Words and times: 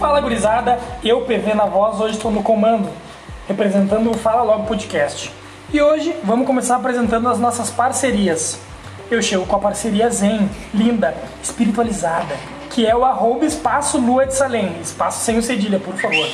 Fala 0.00 0.18
gurizada, 0.18 0.80
eu 1.04 1.20
PV 1.26 1.52
na 1.52 1.66
voz, 1.66 2.00
hoje 2.00 2.14
estou 2.14 2.30
no 2.30 2.42
comando, 2.42 2.88
representando 3.46 4.10
o 4.10 4.14
Fala 4.14 4.42
Logo 4.42 4.64
Podcast. 4.64 5.30
E 5.70 5.82
hoje 5.82 6.16
vamos 6.24 6.46
começar 6.46 6.76
apresentando 6.76 7.28
as 7.28 7.38
nossas 7.38 7.68
parcerias. 7.68 8.58
Eu 9.10 9.20
chego 9.20 9.44
com 9.44 9.56
a 9.56 9.58
parceria 9.58 10.08
Zen, 10.08 10.48
linda, 10.72 11.14
espiritualizada, 11.42 12.34
que 12.70 12.86
é 12.86 12.96
o 12.96 13.04
arroba 13.04 13.44
espaço 13.44 13.98
Lua 13.98 14.24
de 14.24 14.34
Salem, 14.34 14.74
espaço 14.80 15.22
sem 15.22 15.36
o 15.36 15.42
cedilha, 15.42 15.78
por 15.78 15.94
favor. 15.96 16.26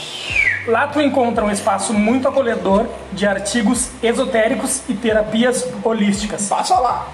Lá 0.69 0.87
tu 0.87 1.01
encontra 1.01 1.45
um 1.45 1.51
espaço 1.51 1.93
muito 1.93 2.29
acolhedor 2.29 2.87
de 3.13 3.27
artigos 3.27 3.91
esotéricos 4.01 4.81
e 4.89 4.95
terapias 4.95 5.67
holísticas. 5.83 6.49
Passa 6.49 6.79
lá. 6.79 7.09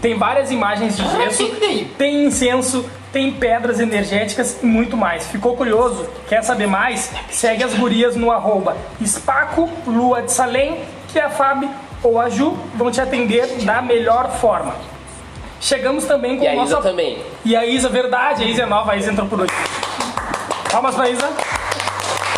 Tem 0.00 0.16
várias 0.16 0.50
imagens 0.50 0.96
de 0.96 1.06
gesso, 1.06 1.50
tem 1.98 2.24
incenso, 2.24 2.88
tem 3.12 3.32
pedras 3.32 3.80
energéticas 3.80 4.58
e 4.62 4.66
muito 4.66 4.96
mais. 4.96 5.26
Ficou 5.26 5.56
curioso? 5.56 6.08
Quer 6.28 6.42
saber 6.42 6.66
mais? 6.66 7.10
Segue 7.30 7.64
as 7.64 7.74
gurias 7.74 8.16
no 8.16 8.30
arroba 8.30 8.76
Espaco 9.00 9.68
Lua 9.86 10.22
de 10.22 10.32
Salem, 10.32 10.80
que 11.12 11.18
a 11.18 11.30
Fábio 11.30 11.70
ou 12.02 12.20
a 12.20 12.28
Ju 12.28 12.56
vão 12.74 12.90
te 12.90 13.00
atender 13.00 13.46
da 13.64 13.80
melhor 13.82 14.30
forma. 14.38 14.74
Chegamos 15.60 16.04
também 16.04 16.38
com 16.38 16.44
E 16.44 16.48
a 16.48 16.52
o 16.52 16.56
nosso... 16.56 16.72
Isa 16.72 16.80
também. 16.82 17.18
E 17.44 17.56
a 17.56 17.66
Isa, 17.66 17.88
verdade, 17.88 18.44
a 18.44 18.46
Isa 18.46 18.62
é 18.62 18.66
nova, 18.66 18.92
a 18.92 18.96
Isa 18.96 19.10
entrou 19.10 19.28
por 19.28 19.40
hoje. 19.40 19.52
Palmas 20.70 20.94
pra 20.94 21.08
Isa. 21.08 21.28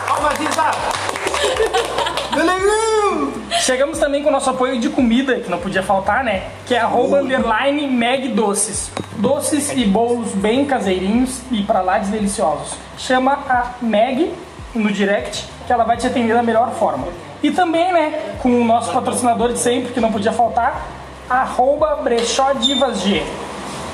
Palmas, 0.07 0.41
Isa! 0.41 2.20
Chegamos 3.61 3.99
também 3.99 4.23
com 4.23 4.29
o 4.29 4.33
nosso 4.33 4.49
apoio 4.51 4.81
de 4.81 4.89
comida, 4.89 5.37
que 5.37 5.51
não 5.51 5.59
podia 5.59 5.83
faltar, 5.83 6.25
né? 6.25 6.45
Que 6.67 6.75
é 6.75 6.79
arroba 6.79 7.21
underline 7.21 7.87
Meg 7.87 8.29
Doces. 8.29 8.91
Doces 9.17 9.71
e 9.73 9.85
bolos 9.85 10.33
bem 10.33 10.65
caseirinhos 10.65 11.41
e 11.51 11.63
pra 11.63 11.81
lá 11.81 11.99
de 11.99 12.11
deliciosos. 12.11 12.75
Chama 12.97 13.33
a 13.33 13.75
Meg 13.83 14.33
no 14.75 14.91
direct, 14.91 15.47
que 15.67 15.73
ela 15.73 15.85
vai 15.85 15.97
te 15.97 16.07
atender 16.07 16.35
da 16.35 16.43
melhor 16.43 16.73
forma. 16.73 17.09
E 17.43 17.51
também, 17.51 17.93
né, 17.93 18.37
com 18.43 18.49
o 18.49 18.65
nosso 18.65 18.93
patrocinador 18.93 19.53
de 19.53 19.59
sempre, 19.59 19.93
que 19.93 20.01
não 20.01 20.13
podia 20.13 20.33
faltar, 20.33 20.87
arroba 21.29 21.97
Brechó 21.97 22.53
Divas 22.55 23.01
G. 23.01 23.23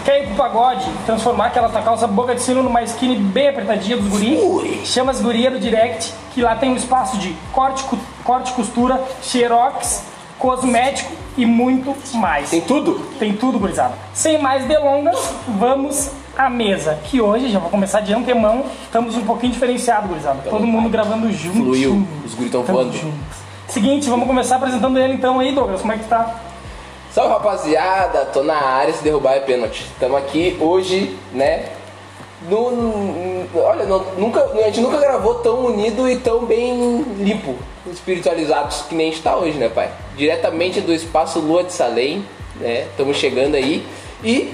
Quer 0.06 0.22
ir 0.22 0.26
pro 0.28 0.36
pagode, 0.36 0.88
transformar 1.04 1.46
aquela 1.46 1.68
tua 1.68 1.82
calça 1.82 2.06
boca 2.06 2.32
de 2.32 2.40
sino 2.40 2.62
numa 2.62 2.80
skinny 2.84 3.16
bem 3.16 3.48
apertadinha 3.48 3.96
dos 3.96 4.06
guri? 4.06 4.80
Chama 4.84 5.10
as 5.10 5.20
gurias 5.20 5.52
do 5.52 5.58
direct, 5.58 6.14
que 6.32 6.42
lá 6.42 6.54
tem 6.54 6.70
um 6.70 6.76
espaço 6.76 7.18
de 7.18 7.34
corte, 7.52 7.84
corte 8.22 8.52
costura, 8.52 9.02
xerox, 9.20 10.04
cosmético 10.38 11.12
e 11.36 11.44
muito 11.44 11.92
mais. 12.16 12.50
Tem 12.50 12.60
tudo? 12.60 13.00
Tem 13.18 13.32
tudo, 13.32 13.58
gurizada. 13.58 13.94
Sem 14.14 14.40
mais 14.40 14.64
delongas, 14.66 15.18
vamos 15.58 16.12
à 16.38 16.48
mesa. 16.48 16.96
Que 17.02 17.20
hoje, 17.20 17.50
já 17.50 17.58
vou 17.58 17.68
começar 17.68 17.98
de 17.98 18.14
antemão, 18.14 18.64
estamos 18.84 19.16
um 19.16 19.24
pouquinho 19.24 19.54
diferenciado, 19.54 20.06
gurizada. 20.06 20.38
Todo 20.48 20.64
mundo 20.64 20.88
gravando 20.88 21.32
junto. 21.32 21.56
Fluiu. 21.64 22.06
Os 22.24 22.32
guris 22.32 22.52
tão 22.52 22.62
Tamo 22.62 22.78
voando. 22.78 22.96
junto. 22.96 23.16
Seguinte, 23.66 24.08
vamos 24.08 24.28
começar 24.28 24.54
apresentando 24.54 24.96
ele 25.00 25.14
então 25.14 25.40
aí, 25.40 25.52
Douglas. 25.52 25.80
Como 25.80 25.92
é 25.92 25.98
que 25.98 26.04
tá? 26.04 26.32
Salve 27.16 27.32
rapaziada, 27.32 28.26
tô 28.26 28.42
na 28.42 28.58
área, 28.58 28.92
se 28.92 29.02
derrubar 29.02 29.36
é 29.36 29.40
pênalti. 29.40 29.84
Estamos 29.90 30.18
aqui 30.18 30.54
hoje, 30.60 31.18
né? 31.32 31.70
No, 32.42 32.70
no- 32.70 33.48
olha, 33.58 33.86
não- 33.86 34.04
nunca, 34.18 34.44
a 34.44 34.64
gente 34.64 34.82
nunca 34.82 34.98
gravou 34.98 35.36
tão 35.36 35.64
unido 35.64 36.06
e 36.10 36.18
tão 36.18 36.44
bem 36.44 37.00
limpo, 37.16 37.54
espiritualizados 37.86 38.82
que 38.82 38.94
nem 38.94 39.08
a 39.08 39.10
gente 39.12 39.22
tá 39.22 39.34
hoje, 39.34 39.56
né, 39.56 39.70
pai? 39.70 39.90
Diretamente 40.14 40.82
do 40.82 40.92
espaço 40.92 41.38
Lua 41.40 41.64
de 41.64 41.72
Salem, 41.72 42.22
né? 42.56 42.82
Estamos 42.82 43.16
chegando 43.16 43.54
aí 43.54 43.88
e 44.22 44.52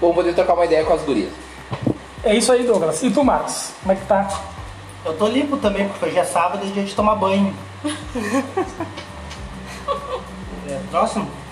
vamos 0.00 0.14
poder 0.14 0.36
trocar 0.36 0.54
uma 0.54 0.66
ideia 0.66 0.84
com 0.84 0.92
as 0.92 1.02
gurias. 1.02 1.32
É 2.22 2.32
isso 2.32 2.52
aí, 2.52 2.62
Douglas. 2.62 3.02
E 3.02 3.10
tu, 3.10 3.24
Marcos? 3.24 3.70
Como 3.82 3.92
é 3.92 3.96
que 3.96 4.06
tá? 4.06 4.28
Eu 5.04 5.14
tô 5.14 5.26
limpo 5.26 5.56
também, 5.56 5.88
porque 5.88 6.04
hoje 6.06 6.18
é 6.20 6.24
sábado 6.24 6.64
e 6.64 6.70
a 6.70 6.74
gente 6.74 6.94
toma 6.94 7.16
banho. 7.16 7.52
É, 10.66 10.78
próximo? 10.90 11.43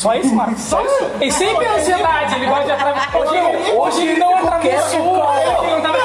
Só 0.00 0.14
isso, 0.14 0.34
Marcos? 0.34 0.62
Só 0.62 0.80
isso? 0.82 1.10
Ele 1.20 1.30
sempre 1.30 1.66
é 1.66 1.76
ansiedade, 1.76 2.34
ele 2.36 2.46
gosta 2.46 2.64
de 2.64 2.72
atravessar. 2.72 3.18
Hoje, 3.18 3.72
hoje 3.76 4.08
ele 4.08 4.18
não 4.18 4.34
atravessou. 4.38 5.12
Hoje 5.12 5.64
ele 5.64 5.74
não 5.74 5.82
tava... 5.82 5.98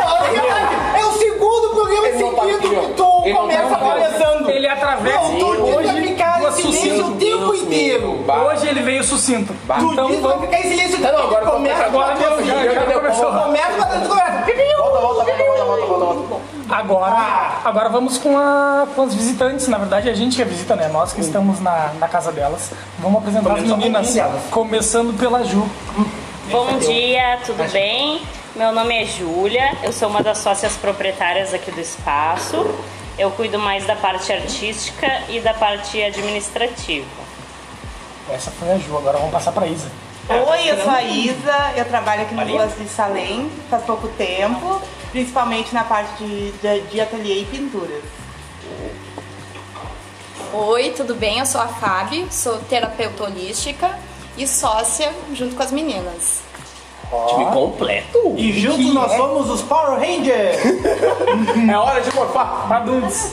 É 0.99 1.05
o 1.05 1.11
segundo 1.13 1.69
programa 1.69 2.07
Ele 2.09 2.17
seguido 2.17 2.59
que 2.59 2.93
tu 2.93 3.21
Ele 3.23 3.33
começa 3.33 3.75
conversando. 3.77 4.51
Ele 4.51 4.67
atravessa 4.67 5.29
Não, 5.29 5.39
tu 5.39 5.45
hoje 5.45 6.01
ficar 6.07 6.41
em 6.43 6.51
silêncio 6.51 7.07
o 7.07 7.15
tempo 7.15 7.55
inteiro. 7.55 8.25
Hoje 8.45 8.67
ele 8.67 8.81
veio 8.81 9.01
sucinto. 9.01 9.53
Tu 9.53 9.93
Então 9.93 10.07
pra 10.09 10.17
vamos... 10.17 10.45
ficar 10.45 10.59
em 10.59 10.63
silêncio 10.63 10.99
o 10.99 11.01
tempo 11.01 11.13
não, 11.13 11.23
agora 11.23 11.45
inteiro. 11.45 11.51
Começa 11.51 11.83
Agora 11.85 12.15
deu, 12.15 12.45
já, 12.45 12.99
começou. 12.99 13.31
Começa 13.31 13.85
começa. 14.07 14.45
Volta, 14.77 14.99
volta. 14.99 15.24
Agora, 16.69 17.61
agora 17.63 17.89
vamos 17.89 18.17
com, 18.17 18.37
a, 18.37 18.87
com 18.95 19.03
as 19.03 19.13
visitantes. 19.13 19.67
Na 19.67 19.77
verdade, 19.77 20.09
é 20.09 20.11
a 20.11 20.15
gente 20.15 20.35
que 20.35 20.41
é 20.41 20.45
visita, 20.45 20.75
né? 20.75 20.87
Nós 20.87 21.13
que 21.13 21.21
estamos 21.21 21.59
na, 21.59 21.93
na 21.99 22.07
casa 22.07 22.31
delas. 22.31 22.71
Vamos 22.99 23.19
apresentar 23.19 23.51
as 23.51 23.59
Começando 23.59 23.79
meninas. 23.79 24.15
Começando 24.49 25.19
pela 25.19 25.43
Ju. 25.43 25.67
Bom 26.49 26.77
dia, 26.79 27.39
tudo 27.45 27.71
bem? 27.71 28.21
Meu 28.55 28.71
nome 28.71 29.03
é 29.03 29.05
Júlia, 29.05 29.75
eu 29.83 29.91
sou 29.91 30.07
uma 30.07 30.23
das 30.23 30.37
sócias 30.37 30.73
proprietárias 30.77 31.53
aqui 31.53 31.71
do 31.71 31.81
espaço. 31.81 32.65
Eu 33.17 33.29
cuido 33.31 33.59
mais 33.59 33.85
da 33.85 33.95
parte 33.95 34.31
artística 34.31 35.07
e 35.29 35.39
da 35.39 35.53
parte 35.53 36.01
administrativa. 36.01 37.05
Essa 38.29 38.51
foi 38.51 38.71
a 38.71 38.77
Ju. 38.77 38.97
Agora 38.97 39.17
vamos 39.17 39.31
passar 39.31 39.51
pra 39.51 39.67
Isa. 39.67 39.91
Oi, 40.27 40.69
eu 40.69 40.81
sou 40.81 40.91
a 40.91 41.03
Isa, 41.03 41.73
eu 41.75 41.85
trabalho 41.85 42.23
aqui 42.23 42.33
no 42.33 42.43
Ruas 42.43 42.75
de 42.75 42.87
Salem 42.87 43.51
faz 43.69 43.83
pouco 43.83 44.07
tempo, 44.07 44.81
principalmente 45.15 45.73
na 45.73 45.85
parte 45.85 46.21
de, 46.21 46.51
de, 46.51 46.81
de 46.87 46.99
ateliê 46.99 47.39
e 47.39 47.45
pinturas. 47.45 48.03
Oi, 50.51 50.89
tudo 50.89 51.15
bem? 51.15 51.39
Eu 51.39 51.45
sou 51.45 51.61
a 51.61 51.67
Fábio, 51.67 52.27
sou 52.29 52.57
terapeuta 52.57 53.23
holística 53.23 53.97
e 54.37 54.45
sócia 54.45 55.13
junto 55.33 55.55
com 55.55 55.63
as 55.63 55.71
meninas. 55.71 56.41
Time 57.29 57.45
completo. 57.45 58.35
E 58.35 58.59
juntos 58.59 58.93
nós 58.93 59.13
é? 59.13 59.15
somos 59.15 59.49
os 59.49 59.61
Power 59.61 59.97
Rangers. 59.99 60.57
É 61.71 61.77
hora 61.77 62.01
de 62.01 62.13
morfar. 62.13 62.69
Adultos. 62.73 63.31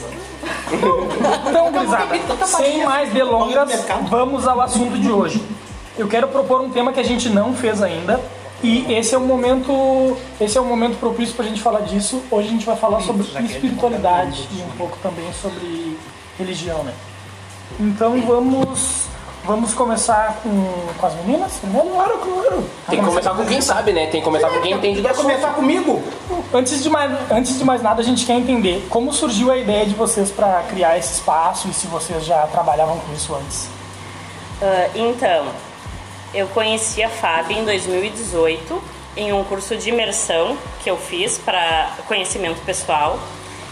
Então, 1.48 1.72
gurizada, 1.72 2.16
sem 2.46 2.84
mais 2.84 3.12
delongas, 3.12 3.84
vamos 4.08 4.46
ao 4.46 4.60
assunto 4.60 4.96
de 5.00 5.10
hoje. 5.10 5.42
Eu 5.98 6.06
quero 6.06 6.28
propor 6.28 6.60
um 6.60 6.70
tema 6.70 6.92
que 6.92 7.00
a 7.00 7.04
gente 7.04 7.28
não 7.28 7.52
fez 7.52 7.82
ainda. 7.82 8.20
E 8.62 8.92
esse 8.94 9.14
é 9.14 9.18
o 9.18 9.22
momento, 9.22 10.16
esse 10.40 10.56
é 10.56 10.60
o 10.60 10.64
momento 10.64 10.98
propício 10.98 11.34
pra 11.34 11.44
gente 11.44 11.60
falar 11.60 11.80
disso. 11.80 12.22
Hoje 12.30 12.48
a 12.48 12.50
gente 12.50 12.66
vai 12.66 12.76
falar 12.76 13.00
sobre 13.00 13.22
espiritualidade 13.44 14.48
e 14.52 14.62
um 14.62 14.76
pouco 14.76 14.96
também 15.02 15.32
sobre 15.32 15.98
religião, 16.38 16.84
né? 16.84 16.92
Então 17.80 18.20
vamos 18.22 19.06
vamos 19.44 19.74
começar 19.74 20.40
com, 20.42 20.94
com 20.96 21.06
as 21.06 21.14
meninas 21.16 21.54
primeiro? 21.54 21.88
Claro, 21.88 22.18
claro. 22.18 22.64
Tem 22.88 23.00
que 23.00 23.04
começar 23.04 23.34
com 23.34 23.44
quem 23.44 23.60
sabe, 23.60 23.92
né? 23.92 24.06
Tem 24.06 24.20
que 24.20 24.24
começar 24.24 24.48
com 24.48 24.60
quem 24.60 24.72
entende 24.72 25.00
do 25.00 25.02
Quer 25.02 25.10
assunto. 25.10 25.24
começar 25.24 25.54
comigo? 25.54 26.02
Antes 26.54 26.82
de, 26.82 26.88
mais, 26.88 27.32
antes 27.32 27.58
de 27.58 27.64
mais 27.64 27.82
nada, 27.82 28.00
a 28.00 28.04
gente 28.04 28.24
quer 28.24 28.34
entender 28.34 28.86
como 28.88 29.12
surgiu 29.12 29.50
a 29.50 29.56
ideia 29.56 29.84
de 29.84 29.94
vocês 29.94 30.30
para 30.30 30.62
criar 30.70 30.96
esse 30.96 31.14
espaço 31.14 31.66
e 31.68 31.74
se 31.74 31.88
vocês 31.88 32.24
já 32.24 32.46
trabalhavam 32.46 32.98
com 32.98 33.12
isso 33.12 33.34
antes. 33.34 33.68
Ah, 34.62 34.88
então, 34.94 35.46
eu 36.34 36.46
conheci 36.48 37.02
a 37.02 37.10
Fábio 37.10 37.58
em 37.58 37.64
2018 37.64 38.82
em 39.16 39.32
um 39.32 39.44
curso 39.44 39.76
de 39.76 39.90
imersão 39.90 40.56
que 40.82 40.90
eu 40.90 40.96
fiz 40.96 41.36
para 41.36 41.90
conhecimento 42.08 42.60
pessoal. 42.64 43.18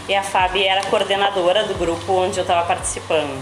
E 0.07 0.13
a 0.13 0.21
Fábio 0.21 0.63
era 0.63 0.83
coordenadora 0.85 1.63
do 1.63 1.73
grupo 1.73 2.13
onde 2.13 2.37
eu 2.37 2.43
estava 2.43 2.65
participando. 2.67 3.41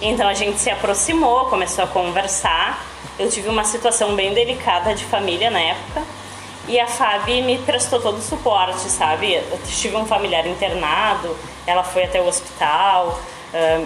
Então 0.00 0.26
a 0.26 0.34
gente 0.34 0.58
se 0.58 0.70
aproximou, 0.70 1.44
começou 1.46 1.84
a 1.84 1.86
conversar. 1.86 2.84
Eu 3.18 3.30
tive 3.30 3.48
uma 3.48 3.64
situação 3.64 4.16
bem 4.16 4.34
delicada 4.34 4.94
de 4.94 5.04
família 5.04 5.50
na 5.50 5.60
época. 5.60 6.02
E 6.66 6.78
a 6.78 6.86
Fábio 6.86 7.44
me 7.44 7.58
prestou 7.58 8.00
todo 8.00 8.18
o 8.18 8.22
suporte, 8.22 8.80
sabe? 8.88 9.34
Eu 9.34 9.60
tive 9.66 9.96
um 9.96 10.06
familiar 10.06 10.46
internado, 10.46 11.36
ela 11.66 11.82
foi 11.82 12.04
até 12.04 12.20
o 12.20 12.26
hospital, 12.26 13.20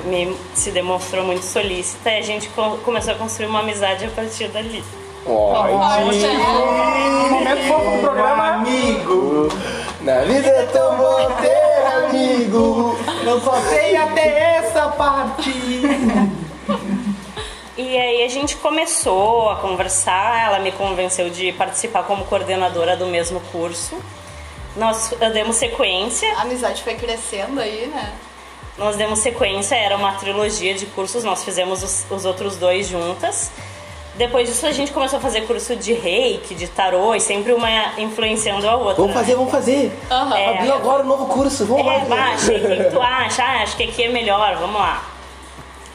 me, 0.04 0.36
se 0.54 0.70
demonstrou 0.70 1.24
muito 1.24 1.44
solícita 1.44 2.10
e 2.10 2.18
a 2.18 2.22
gente 2.22 2.48
co- 2.50 2.78
começou 2.84 3.14
a 3.14 3.16
construir 3.16 3.46
uma 3.46 3.60
amizade 3.60 4.04
a 4.04 4.08
partir 4.10 4.48
dali. 4.48 4.84
Ó, 5.26 5.66
Um 5.66 7.30
momento 7.30 7.62
fofo 7.68 7.90
do 7.92 7.98
programa. 8.00 8.48
Amigo, 8.56 9.48
na 10.02 10.20
vida 10.20 10.48
é 10.48 10.66
tão 10.66 10.96
bom 10.98 11.30
ter 11.40 11.86
amigo. 12.04 12.96
eu 13.24 13.40
só 13.40 13.54
sei 13.62 13.96
até 13.96 14.56
essa 14.58 14.88
parte. 14.88 15.50
E 17.76 17.98
aí 17.98 18.22
a 18.22 18.28
gente 18.28 18.56
começou 18.56 19.50
a 19.50 19.56
conversar, 19.56 20.44
ela 20.46 20.58
me 20.60 20.70
convenceu 20.72 21.28
de 21.30 21.52
participar 21.52 22.04
como 22.04 22.24
coordenadora 22.26 22.96
do 22.96 23.06
mesmo 23.06 23.40
curso. 23.50 23.96
Nós 24.76 25.12
eh, 25.20 25.30
demos 25.30 25.56
sequência, 25.56 26.32
A 26.36 26.42
amizade 26.42 26.82
foi 26.82 26.94
crescendo 26.94 27.60
aí, 27.60 27.86
né? 27.86 28.12
Nós 28.76 28.96
demos 28.96 29.20
sequência, 29.20 29.74
era 29.76 29.96
uma 29.96 30.12
trilogia 30.14 30.74
de 30.74 30.86
cursos, 30.86 31.22
nós 31.24 31.44
fizemos 31.44 31.82
os, 31.82 32.04
os 32.10 32.24
outros 32.24 32.56
dois 32.56 32.88
juntas. 32.88 33.50
depois 34.16 34.48
disso 34.48 34.66
a 34.66 34.72
gente 34.72 34.92
começou 34.92 35.18
a 35.18 35.22
fazer 35.22 35.42
curso 35.42 35.74
de 35.76 35.92
reiki, 35.92 36.54
de 36.54 36.66
tarô, 36.68 37.14
e 37.14 37.20
sempre 37.20 37.52
uma 37.52 37.68
influenciando 37.98 38.68
a 38.68 38.74
outra. 38.76 38.94
Vamos 38.96 39.12
fazer, 39.14 39.34
vamos 39.36 39.50
fazer. 39.50 39.92
Aham. 40.10 40.36
É. 40.36 40.58
Abriu 40.58 40.74
agora 40.74 41.02
um 41.02 41.06
novo 41.06 41.26
curso, 41.26 41.64
vamos 41.66 41.86
É, 41.86 41.98
lá. 41.98 42.04
baixa, 42.04 42.52
o 42.52 42.60
que 42.60 42.84
tu 42.90 43.00
acha? 43.00 43.42
Ah, 43.42 43.62
acho 43.62 43.76
que 43.76 43.84
aqui 43.84 44.04
é 44.04 44.08
melhor, 44.08 44.56
vamos 44.56 44.80
lá. 44.80 45.04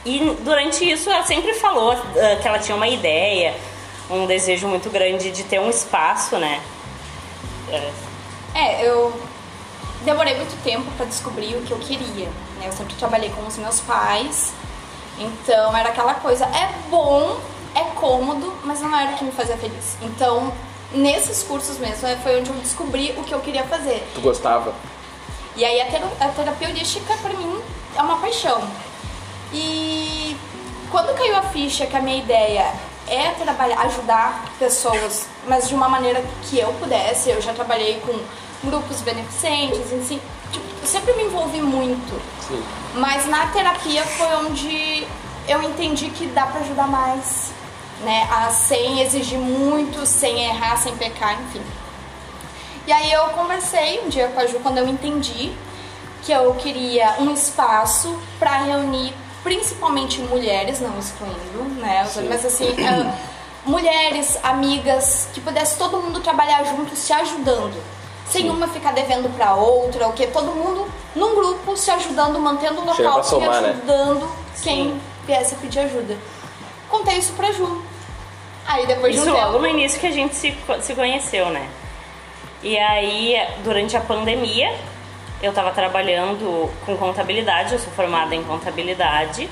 E 0.04 0.18
durante 0.40 0.90
isso 0.90 1.10
ela 1.10 1.22
sempre 1.24 1.52
falou 1.54 1.92
ah, 1.92 2.36
que 2.40 2.48
ela 2.48 2.58
tinha 2.58 2.74
uma 2.76 2.88
ideia, 2.88 3.54
um 4.10 4.24
desejo 4.26 4.66
muito 4.68 4.88
grande 4.90 5.30
de 5.30 5.44
ter 5.44 5.60
um 5.60 5.68
espaço, 5.68 6.36
né? 6.38 6.60
É, 7.70 7.90
É, 8.54 8.86
eu 8.86 9.12
demorei 10.02 10.34
muito 10.36 10.56
tempo 10.64 10.90
pra 10.96 11.04
descobrir 11.06 11.54
o 11.56 11.60
que 11.62 11.70
eu 11.72 11.78
queria. 11.78 12.28
Né? 12.60 12.68
Eu 12.68 12.72
sempre 12.72 12.94
trabalhei 12.94 13.30
com 13.30 13.46
os 13.46 13.56
meus 13.56 13.80
pais, 13.80 14.52
então 15.18 15.76
era 15.76 15.88
aquela 15.88 16.14
coisa, 16.14 16.44
é 16.44 16.70
bom, 16.90 17.38
é 17.74 17.82
cômodo, 17.98 18.54
mas 18.64 18.80
não 18.80 18.94
era 18.96 19.12
o 19.12 19.14
que 19.16 19.24
me 19.24 19.32
fazia 19.32 19.56
feliz. 19.56 19.96
Então, 20.02 20.52
nesses 20.92 21.42
cursos 21.42 21.78
mesmo, 21.78 22.06
é, 22.06 22.16
foi 22.16 22.38
onde 22.40 22.50
eu 22.50 22.56
descobri 22.56 23.14
o 23.16 23.24
que 23.24 23.32
eu 23.32 23.40
queria 23.40 23.64
fazer. 23.64 24.06
Tu 24.14 24.20
gostava? 24.20 24.72
E 25.56 25.64
aí 25.64 25.80
a, 25.80 25.86
tera- 25.86 26.08
a 26.20 26.28
terapia 26.28 26.68
holística 26.68 27.14
pra 27.16 27.30
mim 27.32 27.60
é 27.96 28.02
uma 28.02 28.18
paixão. 28.18 28.62
E 29.52 30.36
quando 30.90 31.14
caiu 31.16 31.36
a 31.36 31.42
ficha 31.42 31.86
que 31.86 31.96
a 31.96 32.00
minha 32.00 32.18
ideia 32.18 32.72
é 33.08 33.30
trabalhar, 33.32 33.80
ajudar 33.86 34.44
pessoas, 34.58 35.26
mas 35.46 35.68
de 35.68 35.74
uma 35.74 35.88
maneira 35.88 36.22
que 36.48 36.58
eu 36.58 36.72
pudesse, 36.74 37.30
eu 37.30 37.40
já 37.42 37.52
trabalhei 37.52 38.00
com 38.00 38.16
grupos 38.68 39.00
beneficentes, 39.00 39.92
assim, 39.92 40.20
tipo, 40.52 40.86
sempre 40.86 41.12
me 41.14 41.24
envolvi 41.24 41.60
muito. 41.60 42.20
Sim. 42.46 42.62
Mas 42.94 43.26
na 43.26 43.46
terapia 43.46 44.02
foi 44.04 44.26
onde 44.46 45.06
eu 45.48 45.62
entendi 45.62 46.10
que 46.10 46.26
dá 46.26 46.46
pra 46.46 46.60
ajudar 46.60 46.86
mais, 46.88 47.52
né? 48.02 48.28
A, 48.30 48.50
sem 48.50 49.00
exigir 49.02 49.38
muito, 49.38 50.04
sem 50.06 50.44
errar, 50.44 50.76
sem 50.76 50.94
pecar, 50.96 51.40
enfim. 51.42 51.62
E 52.86 52.92
aí 52.92 53.12
eu 53.12 53.24
conversei 53.30 54.00
um 54.04 54.08
dia 54.08 54.28
com 54.28 54.40
a 54.40 54.46
Ju 54.46 54.58
quando 54.60 54.78
eu 54.78 54.88
entendi 54.88 55.52
que 56.22 56.32
eu 56.32 56.52
queria 56.54 57.16
um 57.20 57.32
espaço 57.32 58.18
para 58.38 58.58
reunir 58.62 59.14
principalmente 59.42 60.20
mulheres, 60.20 60.80
não 60.80 60.98
excluindo, 60.98 61.64
né? 61.80 62.04
os- 62.04 62.28
Mas 62.28 62.44
assim, 62.44 62.74
ah, 62.84 63.14
mulheres, 63.64 64.38
amigas, 64.42 65.28
que 65.32 65.40
pudesse 65.40 65.78
todo 65.78 65.96
mundo 65.98 66.20
trabalhar 66.20 66.64
junto, 66.64 66.94
se 66.96 67.12
ajudando. 67.12 67.74
Sem 68.30 68.48
uma 68.48 68.68
ficar 68.68 68.92
devendo 68.92 69.28
pra 69.36 69.54
outra, 69.54 70.08
o 70.08 70.12
que 70.12 70.26
todo 70.28 70.52
mundo 70.52 70.88
num 71.14 71.34
grupo 71.34 71.76
se 71.76 71.90
ajudando, 71.90 72.38
mantendo 72.38 72.80
o 72.80 72.84
local 72.84 73.24
somar, 73.24 73.58
e 73.58 73.62
né? 73.62 73.70
ajudando 73.70 74.30
quem 74.62 75.00
viesse 75.26 75.54
a 75.54 75.58
pedir 75.58 75.80
ajuda. 75.80 76.16
Contei 76.88 77.18
isso 77.18 77.32
pra 77.32 77.50
Ju. 77.52 77.82
Aí 78.66 78.86
depois 78.86 79.14
de 79.14 79.20
Isso 79.20 79.30
um 79.30 79.34
tempo. 79.34 79.46
logo 79.46 79.58
no 79.58 79.66
início 79.66 80.00
que 80.00 80.06
a 80.06 80.12
gente 80.12 80.34
se, 80.34 80.56
se 80.80 80.94
conheceu, 80.94 81.46
né? 81.50 81.68
E 82.62 82.78
aí, 82.78 83.36
durante 83.64 83.96
a 83.96 84.00
pandemia, 84.00 84.72
eu 85.42 85.52
tava 85.52 85.70
trabalhando 85.70 86.70
com 86.84 86.96
contabilidade, 86.96 87.72
eu 87.72 87.78
sou 87.78 87.92
formada 87.94 88.34
em 88.34 88.44
contabilidade. 88.44 89.48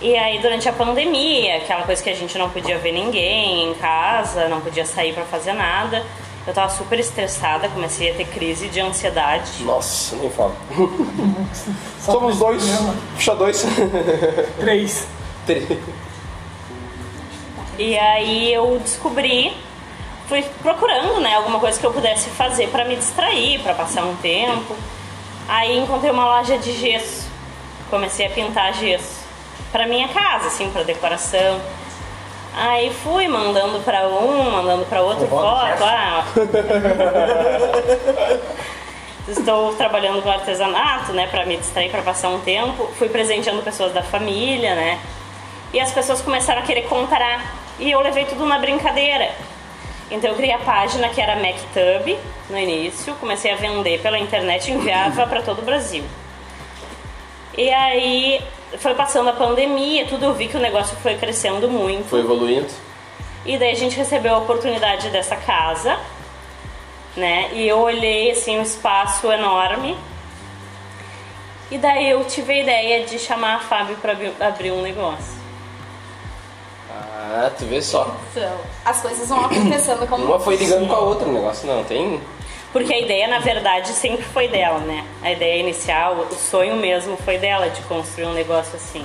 E 0.00 0.14
aí, 0.14 0.38
durante 0.40 0.68
a 0.68 0.72
pandemia, 0.72 1.56
aquela 1.56 1.82
coisa 1.84 2.02
que 2.02 2.10
a 2.10 2.14
gente 2.14 2.36
não 2.36 2.50
podia 2.50 2.76
ver 2.76 2.92
ninguém 2.92 3.70
em 3.70 3.74
casa, 3.74 4.46
não 4.46 4.60
podia 4.60 4.84
sair 4.84 5.14
pra 5.14 5.24
fazer 5.24 5.54
nada, 5.54 6.04
eu 6.46 6.54
tava 6.54 6.68
super 6.70 6.98
estressada, 6.98 7.68
comecei 7.68 8.10
a 8.10 8.14
ter 8.14 8.26
crise 8.26 8.68
de 8.68 8.80
ansiedade. 8.80 9.64
Nossa, 9.64 10.14
nem 10.16 10.30
fala. 10.30 10.54
Somos 12.00 12.38
dois. 12.38 12.62
Puxa 13.14 13.34
dois. 13.34 13.66
Três. 14.60 15.06
Três. 15.44 15.78
E 17.78 17.98
aí 17.98 18.52
eu 18.52 18.78
descobri, 18.78 19.54
fui 20.28 20.42
procurando, 20.62 21.20
né, 21.20 21.34
alguma 21.34 21.58
coisa 21.58 21.78
que 21.78 21.84
eu 21.84 21.92
pudesse 21.92 22.30
fazer 22.30 22.68
pra 22.68 22.84
me 22.84 22.96
distrair, 22.96 23.60
pra 23.60 23.74
passar 23.74 24.04
um 24.04 24.16
tempo. 24.16 24.74
Aí 25.48 25.78
encontrei 25.78 26.10
uma 26.10 26.24
loja 26.24 26.56
de 26.58 26.72
gesso. 26.72 27.26
Comecei 27.90 28.26
a 28.26 28.30
pintar 28.30 28.72
gesso 28.74 29.26
pra 29.70 29.86
minha 29.86 30.08
casa, 30.08 30.46
assim, 30.46 30.70
pra 30.70 30.82
decoração. 30.82 31.60
Aí 32.56 32.90
fui 32.90 33.28
mandando 33.28 33.80
pra 33.80 34.08
um, 34.08 34.50
mandando 34.50 34.86
pra 34.86 35.02
outro 35.02 35.28
foto. 35.28 35.84
Ah, 35.84 36.24
Estou 39.28 39.74
trabalhando 39.74 40.22
com 40.22 40.30
artesanato, 40.30 41.12
né, 41.12 41.26
para 41.26 41.44
me 41.44 41.58
distrair, 41.58 41.90
para 41.90 42.00
passar 42.00 42.30
um 42.30 42.40
tempo. 42.40 42.88
Fui 42.98 43.10
presenteando 43.10 43.60
pessoas 43.60 43.92
da 43.92 44.02
família, 44.02 44.74
né? 44.74 44.98
E 45.74 45.78
as 45.78 45.92
pessoas 45.92 46.22
começaram 46.22 46.62
a 46.62 46.64
querer 46.64 46.82
comprar. 46.82 47.54
E 47.78 47.90
eu 47.90 48.00
levei 48.00 48.24
tudo 48.24 48.46
na 48.46 48.58
brincadeira. 48.58 49.32
Então 50.10 50.30
eu 50.30 50.36
criei 50.36 50.54
a 50.54 50.58
página 50.58 51.10
que 51.10 51.20
era 51.20 51.36
MacTub 51.36 52.18
no 52.48 52.58
início, 52.58 53.14
comecei 53.16 53.50
a 53.50 53.56
vender 53.56 54.00
pela 54.00 54.18
internet 54.18 54.70
e 54.70 54.72
enviava 54.72 55.26
para 55.26 55.42
todo 55.42 55.58
o 55.58 55.62
Brasil. 55.62 56.04
E 57.58 57.68
aí 57.68 58.40
foi 58.78 58.94
passando 58.94 59.30
a 59.30 59.32
pandemia, 59.32 60.06
tudo 60.06 60.24
eu 60.24 60.34
vi 60.34 60.48
que 60.48 60.56
o 60.56 60.60
negócio 60.60 60.96
foi 60.98 61.16
crescendo 61.16 61.68
muito. 61.68 62.08
Foi 62.08 62.20
evoluindo. 62.20 62.68
E 63.44 63.56
daí 63.56 63.70
a 63.72 63.76
gente 63.76 63.96
recebeu 63.96 64.34
a 64.34 64.38
oportunidade 64.38 65.10
dessa 65.10 65.36
casa, 65.36 65.98
né? 67.16 67.50
E 67.52 67.66
eu 67.66 67.78
olhei 67.78 68.32
assim 68.32 68.58
um 68.58 68.62
espaço 68.62 69.30
enorme. 69.30 69.96
E 71.70 71.78
daí 71.78 72.10
eu 72.10 72.24
tive 72.24 72.52
a 72.52 72.62
ideia 72.62 73.06
de 73.06 73.18
chamar 73.18 73.56
a 73.56 73.58
Fábio 73.60 73.96
para 73.96 74.16
abrir 74.40 74.70
um 74.70 74.82
negócio. 74.82 75.36
Ah, 76.90 77.50
tu 77.56 77.66
vê 77.66 77.82
só. 77.82 78.16
Então, 78.30 78.56
as 78.84 79.02
coisas 79.02 79.28
vão 79.28 79.44
acontecendo 79.44 80.06
como 80.08 80.24
Uma 80.24 80.38
foi 80.38 80.56
ligando 80.56 80.86
com 80.86 80.94
a 80.94 80.98
outra 81.00 81.28
o 81.28 81.32
negócio, 81.32 81.66
não. 81.66 81.84
Tem. 81.84 82.20
Porque 82.76 82.92
a 82.92 82.98
ideia, 83.00 83.26
na 83.26 83.38
verdade, 83.38 83.88
sempre 83.88 84.22
foi 84.22 84.48
dela, 84.48 84.80
né? 84.80 85.02
A 85.22 85.32
ideia 85.32 85.58
inicial, 85.58 86.26
o 86.30 86.34
sonho 86.34 86.76
mesmo 86.76 87.16
foi 87.16 87.38
dela 87.38 87.70
de 87.70 87.80
construir 87.84 88.26
um 88.26 88.34
negócio 88.34 88.76
assim. 88.76 89.02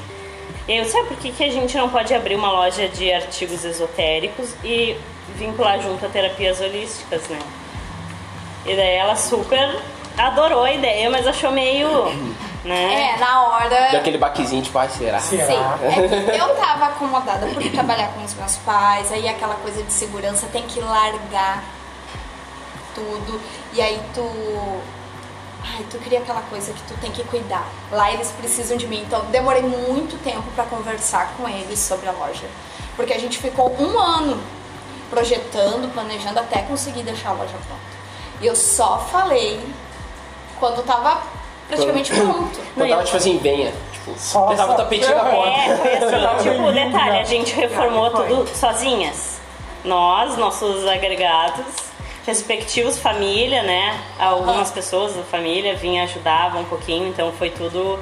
E 0.67 0.73
aí 0.73 0.77
eu 0.79 0.83
ah, 0.83 1.05
por 1.05 1.15
que, 1.15 1.31
que 1.31 1.41
a 1.41 1.49
gente 1.49 1.77
não 1.77 1.87
pode 1.87 2.13
abrir 2.13 2.35
uma 2.35 2.51
loja 2.51 2.89
de 2.89 3.13
artigos 3.13 3.63
esotéricos 3.63 4.53
e 4.61 4.97
vincular 5.37 5.79
junto 5.79 6.05
a 6.05 6.09
terapias 6.09 6.59
holísticas, 6.59 7.29
né? 7.29 7.39
E 8.65 8.75
daí 8.75 8.95
ela 8.95 9.15
super 9.15 9.79
adorou 10.17 10.65
a 10.65 10.73
ideia, 10.73 11.09
mas 11.09 11.25
achou 11.25 11.53
meio, 11.53 11.87
né? 12.65 13.13
É, 13.15 13.19
na 13.19 13.43
hora. 13.43 13.87
Deu 13.91 14.01
aquele 14.01 14.17
baquezinho, 14.17 14.63
tipo, 14.63 14.77
ai, 14.77 14.89
será? 14.89 15.19
Sim, 15.21 15.39
é 15.39 16.29
que 16.29 16.37
eu 16.37 16.55
tava 16.57 16.87
acomodada 16.87 17.47
por 17.47 17.63
trabalhar 17.71 18.09
com 18.09 18.21
os 18.21 18.33
meus 18.33 18.57
pais, 18.57 19.09
aí 19.13 19.29
aquela 19.29 19.55
coisa 19.55 19.81
de 19.81 19.93
segurança 19.93 20.45
tem 20.51 20.63
que 20.63 20.81
largar 20.81 21.63
tudo, 22.93 23.39
e 23.73 23.81
aí 23.81 24.01
tu. 24.13 24.21
Ai, 25.63 25.85
tu 25.91 25.97
cria 25.99 26.19
aquela 26.19 26.41
coisa 26.41 26.73
que 26.73 26.81
tu 26.83 26.95
tem 26.99 27.11
que 27.11 27.23
cuidar. 27.25 27.67
Lá 27.91 28.11
eles 28.11 28.31
precisam 28.31 28.77
de 28.77 28.87
mim, 28.87 29.03
então 29.05 29.23
demorei 29.25 29.61
muito 29.61 30.21
tempo 30.23 30.43
pra 30.55 30.63
conversar 30.65 31.33
com 31.37 31.47
eles 31.47 31.79
sobre 31.79 32.09
a 32.09 32.11
loja. 32.11 32.47
Porque 32.95 33.13
a 33.13 33.19
gente 33.19 33.37
ficou 33.37 33.75
um 33.79 33.99
ano 33.99 34.41
projetando, 35.11 35.91
planejando 35.93 36.39
até 36.39 36.63
conseguir 36.63 37.03
deixar 37.03 37.29
a 37.29 37.33
loja 37.33 37.53
pronta. 37.67 37.91
E 38.41 38.47
eu 38.47 38.55
só 38.55 38.97
falei 39.11 39.61
quando 40.59 40.83
tava 40.83 41.21
praticamente 41.67 42.11
pronto. 42.11 42.59
Eu 42.77 42.89
tava 42.89 43.03
tipo 43.03 43.17
assim, 43.17 43.37
venha. 43.37 43.73
Tipo, 43.91 44.15
tava 44.55 44.73
o 44.73 44.75
tapetinho 44.77 45.15
na 45.15 45.25
porta. 45.25 45.51
É, 45.51 45.99
foi 45.99 46.25
assim, 46.25 46.49
tipo, 46.49 46.71
detalhe, 46.71 47.19
a 47.19 47.23
gente 47.23 47.53
reformou 47.53 48.09
tudo 48.09 48.47
sozinhas. 48.55 49.39
Nós, 49.83 50.37
nossos 50.37 50.87
agregados, 50.87 51.65
respectivos 52.25 52.99
família, 52.99 53.63
né? 53.63 53.99
Algumas 54.19 54.71
pessoas 54.71 55.15
da 55.15 55.23
família 55.23 55.75
vinham 55.75 56.03
ajudar 56.03 56.55
um 56.55 56.65
pouquinho, 56.65 57.07
então 57.07 57.31
foi 57.33 57.49
tudo 57.49 57.99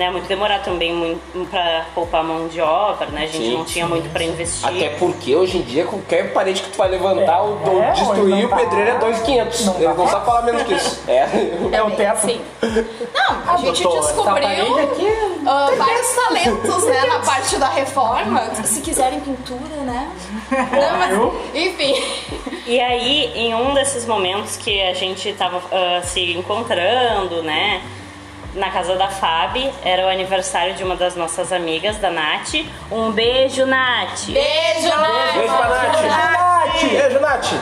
né, 0.00 0.10
muito 0.10 0.26
demorado 0.26 0.64
também 0.64 1.20
pra 1.50 1.84
poupar 1.94 2.24
mão 2.24 2.48
de 2.48 2.58
obra, 2.58 3.06
né? 3.08 3.24
A 3.24 3.26
gente 3.26 3.44
Sim, 3.44 3.54
não 3.58 3.64
tinha 3.66 3.86
muito 3.86 4.08
pra 4.10 4.24
investir. 4.24 4.66
Até 4.66 4.88
porque 4.98 5.36
hoje 5.36 5.58
em 5.58 5.62
dia, 5.62 5.84
qualquer 5.84 6.32
parede 6.32 6.62
que 6.62 6.70
tu 6.70 6.78
vai 6.78 6.88
levantar 6.88 7.42
ou 7.42 7.60
ou 7.66 7.82
É, 7.82 7.90
destruir, 7.92 8.46
o 8.46 8.48
tá- 8.48 8.56
pedreiro 8.56 8.90
é 8.92 8.98
2,500. 8.98 9.66
não 9.66 9.74
Ele 9.74 9.84
tá 9.84 9.94
não 9.94 10.08
sabe 10.08 10.24
falar 10.24 10.42
menos 10.42 10.62
que 10.62 10.72
isso. 10.72 11.02
É. 11.06 11.28
É 11.72 11.82
o 11.82 11.90
teto. 11.90 12.16
Sim. 12.26 12.40
Não, 12.62 13.52
a 13.54 13.56
gente 13.58 13.82
doutor, 13.82 13.98
essa 13.98 14.12
descobriu 14.14 14.32
parede 14.42 14.80
aqui- 14.80 15.42
ah, 15.46 15.70
vários 15.76 16.14
talentos 16.14 16.84
né, 16.86 17.04
na 17.06 17.18
parte 17.18 17.56
da 17.58 17.68
reforma. 17.68 18.40
Se 18.64 18.80
quiserem 18.80 19.20
pintura, 19.20 19.76
né? 19.84 20.08
Não, 20.50 20.98
mas, 20.98 21.54
enfim. 21.54 21.94
E 22.66 22.80
aí, 22.80 23.32
em 23.34 23.54
um 23.54 23.74
desses 23.74 24.06
momentos 24.06 24.56
que 24.56 24.80
a 24.80 24.94
gente 24.94 25.30
tava 25.34 25.60
ah, 25.70 26.00
se 26.02 26.32
encontrando, 26.32 27.42
né? 27.42 27.82
Na 28.54 28.70
casa 28.70 28.96
da 28.96 29.08
Fabi, 29.08 29.70
era 29.84 30.04
o 30.04 30.08
aniversário 30.08 30.74
de 30.74 30.82
uma 30.82 30.96
das 30.96 31.14
nossas 31.14 31.52
amigas, 31.52 31.98
da 31.98 32.10
Nath. 32.10 32.54
Um 32.90 33.12
beijo, 33.12 33.64
Nath! 33.64 34.26
Beijo, 34.26 34.88
né? 34.88 35.32
Beijo 35.34 35.56
pra 35.56 36.02
Nath. 36.02 36.80
Beijo, 36.82 37.20
Nath. 37.20 37.52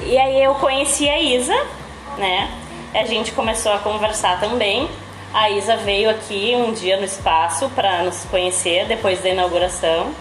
E 0.00 0.16
aí 0.16 0.42
eu 0.42 0.54
conheci 0.54 1.08
a 1.08 1.20
Isa, 1.20 1.66
né? 2.16 2.48
A 2.94 3.04
gente 3.04 3.32
começou 3.32 3.72
a 3.72 3.78
conversar 3.78 4.38
também. 4.38 4.88
A 5.34 5.50
Isa 5.50 5.76
veio 5.76 6.08
aqui 6.08 6.54
um 6.56 6.72
dia 6.72 6.96
no 6.96 7.04
espaço 7.04 7.68
para 7.70 8.04
nos 8.04 8.24
conhecer 8.26 8.86
depois 8.86 9.20
da 9.20 9.28
inauguração. 9.28 10.12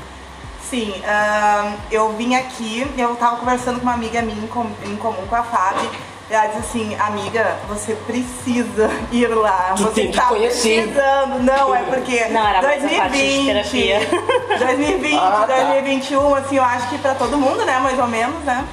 Sim, 0.61 0.91
ahn, 1.05 1.73
eu 1.91 2.11
vim 2.13 2.33
aqui, 2.33 2.85
eu 2.97 3.15
tava 3.15 3.37
conversando 3.37 3.79
com 3.79 3.83
uma 3.83 3.93
amiga 3.93 4.23
minha 4.23 4.43
em 4.43 4.95
comum 4.97 5.27
com 5.27 5.35
a 5.35 5.43
Fábio. 5.43 5.89
Ela 6.27 6.47
disse 6.47 6.59
assim, 6.59 6.95
amiga, 6.99 7.55
você 7.67 7.93
precisa 8.07 8.89
ir 9.11 9.27
lá. 9.27 9.73
Tu 9.77 9.83
você 9.83 9.91
tem 9.93 10.11
que 10.11 10.17
tá 10.17 10.25
conhecer. 10.27 10.81
precisando. 10.83 11.43
Não, 11.43 11.75
é 11.75 11.83
porque 11.83 12.25
Não, 12.29 12.47
era 12.47 12.61
mais 12.63 12.83
a 12.83 12.87
parte 12.89 13.11
de 13.11 13.17
2020, 13.19 13.45
terapia. 13.45 13.99
2020, 14.57 15.15
Ah, 15.19 15.45
tá. 15.47 15.55
2021, 15.55 16.35
assim, 16.35 16.57
eu 16.57 16.63
acho 16.63 16.89
que 16.89 16.97
pra 16.97 17.13
todo 17.13 17.37
mundo, 17.37 17.63
né, 17.63 17.77
mais 17.79 17.99
ou 17.99 18.07
menos, 18.07 18.43
né? 18.43 18.65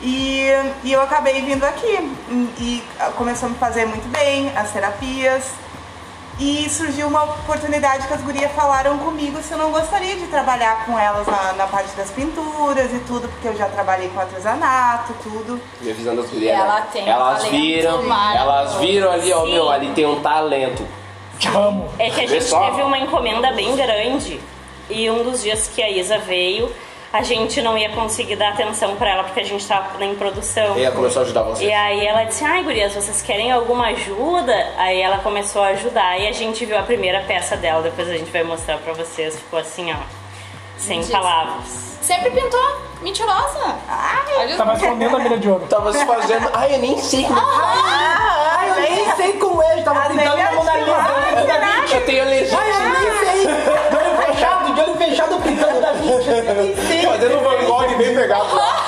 E, 0.00 0.46
e 0.82 0.90
eu 0.92 1.02
acabei 1.02 1.42
vindo 1.42 1.62
aqui 1.64 1.86
e, 2.30 2.34
e 2.58 2.84
começou 3.16 3.48
a 3.48 3.52
me 3.52 3.58
fazer 3.58 3.84
muito 3.84 4.08
bem 4.08 4.50
as 4.56 4.70
terapias. 4.70 5.44
E 6.40 6.70
surgiu 6.70 7.06
uma 7.06 7.24
oportunidade 7.24 8.08
que 8.08 8.14
as 8.14 8.22
gurias 8.22 8.50
falaram 8.52 8.96
comigo 8.98 9.42
se 9.42 9.52
eu 9.52 9.58
não 9.58 9.70
gostaria 9.70 10.16
de 10.16 10.26
trabalhar 10.28 10.86
com 10.86 10.98
elas 10.98 11.26
na, 11.26 11.52
na 11.52 11.66
parte 11.66 11.94
das 11.94 12.10
pinturas 12.10 12.90
e 12.94 12.98
tudo, 13.00 13.28
porque 13.28 13.48
eu 13.48 13.56
já 13.56 13.66
trabalhei 13.66 14.08
com 14.08 14.20
artesanato, 14.20 15.14
tudo. 15.22 15.60
Me 15.82 15.90
avisando 15.90 16.22
as 16.22 16.30
gurias. 16.30 16.58
ela 16.58 16.80
né? 16.80 16.86
tem 16.90 17.06
Elas 17.06 17.44
viram, 17.44 18.02
elas 18.34 18.74
viram 18.76 19.12
ali, 19.12 19.30
ó, 19.34 19.44
Sim. 19.44 19.52
meu, 19.52 19.68
ali 19.68 19.90
tem 19.90 20.06
um 20.06 20.20
talento. 20.22 20.82
Vamos. 21.52 21.90
É 21.98 22.08
que 22.08 22.20
a 22.22 22.26
Vê 22.26 22.28
gente 22.28 22.44
só. 22.44 22.70
teve 22.70 22.82
uma 22.82 22.98
encomenda 22.98 23.52
bem 23.52 23.76
grande 23.76 24.40
e 24.88 25.10
um 25.10 25.22
dos 25.22 25.42
dias 25.42 25.70
que 25.74 25.82
a 25.82 25.90
Isa 25.90 26.18
veio, 26.18 26.72
a 27.12 27.22
gente 27.22 27.60
não 27.60 27.76
ia 27.76 27.90
conseguir 27.90 28.36
dar 28.36 28.50
atenção 28.50 28.94
pra 28.96 29.10
ela 29.10 29.24
porque 29.24 29.40
a 29.40 29.44
gente 29.44 29.66
tava 29.66 30.04
em 30.04 30.14
produção. 30.14 30.78
E 30.78 30.84
ela 30.84 30.94
começou 30.94 31.22
a 31.22 31.24
ajudar 31.24 31.42
você. 31.42 31.64
E 31.64 31.72
aí 31.72 32.06
ela 32.06 32.24
disse, 32.24 32.44
ai 32.44 32.62
gurias, 32.62 32.94
vocês 32.94 33.20
querem 33.20 33.50
alguma 33.50 33.88
ajuda? 33.88 34.54
Aí 34.76 35.00
ela 35.00 35.18
começou 35.18 35.62
a 35.62 35.68
ajudar 35.68 36.18
e 36.20 36.28
a 36.28 36.32
gente 36.32 36.64
viu 36.64 36.78
a 36.78 36.82
primeira 36.82 37.20
peça 37.22 37.56
dela, 37.56 37.82
depois 37.82 38.08
a 38.08 38.16
gente 38.16 38.30
vai 38.30 38.44
mostrar 38.44 38.78
pra 38.78 38.92
vocês. 38.92 39.36
Ficou 39.36 39.58
assim, 39.58 39.92
ó, 39.92 39.96
sem 40.78 41.04
palavras. 41.06 41.90
Sempre 42.00 42.30
pintou. 42.30 42.90
Mentirosa. 43.02 43.76
Ai, 43.88 44.56
Tava 44.56 44.74
escondendo 44.74 45.16
a 45.16 45.18
mira 45.20 45.38
de 45.38 45.48
ouro. 45.48 45.66
Tava 45.68 45.92
se 45.92 46.04
fazendo. 46.04 46.50
Ai, 46.52 46.74
eu 46.74 46.78
nem 46.78 46.98
sei 46.98 47.24
como. 47.24 47.40
Ah, 47.40 48.64
eu 48.68 48.74
nem 48.82 49.16
sei 49.16 49.32
como 49.34 49.62
é, 49.62 49.78
eu 49.78 49.84
tava 49.84 50.00
Às 50.00 50.08
pintando 50.08 50.42
a 50.42 50.52
Mona 50.52 50.76
Lisa 50.76 51.52
é. 51.52 51.96
Eu 51.96 52.06
tenho 52.06 52.22
alergia. 52.22 52.58
Ai, 52.58 52.70
eu 52.70 52.90
nem 52.90 53.18
sei. 53.18 53.46
De 53.46 53.96
olho 53.96 54.22
fechado, 54.26 54.74
de 54.74 54.80
olho 54.80 54.94
fechado 54.96 55.40
pintando 55.42 55.80
da 55.80 55.92
Vinci. 55.92 56.69
Fazendo 57.20 57.38
um 57.38 57.42
Van 57.42 57.64
Gogh 57.66 57.96
bem 57.98 58.14
pegado 58.14 58.54
lá. 58.56 58.86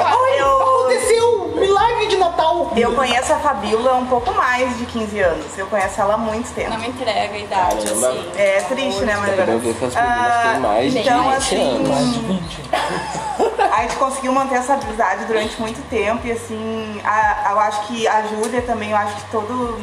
Ai, 0.00 0.40
Eu- 0.40 0.62
aconteceu! 0.62 1.52
Milagre 1.54 2.06
de 2.06 2.16
Natal! 2.16 2.72
Eu 2.76 2.94
conheço 2.94 3.32
a 3.32 3.36
Fabíola 3.38 3.90
há 3.92 3.94
um 3.96 4.06
pouco 4.06 4.32
mais 4.32 4.76
de 4.78 4.86
15 4.86 5.18
anos. 5.20 5.46
Eu 5.58 5.66
conheço 5.66 6.00
ela 6.00 6.14
há 6.14 6.18
muito 6.18 6.52
tempo. 6.54 6.70
Não 6.70 6.78
me 6.78 6.88
entrega 6.88 7.34
a 7.34 7.38
idade, 7.38 7.76
Caramba. 7.84 8.08
assim. 8.08 8.30
É 8.36 8.60
triste, 8.62 9.04
né, 9.04 9.16
mas 9.18 9.38
Eu 9.48 9.58
ver 9.58 9.74
que 9.74 9.84
as 9.84 9.94
meninas 9.94 10.42
têm 10.42 10.60
mais 10.60 10.92
de 10.92 10.98
então, 11.00 11.22
20 11.30 11.36
assim, 11.36 11.76
anos. 11.76 11.88
Mais 11.88 12.12
de 12.14 12.20
20. 12.20 12.60
A 13.72 13.82
gente 13.82 13.96
conseguiu 13.96 14.32
manter 14.32 14.54
essa 14.56 14.74
amizade 14.74 15.24
durante 15.26 15.60
muito 15.60 15.82
tempo 15.90 16.26
e 16.26 16.32
assim, 16.32 17.00
a- 17.04 17.48
eu 17.52 17.60
acho 17.60 17.86
que 17.86 18.06
a 18.08 18.22
Júlia 18.22 18.62
também, 18.62 18.90
eu 18.90 18.96
acho 18.96 19.14
que 19.16 19.30
todo 19.30 19.78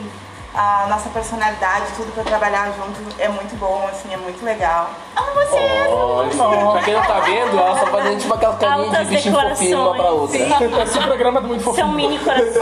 a 0.53 0.85
nossa 0.89 1.09
personalidade, 1.09 1.85
tudo 1.95 2.11
pra 2.13 2.23
trabalhar 2.23 2.71
junto 2.73 2.99
é 3.19 3.27
muito 3.29 3.55
bom, 3.57 3.87
assim, 3.89 4.13
é 4.13 4.17
muito 4.17 4.43
legal. 4.43 4.89
Amo 5.15 5.31
você! 5.33 5.87
Olha, 5.89 6.71
pra 6.73 6.81
quem 6.83 6.93
não 6.93 7.01
tá 7.03 7.19
vendo, 7.21 7.57
ela 7.57 7.79
só 7.79 7.87
fazendo 7.87 8.19
tipo 8.19 8.33
aquela 8.33 8.55
carinha 8.57 8.89
de 8.89 8.95
Altas 8.95 9.07
bichinho 9.07 9.39
fofinho 9.39 9.81
uma 9.81 9.95
pra 9.95 10.09
outra. 10.11 10.37
Esse 10.83 10.99
programa 10.99 11.39
é 11.39 11.43
muito 11.43 11.63
São 11.63 11.73
fofinho. 11.73 11.87
mini 11.93 12.19
corações. 12.19 12.57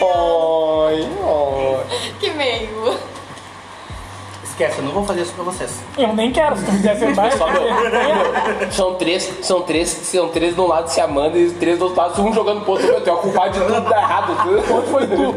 Oi, 0.00 1.08
oi. 1.24 1.86
Que 2.20 2.30
meio. 2.30 3.15
Esquece, 4.56 4.78
eu 4.78 4.84
não 4.84 4.92
vou 4.92 5.04
fazer 5.04 5.20
isso 5.20 5.34
pra 5.34 5.44
vocês. 5.44 5.78
Eu 5.98 6.14
nem 6.14 6.32
quero, 6.32 6.56
se 6.56 6.64
tu 6.64 6.70
quiser 6.70 6.96
ser 6.96 7.14
mais. 7.14 7.34
Só 7.34 7.46
meu. 7.50 7.60
São 8.72 8.94
três, 8.94 9.30
são 9.42 9.60
três, 9.60 9.86
são 9.90 10.28
três 10.30 10.54
de 10.54 10.60
um 10.62 10.66
lado 10.66 10.88
se 10.88 10.98
amando 10.98 11.36
e 11.36 11.50
três 11.50 11.78
do 11.78 11.84
outro 11.84 12.00
lado, 12.00 12.22
um 12.22 12.32
jogando 12.32 12.62
pro 12.62 12.70
outro. 12.72 12.86
Meu, 12.86 12.98
tu 13.02 13.10
é 13.10 13.12
o 13.12 13.18
culpado 13.18 13.52
de 13.52 13.60
tudo 13.60 13.80
dar 13.82 13.98
errado. 14.00 14.32
Onde 14.72 14.86
foi 14.86 15.06
tu? 15.06 15.34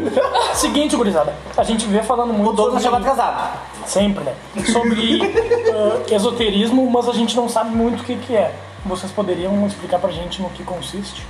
Seguinte, 0.54 0.96
gurizada. 0.96 1.34
A 1.54 1.62
gente 1.62 1.84
vê 1.84 2.02
falando 2.02 2.32
muito 2.32 2.48
O 2.50 2.52
Douglas 2.54 2.82
chegou 2.82 2.98
sobre... 2.98 3.10
atrasado. 3.12 3.58
Sempre, 3.84 4.24
né? 4.24 4.34
Sobre 4.72 5.22
eh, 5.22 6.14
esoterismo, 6.14 6.90
mas 6.90 7.06
a 7.06 7.12
gente 7.12 7.36
não 7.36 7.46
sabe 7.46 7.76
muito 7.76 8.00
o 8.00 8.04
que, 8.04 8.16
que 8.16 8.34
é. 8.34 8.54
Vocês 8.86 9.12
poderiam 9.12 9.66
explicar 9.66 9.98
pra 9.98 10.10
gente 10.10 10.40
no 10.40 10.48
que 10.48 10.64
consiste? 10.64 11.26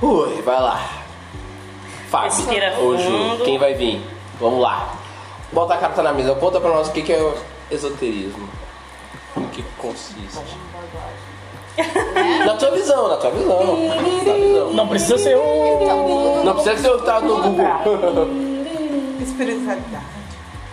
Ui, 0.00 0.40
vai 0.40 0.58
lá. 0.58 0.80
Fábio, 2.08 2.30
Respira 2.30 2.78
hoje, 2.78 3.04
fundo. 3.04 3.44
quem 3.44 3.58
vai 3.58 3.74
vir? 3.74 4.02
Vamos 4.40 4.60
lá. 4.62 4.94
Bota 5.52 5.74
a 5.74 5.78
carta 5.78 6.02
na 6.02 6.12
mesa, 6.12 6.34
conta 6.34 6.60
pra 6.60 6.70
nós 6.70 6.88
o 6.88 6.92
que 6.92 7.02
que 7.02 7.12
é 7.12 7.20
o 7.20 7.34
esoterismo. 7.70 8.48
No 9.36 9.48
que 9.48 9.62
consiste. 9.78 10.56
Na 12.46 12.54
tua 12.56 12.70
visão, 12.72 13.08
na 13.08 13.16
tua 13.16 13.30
visão. 13.30 13.86
Na 13.86 13.94
tua 13.94 14.34
visão. 14.34 14.72
Não 14.72 14.88
precisa 14.88 15.18
ser 15.18 15.36
o... 15.36 16.42
Não 16.44 16.54
precisa 16.54 16.76
ser 16.76 16.90
o 16.90 17.02
tá 17.02 17.20
no 17.20 17.42
Google. 17.42 18.28
Espiritualidade. 19.22 20.04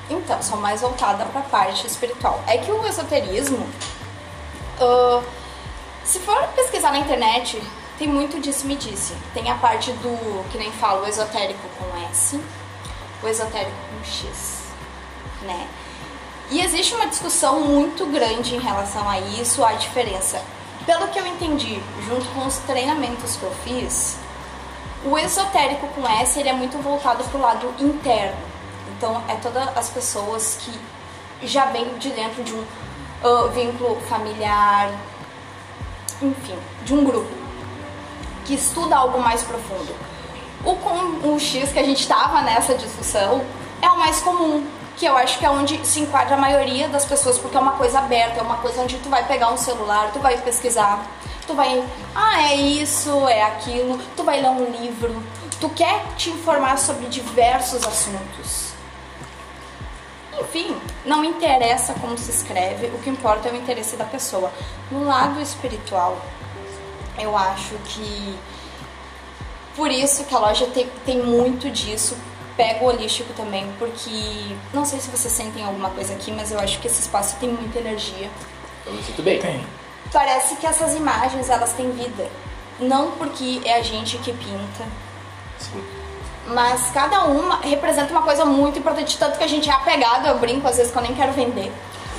Então, 0.10 0.42
sou 0.42 0.58
mais 0.58 0.82
voltada 0.82 1.26
pra 1.26 1.42
parte 1.42 1.86
espiritual. 1.86 2.42
É 2.48 2.58
que 2.58 2.72
o 2.72 2.86
esoterismo, 2.86 3.68
ah, 4.80 5.22
se 6.04 6.20
for 6.20 6.42
pesquisar 6.56 6.92
na 6.92 7.00
internet, 7.00 7.62
tem 7.98 8.08
muito 8.08 8.40
disse-me-disse. 8.40 9.14
Tem 9.34 9.50
a 9.52 9.56
parte 9.56 9.92
do, 9.94 10.50
que 10.50 10.58
nem 10.58 10.72
falo, 10.72 11.04
o 11.04 11.08
esotérico 11.08 11.68
com 11.78 11.98
S, 12.10 12.40
o 13.22 13.28
esotérico 13.28 13.76
com 13.90 14.06
X, 14.06 14.57
né? 15.42 15.68
E 16.50 16.62
existe 16.62 16.96
uma 16.96 17.08
discussão 17.08 17.60
muito 17.62 18.06
grande 18.06 18.56
em 18.56 18.60
relação 18.60 19.10
a 19.10 19.20
isso, 19.20 19.64
a 19.64 19.74
diferença. 19.74 20.42
Pelo 20.86 21.08
que 21.10 21.20
eu 21.20 21.28
entendi, 21.28 21.82
junto 22.06 22.26
com 22.28 22.46
os 22.46 22.58
treinamentos 22.60 23.36
que 23.36 23.44
eu 23.44 23.52
fiz, 23.64 24.18
o 25.04 25.18
esotérico 25.18 25.88
com 25.90 26.08
S 26.08 26.40
ele 26.40 26.50
é 26.50 26.54
muito 26.54 26.78
voltado 26.82 27.24
pro 27.26 27.42
lado 27.42 27.74
interno. 27.80 28.38
Então 28.96 29.22
é 29.28 29.36
todas 29.36 29.68
as 29.76 29.90
pessoas 29.90 30.58
que 30.62 31.46
já 31.46 31.66
vêm 31.66 31.98
de 31.98 32.10
dentro 32.12 32.44
de 32.44 32.54
um 32.54 32.64
ah, 33.24 33.48
vínculo 33.54 34.00
familiar, 34.02 34.92
enfim, 36.22 36.58
de 36.84 36.94
um 36.94 37.04
grupo 37.04 37.32
que 38.46 38.54
estuda 38.54 38.96
algo 38.96 39.20
mais 39.20 39.44
profundo. 39.44 39.94
O 40.64 40.76
com 40.76 41.34
o 41.34 41.40
X 41.40 41.72
que 41.72 41.80
a 41.80 41.84
gente 41.84 42.02
estava 42.02 42.42
nessa 42.42 42.76
discussão 42.76 43.46
é 43.82 43.90
o 43.90 44.00
mais 44.00 44.22
comum, 44.22 44.66
que 44.98 45.06
eu 45.06 45.16
acho 45.16 45.38
que 45.38 45.46
é 45.46 45.50
onde 45.50 45.86
se 45.86 46.00
enquadra 46.00 46.36
a 46.36 46.40
maioria 46.40 46.90
das 46.90 47.06
pessoas, 47.06 47.38
porque 47.38 47.56
é 47.56 47.60
uma 47.60 47.74
coisa 47.74 48.00
aberta, 48.00 48.40
é 48.40 48.42
uma 48.42 48.58
coisa 48.58 48.82
onde 48.82 48.98
tu 48.98 49.10
vai 49.10 49.26
pegar 49.28 49.52
um 49.52 49.58
celular, 49.58 50.12
tu 50.12 50.20
vai 50.20 50.38
pesquisar, 50.42 51.06
tu 51.46 51.54
vai, 51.54 51.84
ah, 52.16 52.42
é 52.52 52.56
isso, 52.56 53.28
é 53.28 53.44
aquilo, 53.44 54.00
tu 54.16 54.24
vai 54.24 54.42
ler 54.42 54.50
um 54.50 54.72
livro, 54.72 55.24
tu 55.62 55.70
quer 55.70 56.04
te 56.18 56.32
informar 56.32 56.78
sobre 56.80 57.06
diversos 57.08 57.86
assuntos. 57.86 58.68
Enfim, 60.40 60.76
não 61.06 61.24
interessa 61.24 61.94
como 61.96 62.18
se 62.18 62.32
escreve, 62.32 62.88
o 62.88 63.00
que 63.00 63.10
importa 63.10 63.50
é 63.50 63.52
o 63.52 63.56
interesse 63.56 63.96
da 63.96 64.06
pessoa. 64.06 64.52
No 64.92 65.06
lado 65.06 65.40
espiritual, 65.40 66.18
eu 67.20 67.36
acho 67.38 67.76
que 67.86 68.38
por 69.76 69.92
isso 69.92 70.26
que 70.26 70.34
a 70.34 70.40
loja 70.40 70.66
tem, 70.68 70.90
tem 71.06 71.22
muito 71.22 71.70
disso. 71.70 72.18
Pega 72.58 72.84
o 72.84 72.88
holístico 72.88 73.32
também, 73.34 73.72
porque 73.78 74.56
não 74.74 74.84
sei 74.84 75.00
se 75.00 75.10
vocês 75.10 75.32
sentem 75.32 75.64
alguma 75.64 75.92
coisa 75.92 76.14
aqui, 76.14 76.32
mas 76.32 76.52
eu 76.52 76.60
acho 76.60 76.80
que 76.80 76.88
esse 76.88 77.02
espaço 77.02 77.36
tem 77.40 77.50
muita 77.50 77.78
energia. 77.78 78.30
Eu 78.86 78.94
me 78.94 79.04
sinto 79.04 79.22
bem. 79.22 79.40
Tem. 79.40 79.64
Parece 80.12 80.56
que 80.56 80.66
essas 80.66 80.96
imagens 80.96 81.50
elas 81.50 81.74
têm 81.74 81.92
vida. 81.92 82.28
Não 82.80 83.12
porque 83.12 83.62
é 83.64 83.76
a 83.76 83.82
gente 83.82 84.18
que 84.18 84.32
pinta, 84.34 84.86
Sim. 85.60 85.84
mas 86.48 86.90
cada 86.92 87.26
uma 87.26 87.60
representa 87.62 88.12
uma 88.12 88.22
coisa 88.22 88.46
muito 88.46 88.80
importante, 88.80 89.18
tanto 89.18 89.38
que 89.38 89.44
a 89.44 89.48
gente 89.48 89.70
é 89.70 89.74
apegado, 89.74 90.28
eu 90.28 90.38
brinco 90.38 90.68
às 90.68 90.78
vezes 90.78 90.92
que 90.92 90.98
eu 90.98 91.02
nem 91.02 91.16
quero 91.16 91.34
vender. 91.34 91.72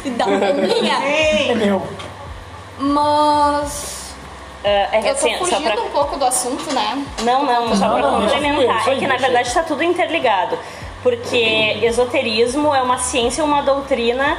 E 0.05 0.11
dá 0.11 0.27
uma 0.27 0.39
bombinha. 0.39 0.95
É 1.05 1.55
meu. 1.55 1.83
Mas 2.79 3.98
é 4.65 5.01
que 5.03 5.09
eu 5.09 5.15
tô 5.15 5.45
fugindo 5.45 5.71
pra 5.71 5.83
um 5.83 5.91
pouco 5.91 6.17
do 6.19 6.25
assunto, 6.25 6.73
né? 6.75 7.05
Não, 7.23 7.45
não, 7.45 7.77
só 7.77 7.87
Não, 7.89 7.95
pra 8.01 8.11
não, 8.11 8.21
deixa 8.21 8.35
complementar. 8.35 8.89
é 8.89 8.97
que 8.97 9.07
na 9.07 9.17
verdade 9.17 9.49
está 9.49 9.63
tudo 9.63 9.83
interligado. 9.83 10.59
Porque 11.03 11.79
esoterismo 11.83 12.75
é 12.75 12.83
uma 12.83 12.99
ciência, 12.99 13.45
uma 13.45 13.63
doutrina 13.63 14.39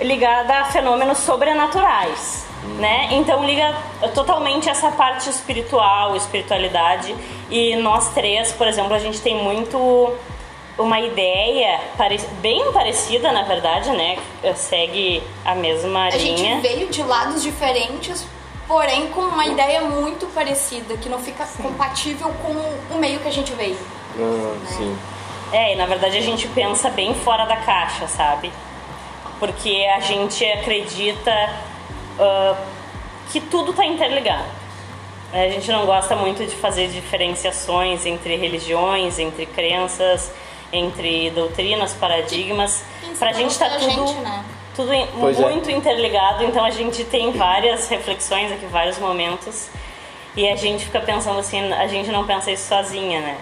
ligada 0.00 0.54
a 0.60 0.64
fenômenos 0.66 1.18
sobrenaturais. 1.18 2.46
Né? 2.78 3.08
Então 3.12 3.44
liga 3.44 3.74
totalmente 4.14 4.68
essa 4.68 4.90
parte 4.90 5.30
espiritual, 5.30 6.16
espiritualidade. 6.16 7.14
E 7.50 7.76
nós 7.76 8.08
três, 8.12 8.50
por 8.52 8.66
exemplo, 8.66 8.92
a 8.94 8.98
gente 8.98 9.20
tem 9.20 9.36
muito 9.36 10.12
uma 10.76 11.00
ideia 11.00 11.80
pare- 11.96 12.20
bem 12.40 12.72
parecida, 12.72 13.30
na 13.32 13.42
verdade, 13.42 13.90
né? 13.92 14.18
Segue 14.56 15.22
a 15.44 15.54
mesma 15.54 16.06
A 16.06 16.10
gente 16.10 16.42
linha. 16.42 16.60
veio 16.60 16.88
de 16.88 17.02
lados 17.02 17.42
diferentes, 17.42 18.26
porém 18.66 19.08
com 19.08 19.20
uma 19.20 19.46
ideia 19.46 19.82
muito 19.82 20.26
parecida, 20.28 20.96
que 20.96 21.08
não 21.08 21.18
fica 21.18 21.46
compatível 21.62 22.30
com 22.42 22.94
o 22.94 22.98
meio 22.98 23.20
que 23.20 23.28
a 23.28 23.32
gente 23.32 23.52
veio. 23.52 23.78
Ah, 24.18 24.66
sim. 24.66 24.98
É, 25.52 25.74
e 25.74 25.76
na 25.76 25.86
verdade 25.86 26.16
a 26.16 26.22
gente 26.22 26.48
pensa 26.48 26.90
bem 26.90 27.14
fora 27.14 27.44
da 27.44 27.56
caixa, 27.56 28.08
sabe? 28.08 28.50
porque 29.38 29.86
a 29.94 30.00
gente 30.00 30.44
acredita 30.44 31.32
ah, 32.18 32.56
que 33.30 33.40
tudo 33.40 33.70
está 33.70 33.84
interligado. 33.84 34.56
A 35.32 35.48
gente 35.48 35.70
não 35.70 35.84
gosta 35.84 36.14
muito 36.16 36.44
de 36.46 36.54
fazer 36.54 36.88
diferenciações 36.88 38.06
entre 38.06 38.36
religiões, 38.36 39.18
entre 39.18 39.44
crenças, 39.44 40.32
entre 40.72 41.30
doutrinas, 41.30 41.92
paradigmas. 41.94 42.84
Gente 43.02 43.18
tá 43.18 43.26
Principalmente 43.26 43.58
tudo, 43.58 43.74
a 43.74 43.78
gente, 43.78 44.20
né? 44.20 44.44
Tudo 44.76 44.90
Pois 45.18 45.40
é. 45.40 45.42
muito 45.50 45.70
interligado, 45.70 46.44
então 46.44 46.64
a 46.64 46.70
gente 46.70 47.02
tem 47.04 47.32
várias 47.32 47.88
reflexões 47.88 48.52
aqui, 48.52 48.66
vários 48.66 48.98
momentos. 48.98 49.68
E 50.36 50.46
a 50.48 50.54
gente 50.54 50.84
fica 50.84 51.00
pensando 51.00 51.38
assim, 51.40 51.72
a 51.72 51.86
gente 51.86 52.10
não 52.12 52.26
pensa 52.26 52.50
isso 52.50 52.68
sozinha, 52.68 53.20
né? 53.20 53.38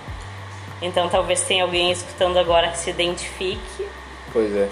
Então 0.81 1.09
talvez 1.09 1.43
tenha 1.43 1.65
alguém 1.65 1.91
escutando 1.91 2.39
agora 2.39 2.69
que 2.69 2.79
se 2.79 2.91
identifique. 2.91 3.87
Pois 4.33 4.55
é. 4.55 4.69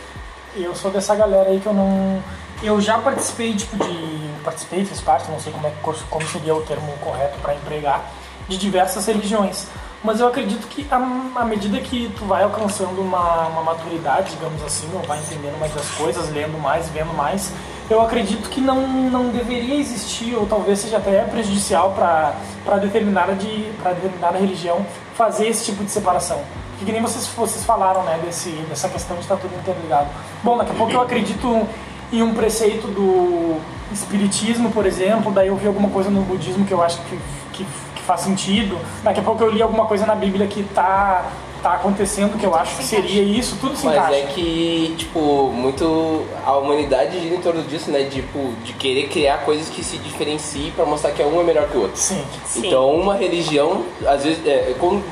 Eu 0.56 0.74
sou 0.74 0.90
dessa 0.90 1.14
galera 1.16 1.48
aí 1.50 1.58
que 1.58 1.66
eu 1.66 1.72
não. 1.74 2.22
Eu 2.62 2.80
já 2.80 2.98
participei, 2.98 3.54
tipo, 3.56 3.76
de. 3.76 4.42
Participei, 4.44 4.84
fiz 4.84 5.00
parte, 5.00 5.30
não 5.30 5.40
sei 5.40 5.52
como, 5.52 5.66
é, 5.66 5.70
que- 5.70 6.04
como 6.10 6.28
seria 6.28 6.54
o 6.54 6.62
termo 6.62 6.92
correto 7.00 7.38
para 7.40 7.54
empregar, 7.54 8.04
de 8.48 8.56
diversas 8.56 9.06
religiões. 9.06 9.66
Mas 10.04 10.18
eu 10.18 10.26
acredito 10.26 10.66
que 10.66 10.86
à 10.90 11.44
medida 11.44 11.78
que 11.80 12.12
tu 12.18 12.24
vai 12.24 12.42
alcançando 12.42 13.00
uma, 13.00 13.46
uma 13.48 13.62
maturidade, 13.62 14.32
digamos 14.32 14.62
assim, 14.64 14.88
ou 14.92 15.00
vai 15.02 15.18
entendendo 15.18 15.58
mais 15.60 15.76
as 15.76 15.88
coisas, 15.90 16.28
lendo 16.32 16.58
mais, 16.58 16.88
vendo 16.88 17.14
mais, 17.14 17.52
eu 17.88 18.00
acredito 18.00 18.48
que 18.48 18.60
não, 18.60 18.86
não 19.10 19.28
deveria 19.28 19.76
existir, 19.76 20.34
ou 20.34 20.46
talvez 20.46 20.80
seja 20.80 20.96
até 20.96 21.22
prejudicial 21.22 21.92
para 21.92 22.78
determinada, 22.78 23.34
de, 23.34 23.70
determinada 23.70 24.38
religião 24.38 24.84
fazer 25.14 25.46
esse 25.48 25.66
tipo 25.66 25.84
de 25.84 25.90
separação. 25.90 26.40
Porque 26.70 26.86
que 26.86 26.92
nem 26.92 27.00
vocês, 27.00 27.28
vocês 27.28 27.64
falaram, 27.64 28.02
né, 28.02 28.18
desse, 28.24 28.50
dessa 28.68 28.88
questão 28.88 29.16
de 29.16 29.22
estar 29.22 29.36
tudo 29.36 29.54
interligado. 29.54 30.08
Bom, 30.42 30.56
daqui 30.56 30.72
a 30.72 30.74
pouco 30.74 30.92
eu 30.92 31.00
acredito 31.00 31.64
em 32.12 32.22
um 32.22 32.34
preceito 32.34 32.88
do 32.88 33.60
espiritismo, 33.92 34.70
por 34.72 34.84
exemplo, 34.84 35.30
daí 35.30 35.48
eu 35.48 35.56
vi 35.56 35.66
alguma 35.66 35.88
coisa 35.90 36.10
no 36.10 36.22
budismo 36.22 36.64
que 36.66 36.72
eu 36.72 36.82
acho 36.82 36.98
que, 37.02 37.18
que, 37.52 37.66
que 38.02 38.06
faz 38.06 38.20
sentido. 38.20 38.76
Daqui 39.02 39.20
a 39.20 39.22
pouco 39.22 39.42
eu 39.42 39.50
li 39.50 39.62
alguma 39.62 39.86
coisa 39.86 40.04
na 40.04 40.14
Bíblia 40.14 40.46
que 40.46 40.62
tá, 40.74 41.24
tá 41.62 41.74
acontecendo, 41.74 42.38
que 42.38 42.44
eu 42.44 42.54
acho 42.54 42.76
que 42.76 42.84
seria 42.84 43.22
isso, 43.22 43.56
tudo 43.60 43.76
se 43.76 43.86
Mas 43.86 43.96
encaixa. 43.96 44.16
é 44.16 44.22
que, 44.26 44.94
tipo, 44.98 45.50
muito. 45.54 46.26
A 46.44 46.56
humanidade 46.56 47.20
gira 47.20 47.34
em 47.36 47.40
torno 47.40 47.62
disso, 47.62 47.90
né? 47.90 48.04
Tipo, 48.04 48.52
de 48.64 48.72
querer 48.74 49.08
criar 49.08 49.38
coisas 49.44 49.68
que 49.68 49.82
se 49.82 49.96
diferenciem 49.98 50.72
pra 50.72 50.84
mostrar 50.84 51.12
que 51.12 51.22
um 51.22 51.40
é 51.40 51.44
melhor 51.44 51.68
que 51.68 51.76
o 51.76 51.82
outro. 51.82 51.96
Sim. 51.96 52.22
Sim. 52.44 52.66
Então, 52.66 52.94
uma 52.94 53.14
religião, 53.14 53.84
às 54.06 54.24
vezes, 54.24 54.44
é, 54.46 54.70
é 54.70 54.76
como 54.78 55.02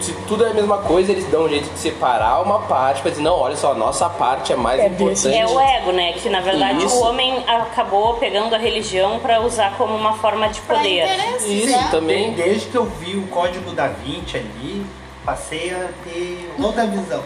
se 0.00 0.12
tudo 0.28 0.44
é 0.44 0.50
a 0.50 0.54
mesma 0.54 0.78
coisa, 0.78 1.12
eles 1.12 1.24
dão 1.30 1.44
um 1.44 1.48
jeito 1.48 1.68
de 1.72 1.78
separar 1.78 2.42
uma 2.42 2.60
parte 2.60 3.00
pra 3.02 3.10
dizer, 3.10 3.22
não, 3.22 3.38
olha 3.38 3.56
só, 3.56 3.72
a 3.72 3.74
nossa 3.74 4.08
parte 4.08 4.52
é 4.52 4.56
mais 4.56 4.80
É 4.80 4.86
importante. 4.86 5.36
É 5.36 5.46
o 5.46 5.60
ego, 5.60 5.92
né? 5.92 6.12
Que 6.12 6.28
na 6.28 6.40
verdade 6.40 6.84
Isso. 6.84 6.96
o 6.96 7.02
homem 7.02 7.44
acabou 7.46 8.14
pegando 8.14 8.54
a 8.54 8.58
religião 8.58 9.18
para 9.18 9.40
usar 9.40 9.76
como 9.76 9.94
uma 9.94 10.14
forma 10.14 10.48
de 10.48 10.60
Pra 10.60 10.76
poder. 10.76 11.06
Isso, 11.46 11.70
né? 11.70 11.88
também. 11.90 12.32
Desde 12.32 12.66
que 12.66 12.76
eu 12.76 12.84
vi 12.84 13.16
o 13.16 13.26
código 13.28 13.72
da 13.72 13.88
Vinci 13.88 14.36
ali, 14.36 14.84
passei 15.24 15.70
a 15.70 15.88
ter 16.04 16.50
outra 16.58 16.86
visão. 16.86 17.22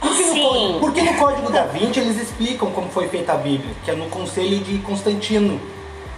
Por 0.00 0.10
que, 0.16 0.22
no 0.24 0.32
Sim. 0.32 0.76
porque 0.80 1.02
no 1.02 1.14
código 1.14 1.52
da 1.52 1.64
Vinci 1.64 2.00
eles 2.00 2.20
explicam 2.20 2.70
como 2.72 2.88
foi 2.90 3.08
feita 3.08 3.32
a 3.32 3.36
Bíblia, 3.36 3.72
que 3.84 3.90
é 3.90 3.94
no 3.94 4.06
conselho 4.06 4.58
de 4.58 4.78
Constantino, 4.78 5.60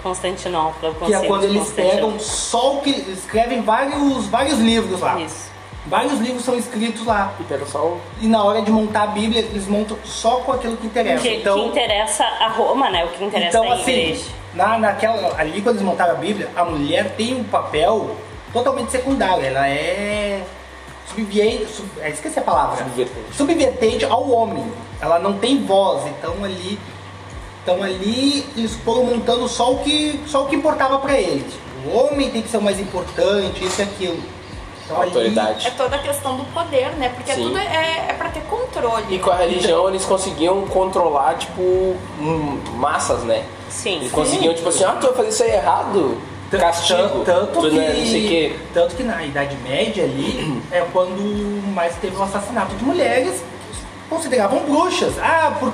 Constantinopla, 0.02 0.90
o 0.90 0.94
que 0.94 1.00
conceito 1.00 1.24
é 1.24 1.26
quando 1.26 1.44
eles 1.44 1.70
pegam 1.70 2.18
só 2.20 2.74
o 2.74 2.80
que 2.82 2.90
escrevem 2.90 3.62
vários, 3.62 4.26
vários 4.26 4.58
livros 4.58 5.00
lá. 5.00 5.18
Isso. 5.20 5.53
Vários 5.86 6.18
livros 6.18 6.44
são 6.44 6.56
escritos 6.56 7.04
lá. 7.04 7.34
E 7.38 7.44
pega 7.44 7.66
só 7.66 7.78
o. 7.78 8.00
E 8.20 8.26
na 8.26 8.42
hora 8.42 8.62
de 8.62 8.70
montar 8.70 9.02
a 9.02 9.06
Bíblia, 9.08 9.42
eles 9.42 9.66
montam 9.66 9.96
só 10.04 10.36
com 10.36 10.52
aquilo 10.52 10.76
que 10.76 10.86
interessa. 10.86 11.22
Que, 11.22 11.36
então, 11.36 11.54
que 11.60 11.66
interessa 11.66 12.24
a 12.24 12.48
Roma, 12.48 12.88
né? 12.88 13.04
O 13.04 13.08
que 13.08 13.24
interessa 13.24 13.58
então 13.58 13.70
a 13.70 13.74
assim, 13.74 13.90
igreja. 13.90 14.24
na, 14.54 14.78
naquela, 14.78 15.38
ali 15.38 15.60
quando 15.60 15.76
eles 15.76 15.86
montaram 15.86 16.12
a 16.12 16.16
Bíblia, 16.16 16.48
a 16.56 16.64
mulher 16.64 17.14
tem 17.16 17.34
um 17.34 17.44
papel 17.44 18.16
totalmente 18.52 18.92
secundário. 18.92 19.44
Ela 19.44 19.68
é 19.68 20.42
subviente, 21.06 21.66
sub, 21.66 21.88
é, 22.00 22.10
esqueci 22.10 22.38
a 22.38 22.42
palavra. 22.42 22.78
Subvertente. 22.78 23.36
Subvertente 23.36 24.04
ao 24.06 24.30
homem. 24.30 24.64
Ela 25.00 25.18
não 25.18 25.34
tem 25.34 25.64
voz. 25.66 26.06
Então 26.06 26.42
ali, 26.42 26.78
então 27.62 27.82
ali 27.82 28.46
eles 28.56 28.74
foram 28.76 29.04
montando 29.04 29.46
só 29.48 29.72
o 29.72 29.78
que, 29.80 30.18
só 30.26 30.44
o 30.44 30.46
que 30.46 30.56
importava 30.56 30.98
para 30.98 31.20
eles. 31.20 31.52
O 31.84 31.94
homem 31.94 32.30
tem 32.30 32.40
que 32.40 32.48
ser 32.48 32.56
o 32.56 32.62
mais 32.62 32.80
importante, 32.80 33.62
isso 33.62 33.82
e 33.82 33.84
aquilo. 33.84 34.22
Então, 34.84 35.02
Autoridade. 35.02 35.66
É 35.66 35.70
toda 35.70 35.96
a 35.96 35.98
questão 35.98 36.36
do 36.36 36.44
poder, 36.52 36.90
né? 36.96 37.10
Porque 37.14 37.32
Sim. 37.32 37.44
tudo 37.44 37.58
é, 37.58 38.06
é 38.10 38.12
pra 38.12 38.28
ter 38.28 38.42
controle. 38.42 39.06
E 39.08 39.18
com 39.18 39.30
a 39.30 39.36
religião 39.36 39.88
eles 39.88 40.04
conseguiam 40.04 40.66
controlar, 40.66 41.34
tipo, 41.34 41.62
hum, 42.20 42.60
massas, 42.74 43.22
né? 43.22 43.44
Sim. 43.70 43.96
Eles 43.96 44.12
conseguiam, 44.12 44.54
tipo 44.54 44.68
assim, 44.68 44.84
ah, 44.84 44.96
tu 45.00 45.06
vai 45.06 45.16
fazer 45.16 45.28
isso 45.30 45.42
aí 45.42 45.50
errado. 45.52 46.18
Castigo. 46.50 47.24
Tanto, 47.24 47.60
tu 47.62 47.70
que, 47.70 47.80
é, 47.80 47.92
quê. 47.92 48.56
tanto 48.72 48.94
que 48.94 49.02
na 49.02 49.24
Idade 49.24 49.56
Média 49.56 50.04
ali 50.04 50.62
é 50.70 50.86
quando 50.92 51.20
mais 51.74 51.96
teve 51.96 52.16
o 52.16 52.22
assassinato 52.22 52.76
de 52.76 52.84
mulheres 52.84 53.40
que 53.40 54.08
consideravam 54.08 54.60
bruxas. 54.60 55.14
Ah, 55.20 55.56
por, 55.58 55.72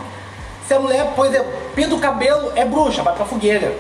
se 0.67 0.73
a 0.73 0.81
mulher, 0.81 1.13
por 1.15 1.27
exemplo, 1.27 1.53
pinta 1.75 1.95
o 1.95 1.99
cabelo, 1.99 2.53
é 2.55 2.65
bruxa, 2.65 3.03
vai 3.03 3.15
pra 3.15 3.27
fogueira. 3.27 3.75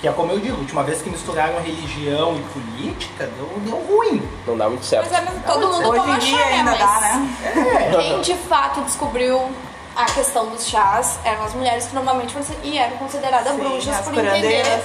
Que 0.00 0.08
é 0.08 0.12
como 0.12 0.32
eu 0.32 0.38
digo, 0.40 0.56
a 0.56 0.60
última 0.60 0.82
vez 0.82 1.02
que 1.02 1.10
misturaram 1.10 1.60
religião 1.60 2.34
e 2.36 2.40
política, 2.58 3.26
deu, 3.36 3.46
deu 3.58 3.76
ruim. 3.76 4.22
Não 4.46 4.56
dá 4.56 4.68
muito 4.68 4.84
certo. 4.84 5.10
Mas 5.10 5.22
é, 5.28 5.40
todo 5.46 5.68
mundo 5.68 5.88
Hoje 5.90 6.00
toma 6.00 6.20
chá, 6.20 6.36
né? 6.36 6.42
ainda 6.54 6.70
Mas 6.70 6.78
dá, 6.78 7.00
né? 7.00 7.36
É. 7.92 7.96
quem 7.96 8.20
de 8.22 8.34
fato 8.34 8.80
descobriu 8.82 9.50
a 9.94 10.04
questão 10.06 10.46
dos 10.48 10.66
chás 10.66 11.18
eram 11.22 11.44
as 11.44 11.52
mulheres 11.52 11.86
que 11.86 11.94
normalmente 11.94 12.32
foram, 12.32 12.46
e 12.62 12.78
eram 12.78 12.96
consideradas 12.96 13.52
Sim, 13.52 13.58
bruxas 13.58 13.94
as 13.98 14.04
por 14.08 14.16
entender. 14.24 14.80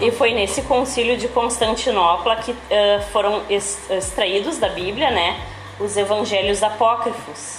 E 0.00 0.10
foi 0.10 0.34
nesse 0.34 0.62
concílio 0.62 1.16
de 1.16 1.28
Constantinopla 1.28 2.36
que 2.36 2.54
eh, 2.70 3.00
foram 3.12 3.42
ex- 3.48 3.88
extraídos 3.88 4.58
da 4.58 4.68
Bíblia, 4.68 5.10
né? 5.10 5.40
Os 5.78 5.96
evangelhos 5.96 6.62
apócrifos, 6.62 7.58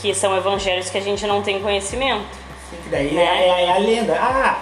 que 0.00 0.14
são 0.14 0.36
evangelhos 0.36 0.88
que 0.88 0.96
a 0.98 1.00
gente 1.00 1.26
não 1.26 1.42
tem 1.42 1.60
conhecimento. 1.60 2.24
Assim, 2.70 2.82
que 2.82 2.88
daí 2.88 3.12
Né? 3.12 3.22
é, 3.24 3.48
é- 3.48 3.64
é 3.66 3.72
a 3.72 3.78
lenda. 3.78 4.16
Ah, 4.20 4.56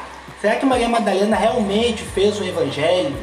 será 0.44 0.56
que 0.56 0.66
Maria 0.66 0.90
Madalena 0.90 1.34
realmente 1.36 2.02
fez 2.02 2.38
o 2.38 2.44
evangelho? 2.44 3.16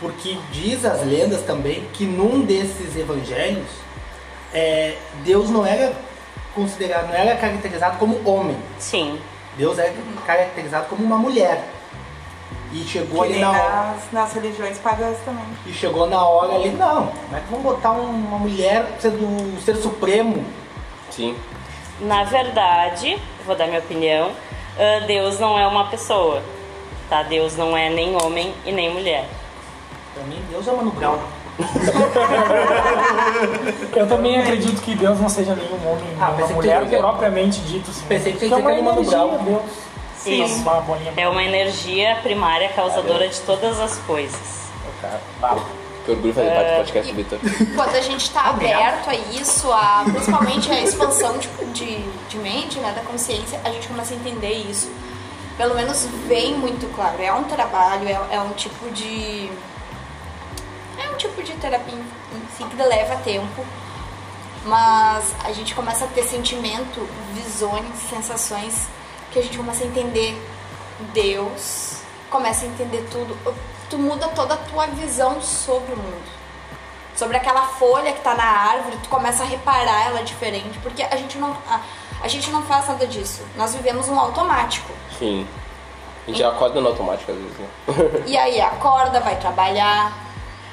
Porque 0.00 0.38
diz 0.50 0.82
as 0.86 1.04
lendas 1.04 1.42
também 1.42 1.86
que 1.92 2.06
num 2.06 2.40
desses 2.40 2.96
evangelhos 2.96 3.68
é, 4.54 4.96
Deus 5.24 5.50
não 5.50 5.66
era 5.66 5.92
considerado, 6.54 7.08
não 7.08 7.14
era 7.14 7.36
caracterizado 7.36 7.98
como 7.98 8.18
homem. 8.26 8.56
Sim. 8.78 9.20
Deus 9.58 9.78
era 9.78 9.92
caracterizado 10.26 10.86
como 10.88 11.04
uma 11.04 11.18
mulher. 11.18 11.62
E 12.72 12.78
chegou 12.84 13.24
Que 13.24 13.32
ali 13.32 13.40
na 13.40 13.50
hora. 13.50 13.68
nas, 13.92 14.12
nas 14.12 14.32
religiões 14.32 14.78
pagãs 14.78 15.18
também. 15.26 15.44
E 15.66 15.72
chegou 15.72 16.06
na 16.08 16.26
hora 16.26 16.54
ali, 16.54 16.70
não, 16.70 17.08
como 17.08 17.36
é 17.36 17.40
que 17.40 17.46
vamos 17.50 17.64
botar 17.64 17.92
um- 17.92 18.08
uma 18.10 18.38
mulher 18.38 18.86
sendo 19.00 19.22
o 19.26 19.60
ser 19.60 19.76
supremo? 19.76 20.42
Sim. 21.10 21.36
Na 22.00 22.24
verdade, 22.24 23.18
vou 23.44 23.54
dar 23.54 23.66
minha 23.66 23.80
opinião, 23.80 24.30
ah, 24.78 25.00
Deus 25.06 25.38
não 25.38 25.58
é 25.58 25.66
uma 25.66 25.86
pessoa, 25.86 26.42
tá? 27.08 27.22
Deus 27.22 27.56
não 27.56 27.76
é 27.76 27.90
nem 27.90 28.16
homem 28.22 28.54
e 28.64 28.72
nem 28.72 28.92
mulher. 28.92 29.26
Pra 30.14 30.22
mim, 30.24 30.42
Deus 30.50 30.66
é 30.66 30.72
Mano 30.72 30.90
Brown. 30.92 31.18
Eu 33.94 34.06
também 34.06 34.38
acredito 34.38 34.80
que 34.82 34.94
Deus 34.94 35.18
não 35.20 35.28
seja 35.28 35.54
nenhum 35.54 35.74
homem, 35.90 36.04
Ah, 36.20 36.32
que 36.36 36.52
mulher 36.54 36.84
você- 36.84 36.96
propriamente 36.98 37.60
dito. 37.60 37.90
Assim. 37.90 38.04
Pensei 38.08 38.32
que 38.32 38.48
você 38.48 38.54
é 38.54 38.56
uma 38.56 38.70
dizer 38.70 38.82
que 38.82 38.88
era 38.88 38.90
o 38.90 38.92
energia, 39.00 39.18
Brown. 39.18 39.44
Deus. 39.44 39.62
Sim. 40.16 40.44
Uma 40.62 40.98
É 41.16 41.28
uma 41.28 41.42
energia 41.44 42.16
primária 42.22 42.68
causadora 42.70 43.28
de 43.28 43.40
todas 43.40 43.80
as 43.80 43.96
coisas. 43.98 44.68
Cara, 45.00 45.20
Bah. 45.40 45.56
Que 46.08 46.12
orgulho 46.12 46.34
fazer 46.34 46.50
parte 46.50 46.70
do 46.70 46.76
podcast 46.76 47.12
do 47.12 47.16
Vitor. 47.16 47.38
Quando 47.74 47.94
a 47.94 48.00
gente 48.00 48.22
está 48.22 48.42
aberto 48.50 49.10
a 49.10 49.14
isso, 49.14 49.70
a, 49.70 50.04
principalmente 50.10 50.70
a 50.70 50.80
expansão 50.80 51.38
de, 51.38 51.48
de, 51.72 52.02
de 52.28 52.38
mente, 52.38 52.78
né, 52.78 52.92
da 52.92 53.02
consciência, 53.02 53.60
a 53.64 53.70
gente 53.70 53.86
começa 53.88 54.14
a 54.14 54.16
entender 54.16 54.52
isso. 54.52 54.90
Pelo 55.56 55.74
menos 55.74 56.06
vem 56.26 56.54
muito 56.54 56.92
claro. 56.94 57.20
É 57.20 57.32
um 57.32 57.44
trabalho, 57.44 58.08
é, 58.08 58.36
é 58.36 58.40
um 58.40 58.52
tipo 58.52 58.90
de. 58.90 59.50
É 60.96 61.10
um 61.10 61.16
tipo 61.16 61.42
de 61.42 61.52
terapia 61.54 61.94
em 61.94 62.56
si 62.56 62.64
que 62.64 62.76
leva 62.76 63.16
tempo. 63.16 63.64
Mas 64.64 65.34
a 65.44 65.52
gente 65.52 65.74
começa 65.74 66.04
a 66.04 66.08
ter 66.08 66.22
sentimento, 66.24 67.08
visões, 67.34 67.86
sensações 68.08 68.88
que 69.30 69.38
a 69.38 69.42
gente 69.42 69.56
começa 69.56 69.84
a 69.84 69.86
entender 69.86 70.36
Deus, 71.12 72.00
começa 72.30 72.64
a 72.64 72.68
entender 72.68 73.06
tudo. 73.10 73.36
Tu 73.90 73.98
muda 73.98 74.28
toda 74.28 74.54
a 74.54 74.56
tua 74.56 74.86
visão 74.88 75.40
sobre 75.40 75.92
o 75.92 75.96
mundo 75.96 76.38
sobre 77.18 77.36
aquela 77.36 77.62
folha 77.62 78.12
que 78.12 78.20
tá 78.20 78.32
na 78.34 78.44
árvore, 78.44 78.96
tu 79.02 79.08
começa 79.08 79.42
a 79.42 79.46
reparar 79.46 80.06
ela 80.06 80.22
diferente, 80.22 80.78
porque 80.78 81.02
a 81.02 81.16
gente 81.16 81.36
não 81.36 81.50
a, 81.68 81.80
a 82.22 82.28
gente 82.28 82.48
não 82.50 82.62
faz 82.62 82.86
nada 82.86 83.06
disso. 83.08 83.42
Nós 83.56 83.74
vivemos 83.74 84.06
no 84.06 84.18
automático. 84.18 84.92
Sim. 85.18 85.46
A 86.26 86.30
gente 86.30 86.44
acorda 86.44 86.80
no 86.80 86.88
automático 86.88 87.32
às 87.32 87.38
vezes, 87.38 87.58
né? 87.58 88.22
E 88.24 88.38
aí 88.38 88.60
acorda, 88.60 89.18
vai 89.18 89.34
trabalhar, 89.36 90.12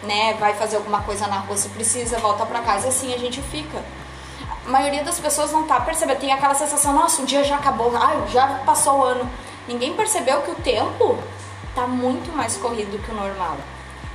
né, 0.04 0.36
vai 0.36 0.54
fazer 0.54 0.76
alguma 0.76 1.02
coisa 1.02 1.26
na 1.28 1.38
rua 1.38 1.58
se 1.58 1.70
precisa, 1.70 2.20
volta 2.20 2.46
pra 2.46 2.60
casa 2.60 2.86
e 2.86 2.90
assim 2.90 3.14
a 3.14 3.18
gente 3.18 3.42
fica. 3.42 3.82
a 4.66 4.70
maioria 4.70 5.04
das 5.04 5.20
pessoas 5.20 5.52
não 5.52 5.64
tá 5.64 5.80
percebendo. 5.80 6.20
Tem 6.20 6.32
aquela 6.32 6.54
sensação, 6.54 6.94
nossa, 6.94 7.24
o 7.24 7.26
dia 7.26 7.44
já 7.44 7.56
acabou, 7.56 7.92
ai, 7.96 8.24
já 8.28 8.62
passou 8.66 9.00
o 9.00 9.04
ano. 9.04 9.28
Ninguém 9.68 9.96
percebeu 9.96 10.44
que 10.44 10.52
o 10.52 10.56
tempo 10.56 11.18
tá 11.76 11.86
muito 11.86 12.36
mais 12.36 12.56
corrido 12.56 12.98
que 13.04 13.12
o 13.12 13.14
normal. 13.14 13.58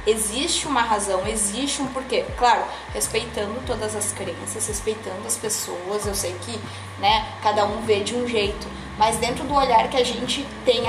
Existe 0.07 0.67
uma 0.67 0.81
razão, 0.81 1.27
existe 1.27 1.83
um 1.83 1.87
porquê. 1.89 2.25
Claro, 2.39 2.65
respeitando 2.95 3.55
todas 3.67 3.95
as 3.95 4.13
crenças, 4.13 4.67
respeitando 4.67 5.27
as 5.27 5.37
pessoas. 5.37 6.07
Eu 6.07 6.15
sei 6.15 6.35
que, 6.41 6.59
né, 6.99 7.27
cada 7.43 7.67
um 7.67 7.83
vê 7.83 8.01
de 8.01 8.17
um 8.17 8.27
jeito, 8.27 8.67
mas 8.99 9.17
dentro 9.19 9.45
do 9.45 9.55
olhar 9.55 9.89
que 9.91 9.99
a 9.99 10.05
gente 10.05 10.47
tem 10.65 10.89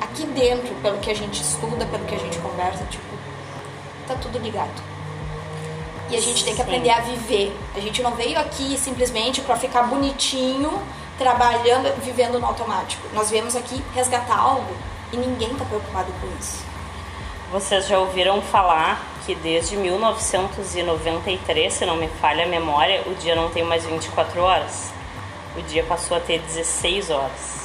aqui 0.00 0.26
dentro, 0.26 0.74
pelo 0.82 0.98
que 0.98 1.10
a 1.10 1.14
gente 1.14 1.40
estuda, 1.42 1.86
pelo 1.86 2.04
que 2.04 2.14
a 2.14 2.18
gente 2.18 2.38
conversa, 2.40 2.84
tipo, 2.84 3.06
tá 4.06 4.14
tudo 4.16 4.38
ligado. 4.38 4.82
E 6.10 6.16
a 6.16 6.20
gente 6.20 6.44
tem 6.44 6.52
que 6.52 6.60
Sim. 6.60 6.68
aprender 6.68 6.90
a 6.90 7.00
viver. 7.00 7.56
A 7.74 7.80
gente 7.80 8.02
não 8.02 8.14
veio 8.14 8.38
aqui 8.38 8.76
simplesmente 8.76 9.40
para 9.40 9.56
ficar 9.56 9.84
bonitinho, 9.84 10.82
trabalhando, 11.16 11.90
vivendo 12.02 12.38
no 12.38 12.44
automático. 12.44 13.02
Nós 13.14 13.30
viemos 13.30 13.56
aqui 13.56 13.82
resgatar 13.94 14.36
algo 14.38 14.91
e 15.12 15.16
ninguém 15.16 15.50
tá 15.54 15.64
preocupado 15.64 16.12
com 16.20 16.26
isso. 16.40 16.64
Vocês 17.52 17.86
já 17.86 17.98
ouviram 17.98 18.40
falar 18.40 19.00
que 19.26 19.34
desde 19.34 19.76
1993, 19.76 21.72
se 21.72 21.84
não 21.84 21.96
me 21.96 22.08
falha 22.08 22.44
a 22.44 22.48
memória, 22.48 23.02
o 23.06 23.14
dia 23.14 23.34
não 23.36 23.50
tem 23.50 23.62
mais 23.62 23.84
24 23.84 24.40
horas. 24.42 24.90
O 25.56 25.60
dia 25.62 25.84
passou 25.84 26.16
a 26.16 26.20
ter 26.20 26.38
16 26.40 27.10
horas. 27.10 27.62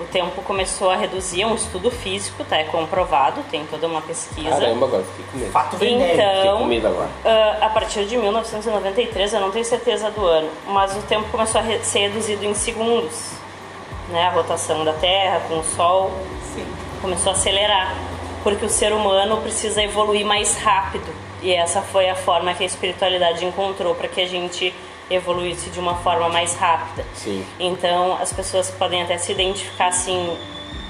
O 0.00 0.04
tempo 0.04 0.40
começou 0.42 0.90
a 0.90 0.96
reduzir, 0.96 1.42
é 1.42 1.46
um 1.46 1.56
estudo 1.56 1.90
físico, 1.90 2.44
tá? 2.44 2.56
É 2.56 2.64
comprovado, 2.64 3.42
tem 3.50 3.66
toda 3.66 3.86
uma 3.88 4.00
pesquisa. 4.00 4.48
Caramba, 4.50 4.86
agora 4.86 5.02
fiquei 5.04 5.24
com 5.32 5.38
medo. 5.38 5.50
Fato 5.52 5.76
com 5.76 5.84
Então, 5.84 6.64
medo 6.66 6.86
agora. 6.86 7.08
ah, 7.24 7.66
a 7.66 7.68
partir 7.68 8.04
de 8.06 8.16
1993, 8.16 9.32
eu 9.34 9.40
não 9.40 9.50
tenho 9.50 9.64
certeza 9.64 10.08
do 10.12 10.24
ano, 10.24 10.48
mas 10.68 10.96
o 10.96 11.02
tempo 11.02 11.28
começou 11.30 11.60
a 11.60 11.64
re- 11.64 11.80
ser 11.82 11.98
reduzido 12.08 12.44
em 12.44 12.54
segundos. 12.54 13.32
Né? 14.08 14.28
A 14.28 14.30
rotação 14.30 14.84
da 14.84 14.92
Terra 14.94 15.42
com 15.48 15.58
o 15.58 15.64
Sol 15.64 16.12
começou 17.00 17.32
a 17.32 17.34
acelerar, 17.34 17.94
porque 18.42 18.64
o 18.64 18.68
ser 18.68 18.92
humano 18.92 19.38
precisa 19.38 19.82
evoluir 19.82 20.24
mais 20.24 20.56
rápido. 20.58 21.06
E 21.42 21.52
essa 21.52 21.80
foi 21.80 22.08
a 22.08 22.14
forma 22.14 22.52
que 22.54 22.62
a 22.62 22.66
espiritualidade 22.66 23.44
encontrou 23.44 23.94
para 23.94 24.08
que 24.08 24.20
a 24.20 24.26
gente 24.26 24.74
evoluísse 25.10 25.70
de 25.70 25.80
uma 25.80 25.96
forma 25.96 26.28
mais 26.28 26.54
rápida. 26.54 27.04
Sim. 27.14 27.44
Então 27.58 28.18
as 28.20 28.32
pessoas 28.32 28.70
podem 28.70 29.02
até 29.02 29.16
se 29.18 29.32
identificar 29.32 29.88
assim, 29.88 30.36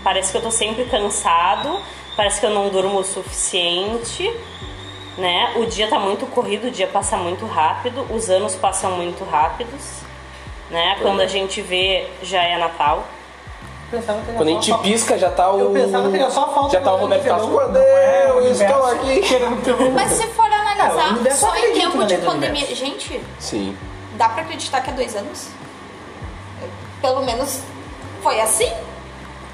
parece 0.02 0.32
que 0.32 0.38
eu 0.38 0.42
tô 0.42 0.50
sempre 0.50 0.84
cansado, 0.86 1.80
parece 2.16 2.40
que 2.40 2.46
eu 2.46 2.50
não 2.50 2.68
durmo 2.68 2.98
o 2.98 3.04
suficiente, 3.04 4.32
né? 5.16 5.52
O 5.56 5.66
dia 5.66 5.88
tá 5.88 5.98
muito 5.98 6.26
corrido, 6.26 6.68
o 6.68 6.70
dia 6.70 6.86
passa 6.86 7.16
muito 7.16 7.46
rápido, 7.46 8.06
os 8.10 8.28
anos 8.30 8.54
passam 8.56 8.92
muito 8.92 9.24
rápidos, 9.24 10.00
né? 10.70 10.96
Quando 11.00 11.20
a 11.20 11.26
gente 11.26 11.60
vê 11.60 12.08
já 12.22 12.42
é 12.42 12.56
Natal. 12.56 13.06
Pensava 13.90 14.20
que 14.20 14.28
era 14.28 14.36
Quando 14.36 14.48
a 14.50 14.52
só- 14.52 14.60
gente 14.60 14.78
pisca, 14.82 15.16
já 15.18 15.30
tá 15.30 15.50
o. 15.50 15.60
Eu 15.60 15.70
pensava 15.70 16.10
que 16.10 16.16
era 16.16 16.30
só 16.30 16.52
falta 16.52 16.72
Já 16.72 16.80
tá 16.82 16.92
o 16.92 16.96
do 16.96 17.02
Roberto 17.04 17.24
Carlos. 17.24 17.50
Quando 17.50 17.76
É, 17.78 18.28
eu 18.28 18.50
estou 18.52 18.86
aqui. 18.86 19.20
Querendo 19.26 19.62
ter 19.64 19.90
Mas 19.92 20.12
se 20.12 20.26
for 20.28 20.44
analisar, 20.44 21.12
universo 21.14 21.40
só 21.40 21.56
em 21.56 21.72
tempo 21.72 22.04
de 22.04 22.16
pandemia. 22.18 22.64
universo. 22.64 22.74
Gente, 22.74 23.20
Sim. 23.38 23.76
dá 24.16 24.28
pra 24.28 24.42
acreditar 24.42 24.82
que 24.82 24.90
é 24.90 24.92
dois 24.92 25.16
anos? 25.16 25.48
Pelo 27.00 27.22
menos 27.24 27.60
foi 28.22 28.40
assim. 28.40 28.70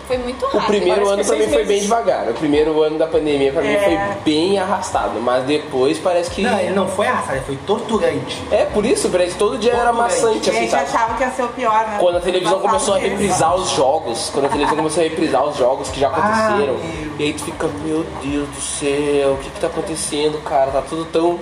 Foi 0.06 0.18
muito 0.18 0.44
O 0.44 0.48
rápido. 0.48 0.66
primeiro 0.66 1.06
parece 1.06 1.12
ano 1.12 1.24
pra 1.24 1.36
mim 1.46 1.52
foi 1.52 1.64
bem 1.64 1.80
devagar. 1.80 2.28
O 2.28 2.34
primeiro 2.34 2.82
ano 2.82 2.98
da 2.98 3.06
pandemia 3.06 3.52
pra 3.52 3.62
mim 3.62 3.68
É. 3.72 3.80
foi 3.80 4.22
bem 4.24 4.58
arrastado. 4.58 5.18
Mas 5.20 5.44
depois 5.44 5.98
parece 5.98 6.30
que. 6.30 6.42
Não, 6.42 6.58
ele 6.58 6.74
não 6.74 6.86
foi 6.86 7.06
arrastado, 7.06 7.36
ele 7.38 7.44
foi 7.46 7.56
torturante. 7.66 8.42
É, 8.50 8.64
por 8.66 8.84
isso, 8.84 9.08
parece 9.08 9.32
que 9.32 9.38
todo 9.38 9.56
dia 9.58 9.72
era 9.72 9.92
Torturante. 9.92 10.14
maçante, 10.14 10.50
A 10.50 10.52
assim, 10.52 10.60
gente 10.62 10.70
sabe? 10.70 10.82
achava 10.84 11.14
que 11.14 11.22
ia 11.22 11.30
ser 11.30 11.42
o 11.44 11.48
pior, 11.48 11.86
né? 11.86 11.96
Quando 11.98 12.16
a 12.16 12.20
televisão 12.20 12.60
começou 12.60 12.94
a 12.94 12.98
reprisar 12.98 13.54
os 13.54 13.70
jogos, 13.70 14.30
quando 14.32 14.44
a 14.46 14.48
televisão 14.48 14.76
começou 14.76 15.00
a 15.02 15.04
reprisar 15.08 15.44
os 15.44 15.56
jogos 15.56 15.88
que 15.88 16.00
já 16.00 16.08
aconteceram, 16.08 16.74
Ah, 16.74 16.86
meu. 16.96 17.12
e 17.18 17.22
aí 17.24 17.32
tu 17.32 17.42
fica, 17.44 17.66
meu 17.84 18.04
Deus 18.22 18.48
do 18.48 18.60
céu, 18.60 19.32
o 19.32 19.36
que 19.38 19.50
que 19.50 19.60
tá 19.60 19.66
acontecendo, 19.68 20.38
cara? 20.44 20.70
Tá 20.70 20.82
tudo 20.82 21.04
tão. 21.06 21.38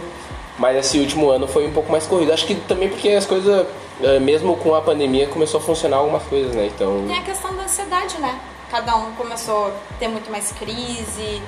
Mas 0.58 0.76
esse 0.76 0.98
último 0.98 1.30
ano 1.30 1.48
foi 1.48 1.66
um 1.66 1.72
pouco 1.72 1.90
mais 1.90 2.06
corrido. 2.06 2.32
Acho 2.32 2.46
que 2.46 2.54
também 2.54 2.88
porque 2.88 3.08
as 3.08 3.24
coisas, 3.26 3.66
eh, 4.02 4.18
mesmo 4.20 4.54
com 4.56 4.74
a 4.74 4.82
pandemia, 4.82 5.26
começou 5.26 5.58
a 5.58 5.62
funcionar 5.62 5.96
algumas 5.96 6.22
coisas, 6.24 6.54
né? 6.54 6.70
Então. 6.72 7.04
Tem 7.08 7.18
a 7.18 7.22
questão 7.22 7.52
da 7.56 7.62
ansiedade, 7.64 8.20
né? 8.20 8.38
Cada 8.72 8.96
um 8.96 9.12
começou 9.16 9.66
a 9.68 9.98
ter 9.98 10.08
muito 10.08 10.30
mais 10.30 10.50
crise. 10.50 11.42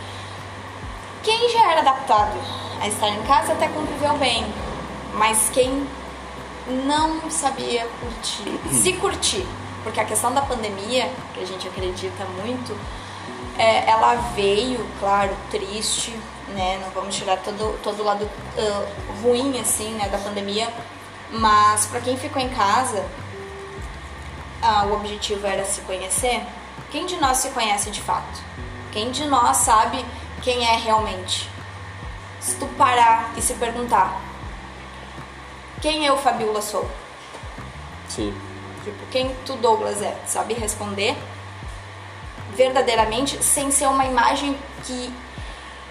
Quem 1.22 1.50
já 1.50 1.70
era 1.70 1.80
adaptado 1.80 2.38
a 2.82 2.86
estar 2.86 3.08
em 3.08 3.22
casa 3.22 3.54
até 3.54 3.66
conviveu 3.68 4.12
bem. 4.18 4.44
Mas 5.14 5.48
quem 5.48 5.88
não 6.84 7.30
sabia 7.30 7.88
curtir, 7.98 8.60
se 8.70 8.92
curtir, 8.92 9.46
porque 9.82 10.00
a 10.00 10.04
questão 10.04 10.34
da 10.34 10.42
pandemia, 10.42 11.10
que 11.32 11.40
a 11.40 11.46
gente 11.46 11.66
acredita 11.66 12.26
muito, 12.42 12.76
é, 13.56 13.88
ela 13.88 14.16
veio, 14.36 14.86
claro, 15.00 15.34
triste, 15.50 16.14
né? 16.48 16.78
Não 16.84 16.90
vamos 16.90 17.16
tirar 17.16 17.38
todo, 17.38 17.80
todo 17.82 18.02
o 18.02 18.04
lado 18.04 18.28
ah, 18.58 18.86
ruim, 19.22 19.58
assim, 19.58 19.94
né, 19.94 20.10
da 20.10 20.18
pandemia. 20.18 20.70
Mas 21.30 21.86
para 21.86 22.02
quem 22.02 22.18
ficou 22.18 22.42
em 22.42 22.50
casa, 22.50 23.02
ah, 24.60 24.84
o 24.90 24.96
objetivo 24.96 25.46
era 25.46 25.64
se 25.64 25.80
conhecer, 25.80 26.44
quem 26.94 27.06
de 27.06 27.16
nós 27.16 27.38
se 27.38 27.48
conhece 27.48 27.90
de 27.90 28.00
fato? 28.00 28.40
Quem 28.92 29.10
de 29.10 29.24
nós 29.24 29.56
sabe 29.56 30.06
quem 30.44 30.64
é 30.64 30.76
realmente? 30.76 31.50
Se 32.38 32.54
tu 32.54 32.66
parar 32.78 33.32
e 33.36 33.42
se 33.42 33.54
perguntar, 33.54 34.20
quem 35.82 36.06
eu, 36.06 36.16
Fabiola, 36.16 36.62
sou? 36.62 36.88
Sim. 38.08 38.32
Tipo, 38.84 39.06
quem 39.10 39.34
tu, 39.44 39.54
Douglas, 39.56 40.00
é? 40.02 40.16
Sabe 40.24 40.54
responder 40.54 41.16
verdadeiramente 42.54 43.42
sem 43.42 43.72
ser 43.72 43.88
uma 43.88 44.04
imagem 44.04 44.56
que 44.84 45.12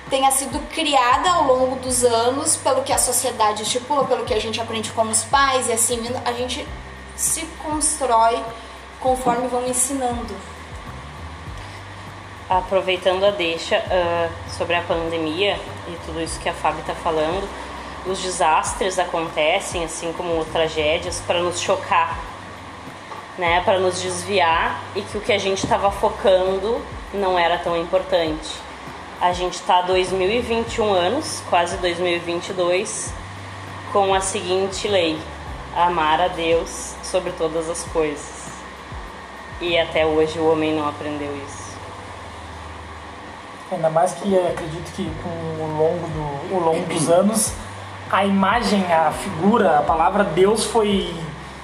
tenha 0.10 0.32
sido 0.32 0.58
criada 0.70 1.32
ao 1.32 1.44
longo 1.44 1.76
dos 1.82 2.06
anos 2.06 2.56
pelo 2.56 2.82
que 2.82 2.94
a 2.94 2.98
sociedade 2.98 3.64
estipula, 3.64 4.06
pelo 4.06 4.24
que 4.24 4.34
a 4.34 4.40
gente 4.40 4.62
aprende 4.62 4.90
com 4.94 5.02
os 5.02 5.26
pais 5.26 5.68
e 5.68 5.74
assim 5.74 6.02
a 6.24 6.32
gente 6.32 6.66
se 7.14 7.42
constrói 7.62 8.42
conforme 9.02 9.50
vão 9.50 9.68
ensinando. 9.68 10.53
Aproveitando 12.58 13.26
a 13.26 13.32
deixa 13.32 13.78
ah, 13.90 14.30
sobre 14.48 14.76
a 14.76 14.82
pandemia 14.84 15.60
e 15.88 15.98
tudo 16.06 16.22
isso 16.22 16.40
que 16.40 16.48
a 16.48 16.54
Fábio 16.54 16.82
está 16.82 16.94
falando, 16.94 17.50
os 18.06 18.22
desastres 18.22 19.00
acontecem, 19.00 19.84
assim 19.84 20.14
como 20.14 20.46
tragédias, 20.46 21.20
para 21.26 21.40
nos 21.40 21.60
chocar, 21.60 22.16
né? 23.40 23.60
para 23.66 23.80
nos 23.80 24.00
desviar 24.00 24.80
e 24.96 25.02
que 25.02 25.18
o 25.18 25.22
que 25.22 25.34
a 25.34 25.40
gente 25.40 25.64
estava 25.64 25.90
focando 25.90 26.80
não 27.12 27.40
era 27.40 27.58
tão 27.58 27.76
importante. 27.76 28.52
A 29.20 29.34
gente 29.34 29.56
está 29.56 29.82
2021 29.82 30.94
anos, 30.94 31.42
quase 31.50 31.78
2022, 31.78 33.12
com 33.92 34.14
a 34.14 34.22
seguinte 34.22 34.88
lei: 34.88 35.18
amar 35.76 36.22
a 36.22 36.28
Deus 36.28 36.94
sobre 37.02 37.32
todas 37.32 37.68
as 37.68 37.84
coisas. 37.86 38.44
E 39.60 39.76
até 39.76 40.06
hoje 40.06 40.38
o 40.38 40.52
homem 40.52 40.76
não 40.76 40.88
aprendeu 40.88 41.36
isso. 41.48 41.63
Ainda 43.74 43.90
mais 43.90 44.14
que 44.14 44.36
eh, 44.36 44.50
acredito 44.54 44.92
que 44.96 45.10
com 45.24 45.64
o 45.64 45.78
longo, 45.78 46.08
do, 46.08 46.56
o 46.56 46.60
longo 46.60 46.86
dos 46.94 47.10
anos, 47.10 47.54
a 48.12 48.26
imagem, 48.26 48.86
a 48.94 49.12
figura, 49.12 49.80
a 49.80 49.82
palavra 49.82 50.24
Deus 50.24 50.64
foi 50.66 51.14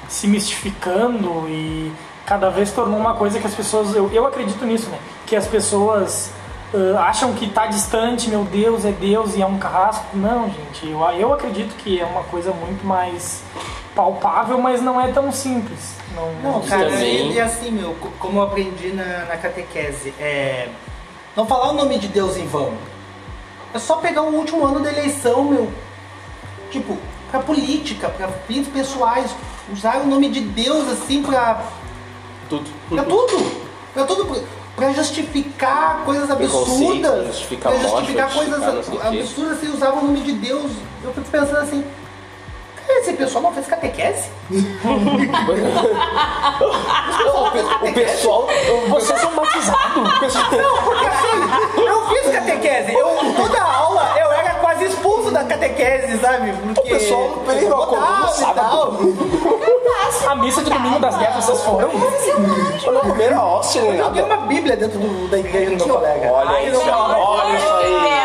se 0.07 0.27
mistificando 0.27 1.45
e 1.47 1.91
cada 2.25 2.49
vez 2.49 2.71
tornou 2.71 2.99
uma 2.99 3.13
coisa 3.13 3.39
que 3.39 3.47
as 3.47 3.53
pessoas. 3.53 3.95
Eu, 3.95 4.09
eu 4.11 4.25
acredito 4.25 4.65
nisso, 4.65 4.89
né? 4.89 4.97
Que 5.25 5.35
as 5.35 5.47
pessoas 5.47 6.31
ah, 6.73 7.03
acham 7.07 7.33
que 7.33 7.45
está 7.45 7.67
distante, 7.67 8.29
meu 8.29 8.43
Deus 8.43 8.85
é 8.85 8.91
Deus 8.91 9.35
e 9.35 9.41
é 9.41 9.45
um 9.45 9.57
carrasco. 9.57 10.05
Não, 10.13 10.47
gente, 10.49 10.87
eu, 10.89 10.99
eu 11.11 11.33
acredito 11.33 11.75
que 11.77 11.99
é 11.99 12.05
uma 12.05 12.23
coisa 12.23 12.51
muito 12.51 12.85
mais 12.85 13.43
palpável, 13.95 14.57
mas 14.59 14.81
não 14.81 14.99
é 14.99 15.11
tão 15.11 15.31
simples. 15.31 15.95
Não, 16.15 16.31
Não, 16.53 16.61
cara, 16.61 16.89
também- 16.89 17.31
e, 17.33 17.39
assim, 17.39 17.71
meu, 17.71 17.93
co- 17.95 18.09
como 18.19 18.39
eu 18.39 18.43
aprendi 18.43 18.89
na, 18.93 19.25
na 19.25 19.37
catequese, 19.37 20.13
é. 20.19 20.67
Não 21.35 21.45
falar 21.45 21.71
o 21.71 21.73
nome 21.73 21.97
de 21.99 22.07
Deus 22.07 22.37
em 22.37 22.47
vão. 22.47 22.73
É 23.73 23.79
só 23.79 23.97
pegar 23.97 24.23
o 24.23 24.33
último 24.35 24.65
ano 24.65 24.79
da 24.79 24.91
eleição, 24.91 25.43
meu. 25.43 25.71
Tipo, 26.71 26.97
pra 27.31 27.39
política, 27.39 28.09
pra 28.09 28.27
fins 28.47 28.67
pessoais. 28.67 29.31
Usar 29.71 29.97
o 29.97 30.07
nome 30.07 30.29
de 30.29 30.41
Deus 30.41 30.89
assim 30.91 31.21
pra. 31.21 31.63
Tudo. 32.49 32.69
Pra 32.89 33.03
tudo! 33.03 33.61
Pra 33.93 34.03
tudo! 34.05 34.25
pra- 34.75 34.93
justificar 34.93 36.03
coisas 36.05 36.31
absurdas. 36.31 37.27
justificar 37.27 37.73
pra 37.73 37.81
morte, 37.81 37.91
justificar 37.97 38.27
pra 38.27 38.35
coisas 38.35 38.75
justificar 38.75 39.07
absurdas, 39.07 39.57
assim, 39.57 39.67
usavam 39.73 39.99
o 40.01 40.05
nome 40.05 40.21
de 40.21 40.31
Deus. 40.31 40.71
Eu 41.03 41.13
fico 41.13 41.29
pensando 41.29 41.57
assim. 41.57 41.83
"Cara, 43.09 43.11
Esse 43.11 43.13
pessoal 43.13 43.43
não 43.43 43.53
fez 43.53 43.67
catequese? 43.67 44.29
o, 47.29 47.51
pe- 47.51 47.87
o 47.89 47.93
pessoal. 47.93 48.47
Vocês 48.89 49.19
são 49.21 49.31
batizados? 49.35 49.79
Não, 50.51 50.83
porque 50.83 51.05
assim, 51.05 51.81
eu 51.85 52.07
fiz 52.07 52.31
catequese. 52.31 52.93
Eu, 52.93 53.07
toda 53.35 53.61
aula 53.61 54.13
eu 54.19 54.31
era 54.31 54.53
quase 54.55 54.85
expulso 54.85 55.31
da 55.31 55.43
catequese, 55.43 56.17
sabe? 56.19 56.51
Porque 56.53 56.79
O 56.81 56.83
pessoal, 56.97 57.29
peraí, 57.45 57.65
não, 57.67 57.83
e 57.83 58.53
tal. 58.53 58.93
A 60.27 60.35
missa 60.35 60.63
de 60.63 60.69
domingo 60.69 60.99
das 60.99 61.15
10 61.15 61.35
vocês 61.35 61.61
foram? 61.63 61.89
Eu 62.85 62.91
não 62.91 63.01
comeram 63.01 63.39
a 63.39 63.45
hóstia 63.57 63.81
nem 63.81 63.95
Eu 63.97 64.09
tenho 64.11 64.27
nada. 64.27 64.41
uma 64.41 64.47
bíblia 64.47 64.75
dentro 64.77 64.99
do- 64.99 65.27
da 65.29 65.37
igreja 65.37 65.75
do 65.75 65.85
meu 65.85 65.95
colega. 65.95 66.31
Olha 66.31 66.63
isso 66.69 66.81
aí, 66.81 66.89
olha 66.91 67.57
isso 67.57 67.73
aí, 67.73 68.18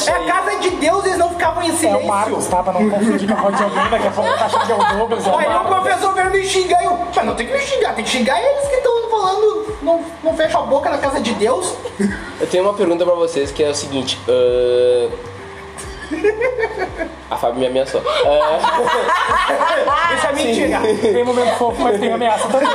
isso 0.00 0.10
É 0.10 0.12
a 0.14 0.16
aí. 0.16 0.26
casa 0.26 0.56
de 0.58 0.70
Deus, 0.70 1.04
eles 1.04 1.18
não 1.18 1.28
ficavam 1.30 1.62
em 1.62 1.68
É 1.68 1.96
o 1.96 2.06
Marcos, 2.06 2.44
silêncio. 2.44 2.50
tá? 2.50 2.62
Pra 2.62 2.72
não 2.72 2.90
confundir 2.90 3.28
com 3.36 3.48
a 3.48 3.50
de 3.50 3.62
alguém, 3.62 3.90
daqui 3.90 4.06
a 4.06 4.10
pouco 4.10 4.38
tá 4.38 4.44
achando 4.46 4.66
que 4.66 4.72
é 4.72 4.74
o 4.74 4.98
Douglas. 4.98 5.26
É 5.26 5.30
o 5.30 5.38
Aí 5.38 5.46
o 5.46 5.50
Marcos. 5.50 5.68
professor 5.80 6.14
veio 6.14 6.30
me 6.30 6.44
xingar 6.44 6.82
e 6.82 6.84
eu, 6.86 6.98
mas 7.14 7.26
não 7.26 7.34
tem 7.34 7.46
que 7.46 7.52
me 7.52 7.58
xingar, 7.60 7.94
tem 7.94 8.04
que 8.04 8.10
xingar 8.10 8.40
eles 8.42 8.68
que 8.68 8.74
estão 8.76 9.10
falando, 9.10 9.76
não, 9.82 10.04
não 10.22 10.34
fecha 10.36 10.58
a 10.58 10.62
boca 10.62 10.88
na 10.90 10.98
casa 10.98 11.20
de 11.20 11.32
Deus. 11.34 11.74
Eu 12.40 12.46
tenho 12.46 12.62
uma 12.64 12.74
pergunta 12.74 13.04
pra 13.04 13.14
vocês 13.14 13.50
que 13.50 13.62
é 13.62 13.70
o 13.70 13.74
seguinte. 13.74 14.18
ahn, 14.28 15.10
A 17.30 17.36
Fábio 17.36 17.60
me 17.60 17.66
ameaçou. 17.66 18.02
Ah, 18.06 20.10
Isso 20.16 20.26
é 20.26 20.32
mentira. 20.32 20.80
Tem 21.00 21.24
momento 21.24 21.56
fofo, 21.56 21.80
mas 21.80 22.00
tem 22.00 22.12
ameaça 22.12 22.48
também. 22.48 22.68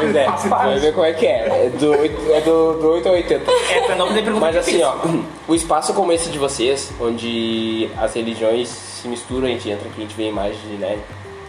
Pois 0.00 0.14
é, 0.14 0.26
vai 0.48 0.78
ver 0.78 0.92
como 0.92 1.06
é 1.06 1.14
que 1.14 1.26
é. 1.26 1.66
É 1.66 1.70
do, 1.70 1.94
é 1.94 2.40
do, 2.42 2.74
do 2.74 2.90
8 2.92 3.08
ao 3.08 3.14
80. 3.14 3.50
É, 3.50 3.80
pra 3.80 3.96
não 3.96 4.08
fazer 4.08 4.22
pergunta 4.22 4.46
Mas 4.46 4.56
assim, 4.56 4.82
ó, 4.82 4.96
o 5.48 5.54
espaço 5.54 5.94
como 5.94 6.12
esse 6.12 6.28
de 6.28 6.38
vocês, 6.38 6.92
onde 7.00 7.88
as 7.96 8.12
religiões 8.14 8.68
se 8.68 9.08
misturam, 9.08 9.46
a 9.46 9.50
gente 9.50 9.70
entra 9.70 9.88
aqui, 9.88 9.98
a 9.98 10.02
gente 10.02 10.14
vê 10.14 10.28
imagens 10.28 10.60
de, 10.60 10.76
né, 10.76 10.98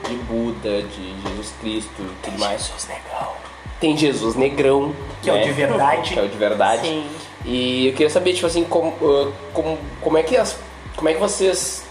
de 0.08 0.16
Buda, 0.16 0.84
de 0.84 1.14
Jesus 1.28 1.54
Cristo 1.60 1.92
e 2.00 2.16
tudo 2.24 2.40
mais. 2.40 2.62
Jesus 2.62 2.88
Negrão. 2.88 3.48
Tem 3.80 3.98
Jesus 3.98 4.36
Negrão. 4.36 4.94
Que 5.22 5.30
é 5.30 5.34
o 5.34 5.36
né? 5.36 5.44
de 5.44 5.52
verdade. 5.52 6.14
Que 6.14 6.20
é 6.20 6.24
o 6.24 6.28
de 6.28 6.38
verdade. 6.38 6.82
Sim. 6.82 7.06
E 7.46 7.88
eu 7.88 7.94
queria 7.94 8.10
saber, 8.10 8.34
tipo 8.34 8.48
assim, 8.48 8.64
como, 8.64 8.94
ah, 9.02 9.32
como, 9.54 9.78
como 10.02 10.18
é 10.18 10.24
que 10.24 10.36
as. 10.36 10.58
Como 10.98 11.10
é 11.10 11.14
que 11.14 11.20
vocês. 11.20 11.84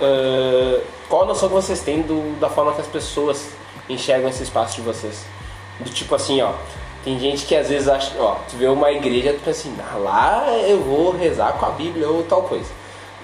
ah, 0.00 0.80
qual 1.08 1.24
a 1.24 1.26
noção 1.26 1.50
que 1.50 1.54
vocês 1.54 1.80
têm 1.82 2.00
do, 2.00 2.40
da 2.40 2.48
forma 2.48 2.72
que 2.72 2.80
as 2.80 2.86
pessoas 2.86 3.50
enxergam 3.88 4.30
esse 4.30 4.42
espaço 4.42 4.76
de 4.76 4.80
vocês? 4.80 5.26
Do 5.78 5.90
tipo 5.90 6.14
assim, 6.14 6.40
ó. 6.40 6.52
Tem 7.04 7.18
gente 7.18 7.44
que 7.44 7.54
às 7.54 7.68
vezes 7.68 7.88
acha, 7.88 8.14
ó, 8.18 8.36
tu 8.48 8.56
vê 8.56 8.68
uma 8.68 8.90
igreja, 8.90 9.34
tu 9.34 9.40
pensa 9.44 9.68
assim, 9.68 9.76
ah, 9.80 9.96
lá 9.98 10.46
eu 10.66 10.80
vou 10.80 11.10
rezar 11.10 11.52
com 11.54 11.66
a 11.66 11.70
Bíblia 11.70 12.08
ou 12.08 12.22
tal 12.22 12.44
coisa. 12.44 12.70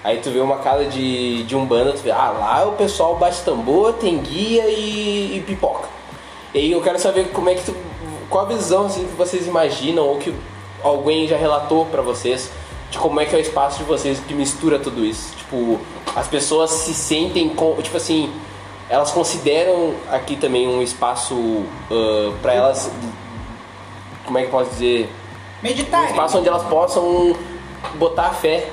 Aí 0.05 0.19
tu 0.19 0.31
vê 0.31 0.41
uma 0.41 0.59
casa 0.59 0.85
de, 0.85 1.45
de 1.45 1.57
Umbanda, 1.57 1.93
tu 1.93 2.01
vê, 2.01 2.11
ah, 2.11 2.31
lá 2.31 2.67
o 2.67 2.73
pessoal 2.73 3.17
bate 3.17 3.41
tambor, 3.43 3.95
tem 3.95 4.19
guia 4.19 4.69
e, 4.69 5.39
e 5.39 5.41
pipoca. 5.47 5.89
E 6.53 6.59
aí 6.59 6.73
eu 6.73 6.83
quero 6.83 6.99
saber 6.99 7.31
como 7.31 7.49
é 7.49 7.55
que 7.55 7.65
tu, 7.65 7.75
qual 8.29 8.45
a 8.45 8.49
visão 8.49 8.87
assim 8.87 9.07
que 9.07 9.15
vocês 9.15 9.47
imaginam 9.47 10.05
ou 10.05 10.19
que 10.19 10.35
alguém 10.83 11.27
já 11.27 11.37
relatou 11.37 11.87
pra 11.87 12.03
vocês 12.03 12.51
de 12.91 12.99
como 12.99 13.21
é 13.21 13.27
que 13.27 13.35
é 13.35 13.39
o 13.39 13.41
espaço 13.41 13.79
de 13.79 13.85
vocês 13.85 14.19
que 14.21 14.35
mistura 14.35 14.79
tudo 14.79 15.05
isso. 15.05 15.35
Tipo, 15.37 15.79
as 16.17 16.27
pessoas 16.27 16.71
se 16.71 16.95
sentem 16.95 17.49
com, 17.51 17.75
tipo 17.83 17.97
assim, 17.97 18.33
elas 18.89 19.11
consideram 19.11 19.95
aqui 20.11 20.37
também 20.37 20.67
um 20.67 20.83
espaço 20.83 21.65
ah, 21.91 22.33
pra 22.41 22.55
elas 22.55 22.91
como 24.25 24.39
é 24.39 24.43
que 24.43 24.49
eu 24.49 24.53
posso 24.53 24.71
dizer, 24.71 25.09
um 25.61 25.63
Meditar. 25.67 26.05
espaço 26.11 26.39
onde 26.39 26.49
elas 26.49 26.63
possam 26.65 27.35
botar 27.95 28.27
a 28.27 28.31
fé 28.31 28.69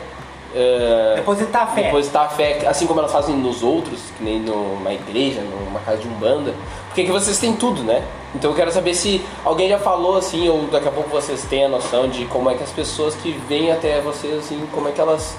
ah, 0.56 1.16
Depositar 1.16 1.64
a 1.64 1.68
fé. 1.68 1.84
depositar 1.84 2.26
a 2.26 2.30
fé, 2.30 2.66
assim 2.68 2.88
como 2.88 3.00
elas 3.02 3.12
fazem 3.12 3.36
nos 3.36 3.62
outros, 3.62 4.00
que 4.18 4.24
nem 4.24 4.40
numa 4.40 4.94
igreja, 4.94 5.42
numa 5.42 5.80
casa 5.82 5.98
de 5.98 6.08
umbanda, 6.08 6.54
porque 6.96 7.02
aqui 7.02 7.12
vocês 7.12 7.38
têm 7.38 7.54
tudo, 7.54 7.84
né? 7.84 8.08
Então 8.34 8.52
eu 8.52 8.56
quero 8.56 8.72
saber 8.72 8.94
se 8.94 9.22
alguém 9.44 9.68
já 9.68 9.78
falou 9.78 10.16
assim, 10.16 10.48
ou 10.48 10.62
daqui 10.68 10.88
a 10.88 10.92
pouco 10.92 11.10
vocês 11.10 11.44
têm 11.44 11.66
a 11.66 11.68
noção 11.68 12.08
de 12.08 12.24
como 12.28 12.50
é 12.50 12.56
que 12.56 12.64
as 12.64 12.72
pessoas 12.72 13.14
que 13.16 13.34
vêm 13.50 13.70
até 13.70 14.00
vocês, 14.00 14.40
assim, 14.40 14.66
como 14.72 14.88
é 14.88 14.94
que 14.94 15.02
elas 15.02 15.36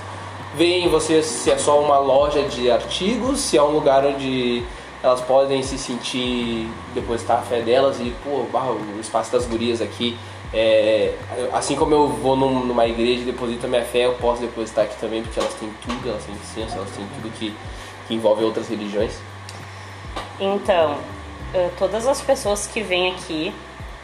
veem 0.55 0.87
vocês, 0.91 1.25
se 1.25 1.51
é 1.51 1.57
só 1.57 1.81
uma 1.81 1.99
loja 1.99 2.43
de 2.43 2.71
artigos, 2.71 3.41
se 3.41 3.57
é 3.57 3.63
um 3.63 3.71
lugar 3.71 4.05
onde 4.05 4.63
elas 5.03 5.23
podem 5.23 5.63
se 5.63 5.79
sentir, 5.79 6.69
depositar 6.95 7.39
a 7.39 7.43
fé 7.43 7.63
delas 7.63 7.99
e, 8.01 8.15
pô, 8.23 8.31
o 8.31 9.01
espaço 9.01 9.33
das 9.33 9.47
gurias 9.47 9.81
aqui. 9.81 10.15
É, 10.53 11.15
assim 11.55 11.75
como 11.75 11.95
eu 11.95 12.07
vou 12.07 12.37
num- 12.37 12.67
numa 12.67 12.87
igreja 12.87 13.23
e 13.23 13.25
deposito 13.25 13.65
a 13.65 13.69
minha 13.71 13.85
fé, 13.85 14.05
eu 14.05 14.13
posso 14.17 14.43
depositar 14.43 14.85
aqui 14.85 14.97
também, 15.01 15.23
porque 15.23 15.41
elas 15.41 15.55
têm 15.55 15.71
tudo, 15.87 16.07
elas 16.07 16.23
têm 16.23 16.35
ciência, 16.53 16.77
elas 16.77 16.91
têm 16.91 17.07
tudo 17.15 17.33
que, 17.33 17.55
que 18.07 18.15
envolve 18.15 18.45
outras 18.45 18.69
religiões. 18.69 19.15
Então, 20.39 20.97
eh, 21.57 21.71
todas 21.79 22.07
as 22.07 22.21
pessoas 22.21 22.67
que 22.67 22.83
vêm 22.83 23.13
aqui 23.13 23.51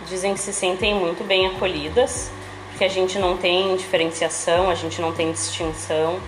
dizem 0.09 0.33
que 0.33 0.41
se 0.41 0.55
sentem 0.55 0.95
muito 0.95 1.23
bem 1.23 1.47
acolhidas, 1.47 2.31
porque 2.71 2.83
a 2.83 2.89
gente 2.89 3.19
não 3.19 3.37
tem 3.37 3.77
diferenciação, 3.77 4.71
a 4.71 4.75
gente 4.75 5.03
não 5.03 5.13
tem 5.13 5.31
distinção. 5.31 6.19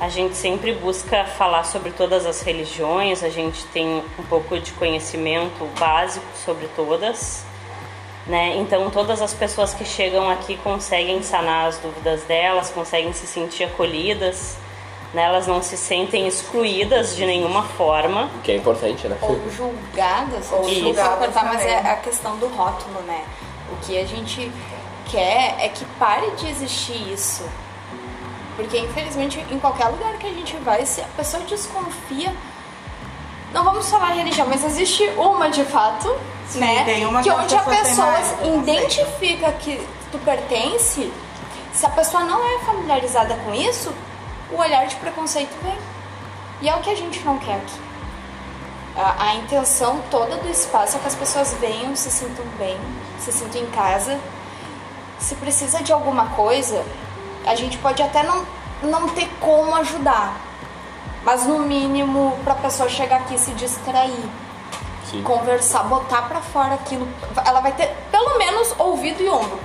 A 0.00 0.08
gente 0.08 0.36
sempre 0.36 0.72
busca 0.72 1.24
falar 1.24 1.64
sobre 1.64 1.90
todas 1.90 2.26
as 2.26 2.42
religiões, 2.42 3.22
a 3.22 3.28
gente 3.28 3.64
tem 3.66 4.02
um 4.18 4.22
pouco 4.28 4.58
de 4.58 4.72
conhecimento 4.72 5.64
básico 5.78 6.26
sobre 6.44 6.68
todas. 6.74 7.44
Né? 8.26 8.56
Então, 8.56 8.90
todas 8.90 9.22
as 9.22 9.32
pessoas 9.32 9.72
que 9.72 9.84
chegam 9.84 10.28
aqui 10.28 10.56
conseguem 10.58 11.22
sanar 11.22 11.68
as 11.68 11.78
dúvidas 11.78 12.22
delas, 12.24 12.70
conseguem 12.70 13.12
se 13.12 13.26
sentir 13.26 13.64
acolhidas, 13.64 14.56
né? 15.12 15.22
elas 15.22 15.46
não 15.46 15.62
se 15.62 15.76
sentem 15.76 16.26
excluídas 16.26 17.16
de 17.16 17.24
nenhuma 17.24 17.62
forma. 17.62 18.30
O 18.36 18.42
que 18.42 18.52
é 18.52 18.56
importante, 18.56 19.06
né? 19.08 19.16
ou 19.20 19.50
julgadas, 19.50 20.52
Ou 20.52 20.68
julgadas 20.68 21.18
cortar, 21.18 21.44
mas 21.44 21.62
é 21.62 21.78
a 21.78 21.96
questão 21.96 22.36
do 22.36 22.46
rótulo, 22.48 23.00
né? 23.02 23.24
O 23.72 23.76
que 23.84 23.98
a 23.98 24.04
gente 24.04 24.50
quer 25.10 25.56
é 25.60 25.68
que 25.68 25.84
pare 25.98 26.30
de 26.32 26.48
existir 26.48 27.12
isso. 27.12 27.44
Porque 28.56 28.78
infelizmente 28.78 29.38
em 29.50 29.58
qualquer 29.58 29.86
lugar 29.86 30.18
que 30.18 30.26
a 30.26 30.32
gente 30.32 30.56
vai, 30.56 30.84
se 30.84 31.00
a 31.00 31.08
pessoa 31.16 31.42
desconfia, 31.44 32.32
não 33.52 33.64
vamos 33.64 33.88
falar 33.88 34.08
religião, 34.08 34.46
mas 34.48 34.64
existe 34.64 35.04
uma 35.16 35.48
de 35.48 35.64
fato, 35.64 36.14
Sim, 36.48 36.60
né? 36.60 36.84
tem 36.84 37.06
uma 37.06 37.22
que 37.22 37.30
onde 37.30 37.54
a 37.54 37.62
pessoa 37.62 38.14
identifica 38.44 39.52
que 39.52 39.80
tu 40.10 40.18
pertence, 40.18 41.10
se 41.72 41.86
a 41.86 41.90
pessoa 41.90 42.24
não 42.24 42.44
é 42.44 42.58
familiarizada 42.64 43.36
com 43.44 43.54
isso, 43.54 43.92
o 44.50 44.56
olhar 44.56 44.86
de 44.86 44.96
preconceito 44.96 45.56
vem. 45.62 45.78
E 46.60 46.68
é 46.68 46.74
o 46.74 46.80
que 46.80 46.90
a 46.90 46.96
gente 46.96 47.20
não 47.20 47.38
quer 47.38 47.56
aqui. 47.56 47.80
A, 48.96 49.28
a 49.28 49.34
intenção 49.36 50.00
toda 50.10 50.36
do 50.36 50.48
espaço 50.48 50.96
é 50.96 51.00
que 51.00 51.06
as 51.06 51.14
pessoas 51.14 51.54
venham, 51.54 51.94
se 51.94 52.10
sintam 52.10 52.44
bem, 52.58 52.78
se 53.20 53.30
sintam 53.30 53.62
em 53.62 53.66
casa. 53.66 54.18
Se 55.18 55.34
precisa 55.36 55.82
de 55.82 55.92
alguma 55.92 56.26
coisa, 56.30 56.84
a 57.46 57.54
gente 57.54 57.78
pode 57.78 58.02
até 58.02 58.22
não, 58.22 58.44
não 58.82 59.08
ter 59.10 59.28
como 59.40 59.74
ajudar. 59.76 60.36
Mas 61.24 61.46
no 61.46 61.60
mínimo, 61.60 62.36
pra 62.44 62.54
pessoa 62.54 62.88
chegar 62.88 63.18
aqui 63.18 63.34
e 63.34 63.38
se 63.38 63.50
distrair, 63.52 64.28
Sim. 65.10 65.22
conversar, 65.22 65.84
botar 65.84 66.22
pra 66.22 66.40
fora 66.40 66.74
aquilo, 66.74 67.06
ela 67.44 67.60
vai 67.60 67.72
ter 67.72 67.88
pelo 68.10 68.38
menos 68.38 68.74
ouvido 68.78 69.22
e 69.22 69.28
ombro. 69.28 69.60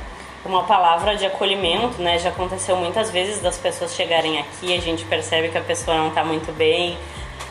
Uma 0.45 0.63
palavra 0.63 1.15
de 1.15 1.25
acolhimento, 1.25 2.01
né? 2.01 2.19
Já 2.19 2.29
aconteceu 2.29 2.75
muitas 2.75 3.09
vezes 3.11 3.41
das 3.41 3.57
pessoas 3.57 3.95
chegarem 3.95 4.39
aqui, 4.39 4.75
a 4.75 4.81
gente 4.81 5.05
percebe 5.05 5.49
que 5.49 5.57
a 5.57 5.61
pessoa 5.61 5.97
não 5.97 6.09
tá 6.09 6.23
muito 6.23 6.51
bem, 6.51 6.97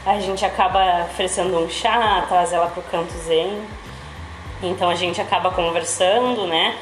a 0.05 0.19
gente 0.21 0.45
acaba 0.45 1.05
oferecendo 1.05 1.59
um 1.59 1.71
chá, 1.71 2.25
traz 2.29 2.53
ela 2.53 2.67
pro 2.67 2.83
canto 2.83 3.13
zen, 3.13 3.63
então 4.63 4.89
a 4.89 4.95
gente 4.95 5.21
acaba 5.21 5.51
conversando, 5.51 6.47
né? 6.47 6.77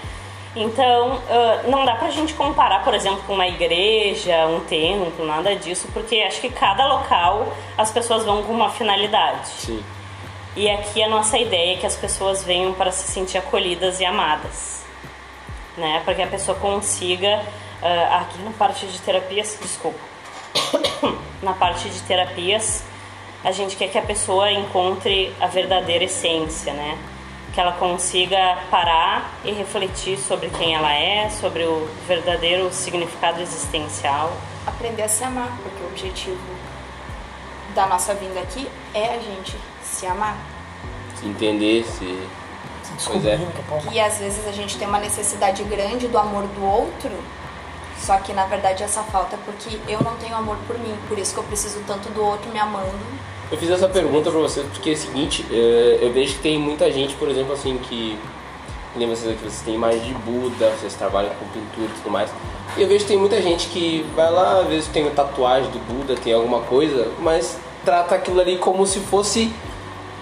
Então, 0.55 1.21
ah, 1.31 1.63
não 1.69 1.85
dá 1.85 1.95
pra 1.95 2.11
gente 2.11 2.35
comparar, 2.35 2.83
por 2.83 2.93
exemplo, 2.95 3.23
com 3.27 3.35
uma 3.35 3.47
igreja, 3.47 4.47
um 4.47 4.61
templo, 4.61 5.25
nada 5.25 5.55
disso, 5.55 5.89
porque 5.93 6.17
acho 6.23 6.41
que 6.41 6.51
cada 6.51 6.87
local 6.87 7.53
as 7.79 7.91
pessoas 7.93 8.25
vão 8.25 8.43
com 8.43 8.53
uma 8.53 8.71
finalidade. 8.71 9.49
Sim. 9.49 9.85
E 10.57 10.69
aqui 10.69 11.03
a 11.03 11.09
nossa 11.09 11.39
ideia 11.39 11.75
é 11.75 11.79
que 11.79 11.87
as 11.87 11.95
pessoas 11.95 12.43
venham 12.43 12.73
para 12.73 12.91
se 12.91 13.07
sentir 13.07 13.39
acolhidas 13.39 14.01
e 14.01 14.05
amadas, 14.05 14.80
né? 15.77 16.03
Para 16.05 16.15
que 16.15 16.23
a 16.23 16.27
pessoa 16.27 16.57
consiga, 16.59 17.43
ah, 17.83 18.21
aqui 18.23 18.43
na 18.43 18.51
parte 18.53 18.87
de 18.87 18.99
terapias, 19.01 19.59
desculpa, 19.61 19.99
na 21.43 21.53
parte 21.53 21.89
de 21.89 22.01
terapias, 22.03 22.85
a 23.43 23.53
gente 23.53 23.77
quer 23.77 23.89
que 23.89 23.99
a 23.99 24.03
pessoa 24.03 24.51
encontre 24.51 25.35
a 25.41 25.47
verdadeira 25.47 26.05
essência, 26.05 26.73
né? 26.73 26.99
Que 27.55 27.61
ela 27.61 27.73
consiga 27.73 28.59
parar 28.71 29.35
e 29.45 29.51
refletir 29.51 30.19
sobre 30.19 30.51
quem 30.51 30.75
ela 30.75 30.93
é, 30.93 31.29
sobre 31.31 31.65
o 31.65 31.89
verdadeiro 32.07 32.73
significado 32.73 33.41
existencial. 33.41 34.33
Aprender 34.67 35.03
a 35.03 35.09
se 35.09 35.25
amar, 35.25 35.59
porque 35.63 35.83
o 35.83 35.87
objetivo 35.87 36.39
da 37.75 37.87
nossa 37.87 38.15
vinda 38.15 38.41
aqui 38.41 38.69
é 38.95 39.15
a 39.15 39.19
gente 39.19 39.57
se 39.83 40.07
amar. 40.07 40.37
Se 41.17 41.27
entender, 41.27 41.85
se. 41.85 42.29
Pois 43.05 43.25
é. 43.25 43.37
descobrindo 43.37 43.47
daqui 43.47 43.61
a 43.61 43.71
pouco. 43.71 43.95
E 43.95 44.01
às 44.01 44.19
vezes 44.19 44.47
a 44.47 44.53
gente 44.53 44.77
tem 44.79 44.87
uma 44.87 44.99
necessidade 44.99 45.63
grande 45.65 46.09
do 46.09 46.19
amor 46.19 46.45
do 46.49 46.65
outro, 46.65 47.11
só 47.99 48.17
que 48.19 48.33
na 48.33 48.47
verdade 48.47 48.83
essa 48.83 49.03
falta 49.03 49.37
é 49.37 49.39
porque 49.45 49.79
eu 49.89 50.01
não 50.03 50.17
tenho 50.17 50.35
amor 50.35 50.57
por 50.67 50.79
mim, 50.79 50.95
por 51.09 51.19
isso 51.19 51.35
que 51.35 51.41
eu 51.41 51.45
preciso 51.45 51.81
tanto 51.87 52.09
do 52.11 52.25
outro 52.25 52.51
me 52.51 52.59
amando. 52.59 52.91
Eu 53.51 53.59
fiz 53.59 53.69
essa 53.71 53.89
pergunta 53.89 54.31
pra 54.31 54.41
vocês 54.41 54.65
porque 54.67 54.91
é 54.91 54.93
o 54.93 54.97
seguinte, 54.97 55.45
eh, 55.51 55.99
eu 56.01 56.13
vejo 56.13 56.35
que 56.35 56.41
tem 56.41 56.59
muita 56.59 56.91
gente, 56.93 57.15
por 57.17 57.29
exemplo, 57.29 57.53
assim, 57.53 57.79
que. 57.79 58.17
que 58.93 58.99
Nem 58.99 59.09
vocês 59.09 59.33
aqui, 59.33 59.43
vocês 59.43 59.63
têm 59.63 59.77
mais 59.77 60.05
de 60.05 60.15
Buda, 60.15 60.71
vocês 60.79 60.95
trabalham 60.95 61.31
com 61.35 61.47
pintura 61.47 61.91
e 61.91 62.01
tudo 62.01 62.11
mais. 62.11 62.31
E 62.77 62.83
eu 62.83 62.87
vejo 62.87 63.01
que 63.01 63.09
tem 63.09 63.19
muita 63.19 63.43
gente 63.43 63.67
que 63.69 64.07
vai 64.15 64.31
lá, 64.31 64.61
às 64.61 64.69
vezes 64.69 64.87
tem 64.89 65.09
tatuagem 65.11 65.69
do 65.73 65.81
Buda, 65.81 66.15
tem 66.15 66.33
alguma 66.33 66.61
coisa, 66.61 67.11
mas 67.19 67.59
trata 67.85 68.15
aquilo 68.15 68.41
ali 68.41 68.57
como 68.59 68.87
se 68.87 69.01
fosse 69.01 69.53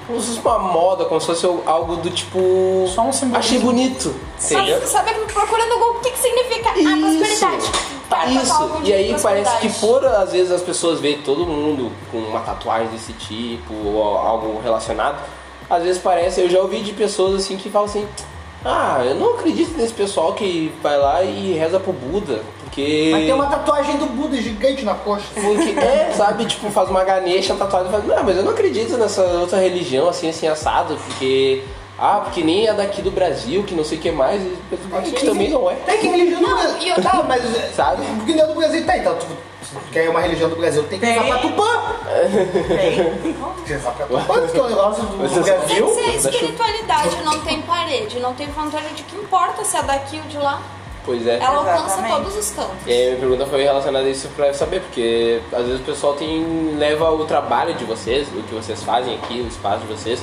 como 0.09 0.21
se 0.21 0.29
fosse 0.29 0.41
uma 0.41 0.59
moda, 0.59 1.05
como 1.05 1.21
se 1.21 1.27
fosse 1.27 1.47
algo 1.67 1.97
do 1.97 2.11
tipo. 2.11 2.89
Só 2.89 3.03
um 3.03 3.13
simbolismo. 3.13 3.37
Achei 3.37 3.59
bonito. 3.59 4.15
Sabe, 4.39 4.75
sabe 4.87 5.11
procurando 5.27 5.73
o 5.73 5.79
Google, 5.79 5.97
o 5.97 6.01
que, 6.01 6.11
que 6.11 6.19
significa 6.19 6.71
a 6.71 6.73
prosperidade? 6.73 7.99
Tá, 8.09 8.25
Isso, 8.25 8.71
e 8.81 8.83
de 8.85 8.93
aí 8.95 9.17
parece 9.23 9.59
que 9.59 9.69
por 9.81 10.03
às 10.07 10.33
vezes 10.33 10.51
as 10.51 10.63
pessoas 10.63 10.99
veem 10.99 11.21
todo 11.21 11.45
mundo 11.47 11.93
com 12.11 12.17
uma 12.17 12.41
tatuagem 12.41 12.89
desse 12.89 13.13
tipo 13.13 13.75
ou 13.75 14.17
algo 14.17 14.59
relacionado, 14.63 15.23
às 15.69 15.83
vezes 15.83 16.01
parece, 16.01 16.41
eu 16.41 16.49
já 16.49 16.59
ouvi 16.59 16.81
de 16.81 16.95
pessoas 16.95 17.43
assim 17.43 17.59
que 17.59 17.69
falam 17.69 17.87
assim, 17.87 18.09
ah, 18.65 19.03
eu 19.05 19.15
não 19.15 19.35
acredito 19.35 19.77
nesse 19.77 19.93
pessoal 19.93 20.33
que 20.33 20.73
vai 20.83 20.97
lá 20.97 21.23
e 21.23 21.53
reza 21.53 21.79
pro 21.79 21.93
Buda, 21.93 22.43
porque. 22.69 23.09
Mas 23.13 23.25
tem 23.25 23.35
uma 23.35 23.47
tatuagem 23.47 23.97
do 23.97 24.07
Buda 24.07 24.37
gigante 24.37 24.85
na 24.85 24.95
coxa. 24.95 25.25
Porque, 25.35 25.71
é, 25.79 26.13
sabe, 26.17 26.45
tipo, 26.47 26.71
faz 26.71 26.89
uma 26.89 27.03
ganesha 27.05 27.55
tatuada 27.55 27.89
e 27.89 27.91
fala, 27.91 28.05
não, 28.17 28.23
mas 28.25 28.37
eu 28.37 28.43
não 28.43 28.53
acredito 28.53 28.97
nessa 28.97 29.23
outra 29.23 29.59
religião 29.59 30.09
assim, 30.09 30.29
assim, 30.29 30.47
assado, 30.47 30.97
porque. 31.07 31.63
Ah, 32.01 32.21
porque 32.23 32.45
nem 32.45 32.69
é 32.69 32.73
daqui 32.73 33.03
do 33.03 33.11
Brasil, 33.11 33.65
que 33.65 33.75
não 33.75 33.83
sei 33.83 33.99
o 33.99 34.01
que 34.01 34.13
mais, 34.13 34.41
e 34.41 34.57
eu 34.71 34.99
acho 35.01 35.11
que 35.11 35.27
também 35.27 35.51
não 35.51 35.69
é. 35.69 35.75
Tem 35.75 35.99
que 35.99 36.07
religião 36.07 36.41
do 36.41 36.47
Não, 36.47 36.57
Brasil. 36.57 36.79
e 36.81 36.89
eu- 36.91 37.03
Tá, 37.03 37.25
mas. 37.27 37.43
Sabe? 37.75 38.05
Porque 38.19 38.35
não 38.35 38.45
é 38.45 38.47
do 38.47 38.55
Brasil, 38.55 38.87
tá. 38.87 38.97
Então, 38.97 39.17
tu, 39.17 39.27
se 39.65 39.73
tu 39.75 39.81
quer 39.91 40.09
uma 40.09 40.21
religião 40.21 40.49
do 40.49 40.55
Brasil, 40.55 40.85
tem 40.85 41.01
que 41.01 41.05
usar 41.11 41.25
pra 41.25 41.39
Tupã. 41.39 41.67
Tem. 42.69 42.95
Tem 42.95 43.35
que 43.67 43.75
usar 43.75 43.91
pra 43.91 44.07
Tupã, 44.07 44.47
que 44.47 44.59
é 44.59 44.63
um 44.63 44.69
negócio 44.69 45.03
do 45.03 45.17
Você- 45.19 45.43
Tem 45.43 45.53
Brasil. 45.59 45.87
que 45.87 45.95
ser 45.95 46.29
espiritualidade, 46.31 47.17
não 47.25 47.41
tem 47.41 47.63
parede, 47.63 48.21
não 48.21 48.33
tem 48.33 48.47
fronteira 48.47 48.89
de 48.91 49.03
que 49.03 49.17
importa 49.17 49.65
se 49.65 49.77
é 49.77 49.83
daqui 49.83 50.21
ou 50.23 50.29
de 50.29 50.39
lá. 50.39 50.63
Pois 51.05 51.27
é. 51.27 51.37
Ela 51.37 51.59
alcança 51.59 51.87
Exatamente. 51.87 52.17
todos 52.17 52.37
os 52.37 52.51
campos. 52.51 52.87
E 52.87 52.93
aí, 52.93 53.07
minha 53.07 53.19
pergunta 53.19 53.47
foi 53.47 53.63
relacionada 53.63 54.07
a 54.07 54.11
isso 54.11 54.29
pra 54.37 54.53
saber, 54.53 54.81
porque 54.81 55.41
às 55.53 55.65
vezes 55.65 55.81
o 55.81 55.85
pessoal 55.85 56.15
tem, 56.15 56.75
leva 56.77 57.11
o 57.11 57.25
trabalho 57.25 57.75
de 57.75 57.85
vocês, 57.85 58.29
o 58.29 58.43
que 58.43 58.55
vocês 58.55 58.83
fazem 58.83 59.15
aqui, 59.15 59.41
o 59.41 59.47
espaço 59.47 59.81
de 59.81 59.87
vocês, 59.87 60.23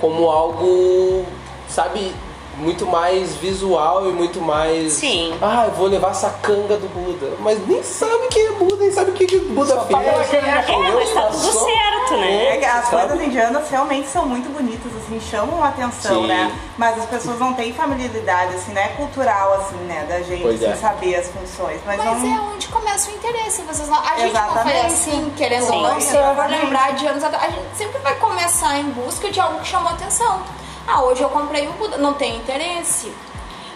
como 0.00 0.28
algo, 0.28 1.24
sabe, 1.68 2.12
muito 2.56 2.86
mais 2.86 3.34
visual 3.36 4.08
e 4.08 4.12
muito 4.12 4.40
mais. 4.40 4.94
Sim. 4.94 5.36
Ah, 5.42 5.66
eu 5.66 5.72
vou 5.72 5.86
levar 5.86 6.10
essa 6.10 6.30
canga 6.42 6.76
do 6.76 6.88
Buda. 6.88 7.36
Mas 7.40 7.66
nem 7.66 7.82
sabe 7.82 8.28
quem 8.30 8.46
é 8.46 8.52
Buda, 8.52 8.76
nem 8.76 8.90
sabe 8.92 9.10
o 9.10 9.14
que, 9.14 9.26
que 9.26 9.36
o 9.36 9.48
Buda 9.50 9.80
fez. 9.82 10.32
É, 10.34 10.62
mas 10.94 11.12
tá 11.12 11.22
tudo 11.22 11.52
Só- 11.52 11.64
certo, 11.64 12.16
né? 12.16 12.54
É 12.54 12.56
que 12.58 12.64
as 12.64 12.88
coisas 12.88 13.20
indianas 13.20 13.68
realmente 13.70 14.08
são 14.08 14.26
muito 14.26 14.48
bonitas, 14.52 14.90
assim, 14.96 15.20
chamam 15.20 15.62
a 15.62 15.68
atenção, 15.68 16.22
Sim. 16.22 16.28
né? 16.28 16.52
Mas 16.78 16.98
as 16.98 17.06
pessoas 17.06 17.38
não 17.38 17.52
têm 17.54 17.72
familiaridade, 17.72 18.54
assim, 18.54 18.72
não 18.72 18.80
é 18.82 18.88
cultural, 18.88 19.54
assim, 19.54 19.76
né, 19.86 20.04
da 20.08 20.20
gente, 20.22 20.42
Pois 20.42 20.62
assim, 20.62 20.72
é. 20.72 20.76
saber 20.76 21.16
as 21.16 21.28
funções. 21.28 21.80
Mas, 21.84 21.98
Mas 21.98 22.22
não... 22.22 22.36
é 22.36 22.40
onde 22.54 22.68
começa 22.68 23.10
o 23.10 23.14
interesse. 23.14 23.62
Vocês 23.62 23.88
não, 23.88 23.98
a 23.98 24.16
gente 24.18 24.32
não 24.32 24.48
foi 24.48 24.60
Exatamente. 24.62 24.86
assim, 24.86 25.32
querendo 25.36 25.72
ou 25.72 25.82
não, 25.82 26.00
se 26.00 26.08
Exatamente. 26.16 26.62
lembrar 26.64 26.94
de 26.94 27.06
anos 27.06 27.22
atrás, 27.24 27.44
a 27.44 27.50
gente 27.50 27.76
sempre 27.76 27.98
vai 28.00 28.14
começar 28.16 28.78
em 28.78 28.84
busca 28.90 29.30
de 29.30 29.40
algo 29.40 29.60
que 29.60 29.66
chamou 29.68 29.90
atenção. 29.92 30.40
Ah, 30.86 31.02
hoje 31.02 31.22
eu 31.22 31.28
comprei 31.28 31.68
um 31.68 31.72
Buda, 31.72 31.98
não 31.98 32.14
tem 32.14 32.36
interesse. 32.36 33.12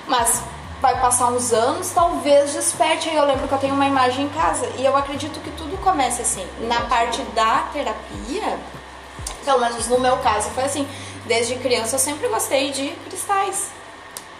Mas 0.07 0.43
vai 0.81 0.99
passar 1.01 1.27
uns 1.27 1.53
anos, 1.53 1.91
talvez 1.91 2.53
desperte. 2.53 3.09
Aí 3.09 3.17
eu 3.17 3.27
lembro 3.27 3.49
que 3.49 3.55
eu 3.55 3.59
tenho 3.59 3.75
uma 3.75 3.87
imagem 3.87 4.27
em 4.27 4.29
casa 4.29 4.67
e 4.79 4.85
eu 4.85 4.97
acredito 4.97 5.41
que 5.41 5.51
tudo 5.51 5.77
começa 5.83 6.23
assim. 6.23 6.47
Na 6.61 6.83
parte 6.83 7.21
da 7.35 7.69
terapia, 7.73 8.59
pelo 9.45 9.61
menos 9.61 9.89
no 9.89 9.99
meu 9.99 10.17
caso 10.19 10.51
foi 10.51 10.65
assim. 10.65 10.89
Desde 11.27 11.57
criança 11.57 11.97
eu 11.97 11.99
sempre 11.99 12.29
gostei 12.29 12.71
de 12.71 12.89
cristais. 13.09 13.71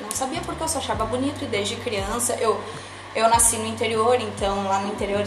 Não 0.01 0.11
sabia 0.13 0.41
porque 0.41 0.63
eu 0.63 0.69
só 0.69 0.79
achava 0.79 1.05
bonito 1.05 1.45
e 1.45 1.47
desde 1.47 1.77
criança 1.77 2.35
eu 2.41 2.61
eu 3.15 3.29
nasci 3.29 3.57
no 3.57 3.67
interior, 3.67 4.21
então 4.21 4.69
lá 4.69 4.79
no 4.79 4.93
interior 4.93 5.27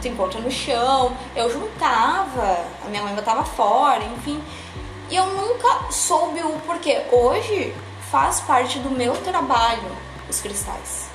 tu 0.00 0.08
encontra 0.08 0.38
no 0.38 0.50
chão. 0.50 1.16
Eu 1.34 1.50
juntava, 1.50 2.66
a 2.84 2.88
minha 2.88 3.02
mãe 3.02 3.14
botava 3.14 3.42
fora, 3.42 4.04
enfim. 4.04 4.42
E 5.12 5.16
eu 5.16 5.26
nunca 5.26 5.68
soube 5.92 6.40
o 6.40 6.58
porquê. 6.66 7.02
Hoje 7.12 7.74
faz 8.10 8.40
parte 8.40 8.78
do 8.78 8.88
meu 8.90 9.12
trabalho 9.18 9.92
os 10.26 10.40
cristais. 10.40 11.06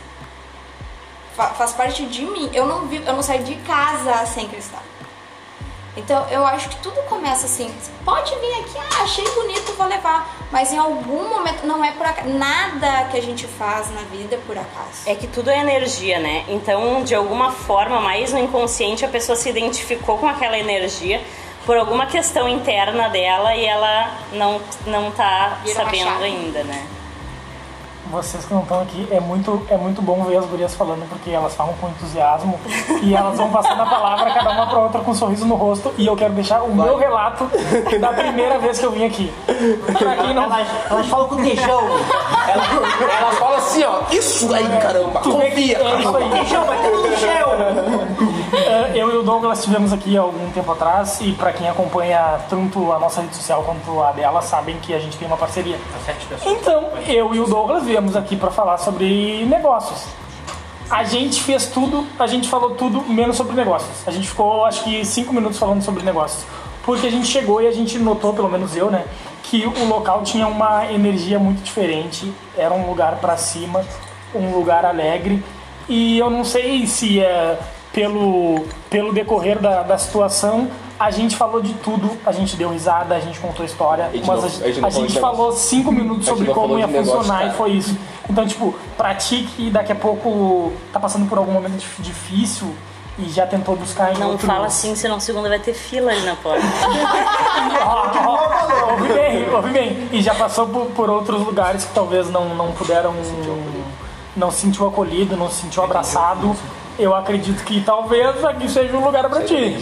Fa- 1.35 1.47
faz 1.55 1.73
parte 1.73 2.05
de 2.05 2.23
mim. 2.23 2.47
Eu 2.53 2.67
não 2.67 2.85
vi, 2.85 2.97
eu 3.03 3.13
não 3.13 3.23
saio 3.23 3.43
de 3.43 3.55
casa 3.55 4.23
sem 4.27 4.47
cristal. 4.47 4.83
Então 5.95 6.27
eu 6.29 6.45
acho 6.45 6.69
que 6.69 6.75
tudo 6.75 7.01
começa 7.09 7.47
assim. 7.47 7.73
Pode 8.05 8.35
vir 8.35 8.53
aqui, 8.59 8.77
ah, 8.77 9.01
achei 9.01 9.27
bonito, 9.31 9.73
vou 9.75 9.87
levar. 9.87 10.29
Mas 10.51 10.71
em 10.71 10.77
algum 10.77 11.27
momento 11.27 11.65
não 11.65 11.83
é 11.83 11.91
por 11.93 12.05
acaso. 12.05 12.29
Nada 12.29 13.05
que 13.05 13.17
a 13.17 13.21
gente 13.21 13.47
faz 13.47 13.89
na 13.89 14.01
vida 14.01 14.35
é 14.35 14.39
por 14.45 14.55
acaso. 14.59 15.07
É 15.07 15.15
que 15.15 15.25
tudo 15.25 15.49
é 15.49 15.57
energia, 15.59 16.19
né? 16.19 16.45
Então, 16.47 17.03
de 17.03 17.15
alguma 17.15 17.51
forma, 17.51 17.99
mais 17.99 18.31
no 18.31 18.37
inconsciente, 18.37 19.03
a 19.03 19.07
pessoa 19.07 19.35
se 19.35 19.49
identificou 19.49 20.19
com 20.19 20.27
aquela 20.27 20.59
energia 20.59 21.19
por 21.67 21.75
alguma 21.75 22.05
questão 22.05 22.47
interna 22.47 23.09
dela 23.09 23.53
e 23.53 23.65
ela 23.65 24.09
não, 24.31 24.61
não 24.85 25.11
tá 25.11 25.59
sabendo 25.65 26.23
ainda, 26.23 26.63
né? 26.63 26.87
Vocês 28.11 28.45
que 28.45 28.53
não 28.53 28.61
estão 28.61 28.81
aqui, 28.81 29.07
é 29.11 29.19
muito, 29.19 29.65
é 29.69 29.77
muito 29.77 30.01
bom 30.01 30.23
ver 30.23 30.37
as 30.37 30.45
gurias 30.45 30.73
falando, 30.73 31.07
porque 31.09 31.29
elas 31.29 31.53
falam 31.55 31.73
com 31.79 31.87
entusiasmo 31.89 32.59
e 33.03 33.15
elas 33.15 33.37
vão 33.37 33.49
passando 33.49 33.81
a 33.81 33.85
palavra 33.85 34.31
cada 34.31 34.51
uma 34.51 34.67
pra 34.67 34.79
outra 34.79 35.01
com 35.01 35.11
um 35.11 35.15
sorriso 35.15 35.45
no 35.45 35.55
rosto. 35.55 35.93
E 35.97 36.05
eu 36.07 36.15
quero 36.15 36.33
deixar 36.33 36.61
o 36.63 36.73
meu 36.73 36.97
relato 36.97 37.49
da 37.99 38.09
primeira 38.13 38.57
vez 38.59 38.79
que 38.79 38.85
eu 38.85 38.91
vim 38.91 39.05
aqui. 39.05 39.33
Pra 39.97 40.15
quem 40.15 40.33
não. 40.33 40.43
Elas, 40.43 40.67
elas 40.89 41.07
falam 41.07 41.27
com 41.27 41.35
tejão. 41.37 41.81
Ela, 42.47 42.63
ela 43.19 43.31
fala 43.33 43.57
assim, 43.57 43.83
ó, 43.83 44.01
isso 44.11 44.53
aí, 44.53 44.65
caramba, 44.81 45.19
Tu 45.19 45.31
confia. 45.31 45.77
é 45.77 45.99
isso 45.99 46.17
aí. 46.17 46.29
Tejão, 46.29 46.65
vai 46.65 46.77
ter 46.81 46.91
no. 46.91 47.07
É, 48.55 48.91
Eu 48.97 49.11
e 49.13 49.17
o 49.17 49.23
Douglas 49.23 49.59
estivemos 49.59 49.91
aqui 49.91 50.17
há 50.17 50.21
algum 50.21 50.49
tempo 50.51 50.71
atrás 50.71 51.19
e 51.21 51.33
pra 51.33 51.51
quem 51.51 51.67
acompanha 51.69 52.39
tanto 52.49 52.91
a 52.91 52.99
nossa 52.99 53.21
rede 53.21 53.35
social 53.35 53.63
quanto 53.63 54.01
a 54.01 54.11
dela, 54.11 54.41
sabem 54.41 54.77
que 54.77 54.93
a 54.93 54.99
gente 54.99 55.17
tem 55.17 55.27
uma 55.27 55.37
parceria. 55.37 55.77
Então, 56.45 56.89
eu 57.07 57.35
e 57.35 57.39
o 57.39 57.45
Douglas 57.45 57.83
viemos 57.97 58.15
aqui 58.15 58.35
pra 58.35 58.51
falar 58.51 58.77
sobre 58.77 59.43
negócios. 59.45 60.05
A 60.87 61.03
gente 61.03 61.41
fez 61.41 61.65
tudo, 61.65 62.05
a 62.19 62.27
gente 62.27 62.47
falou 62.47 62.75
tudo 62.75 63.01
menos 63.01 63.35
sobre 63.35 63.55
negócios. 63.55 64.07
A 64.07 64.11
gente 64.11 64.27
ficou, 64.27 64.65
acho 64.65 64.83
que, 64.83 65.03
cinco 65.03 65.33
minutos 65.33 65.57
falando 65.57 65.81
sobre 65.81 66.03
negócios. 66.03 66.45
Porque 66.83 67.07
a 67.07 67.09
gente 67.09 67.25
chegou 67.25 67.59
e 67.59 67.65
a 67.65 67.71
gente 67.71 67.97
notou, 67.97 68.35
pelo 68.35 68.49
menos 68.49 68.77
eu, 68.77 68.91
né, 68.91 69.03
que 69.41 69.65
o 69.65 69.85
local 69.85 70.21
tinha 70.21 70.47
uma 70.47 70.91
energia 70.91 71.39
muito 71.39 71.63
diferente. 71.63 72.31
Era 72.55 72.71
um 72.71 72.87
lugar 72.87 73.15
pra 73.15 73.35
cima, 73.35 73.83
um 74.33 74.53
lugar 74.53 74.85
alegre. 74.85 75.43
E 75.89 76.19
eu 76.19 76.29
não 76.29 76.43
sei 76.43 76.85
se 76.85 77.19
é 77.19 77.57
pelo, 77.97 78.63
pelo 78.91 79.11
decorrer 79.11 79.57
da, 79.59 79.81
da 79.81 79.97
situação, 79.97 80.67
a 80.99 81.09
gente 81.09 81.35
falou 81.35 81.59
de 81.59 81.73
tudo, 81.73 82.11
a 82.23 82.31
gente 82.31 82.55
deu 82.55 82.69
risada, 82.69 83.15
a 83.15 83.19
gente 83.19 83.39
contou 83.39 83.65
história, 83.65 84.07
gente 84.13 84.27
mas 84.27 84.37
não- 84.39 84.43
a, 84.43 84.45
a 84.45 84.49
gente 84.49 84.77
a 84.77 84.81
falou 84.91 84.91
gente 84.91 85.15
negócio. 85.15 85.21
falou 85.37 85.51
cinco 85.51 85.91
minutos 85.91 86.27
sobre 86.27 86.45
como 86.53 86.77
ia 86.77 86.85
negócio, 86.85 87.11
funcionar 87.15 87.39
cara. 87.39 87.51
e 87.51 87.55
foi 87.55 87.71
isso. 87.71 87.97
Então, 88.29 88.45
tipo, 88.45 88.75
pratique 88.95 89.49
e 89.67 89.71
daqui 89.71 89.91
a 89.91 89.95
pouco 89.95 90.71
tá 90.93 90.99
passando 90.99 91.27
por 91.27 91.39
algum 91.39 91.51
momento 91.53 91.73
dif- 91.77 91.99
difícil 92.03 92.67
e 93.17 93.27
já 93.31 93.47
tentou 93.47 93.75
buscar 93.75 94.13
em 94.13 94.19
Não 94.19 94.29
outros... 94.33 94.45
fala 94.47 94.67
assim, 94.67 94.93
senão 94.93 95.19
segunda 95.19 95.49
vai 95.49 95.57
ter 95.57 95.73
fila 95.73 96.11
ali 96.11 96.21
na 96.23 96.35
porta. 96.35 96.61
Ó, 97.83 98.11
ó, 98.27 98.91
ouve 98.91 99.07
bem, 99.11 99.49
ouve 99.51 99.69
bem. 99.71 100.07
E 100.11 100.21
já 100.21 100.35
passou 100.35 100.67
por, 100.67 100.85
por 100.91 101.09
outros 101.09 101.41
lugares 101.41 101.83
que 101.83 101.93
talvez 101.95 102.29
não, 102.29 102.53
não 102.53 102.71
puderam... 102.73 103.15
Não 104.35 104.51
se 104.51 104.61
sentiu 104.61 104.87
acolhido, 104.87 105.35
não 105.35 105.49
se 105.49 105.61
sentiu 105.61 105.83
abraçado. 105.83 106.55
Eu 106.99 107.13
acredito 107.13 107.63
que 107.63 107.81
talvez 107.81 108.43
aqui 108.43 108.67
seja 108.67 108.95
um 108.97 109.03
lugar 109.05 109.29
pra 109.29 109.41
ti. 109.43 109.77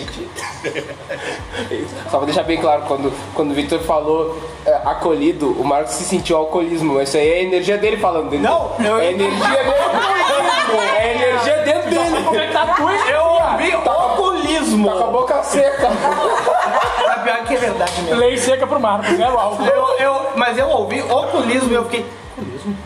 Só 2.12 2.18
pra 2.18 2.26
deixar 2.26 2.44
bem 2.44 2.60
claro, 2.60 2.84
quando, 2.88 3.14
quando 3.34 3.52
o 3.52 3.54
Victor 3.54 3.80
falou 3.80 4.38
é, 4.66 4.74
acolhido, 4.86 5.52
o 5.52 5.64
Marcos 5.64 5.94
se 5.94 6.04
sentiu 6.04 6.36
alcoolismo. 6.38 6.96
Mas 6.96 7.08
isso 7.10 7.18
aí 7.18 7.30
é 7.30 7.36
a 7.38 7.42
energia 7.44 7.78
dele 7.78 7.98
falando. 7.98 8.28
entendeu? 8.28 8.52
Não, 8.52 8.86
eu- 8.86 9.00
É 9.00 9.08
a 9.08 9.12
energia 9.12 9.48
dele. 9.48 9.70
é 10.98 11.02
a 11.02 11.14
energia 11.14 11.58
dentro 11.64 11.90
dele. 11.90 12.24
Como 12.26 12.38
é 12.40 12.48
que 12.48 12.54
tá 12.54 12.64
a 12.64 12.68
tua 12.74 12.92
Eu 12.94 13.24
ouvi 13.24 13.72
alcoolismo. 13.72 14.90
Tá 14.92 14.98
com 14.98 15.04
a 15.04 15.08
boca 15.08 15.44
seca. 15.44 15.88
A 15.88 17.20
pior 17.24 17.44
que 17.46 17.54
é 17.54 17.58
verdade 17.58 18.02
mesmo. 18.02 18.20
Lei 18.20 18.38
seca 18.38 18.68
pro 18.68 18.80
Marcos, 18.80 19.18
né, 19.18 19.30
o 19.30 19.38
álcool? 19.40 19.66
Eu, 19.66 19.88
eu, 20.00 20.22
mas 20.36 20.58
eu 20.58 20.68
ouvi 20.70 21.00
alcoolismo 21.00 21.72
e 21.72 21.76
eu 21.76 21.84
fiquei. 21.86 22.06
Alcoolismo? 22.38 22.78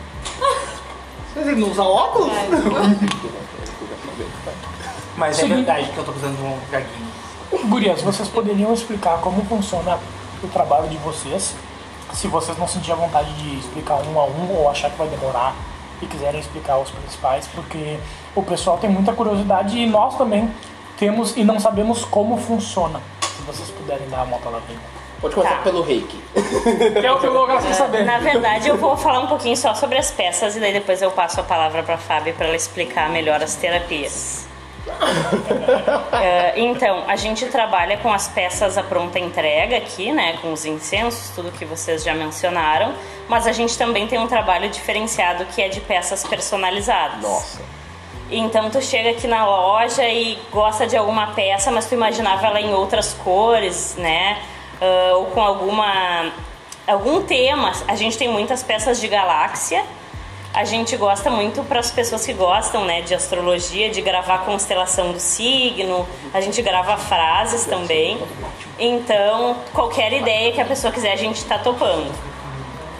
Vocês 1.34 1.56
não 1.58 1.70
usam 1.70 1.86
óculos? 1.86 2.30
Mas 5.20 5.38
é 5.38 5.42
Seguinte. 5.42 5.56
verdade 5.56 5.90
que 5.92 5.98
eu 5.98 6.04
tô 6.04 6.12
precisando 6.12 6.36
de 6.38 6.42
um 6.42 6.58
gaguinho. 6.70 7.68
Gurias, 7.68 8.00
vocês 8.00 8.26
poderiam 8.26 8.72
explicar 8.72 9.18
como 9.20 9.44
funciona 9.44 9.98
o 10.42 10.48
trabalho 10.48 10.88
de 10.88 10.96
vocês? 10.96 11.54
Se 12.14 12.26
vocês 12.26 12.56
não 12.56 12.66
sentirem 12.66 12.96
a 12.96 13.04
vontade 13.06 13.30
de 13.34 13.58
explicar 13.58 13.96
um 13.96 14.18
a 14.18 14.24
um 14.24 14.56
ou 14.56 14.70
achar 14.70 14.90
que 14.90 14.96
vai 14.96 15.06
demorar 15.08 15.54
e 16.00 16.06
quiserem 16.06 16.40
explicar 16.40 16.78
os 16.78 16.90
principais, 16.90 17.46
porque 17.54 17.98
o 18.34 18.42
pessoal 18.42 18.78
tem 18.78 18.88
muita 18.88 19.12
curiosidade 19.12 19.76
e 19.78 19.86
nós 19.86 20.16
também 20.16 20.50
temos 20.96 21.36
e 21.36 21.44
não 21.44 21.60
sabemos 21.60 22.02
como 22.04 22.38
funciona. 22.38 23.00
Se 23.22 23.42
vocês 23.42 23.68
puderem 23.70 24.08
dar 24.08 24.24
uma 24.24 24.38
palavrinha. 24.38 24.80
Pode 25.20 25.34
começar 25.34 25.56
Tá. 25.56 25.62
pelo 25.64 25.82
reiki. 25.82 26.18
É 27.04 27.12
o 27.12 27.18
que 27.20 27.26
o 27.26 27.32
Douglas 27.32 27.62
quer 27.62 27.74
saber. 27.74 28.04
Na 28.06 28.18
verdade, 28.18 28.68
eu 28.68 28.78
vou 28.78 28.96
falar 28.96 29.20
um 29.20 29.26
pouquinho 29.26 29.54
só 29.54 29.74
sobre 29.74 29.98
as 29.98 30.10
peças 30.10 30.56
e 30.56 30.60
daí 30.60 30.72
depois 30.72 31.02
eu 31.02 31.10
passo 31.10 31.40
a 31.40 31.42
palavra 31.42 31.82
para 31.82 31.96
a 31.96 31.98
Fábio 31.98 32.32
para 32.32 32.46
ela 32.46 32.56
explicar 32.56 33.10
melhor 33.10 33.42
as 33.42 33.54
terapias. 33.54 34.48
É, 36.12 36.54
então, 36.60 37.04
a 37.06 37.16
gente 37.16 37.46
trabalha 37.46 37.96
com 37.98 38.12
as 38.12 38.28
peças 38.28 38.76
à 38.76 38.82
pronta 38.82 39.18
entrega 39.18 39.76
aqui, 39.76 40.12
né? 40.12 40.38
Com 40.42 40.52
os 40.52 40.64
incensos, 40.64 41.30
tudo 41.34 41.50
que 41.52 41.64
vocês 41.64 42.02
já 42.02 42.14
mencionaram. 42.14 42.94
Mas 43.28 43.46
a 43.46 43.52
gente 43.52 43.76
também 43.76 44.06
tem 44.06 44.18
um 44.18 44.26
trabalho 44.26 44.68
diferenciado 44.68 45.44
que 45.46 45.62
é 45.62 45.68
de 45.68 45.80
peças 45.80 46.24
personalizadas. 46.26 47.22
Nossa. 47.22 47.62
Então 48.30 48.70
tu 48.70 48.80
chega 48.80 49.10
aqui 49.10 49.26
na 49.26 49.44
loja 49.44 50.06
e 50.08 50.38
gosta 50.52 50.86
de 50.86 50.96
alguma 50.96 51.28
peça, 51.28 51.70
mas 51.72 51.86
tu 51.86 51.94
imaginava 51.94 52.46
ela 52.46 52.60
em 52.60 52.72
outras 52.72 53.12
cores, 53.12 53.96
né? 53.96 54.38
Ah, 54.80 55.16
ou 55.16 55.26
com 55.26 55.42
alguma 55.42 56.32
algum 56.86 57.22
tema. 57.22 57.72
A 57.86 57.94
gente 57.94 58.16
tem 58.16 58.28
muitas 58.28 58.62
peças 58.62 59.00
de 59.00 59.06
galáxia. 59.08 59.84
A 60.52 60.64
gente 60.64 60.96
gosta 60.96 61.30
muito 61.30 61.62
para 61.62 61.78
as 61.78 61.92
pessoas 61.92 62.26
que 62.26 62.32
gostam, 62.32 62.84
né, 62.84 63.02
de 63.02 63.14
astrologia, 63.14 63.88
de 63.88 64.00
gravar 64.00 64.38
constelação 64.38 65.12
do 65.12 65.20
signo. 65.20 66.06
A 66.34 66.40
gente 66.40 66.60
grava 66.60 66.96
frases 66.96 67.66
também. 67.66 68.20
Então, 68.78 69.56
qualquer 69.72 70.12
ideia 70.12 70.52
que 70.52 70.60
a 70.60 70.64
pessoa 70.64 70.92
quiser, 70.92 71.12
a 71.12 71.16
gente 71.16 71.36
está 71.36 71.56
topando 71.58 72.29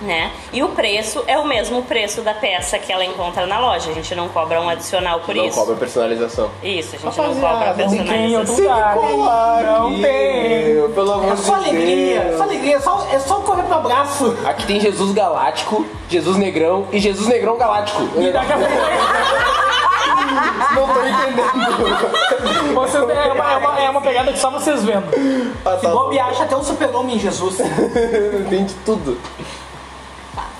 né? 0.00 0.30
E 0.52 0.62
o 0.62 0.68
preço 0.68 1.22
é 1.26 1.38
o 1.38 1.46
mesmo 1.46 1.82
preço 1.82 2.22
da 2.22 2.32
peça 2.34 2.78
que 2.78 2.92
ela 2.92 3.04
encontra 3.04 3.46
na 3.46 3.58
loja. 3.60 3.90
A 3.90 3.94
gente 3.94 4.14
não 4.14 4.28
cobra 4.28 4.60
um 4.60 4.68
adicional 4.68 5.20
por 5.20 5.34
Não 5.34 5.44
isso. 5.44 5.58
cobra 5.58 5.76
personalização. 5.76 6.50
Isso, 6.62 6.96
a 6.96 6.98
gente 6.98 7.16
não 7.18 7.34
Rapaziada, 7.34 7.66
cobra 7.82 7.84
não 7.84 8.04
tem 8.06 8.26
em 8.32 8.36
outro 8.36 8.54
personalização. 8.56 9.16
lugar. 9.16 9.62
Não 9.64 9.90
tem. 10.00 10.90
Pelo 10.94 11.12
amor 11.12 11.32
É 11.32 11.36
só 11.36 11.58
de 11.58 11.68
alegria, 11.68 12.20
Deus. 12.20 12.36
só 12.36 12.42
alegria, 12.44 12.80
só, 12.80 13.06
é 13.12 13.18
só 13.18 13.34
correr 13.36 13.62
pro 13.64 13.74
abraço. 13.76 14.36
Aqui 14.44 14.66
tem 14.66 14.80
Jesus 14.80 15.12
Galáctico, 15.12 15.86
Jesus 16.08 16.36
Negrão 16.36 16.86
e 16.92 16.98
Jesus 16.98 17.28
Negrão 17.28 17.56
Galáctico. 17.56 18.02
E 18.20 18.30
daqui 18.32 18.52
a 18.52 18.56
Não 20.74 20.86
tô 20.88 21.00
entendendo. 21.00 22.74
vocês, 22.74 23.02
é, 23.02 23.32
uma, 23.32 23.52
é, 23.52 23.56
uma, 23.56 23.80
é 23.82 23.90
uma 23.90 24.00
pegada 24.00 24.32
que 24.32 24.38
só 24.38 24.50
vocês 24.50 24.84
vendo. 24.84 25.04
Ah, 25.64 25.76
Se 25.76 25.82
tá 25.82 25.88
bom. 25.90 26.04
bobear, 26.04 26.28
acha 26.28 26.44
até 26.44 26.56
um 26.56 26.62
super-homem 26.64 27.16
em 27.16 27.18
Jesus. 27.18 27.58
Entende 28.40 28.74
tudo. 28.84 29.18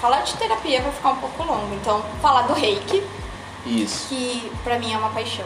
Falar 0.01 0.23
de 0.23 0.35
terapia 0.35 0.81
vai 0.81 0.93
ficar 0.93 1.11
um 1.11 1.17
pouco 1.17 1.43
longo, 1.43 1.75
então 1.75 2.03
falar 2.23 2.43
do 2.43 2.55
reiki, 2.55 3.03
Isso. 3.67 4.09
que 4.09 4.51
pra 4.65 4.79
mim 4.79 4.93
é 4.93 4.97
uma 4.97 5.11
paixão. 5.11 5.45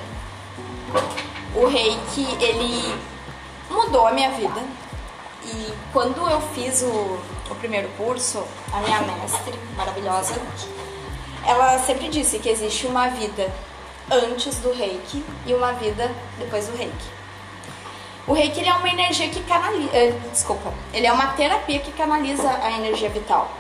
O 1.57 1.67
reiki, 1.67 2.27
ele 2.41 2.95
mudou 3.69 4.07
a 4.07 4.13
minha 4.13 4.31
vida. 4.31 4.63
E 5.45 5.73
quando 5.93 6.27
eu 6.31 6.41
fiz 6.55 6.83
o, 6.83 7.19
o 7.51 7.55
primeiro 7.57 7.89
curso, 7.97 8.45
a 8.73 8.81
minha 8.81 9.01
mestre, 9.01 9.59
maravilhosa, 9.77 10.41
ela 11.45 11.79
sempre 11.81 12.09
disse 12.09 12.39
que 12.39 12.49
existe 12.49 12.87
uma 12.87 13.09
vida 13.09 13.53
antes 14.11 14.59
do 14.59 14.73
reiki 14.73 15.25
e 15.47 15.53
uma 15.53 15.73
vida 15.73 16.11
depois 16.39 16.67
do 16.69 16.77
reiki. 16.77 17.15
O 18.27 18.33
reiki 18.33 18.61
ele 18.61 18.69
é 18.69 18.75
uma 18.75 18.89
energia 18.89 19.29
que 19.29 19.43
canaliza. 19.43 19.91
desculpa. 20.33 20.73
Ele 20.93 21.07
é 21.07 21.13
uma 21.13 21.27
terapia 21.33 21.79
que 21.81 21.93
canaliza 21.93 22.49
a 22.63 22.71
energia 22.71 23.11
vital. 23.11 23.51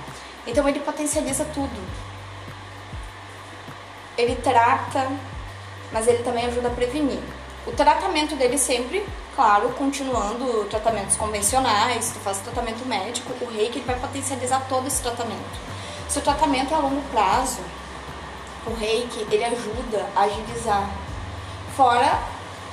Então 0.46 0.68
ele 0.68 0.80
potencializa 0.80 1.44
tudo. 1.46 1.80
Ele 4.16 4.36
trata, 4.36 5.10
mas 5.92 6.06
ele 6.06 6.22
também 6.22 6.46
ajuda 6.46 6.68
a 6.68 6.70
prevenir. 6.70 7.20
O 7.66 7.72
tratamento 7.72 8.36
dele 8.36 8.58
sempre, 8.58 9.04
claro, 9.34 9.70
continuando 9.70 10.64
tratamentos 10.66 11.16
convencionais, 11.16 12.12
tu 12.12 12.20
faz 12.20 12.38
tratamento 12.38 12.86
médico, 12.86 13.32
o 13.42 13.50
reiki 13.50 13.78
ele 13.78 13.86
vai 13.86 13.96
potencializar 13.98 14.60
todo 14.68 14.86
esse 14.86 15.02
tratamento. 15.02 15.58
Se 16.08 16.18
o 16.18 16.22
tratamento 16.22 16.72
é 16.72 16.76
a 16.76 16.80
longo 16.80 17.00
prazo, 17.10 17.60
o 18.66 18.74
reiki 18.74 19.26
ele 19.30 19.44
ajuda 19.44 20.06
a 20.14 20.20
agilizar. 20.22 20.88
Fora 21.74 22.18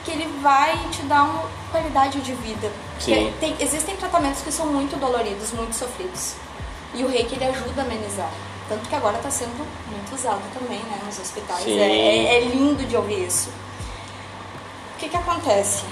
que 0.04 0.12
ele 0.12 0.28
vai 0.42 0.78
te 0.90 1.02
dar 1.04 1.24
uma 1.24 1.50
qualidade 1.72 2.20
de 2.22 2.34
vida. 2.34 2.70
Sim. 3.00 3.16
Porque 3.32 3.34
tem- 3.40 3.56
existem 3.60 3.96
tratamentos 3.96 4.42
que 4.42 4.52
são 4.52 4.68
muito 4.68 5.00
doloridos, 5.00 5.52
muito 5.54 5.74
sofridos. 5.76 6.36
E 6.94 7.04
o 7.04 7.08
reiki 7.10 7.36
ele 7.36 7.46
ajuda 7.46 7.82
a 7.82 7.86
amenizar. 7.86 8.30
Tanto 8.68 8.88
que 8.88 8.96
agora 8.96 9.18
está 9.18 9.30
sendo 9.32 9.66
muito 9.90 10.14
usado 10.16 10.42
também, 10.54 10.80
né, 10.80 11.00
nos 11.06 11.20
hospitais. 11.20 11.66
É, 11.68 11.72
é- 11.72 12.36
é 12.38 12.40
lindo 12.42 12.86
de 12.86 12.96
ouvir 12.96 13.26
isso. 13.28 13.50
O 14.96 15.00
que 15.00 15.10
que 15.10 15.18
acontece? 15.18 15.84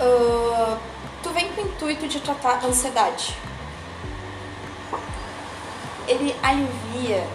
Ah, 0.00 0.76
tu 1.22 1.30
vem 1.30 1.48
com 1.52 1.60
o 1.62 1.64
intuito 1.66 2.08
de 2.08 2.20
tratar 2.20 2.60
a 2.62 2.66
ansiedade. 2.66 3.36
Ele 6.08 6.34
alivia 6.42 7.26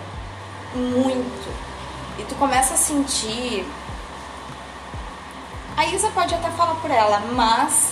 muito. 0.74 1.50
E 2.18 2.24
tu 2.24 2.36
começa 2.36 2.74
a 2.74 2.78
sentir. 2.78 3.66
A 5.78 5.86
Isa 5.88 6.10
pode 6.12 6.34
até 6.34 6.50
falar 6.52 6.76
por 6.76 6.90
ela, 6.90 7.20
mas 7.34 7.92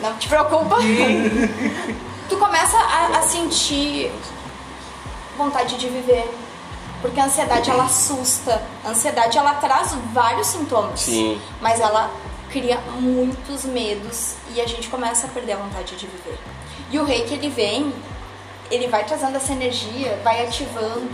não 0.00 0.16
te 0.18 0.28
preocupa. 0.28 0.76
tu 2.28 2.36
começa 2.36 2.76
a, 2.76 3.18
a 3.18 3.22
sentir 3.22 4.12
vontade 5.36 5.76
de 5.76 5.88
viver. 5.88 6.28
Porque 7.00 7.18
a 7.18 7.24
ansiedade 7.24 7.68
ela 7.68 7.84
assusta. 7.84 8.62
A 8.84 8.90
ansiedade 8.90 9.36
ela 9.36 9.54
traz 9.54 9.92
vários 10.12 10.46
sintomas. 10.46 11.00
Sim. 11.00 11.40
Mas 11.60 11.80
ela 11.80 12.10
cria 12.50 12.78
muitos 13.00 13.64
medos 13.64 14.34
e 14.54 14.60
a 14.60 14.66
gente 14.66 14.88
começa 14.88 15.26
a 15.26 15.30
perder 15.30 15.52
a 15.52 15.56
vontade 15.56 15.96
de 15.96 16.06
viver. 16.06 16.38
E 16.90 16.98
o 16.98 17.04
reiki 17.04 17.34
ele 17.34 17.48
vem, 17.48 17.92
ele 18.70 18.86
vai 18.88 19.04
trazendo 19.04 19.36
essa 19.36 19.52
energia, 19.52 20.20
vai 20.22 20.44
ativando, 20.44 21.10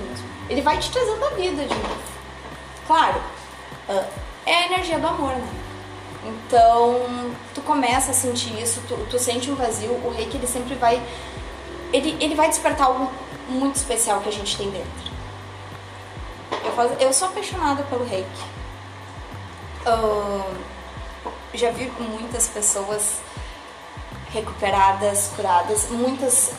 ele 0.51 0.61
vai 0.61 0.79
te 0.79 0.91
trazendo 0.91 1.25
a 1.25 1.31
vida 1.31 1.65
de 1.65 1.75
novo. 1.75 2.03
Claro, 2.87 3.21
ah, 3.89 4.05
é 4.45 4.55
a 4.55 4.67
energia 4.67 4.99
do 4.99 5.07
amor, 5.07 5.33
né? 5.33 5.49
Então, 6.25 7.31
tu 7.55 7.61
começa 7.63 8.11
a 8.11 8.15
sentir 8.15 8.61
isso, 8.61 8.83
tu, 8.89 8.97
tu 9.09 9.19
sente 9.19 9.51
um 9.51 9.55
vazio, 9.55 9.93
o 9.93 10.11
reiki 10.11 10.37
ele 10.37 10.47
sempre 10.47 10.75
vai. 10.75 11.03
Ele, 11.93 12.17
ele 12.21 12.35
vai 12.35 12.49
despertar 12.49 12.87
algo 12.87 13.11
muito 13.49 13.77
especial 13.77 14.21
que 14.21 14.29
a 14.29 14.33
gente 14.33 14.57
tem 14.57 14.71
dentro. 14.71 15.13
Eu, 16.51 17.07
eu 17.09 17.13
sou 17.13 17.29
apaixonada 17.29 17.83
pelo 17.85 18.05
reiki. 18.05 18.45
Ah, 19.87 20.51
já 21.55 21.71
vi 21.71 21.91
muitas 21.99 22.49
pessoas 22.49 23.21
recuperadas, 24.31 25.33
curadas, 25.35 25.89
muitas 25.91 26.53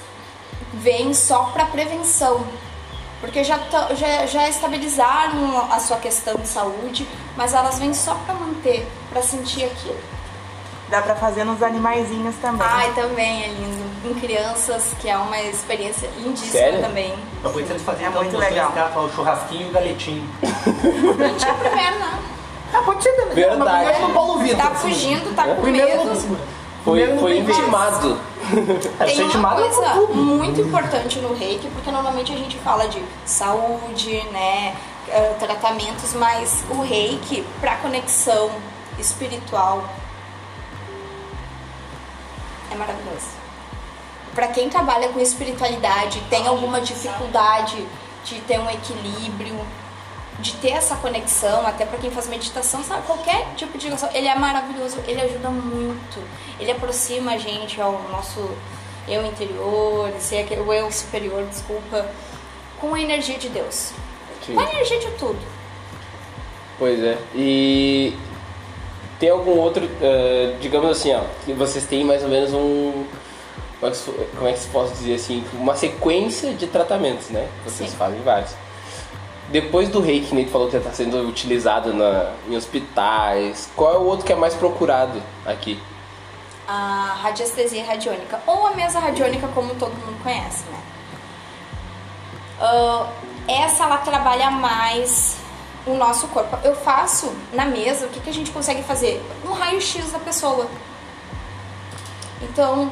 vêm 0.74 1.14
só 1.14 1.45
para 1.45 1.66
prevenção, 1.66 2.45
porque 3.20 3.43
já, 3.43 3.57
tão- 3.57 3.95
já, 3.95 4.26
já 4.26 4.47
estabilizaram 4.49 5.67
a 5.72 5.80
sua 5.80 5.97
questão 5.97 6.36
de 6.36 6.47
saúde, 6.47 7.07
mas 7.36 7.53
elas 7.53 7.78
vêm 7.80 7.93
só 7.93 8.15
para 8.26 8.36
manter, 8.36 8.88
para 9.09 9.22
sentir 9.22 9.65
aquilo. 9.65 9.97
Dá 10.89 11.01
pra 11.03 11.15
fazer 11.15 11.43
nos 11.43 11.61
animaizinhos 11.61 12.36
também. 12.41 12.65
Ai, 12.67 12.91
também 12.93 13.43
é 13.43 13.47
lindo. 13.49 13.89
Em 14.05 14.13
crianças, 14.15 14.93
que 14.99 15.09
é 15.09 15.15
uma 15.17 15.39
experiência 15.41 16.09
lindíssima 16.17 16.51
Sério? 16.51 16.82
também. 16.82 17.13
Poder 17.43 17.70
eles 17.70 17.82
fazerem 17.84 18.07
É 18.07 18.09
muito 18.09 18.32
dois 18.32 18.49
legal. 18.49 18.72
caras, 18.72 18.95
o 18.95 19.09
churrasquinho 19.09 19.67
e 19.67 19.70
o 19.70 19.72
galetinho. 19.74 20.30
Não 20.43 21.36
tinha 21.38 21.53
primeiro, 21.55 21.99
não. 21.99 22.20
Ah, 22.74 22.82
pode 22.84 23.03
ser 23.03 23.11
também. 23.13 23.36
Verdade. 23.36 23.59
Mas 23.65 23.82
primeiro 23.84 24.07
no 24.07 24.13
Paulo 24.13 24.39
Vitor. 24.39 24.57
Tá 24.57 24.67
assim. 24.70 24.89
fugindo, 24.89 25.36
tá 25.36 25.43
com 25.43 25.61
Primeiro 25.61 26.05
medo. 26.05 26.38
Foi, 26.84 27.17
foi 27.17 27.39
intimado. 27.39 28.19
É, 28.99 29.05
Tem 29.05 29.30
uma 29.36 29.55
coisa 29.55 29.95
muito 30.13 30.61
importante 30.61 31.19
no 31.19 31.34
reiki, 31.34 31.67
porque 31.69 31.91
normalmente 31.91 32.32
a 32.32 32.38
gente 32.38 32.57
fala 32.59 32.88
de 32.88 33.03
saúde, 33.25 34.21
né, 34.32 34.75
eh, 35.09 35.36
tratamentos, 35.39 36.13
mas 36.13 36.63
o 36.69 36.82
reiki, 36.82 37.45
para 37.59 37.75
conexão 37.77 38.49
espiritual, 38.97 39.84
é 42.71 42.75
maravilhoso. 42.75 43.39
Para 44.34 44.47
quem 44.47 44.69
trabalha 44.69 45.09
com 45.09 45.19
espiritualidade, 45.19 46.21
tem 46.30 46.47
alguma 46.47 46.80
dificuldade 46.80 47.86
de 48.23 48.39
ter 48.41 48.59
um 48.59 48.69
equilíbrio, 48.69 49.59
de 50.41 50.53
ter 50.53 50.71
essa 50.71 50.95
conexão, 50.95 51.65
até 51.67 51.85
para 51.85 51.97
quem 51.99 52.09
faz 52.09 52.27
meditação, 52.27 52.83
sabe? 52.83 53.05
Qualquer 53.05 53.45
tipo 53.55 53.77
de 53.77 53.85
ligação, 53.85 54.09
ele 54.13 54.27
é 54.27 54.35
maravilhoso, 54.35 54.97
ele 55.07 55.21
ajuda 55.21 55.49
muito. 55.49 56.19
Ele 56.59 56.71
aproxima 56.71 57.33
a 57.33 57.37
gente 57.37 57.79
ao 57.81 58.01
nosso 58.11 58.49
eu 59.07 59.25
interior, 59.25 60.09
é 60.53 60.59
o 60.59 60.73
eu 60.73 60.91
superior, 60.91 61.43
desculpa, 61.45 62.05
com 62.79 62.93
a 62.93 63.01
energia 63.01 63.37
de 63.37 63.49
Deus. 63.49 63.91
Sim. 64.45 64.53
Com 64.53 64.59
a 64.61 64.63
energia 64.71 64.99
de 64.99 65.11
tudo. 65.11 65.39
Pois 66.77 67.03
é. 67.03 67.17
E 67.35 68.15
tem 69.19 69.29
algum 69.29 69.57
outro, 69.57 69.89
eh, 70.01 70.55
digamos 70.61 70.89
assim, 70.91 71.13
ó, 71.13 71.23
que 71.45 71.51
vocês 71.53 71.85
têm 71.85 72.05
mais 72.05 72.23
ou 72.23 72.29
menos 72.29 72.53
um. 72.53 73.05
Como 73.79 73.87
é 73.87 73.91
que, 73.91 73.97
se- 74.59 74.67
é 74.67 74.71
pode 74.71 74.91
dizer 74.91 75.15
assim? 75.15 75.43
Uma 75.53 75.75
sequência 75.75 76.53
de 76.53 76.67
tratamentos, 76.67 77.29
né? 77.29 77.47
Vocês 77.65 77.89
Sim. 77.89 77.97
fazem 77.97 78.21
vários. 78.21 78.51
Depois 79.51 79.89
do 79.89 79.99
reiki, 79.99 80.27
que 80.27 80.35
nem 80.35 80.47
falou 80.47 80.69
que 80.69 80.77
está 80.77 80.91
sendo 80.91 81.27
utilizado 81.27 81.93
na, 81.93 82.33
em 82.47 82.55
hospitais, 82.55 83.69
qual 83.75 83.93
é 83.93 83.97
o 83.97 84.03
outro 84.03 84.25
que 84.25 84.33
é 84.33 84.35
mais 84.35 84.53
procurado 84.53 85.21
aqui? 85.45 85.79
a 86.71 87.17
radiestesia 87.23 87.83
radiônica, 87.83 88.39
ou 88.45 88.67
a 88.67 88.75
mesa 88.75 88.99
radiônica 88.99 89.47
como 89.47 89.73
todo 89.73 89.89
mundo 89.89 90.21
conhece, 90.21 90.65
né? 90.65 90.79
Ah, 92.61 93.09
essa 93.47 93.85
ela 93.85 93.97
trabalha 93.97 94.51
mais 94.51 95.37
o 95.87 95.95
nosso 95.95 96.27
corpo. 96.27 96.55
Eu 96.63 96.75
faço 96.75 97.33
na 97.53 97.65
mesa 97.65 98.05
o 98.05 98.09
que, 98.09 98.19
que 98.19 98.29
a 98.29 98.33
gente 98.33 98.51
consegue 98.51 98.83
fazer? 98.83 99.19
Um 99.43 99.53
raio-x 99.53 100.11
da 100.11 100.19
pessoa. 100.19 100.69
Então, 102.43 102.91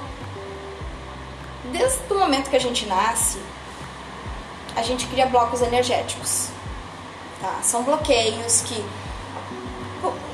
desde 1.72 2.00
o 2.12 2.18
momento 2.18 2.50
que 2.50 2.56
a 2.56 2.60
gente 2.60 2.88
nasce, 2.88 3.38
a 4.78 4.84
gente 4.84 5.08
cria 5.08 5.26
blocos 5.26 5.62
energéticos. 5.62 6.50
Tá? 7.42 7.56
São 7.64 7.82
bloqueios 7.84 8.62
que, 8.62 8.86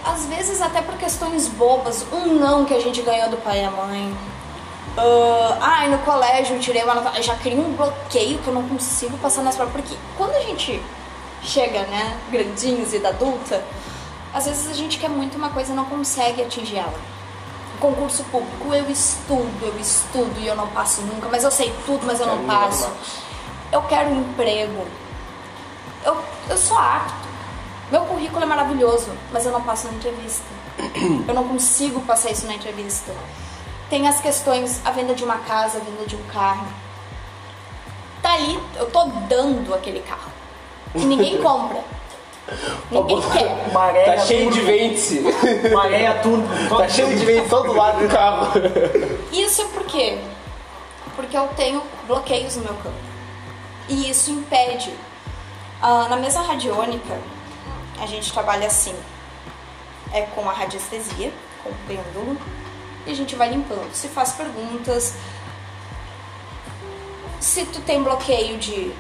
às 0.04 0.26
vezes, 0.26 0.62
até 0.62 0.82
por 0.82 0.96
questões 0.96 1.48
bobas, 1.48 2.06
um 2.12 2.36
não 2.36 2.66
que 2.66 2.74
a 2.74 2.80
gente 2.80 3.02
ganhou 3.02 3.30
do 3.30 3.38
pai 3.38 3.60
e 3.60 3.62
da 3.64 3.72
mãe. 3.72 4.18
Ah, 4.98 5.58
ai, 5.62 5.90
no 5.90 5.98
colégio 6.00 6.58
eu 6.58 6.60
tirei 6.60 6.84
uma 6.84 6.96
nota. 6.96 7.22
Já 7.22 7.36
cria 7.36 7.56
um 7.56 7.74
bloqueio 7.74 8.38
que 8.40 8.48
eu 8.48 8.54
não 8.54 8.68
consigo 8.68 9.18
passar 9.18 9.44
nas 9.44 9.56
provas. 9.56 9.74
Porque 9.74 9.96
quando 10.18 10.36
a 10.36 10.42
gente 10.42 10.82
chega, 11.42 11.84
né, 11.84 12.18
grandinhos 12.30 12.94
e 12.94 13.00
da 13.00 13.10
adulta, 13.10 13.64
às 14.34 14.46
vezes 14.46 14.70
a 14.70 14.74
gente 14.74 15.00
quer 15.00 15.10
muito 15.10 15.38
uma 15.38 15.50
coisa 15.50 15.72
e 15.72 15.76
não 15.76 15.86
consegue 15.86 16.42
atingir 16.42 16.78
ela. 16.78 17.00
Concurso 17.80 18.24
público, 18.26 18.74
eu 18.74 18.90
estudo, 18.90 19.60
eu 19.62 19.80
estudo 19.80 20.40
e 20.40 20.48
eu 20.48 20.56
não 20.56 20.68
passo 20.68 21.02
nunca, 21.02 21.28
mas 21.30 21.44
eu 21.44 21.52
sei 21.52 21.74
tudo, 21.86 22.06
mas 22.06 22.20
eu 22.20 22.28
não 22.28 22.46
passo. 22.46 22.90
Eu 23.74 23.82
quero 23.82 24.12
um 24.12 24.22
emprego. 24.22 24.86
Eu, 26.06 26.24
eu 26.48 26.58
sou 26.58 26.78
apto. 26.78 27.28
Meu 27.90 28.02
currículo 28.02 28.44
é 28.44 28.46
maravilhoso, 28.46 29.10
mas 29.32 29.48
eu 29.48 29.52
não 29.52 29.64
passo 29.64 29.88
na 29.88 29.94
entrevista. 29.94 30.46
Eu 31.28 31.34
não 31.34 31.48
consigo 31.48 32.02
passar 32.02 32.32
isso 32.32 32.46
na 32.48 32.54
entrevista. 32.56 33.12
Tem 33.90 34.08
as 34.08 34.20
questões, 34.20 34.80
a 34.86 34.92
venda 34.92 35.14
de 35.14 35.24
uma 35.24 35.38
casa, 35.38 35.78
a 35.78 35.82
venda 35.82 36.06
de 36.06 36.16
um 36.16 36.24
carro. 36.24 36.66
Tá 38.22 38.34
ali, 38.34 38.60
eu 38.80 38.90
tô 38.90 39.06
dando 39.28 39.74
aquele 39.74 40.00
carro. 40.02 40.32
E 40.96 41.06
ninguém 41.06 41.38
compra. 41.42 41.84
Ninguém 42.90 43.22
quer. 43.22 43.72
Maré 43.72 44.04
Tá 44.04 44.18
cheio 44.20 44.52
de 44.52 44.62
vence. 44.62 45.22
Maré 45.74 46.14
turbo. 46.16 46.48
Tá 46.76 46.88
cheio 46.90 47.18
de 47.18 47.26
vence 47.26 47.50
todo 47.50 47.74
lado 47.74 48.00
do 48.00 48.08
carro. 48.08 48.52
Isso 49.32 49.62
é 49.62 49.66
por 49.66 49.84
quê? 49.86 50.20
Porque 51.16 51.38
eu 51.38 51.48
tenho 51.56 51.84
bloqueios 52.08 52.56
no 52.56 52.64
meu 52.64 52.74
campo. 52.76 53.13
E 53.88 54.10
isso 54.10 54.32
impede. 54.32 54.94
Ah, 55.82 56.08
na 56.10 56.16
mesa 56.16 56.42
radiônica, 56.42 57.20
a 58.00 58.06
gente 58.06 58.32
trabalha 58.32 58.68
assim. 58.68 58.96
É 60.12 60.22
com 60.22 60.48
a 60.50 60.54
radiestesia, 60.54 61.34
com 61.64 61.70
o 61.70 61.76
pêndulo, 61.88 62.38
e 63.06 63.12
a 63.12 63.16
gente 63.16 63.36
vai 63.36 63.50
limpando. 63.50 63.94
Se 63.94 64.08
faz 64.08 64.32
perguntas. 64.34 65.16
Se 67.40 67.66
tu 67.66 67.82
tem 67.82 68.02
bloqueio 68.02 68.58
de 68.58 68.94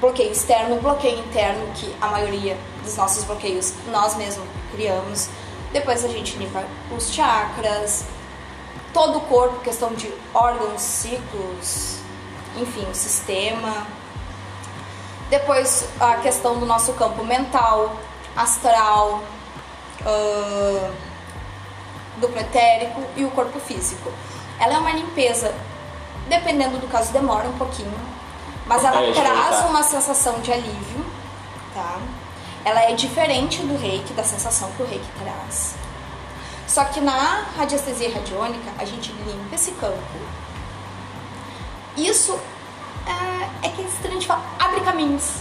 bloqueio 0.00 0.32
externo, 0.32 0.80
bloqueio 0.80 1.20
interno, 1.20 1.64
que 1.74 1.94
a 2.00 2.08
maioria 2.08 2.58
dos 2.82 2.96
nossos 2.96 3.22
bloqueios 3.24 3.72
nós 3.90 4.16
mesmos 4.16 4.48
criamos. 4.72 5.28
Depois 5.72 6.04
a 6.04 6.08
gente 6.08 6.36
limpa 6.36 6.64
os 6.94 7.12
chakras, 7.12 8.04
todo 8.92 9.18
o 9.18 9.20
corpo, 9.22 9.60
questão 9.60 9.94
de 9.94 10.12
órgãos, 10.34 10.80
ciclos, 10.82 12.01
enfim, 12.56 12.86
o 12.90 12.94
sistema. 12.94 13.86
Depois 15.30 15.88
a 15.98 16.16
questão 16.16 16.58
do 16.58 16.66
nosso 16.66 16.92
campo 16.94 17.24
mental, 17.24 17.96
astral, 18.36 19.22
ah, 20.04 20.90
duplo 22.18 22.40
etérico 22.40 23.02
e 23.16 23.24
o 23.24 23.30
corpo 23.30 23.58
físico. 23.58 24.12
Ela 24.60 24.74
é 24.74 24.78
uma 24.78 24.92
limpeza, 24.92 25.54
dependendo 26.28 26.78
do 26.78 26.86
caso, 26.88 27.12
demora 27.12 27.48
um 27.48 27.58
pouquinho, 27.58 27.98
mas 28.66 28.84
ela 28.84 29.02
É, 29.02 29.12
traz 29.12 29.64
uma 29.68 29.82
sensação 29.82 30.40
de 30.40 30.52
alívio, 30.52 31.04
tá? 31.74 31.98
Ela 32.64 32.82
é 32.82 32.94
diferente 32.94 33.62
do 33.62 33.76
reiki, 33.76 34.12
da 34.12 34.22
sensação 34.22 34.70
que 34.76 34.82
o 34.82 34.86
reiki 34.86 35.08
traz. 35.20 35.74
Só 36.68 36.84
que 36.84 37.00
na 37.00 37.46
radiestesia 37.56 38.14
radiônica, 38.14 38.70
a 38.78 38.84
gente 38.84 39.12
limpa 39.12 39.54
esse 39.54 39.72
campo. 39.72 39.98
Isso 41.96 42.38
é, 43.06 43.66
é 43.66 43.70
que 43.70 43.82
é 43.82 44.16
de 44.16 44.26
falar, 44.26 44.44
abre 44.58 44.80
caminhos. 44.80 45.36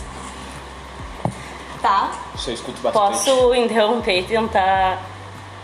Tá? 1.81 2.11
Isso 2.35 2.49
eu 2.49 2.53
escuto 2.53 2.81
bastante. 2.81 3.11
Posso 3.11 3.55
interromper 3.55 4.19
e 4.19 4.23
tentar 4.23 5.01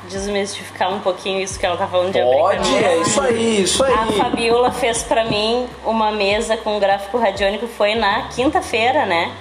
desmistificar 0.09 0.93
um 0.93 0.99
pouquinho 0.99 1.41
isso 1.41 1.59
que 1.59 1.65
ela 1.65 1.77
tá 1.77 1.85
falando 1.87 2.13
de 2.13 2.19
abrir 2.19 2.37
Pode, 2.37 2.75
é 2.75 2.97
isso 2.97 3.21
aí, 3.21 3.61
isso 3.61 3.83
A 3.83 3.87
aí. 3.87 4.17
Fabiola 4.17 4.71
fez 4.71 5.03
pra 5.03 5.25
mim 5.25 5.67
uma 5.85 6.11
mesa 6.11 6.55
com 6.57 6.79
gráfico 6.79 7.17
radiônico, 7.17 7.67
foi 7.67 7.93
na 7.95 8.29
quinta-feira, 8.29 9.05
né? 9.05 9.33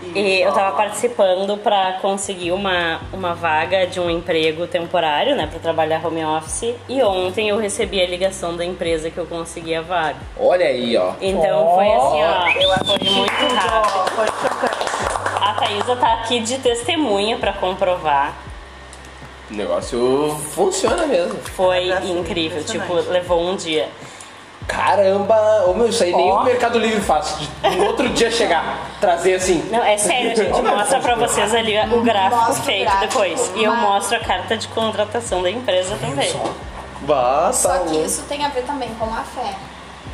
E 0.00 0.40
eu 0.40 0.52
tava 0.52 0.76
participando 0.76 1.56
pra 1.58 1.94
conseguir 2.00 2.52
uma, 2.52 3.00
uma 3.12 3.34
vaga 3.34 3.86
de 3.86 3.98
um 3.98 4.08
emprego 4.08 4.66
temporário, 4.66 5.34
né, 5.34 5.46
Pra 5.46 5.58
trabalhar 5.58 6.04
home 6.04 6.24
office. 6.24 6.74
E 6.88 7.02
ontem 7.02 7.48
eu 7.48 7.58
recebi 7.58 8.00
a 8.00 8.06
ligação 8.06 8.56
da 8.56 8.64
empresa 8.64 9.10
que 9.10 9.18
eu 9.18 9.26
consegui 9.26 9.74
a 9.74 9.82
vaga. 9.82 10.18
Olha 10.38 10.66
aí, 10.66 10.96
ó. 10.96 11.14
Então 11.20 11.74
foi 11.74 11.92
assim, 11.92 12.22
ó, 12.22 12.84
foi 12.84 12.98
Tudo, 12.98 13.10
muito 13.10 13.54
rápido. 13.54 14.10
Foi 14.14 14.26
chocante. 14.26 14.88
A 15.40 15.52
Thaisa 15.54 15.96
tá 15.96 16.12
aqui 16.14 16.40
de 16.40 16.58
testemunha 16.58 17.36
pra 17.38 17.52
comprovar. 17.52 18.34
O 19.50 19.54
negócio 19.54 20.36
funciona 20.52 21.06
mesmo. 21.06 21.38
Foi 21.40 21.88
incrível, 22.04 22.62
tipo, 22.62 22.94
levou 23.10 23.40
um 23.40 23.56
dia. 23.56 23.88
Caramba! 24.68 25.64
Ô 25.66 25.72
meu, 25.74 25.88
isso 25.88 26.04
aí 26.04 26.14
nem 26.14 26.30
o 26.30 26.44
Mercado 26.44 26.78
Livre 26.78 27.00
faz. 27.00 27.36
De 27.38 27.76
no 27.76 27.86
outro 27.86 28.08
dia 28.10 28.30
chegar, 28.30 28.90
trazer 29.00 29.34
assim. 29.34 29.66
Não, 29.70 29.82
é 29.82 29.96
sério, 29.96 30.30
a 30.30 30.34
gente 30.34 30.62
mostra 30.62 31.00
pra 31.00 31.14
vocês 31.16 31.54
ali 31.54 31.74
o 31.92 32.02
gráfico 32.02 32.52
feito 32.62 32.84
gráfico, 32.84 33.06
depois. 33.08 33.52
E 33.56 33.64
eu 33.64 33.72
mas- 33.72 33.80
mostro 33.82 34.16
a 34.18 34.20
carta 34.20 34.56
de 34.56 34.68
contratação 34.68 35.42
da 35.42 35.50
empresa 35.50 35.96
também. 35.96 36.32
Bah, 37.00 37.50
Só 37.52 37.70
tá 37.70 37.78
que 37.86 37.96
isso 37.96 38.22
tem 38.28 38.44
a 38.44 38.48
ver 38.50 38.62
também 38.64 38.90
com 38.98 39.06
a 39.06 39.22
fé. 39.22 39.54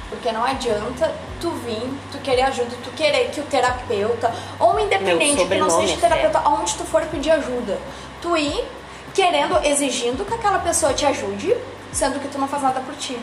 Porque 0.08 0.30
não 0.30 0.44
adianta 0.44 1.12
tu 1.40 1.50
vir, 1.50 1.90
tu 2.12 2.18
querer 2.18 2.42
ajuda, 2.42 2.76
tu 2.84 2.90
querer 2.90 3.30
que 3.30 3.40
o 3.40 3.44
terapeuta, 3.44 4.32
ou 4.60 4.78
independente 4.78 5.44
que 5.46 5.54
não 5.56 5.68
seja 5.68 5.94
é 5.94 5.96
fé. 5.96 6.08
terapeuta, 6.08 6.40
aonde 6.44 6.74
tu 6.74 6.84
for 6.84 7.02
pedir 7.06 7.32
ajuda, 7.32 7.76
tu 8.22 8.36
ir 8.36 8.64
querendo, 9.12 9.58
exigindo 9.64 10.24
que 10.24 10.34
aquela 10.34 10.60
pessoa 10.60 10.92
te 10.92 11.04
ajude, 11.04 11.56
sendo 11.92 12.20
que 12.20 12.28
tu 12.28 12.38
não 12.38 12.46
faz 12.46 12.62
nada 12.62 12.80
por 12.80 12.94
ti. 12.94 13.18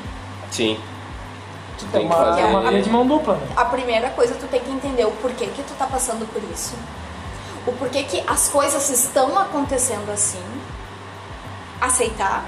Sim. 0.50 0.78
Tu 1.82 1.88
É 1.98 2.00
tem 2.00 2.08
que 2.08 2.14
uma, 2.14 2.26
fazer. 2.26 2.42
é 2.42 2.46
uma 2.46 2.70
via 2.70 2.82
de 2.82 2.90
mão 2.90 3.06
dupla, 3.06 3.36
né? 3.36 3.48
A 3.56 3.66
primeira 3.66 4.10
coisa, 4.12 4.36
tu 4.36 4.48
tem 4.48 4.60
que 4.62 4.72
entender 4.72 5.06
o 5.06 5.12
porquê 5.12 5.48
que 5.48 5.64
tu 5.64 5.74
tá 5.78 5.86
passando 5.86 6.26
por 6.32 6.42
isso. 6.52 6.74
O 7.68 7.72
porquê 7.74 8.04
que 8.04 8.24
as 8.28 8.48
coisas 8.50 8.90
estão 8.90 9.38
acontecendo 9.38 10.12
assim. 10.12 10.42
Aceitar. 11.80 12.46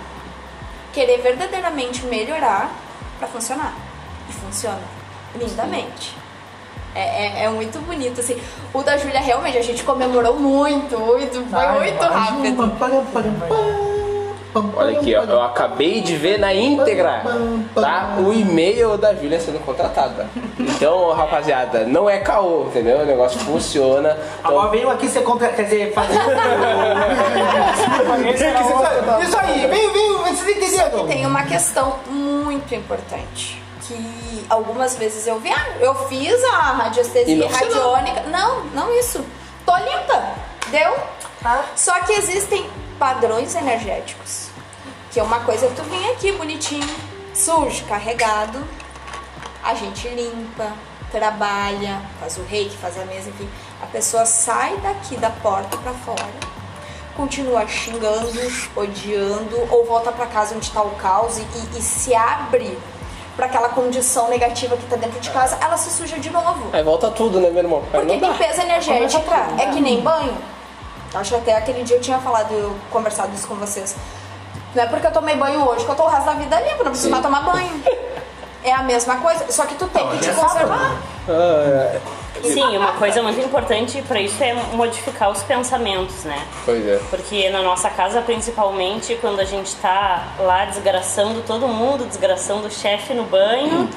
Querer 0.93 1.21
verdadeiramente 1.21 2.05
melhorar 2.05 2.69
pra 3.19 3.27
funcionar. 3.27 3.73
E 4.29 4.33
funciona 4.33 4.79
lindamente. 5.35 6.15
É, 6.95 7.41
é, 7.41 7.43
é 7.45 7.49
muito 7.49 7.79
bonito, 7.79 8.19
assim. 8.19 8.39
O 8.71 8.83
da 8.83 8.95
Júlia, 8.97 9.19
realmente, 9.19 9.57
a 9.57 9.63
gente 9.63 9.83
comemorou 9.83 10.35
muito, 10.39 10.99
muito, 10.99 11.43
foi 11.49 11.59
Ai, 11.59 11.79
muito 11.79 12.03
rápido. 12.03 12.73
Olha 14.53 14.99
aqui, 14.99 15.15
ó. 15.15 15.23
Eu 15.23 15.41
acabei 15.41 16.01
de 16.01 16.15
ver 16.15 16.37
na 16.37 16.53
íntegra, 16.53 17.23
tá? 17.73 18.17
O 18.19 18.31
e-mail 18.31 18.97
da 18.97 19.13
Júlia 19.13 19.39
sendo 19.39 19.59
contratada. 19.65 20.27
Então, 20.59 21.11
rapaziada, 21.11 21.85
não 21.85 22.09
é 22.09 22.19
caô, 22.19 22.65
entendeu? 22.67 22.99
O 22.99 23.05
negócio 23.05 23.39
funciona. 23.39 24.17
Então, 24.39 24.51
Agora 24.51 24.69
veio 24.69 24.89
aqui 24.89 25.07
ser 25.07 25.21
contra. 25.21 25.49
Quer 25.49 25.63
dizer, 25.63 25.93
fazer. 25.93 26.13
Isso 29.23 29.37
aí, 29.37 29.67
veio, 29.67 29.91
veio, 29.91 30.17
vocês 30.19 30.57
entenderam? 30.57 31.07
Tem 31.07 31.25
uma 31.25 31.43
questão 31.43 31.95
muito 32.07 32.73
importante. 32.75 33.61
Que 33.81 34.45
algumas 34.49 34.95
vezes 34.95 35.27
eu 35.27 35.39
vi, 35.39 35.51
ah, 35.51 35.75
eu 35.79 35.93
fiz 36.07 36.41
a 36.45 36.57
radiestesia 36.71 37.35
não 37.35 37.47
radiônica. 37.47 38.21
Não, 38.27 38.63
não 38.67 38.97
isso. 38.97 39.23
Tô 39.65 39.75
limpa. 39.75 40.23
Deu? 40.69 40.95
Só 41.75 41.99
que 42.01 42.13
existem 42.13 42.65
padrões 42.97 43.55
energéticos. 43.55 44.42
Que 45.13 45.19
é 45.19 45.23
uma 45.23 45.41
coisa 45.41 45.67
que 45.67 45.75
tu 45.75 45.83
vem 45.83 46.09
aqui 46.11 46.31
bonitinho, 46.31 46.87
sujo, 47.35 47.85
carregado. 47.85 48.63
A 49.63 49.75
gente 49.75 50.07
limpa, 50.09 50.73
trabalha, 51.11 52.01
faz 52.19 52.37
o 52.37 52.43
reiki, 52.43 52.75
faz 52.75 52.99
a 52.99 53.05
mesa, 53.05 53.29
enfim. 53.29 53.47
A 53.81 53.85
pessoa 53.85 54.25
sai 54.25 54.75
daqui 54.77 55.15
da 55.15 55.29
porta 55.29 55.77
pra 55.77 55.93
fora 55.93 56.53
continua 57.15 57.67
xingando, 57.67 58.39
odiando, 58.75 59.67
ou 59.69 59.85
volta 59.85 60.11
pra 60.11 60.25
casa 60.25 60.55
onde 60.55 60.71
tá 60.71 60.81
o 60.81 60.91
caos 60.91 61.37
e, 61.37 61.45
e 61.77 61.81
se 61.81 62.13
abre 62.15 62.77
pra 63.35 63.47
aquela 63.47 63.69
condição 63.69 64.29
negativa 64.29 64.77
que 64.77 64.85
tá 64.85 64.95
dentro 64.95 65.19
de 65.19 65.29
casa, 65.31 65.57
ela 65.59 65.75
se 65.77 65.89
suja 65.89 66.19
de 66.19 66.29
novo. 66.29 66.69
aí 66.71 66.83
volta 66.83 67.09
tudo, 67.09 67.39
né, 67.39 67.49
meu 67.49 67.63
irmão? 67.63 67.83
Aí 67.93 67.99
Porque 67.99 68.05
não 68.05 68.19
dá. 68.19 68.27
limpeza 68.29 68.61
energética 68.61 69.35
é 69.59 69.67
que 69.67 69.81
nem 69.81 70.01
banho. 70.01 70.37
Acho 71.13 71.31
que 71.31 71.35
até 71.37 71.57
aquele 71.57 71.83
dia 71.83 71.97
eu 71.97 72.01
tinha 72.01 72.19
falado, 72.19 72.51
eu 72.51 72.75
conversado 72.91 73.33
isso 73.35 73.47
com 73.47 73.55
vocês. 73.55 73.95
Não 74.75 74.83
é 74.83 74.87
porque 74.87 75.07
eu 75.07 75.11
tomei 75.11 75.35
banho 75.35 75.67
hoje 75.67 75.85
que 75.85 75.91
eu 75.91 75.95
tô 75.95 76.03
o 76.03 76.07
resto 76.07 76.25
da 76.25 76.33
vida 76.33 76.59
limpa, 76.59 76.83
não 76.83 76.91
preciso 76.91 77.09
mais 77.09 77.23
tomar 77.23 77.41
banho. 77.41 77.83
É 78.63 78.71
a 78.71 78.81
mesma 78.81 79.17
coisa, 79.17 79.45
só 79.51 79.65
que 79.65 79.75
tu 79.75 79.87
tem 79.87 80.07
que 80.11 80.19
te 80.19 80.31
conservar. 80.31 80.97
Ah, 81.27 81.99
Sim, 82.41 82.77
uma 82.77 82.93
coisa 82.93 83.21
muito 83.21 83.39
importante 83.39 84.01
para 84.01 84.19
isso 84.19 84.43
é 84.43 84.53
modificar 84.73 85.29
os 85.31 85.41
pensamentos, 85.43 86.23
né? 86.25 86.45
Pois 86.65 86.85
é. 86.85 86.99
Porque 87.09 87.49
na 87.49 87.61
nossa 87.61 87.89
casa, 87.89 88.21
principalmente, 88.21 89.17
quando 89.21 89.39
a 89.39 89.45
gente 89.45 89.75
tá 89.77 90.27
lá 90.39 90.65
desgraçando 90.65 91.41
todo 91.41 91.67
mundo, 91.67 92.05
desgraçando 92.05 92.67
o 92.67 92.71
chefe 92.71 93.13
no 93.13 93.23
banho, 93.23 93.89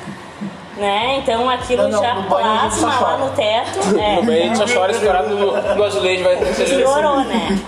né? 0.77 1.16
Então 1.18 1.49
aquilo 1.51 1.85
Não, 1.85 1.91
não, 1.91 2.03
já 2.03 2.14
no 2.14 2.22
plasma 2.24 2.89
lá 2.89 2.99
chora. 2.99 3.16
no 3.18 3.31
teto. 3.31 3.79
No 3.93 4.01
É, 4.01 4.22
banho 4.22 4.43
a 4.53 4.55
gente 4.55 4.68
só 4.68 4.79
chora 4.81 4.93
escorado 4.93 5.35
no, 5.35 5.74
no 5.77 5.85
azulejo, 5.85 6.24
vai 6.24 6.37
ser 6.55 6.64
piorou, 6.77 7.20
né? 7.24 7.59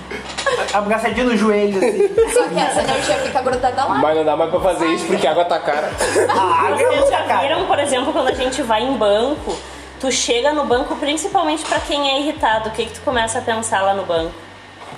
Abraçadinho 0.73 1.27
no 1.27 1.37
joelho, 1.37 1.79
assim. 1.79 2.09
Só 2.33 2.49
que 2.49 2.59
essa 2.59 2.83
energia 2.83 3.15
fica 3.17 3.43
grudada 3.43 3.85
lá. 3.85 3.95
Mas 3.97 4.17
não 4.17 4.25
dá 4.25 4.37
mais 4.37 4.51
pra 4.51 4.61
fazer 4.61 4.87
isso 4.87 5.07
porque 5.07 5.27
a 5.27 5.31
água 5.33 5.45
tá 5.45 5.59
cara. 5.59 5.91
A 6.29 6.67
água 6.67 6.81
é 6.83 6.87
Vocês 6.87 7.11
já 7.11 7.23
cara. 7.25 7.41
viram, 7.43 7.67
por 7.67 7.79
exemplo, 7.79 8.13
quando 8.13 8.29
a 8.29 8.35
gente 8.35 8.63
vai 8.63 8.83
em 8.83 8.93
banco, 8.95 9.55
tu 10.01 10.11
chega 10.11 10.53
no 10.53 10.65
banco 10.65 10.97
principalmente 10.97 11.65
pra 11.65 11.79
quem 11.81 12.11
é 12.11 12.21
irritado, 12.21 12.69
o 12.69 12.73
que 12.73 12.87
que 12.87 12.95
tu 12.95 13.01
começa 13.03 13.39
a 13.39 13.43
pensar 13.43 13.83
lá 13.83 13.95
no 13.95 14.05
banco? 14.05 14.33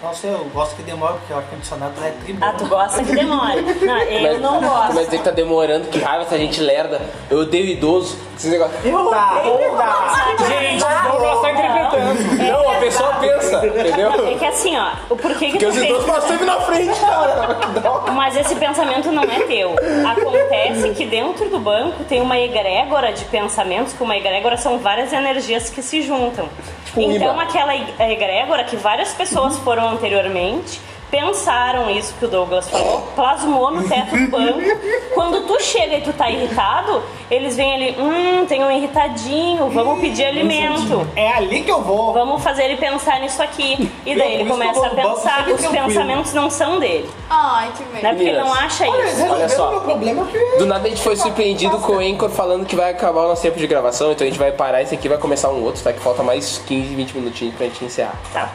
Nossa, 0.02 0.26
eu 0.28 0.44
gosto 0.54 0.76
que 0.76 0.82
demora, 0.82 1.12
porque 1.14 1.30
o 1.32 1.36
ar-condicionado 1.36 1.92
é 2.02 2.10
tribom. 2.24 2.46
Ah, 2.46 2.54
tu 2.56 2.64
gosta 2.66 3.04
que 3.04 3.12
demore. 3.14 3.60
Não, 3.60 3.98
eu 3.98 4.40
não 4.40 4.54
Começa 4.54 4.74
a 4.74 4.86
gosto. 4.86 5.04
dizer 5.04 5.18
que 5.18 5.24
tá 5.24 5.30
demorando, 5.30 5.88
que 5.88 5.98
raiva 5.98 6.22
essa 6.22 6.38
gente 6.38 6.58
lerda. 6.62 7.02
Eu 7.28 7.40
odeio 7.40 7.66
idoso. 7.66 8.16
Esse 8.34 8.48
negócio. 8.48 8.72
Eu 8.82 9.10
tá, 9.10 9.42
eu 9.44 9.76
tá. 9.76 10.36
Gente, 10.48 10.82
o 10.82 11.10
Douglas 11.12 11.40
tá 11.42 11.52
interpretando. 11.52 12.50
Não, 12.50 12.70
a 12.70 12.74
pessoa 12.76 13.14
pensa, 13.16 13.66
entendeu? 13.66 14.26
É 14.26 14.34
que 14.38 14.46
assim, 14.46 14.74
ó, 14.78 14.92
o 15.10 15.16
porquê 15.16 15.46
que 15.46 15.58
Porque 15.58 15.66
tu 15.66 15.68
os 15.68 15.76
idosos 15.76 16.04
passam 16.06 16.28
sempre 16.30 16.46
na 16.46 16.60
frente, 16.62 16.98
cara. 16.98 17.58
Mas 18.16 18.36
esse 18.38 18.54
pensamento 18.54 19.12
não 19.12 19.22
é 19.24 19.40
teu. 19.40 19.74
Acontece 20.10 20.90
que 20.94 21.04
dentro 21.04 21.50
do 21.50 21.58
banco 21.58 22.04
tem 22.04 22.22
uma 22.22 22.38
egrégora 22.38 23.12
de 23.12 23.26
pensamentos, 23.26 23.92
que 23.92 24.02
uma 24.02 24.16
egrégora 24.16 24.56
são 24.56 24.78
várias 24.78 25.12
energias 25.12 25.68
que 25.68 25.82
se 25.82 26.00
juntam. 26.00 26.48
Tipo 26.86 27.02
então 27.02 27.38
aquela 27.38 27.76
eg- 27.76 27.94
egrégora 28.00 28.64
que 28.64 28.74
várias 28.76 29.12
pessoas 29.12 29.56
foram 29.58 29.89
anteriormente 29.90 30.80
pensaram 31.10 31.90
isso 31.90 32.14
que 32.18 32.24
o 32.24 32.28
Douglas 32.28 32.68
falou, 32.70 33.00
plasmou 33.16 33.70
no 33.72 33.86
teto 33.86 34.16
do 34.16 34.30
banco. 34.30 34.60
Quando 35.12 35.46
tu 35.46 35.60
chega 35.60 35.96
e 35.96 36.00
tu 36.02 36.12
tá 36.12 36.30
irritado, 36.30 37.02
eles 37.30 37.56
vêm 37.56 37.74
ali, 37.74 37.96
hum, 37.98 38.46
tem 38.46 38.62
um 38.64 38.70
irritadinho, 38.70 39.68
vamos 39.70 40.00
pedir 40.00 40.24
alimento. 40.24 41.06
É 41.16 41.32
ali 41.32 41.62
que 41.62 41.70
eu 41.70 41.82
vou. 41.82 42.12
Vamos 42.12 42.42
fazer 42.42 42.64
ele 42.64 42.76
pensar 42.76 43.18
nisso 43.20 43.42
aqui. 43.42 43.90
E 44.06 44.16
daí 44.16 44.34
ele 44.34 44.48
começa 44.48 44.86
a 44.86 44.90
pensar, 44.90 45.48
os 45.48 45.60
tranquilo. 45.60 45.72
pensamentos 45.72 46.32
não 46.32 46.48
são 46.48 46.78
dele. 46.78 47.10
Ai, 47.28 47.72
que 47.76 47.82
Né? 47.82 47.88
medo. 48.02 48.08
Porque 48.08 48.28
ele 48.28 48.38
não 48.38 48.54
acha 48.54 48.88
Olha, 48.88 49.04
isso. 49.04 49.16
resolvendo 49.22 49.48
só. 49.50 50.58
Do 50.58 50.66
nada 50.66 50.86
a 50.86 50.90
gente 50.90 51.02
foi 51.02 51.16
surpreendido 51.16 51.78
com 51.78 51.94
o 51.94 51.98
Anchor 51.98 52.30
falando 52.30 52.64
que 52.64 52.76
vai 52.76 52.90
acabar 52.90 53.22
o 53.24 53.28
nosso 53.28 53.42
tempo 53.42 53.58
de 53.58 53.66
gravação, 53.66 54.12
então 54.12 54.24
a 54.24 54.30
gente 54.30 54.38
vai 54.38 54.52
parar 54.52 54.82
esse 54.82 54.94
aqui 54.94 55.06
e 55.06 55.08
vai 55.08 55.18
começar 55.18 55.48
um 55.50 55.62
outro, 55.64 55.82
tá? 55.82 55.92
Que 55.92 56.00
falta 56.00 56.22
mais 56.22 56.58
15, 56.66 56.94
20 56.94 57.12
minutinhos 57.14 57.54
pra 57.56 57.66
gente 57.66 57.84
encerrar. 57.84 58.14
Tá. 58.32 58.50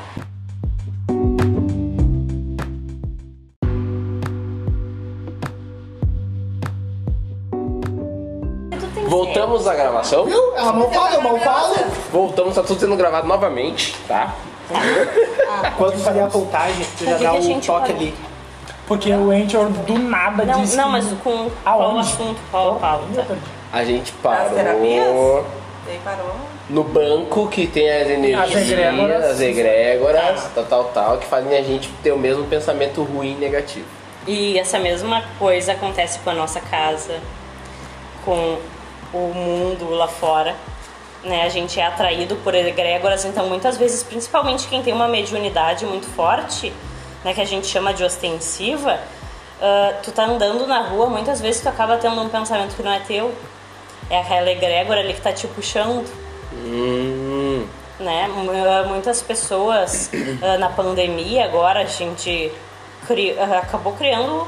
Voltamos 9.46 9.68
à 9.68 9.76
gravação. 9.76 10.26
Viu? 10.26 10.54
Ela 10.56 10.74
não 10.74 10.90
fala, 10.92 11.16
eu 11.16 11.22
não 11.22 11.40
falo. 11.40 11.76
Voltamos, 12.12 12.56
tá 12.56 12.64
tudo 12.64 12.80
sendo 12.80 12.96
gravado 12.96 13.28
novamente, 13.28 13.96
tá? 14.08 14.34
Quando 15.78 15.98
fazer 16.00 16.22
a 16.22 16.28
voltagem, 16.28 16.86
tu 16.98 17.06
já 17.06 17.16
o 17.18 17.20
dá 17.20 17.30
a 17.30 17.34
um 17.36 17.60
toque 17.60 17.92
ali. 17.92 18.16
Porque 18.88 19.12
o 19.12 19.32
Anchor 19.32 19.70
do 19.70 19.98
nada 19.98 20.46
Não, 20.46 20.62
disse 20.62 20.76
não, 20.76 20.90
mas 20.90 21.06
com 21.24 21.50
qual 21.64 21.82
Aonde? 21.82 22.00
assunto, 22.08 22.40
qual 22.52 22.76
a 22.76 22.80
pauta? 22.80 23.28
A 23.74 23.84
gente 23.84 24.12
parou 24.14 24.56
Daí 25.86 26.00
parou. 26.04 26.36
no 26.70 26.84
banco 26.84 27.48
que 27.48 27.68
tem 27.68 27.90
as 27.92 28.08
energias, 28.08 28.42
As 28.56 28.56
egrégoras. 28.72 29.24
as 29.26 29.42
egrégoras, 29.42 30.50
tal, 30.54 30.64
tal, 30.66 30.84
tal, 30.86 31.18
que 31.18 31.26
fazem 31.26 31.56
a 31.58 31.62
gente 31.64 31.90
ter 32.04 32.12
o 32.12 32.18
mesmo 32.18 32.44
pensamento 32.46 33.04
ruim 33.04 33.34
e 33.34 33.36
negativo. 33.36 33.86
E 34.28 34.58
essa 34.58 34.80
mesma 34.80 35.24
coisa 35.38 35.74
acontece 35.74 36.18
com 36.20 36.30
a 36.32 36.34
nossa 36.34 36.60
casa, 36.60 37.20
com 38.24 38.58
o 39.18 39.34
mundo 39.34 39.90
lá 39.92 40.08
fora. 40.08 40.56
Né? 41.24 41.44
A 41.44 41.50
gente 41.50 41.80
é 41.80 41.86
atraído 41.86 42.36
por 42.38 42.54
egrégoras, 42.54 43.26
então 43.26 43.48
muitas 43.48 43.78
vezes, 43.78 44.04
principalmente 44.04 44.68
quem 44.68 44.84
tem 44.84 44.94
uma 44.94 45.08
mediunidade 45.08 45.86
muito 45.86 46.06
forte, 46.08 46.72
né, 47.24 47.34
que 47.34 47.42
a 47.42 47.46
gente 47.46 47.66
chama 47.66 47.92
de 47.94 48.04
ostensiva, 48.04 49.00
ah, 49.60 49.94
tu 50.04 50.12
tá 50.12 50.26
andando 50.26 50.68
na 50.68 50.82
rua, 50.82 51.08
muitas 51.08 51.42
vezes 51.42 51.62
tu 51.62 51.70
acaba 51.70 51.98
tendo 51.98 52.22
um 52.22 52.30
pensamento 52.30 52.76
que 52.76 52.84
não 52.84 52.92
é 52.92 53.00
teu. 53.00 53.34
É 54.08 54.20
aquela 54.20 54.52
egrégora 54.52 55.00
ali 55.00 55.14
que 55.16 55.22
tá 55.22 55.34
te 55.34 55.48
puxando 55.48 56.06
Hum, 56.54 57.66
né? 58.00 58.30
Ah, 58.30 58.84
Muitas 58.88 59.22
pessoas 59.22 60.12
ah, 60.44 60.58
na 60.60 60.70
pandemia 60.70 61.46
agora 61.46 61.80
a 61.82 61.86
gente 61.86 62.52
cri- 63.08 63.36
acabou 63.40 63.94
criando 63.94 64.48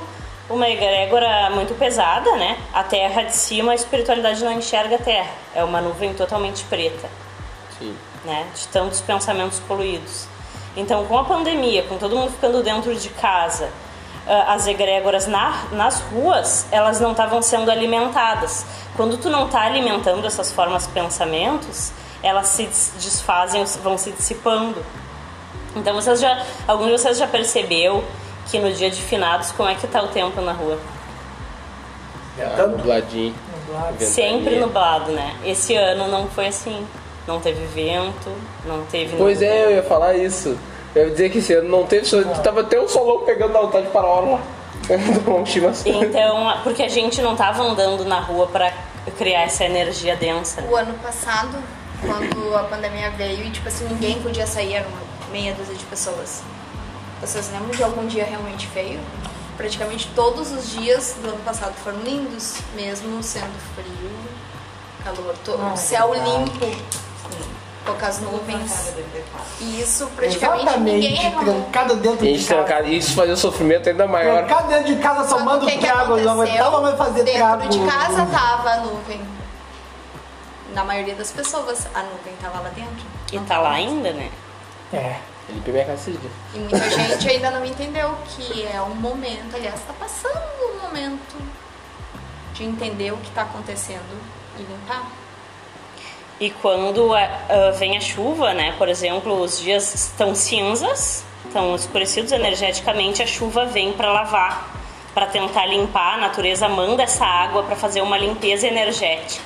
uma 0.50 0.70
egrégora 0.70 1.50
muito 1.50 1.78
pesada, 1.78 2.36
né? 2.38 2.58
A 2.74 2.84
terra 2.84 3.24
de 3.24 3.36
cima, 3.36 3.74
a 3.74 3.76
espiritualidade 3.76 4.44
não 4.44 4.52
enxerga 4.52 4.96
a 4.96 5.00
terra. 5.00 5.32
É 5.54 5.64
uma 5.64 5.82
nuvem 5.82 6.14
totalmente 6.14 6.64
preta, 6.66 7.10
sim. 7.78 7.96
né? 8.24 8.46
De 8.56 8.68
tantos 8.70 9.02
pensamentos 9.02 9.60
poluídos. 9.60 10.28
Então, 10.76 11.06
com 11.06 11.18
a 11.18 11.24
pandemia, 11.24 11.84
com 11.84 11.98
todo 11.98 12.16
mundo 12.16 12.32
ficando 12.32 12.64
dentro 12.64 12.96
de 12.96 13.10
casa, 13.10 13.70
ah, 14.28 14.54
as 14.54 14.68
egrégoras 14.68 15.28
na, 15.28 15.66
nas 15.72 16.00
ruas, 16.02 16.68
elas 16.72 17.00
não 17.00 17.12
estavam 17.12 17.42
sendo 17.42 17.72
alimentadas. 17.72 18.66
Quando 18.96 19.18
tu 19.18 19.30
não 19.30 19.48
está 19.48 19.62
alimentando 19.62 20.26
essas 20.26 20.52
formas 20.52 20.84
de 20.86 20.94
pensamentos, 20.94 21.92
elas 22.24 22.48
se 22.48 22.64
des- 22.64 22.94
desfazem, 23.00 23.66
vão 23.84 23.98
se 23.98 24.12
dissipando. 24.12 24.86
Então, 25.76 25.94
vocês 25.96 26.20
já, 26.22 26.42
algum 26.68 26.86
de 26.86 26.92
vocês 26.92 27.18
já 27.18 27.28
percebeu 27.28 28.04
que 28.50 28.60
no 28.60 28.72
dia 28.72 28.90
de 28.90 29.02
finados, 29.02 29.52
como 29.52 29.70
é 29.70 29.76
que 29.76 29.88
tá 29.88 30.02
o 30.02 30.08
tempo 30.08 30.42
na 30.42 30.52
rua? 30.52 30.78
Ah, 32.40 32.68
nubladinho. 32.68 33.34
ventania. 33.92 34.08
Sempre 34.08 34.60
nublado, 34.60 35.12
né? 35.12 35.36
Esse 35.44 35.76
ano 35.76 36.08
não 36.08 36.28
foi 36.28 36.48
assim. 36.48 36.86
Não 37.28 37.42
teve 37.42 37.66
vento, 37.66 38.32
não 38.66 38.86
teve 38.86 39.18
Pois 39.18 39.42
é, 39.42 39.66
eu 39.66 39.72
ia 39.72 39.84
falar 39.84 40.16
isso. 40.16 40.58
Eu 40.96 41.06
ia 41.06 41.12
dizer 41.12 41.30
que 41.30 41.40
esse 41.40 41.54
ano 41.54 41.68
não 41.70 41.86
teve 41.86 42.06
sol, 42.06 42.24
tava 42.42 42.62
até 42.62 42.80
um 42.80 42.88
solão 42.88 43.26
pegando 43.26 43.52
na 43.52 43.60
vontade 43.60 43.88
de 43.88 43.92
parar 43.92 44.08
a. 44.24 44.40
Então, 45.90 46.54
porque 46.64 46.84
a 46.84 46.88
gente 46.88 47.22
não 47.22 47.36
tava 47.36 47.64
andando 47.64 48.06
na 48.06 48.22
rua 48.22 48.48
pra 48.48 48.72
criar 49.18 49.42
essa 49.42 49.66
energia 49.66 50.16
densa. 50.16 50.62
né? 50.62 50.70
O 50.72 50.76
ano 50.76 50.94
passado, 51.00 51.58
quando 52.02 52.56
a 52.56 52.64
pandemia 52.64 53.12
veio 53.12 53.44
e, 53.44 53.50
tipo 53.52 53.68
assim, 53.68 53.86
ninguém 53.90 54.22
podia 54.22 54.48
sair, 54.48 54.76
era 54.76 54.88
uma 54.88 55.32
meia 55.32 55.54
dúzia 55.54 55.76
de 55.76 55.84
pessoas. 55.86 56.42
Vocês 57.22 57.50
lembram 57.52 57.72
de 57.72 57.84
algum 57.84 58.06
dia 58.08 58.24
realmente 58.26 58.68
feio? 58.68 59.00
Praticamente 59.56 60.08
todos 60.16 60.52
os 60.52 60.70
dias 60.70 61.16
do 61.22 61.30
ano 61.30 61.40
passado 61.40 61.74
foram 61.84 62.00
lindos, 62.00 62.58
mesmo 62.76 63.24
sendo 63.24 63.58
frio, 63.74 64.12
calor, 65.04 65.36
to- 65.44 65.60
Ah, 65.60 65.76
céu 65.76 66.12
verdade. 66.12 66.32
limpo, 66.32 66.78
poucas 67.84 68.20
nuvens. 68.20 68.94
E 69.60 69.82
isso 69.82 70.06
praticamente 70.16 70.78
ninguém 70.80 71.14
Exatamente, 71.14 71.24
reclamou. 71.24 71.62
trancado 71.64 71.96
dentro 71.96 72.20
A 72.20 72.22
de 72.30 72.38
gente 72.38 72.48
casa. 72.48 72.64
trancado, 72.64 72.88
isso 72.90 73.16
fazia 73.16 73.34
o 73.34 73.38
sofrimento 73.38 73.90
ainda 73.90 74.06
maior. 74.08 74.46
Trancado 74.46 74.68
dentro 74.68 74.96
de 74.96 75.02
casa 75.02 75.28
Só 75.28 75.38
tomando 75.40 75.64
o 75.64 75.66
que 75.66 75.78
que 75.78 75.86
trago, 75.88 76.18
não 76.18 76.34
aguentava 76.42 76.82
mais 76.82 76.98
fazer 76.98 77.24
Dentro 77.24 77.40
trago. 77.40 77.68
de 77.70 77.80
casa 77.80 78.26
tava 78.28 78.70
a 78.70 78.78
nuvem. 78.82 79.22
Na 80.76 80.84
maioria 80.84 81.16
das 81.16 81.32
pessoas, 81.32 81.88
a 81.96 82.04
nuvem 82.04 82.34
tava 82.40 82.60
lá 82.60 82.70
dentro. 82.70 83.04
E 83.34 83.40
tá 83.40 83.58
lá 83.58 83.72
ainda, 83.72 84.12
né? 84.14 84.30
É. 84.94 85.16
Esses 85.94 86.20
dias. 86.20 86.34
E 86.54 86.60
muita 86.60 86.90
gente 86.90 87.30
ainda 87.30 87.52
não 87.52 87.66
entendeu 87.66 88.14
que 88.36 88.66
é 88.66 88.82
um 88.82 88.96
momento, 88.96 89.56
aliás, 89.56 89.80
está 89.80 89.94
passando 89.94 90.42
um 90.62 90.84
momento 90.84 91.36
de 92.54 92.66
entender 92.66 93.14
o 93.14 93.18
que 93.18 93.30
está 93.30 93.44
acontecendo 93.44 94.22
e 94.60 94.64
limpar. 94.64 95.10
E 96.40 96.52
quando 96.52 97.16
ah, 97.16 97.72
vem 97.78 97.98
a 97.98 98.02
chuva, 98.02 98.54
né? 98.54 98.76
Por 98.78 98.90
exemplo, 98.90 99.42
os 99.42 99.60
dias 99.60 99.94
estão 99.94 100.36
cinzas, 100.36 101.24
estão 101.46 101.76
escurecidos 101.76 102.32
energeticamente, 102.32 103.24
a 103.24 103.28
chuva 103.28 103.66
vem 103.66 103.94
para 103.94 104.12
lavar, 104.12 104.70
para 105.14 105.28
tentar 105.28 105.66
limpar. 105.66 106.16
A 106.16 106.18
natureza 106.18 106.68
manda 106.68 107.04
essa 107.04 107.26
água 107.26 107.64
para 107.64 107.76
fazer 107.76 108.02
uma 108.02 108.18
limpeza 108.18 108.68
energética, 108.68 109.44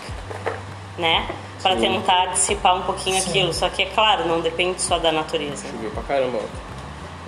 né? 0.97 1.27
Para 1.61 1.75
tentar 1.75 2.25
dissipar 2.27 2.75
um 2.75 2.81
pouquinho 2.83 3.17
aquilo. 3.21 3.53
Só 3.53 3.69
que 3.69 3.83
é 3.83 3.85
claro, 3.85 4.27
não 4.27 4.41
depende 4.41 4.81
só 4.81 4.97
da 4.97 5.11
natureza. 5.11 5.65
Choveu 5.69 5.91
pra 5.91 6.03
caramba. 6.03 6.39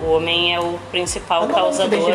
O 0.00 0.10
homem 0.16 0.52
é 0.52 0.58
o 0.60 0.76
principal 0.90 1.46
causador 1.46 2.10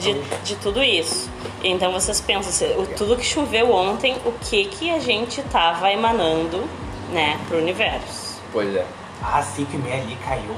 de, 0.00 0.14
de 0.42 0.56
tudo 0.56 0.82
isso. 0.82 1.30
Então 1.62 1.92
vocês 1.92 2.20
pensam, 2.20 2.68
o- 2.76 2.86
tudo 2.88 3.16
que 3.16 3.24
choveu 3.24 3.72
ontem, 3.72 4.16
o 4.26 4.32
que 4.32 4.64
que 4.64 4.90
a 4.90 4.98
gente 4.98 5.40
tava 5.44 5.92
emanando, 5.92 6.64
né, 7.12 7.38
pro 7.48 7.58
universo? 7.58 8.42
Pois 8.52 8.74
é. 8.74 8.84
Ah, 9.22 9.40
5 9.42 9.74
e 9.74 9.78
meia 9.78 10.02
ali 10.02 10.16
caiu. 10.24 10.54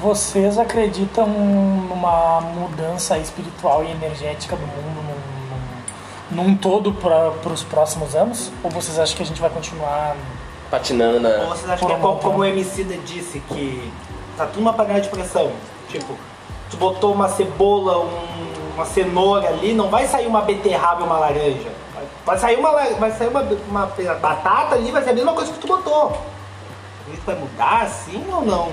Vocês 0.00 0.58
acreditam 0.58 1.26
numa 1.28 2.40
mudança 2.40 3.16
espiritual 3.18 3.84
e 3.84 3.90
energética 3.92 4.56
do 4.56 4.66
mundo 4.66 5.01
num, 6.34 6.56
todo 6.56 6.92
para 6.92 7.30
os 7.52 7.62
próximos 7.62 8.14
anos? 8.14 8.50
Ou 8.62 8.70
vocês 8.70 8.98
acham 8.98 9.16
que 9.16 9.22
a 9.22 9.26
gente 9.26 9.40
vai 9.40 9.50
continuar 9.50 10.16
patinando 10.70 11.28
Ou 11.28 11.48
vocês 11.48 11.68
acham 11.70 11.86
que 11.88 11.94
é 11.94 11.98
como, 11.98 12.38
o 12.38 12.44
Emicida 12.44 12.96
disse, 12.98 13.40
que 13.40 13.92
tá 14.36 14.46
tudo 14.46 14.60
uma 14.60 14.72
panela 14.72 15.00
de 15.00 15.08
pressão? 15.08 15.52
Tipo, 15.88 16.16
tu 16.70 16.76
botou 16.76 17.12
uma 17.12 17.28
cebola, 17.28 17.98
um- 17.98 18.72
uma 18.74 18.86
cenoura 18.86 19.48
ali, 19.48 19.74
não 19.74 19.90
vai 19.90 20.06
sair 20.08 20.26
uma 20.26 20.40
beterraba 20.42 21.02
e 21.02 21.04
uma 21.04 21.18
laranja. 21.18 21.70
Vai, 22.24 22.38
sair, 22.38 22.56
uma, 22.58 22.72
vai 22.72 23.10
sair 23.12 23.28
uma, 23.28 23.42
uma 23.68 23.86
batata 24.20 24.74
ali, 24.76 24.90
vai 24.90 25.02
ser 25.04 25.10
a 25.10 25.12
mesma 25.12 25.34
coisa 25.34 25.52
que 25.52 25.58
tu 25.58 25.66
botou. 25.66 26.16
Isso 27.12 27.20
vai 27.26 27.34
mudar 27.34 27.82
assim 27.82 28.24
ou 28.32 28.42
não? 28.42 28.72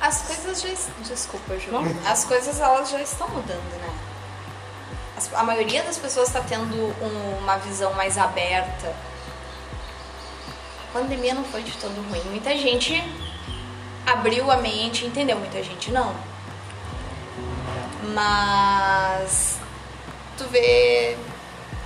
As 0.00 0.22
coisas 0.22 0.62
já. 0.62 0.68
es- 0.70 0.88
Desculpa, 1.06 1.56
Ju. 1.58 1.70
As 2.06 2.24
coisas 2.24 2.58
elas 2.58 2.90
já 2.90 3.00
estão 3.02 3.28
mudando, 3.28 3.80
né? 3.80 3.88
A 5.34 5.42
maioria 5.42 5.82
das 5.82 5.98
pessoas 5.98 6.28
está 6.28 6.40
tendo 6.40 6.74
um- 6.74 7.38
uma 7.38 7.56
visão 7.58 7.92
mais 7.94 8.16
aberta. 8.16 8.94
A 10.88 10.92
pandemia 10.92 11.34
não 11.34 11.44
foi 11.44 11.62
de 11.62 11.72
todo 11.72 12.00
ruim. 12.08 12.22
Muita 12.30 12.56
gente 12.56 12.94
abriu 14.06 14.50
a 14.50 14.56
mente, 14.56 15.04
entendeu? 15.06 15.38
Muita 15.38 15.62
gente 15.62 15.90
não. 15.90 16.14
Mas 18.14 19.58
tu 20.36 20.44
vê 20.48 21.16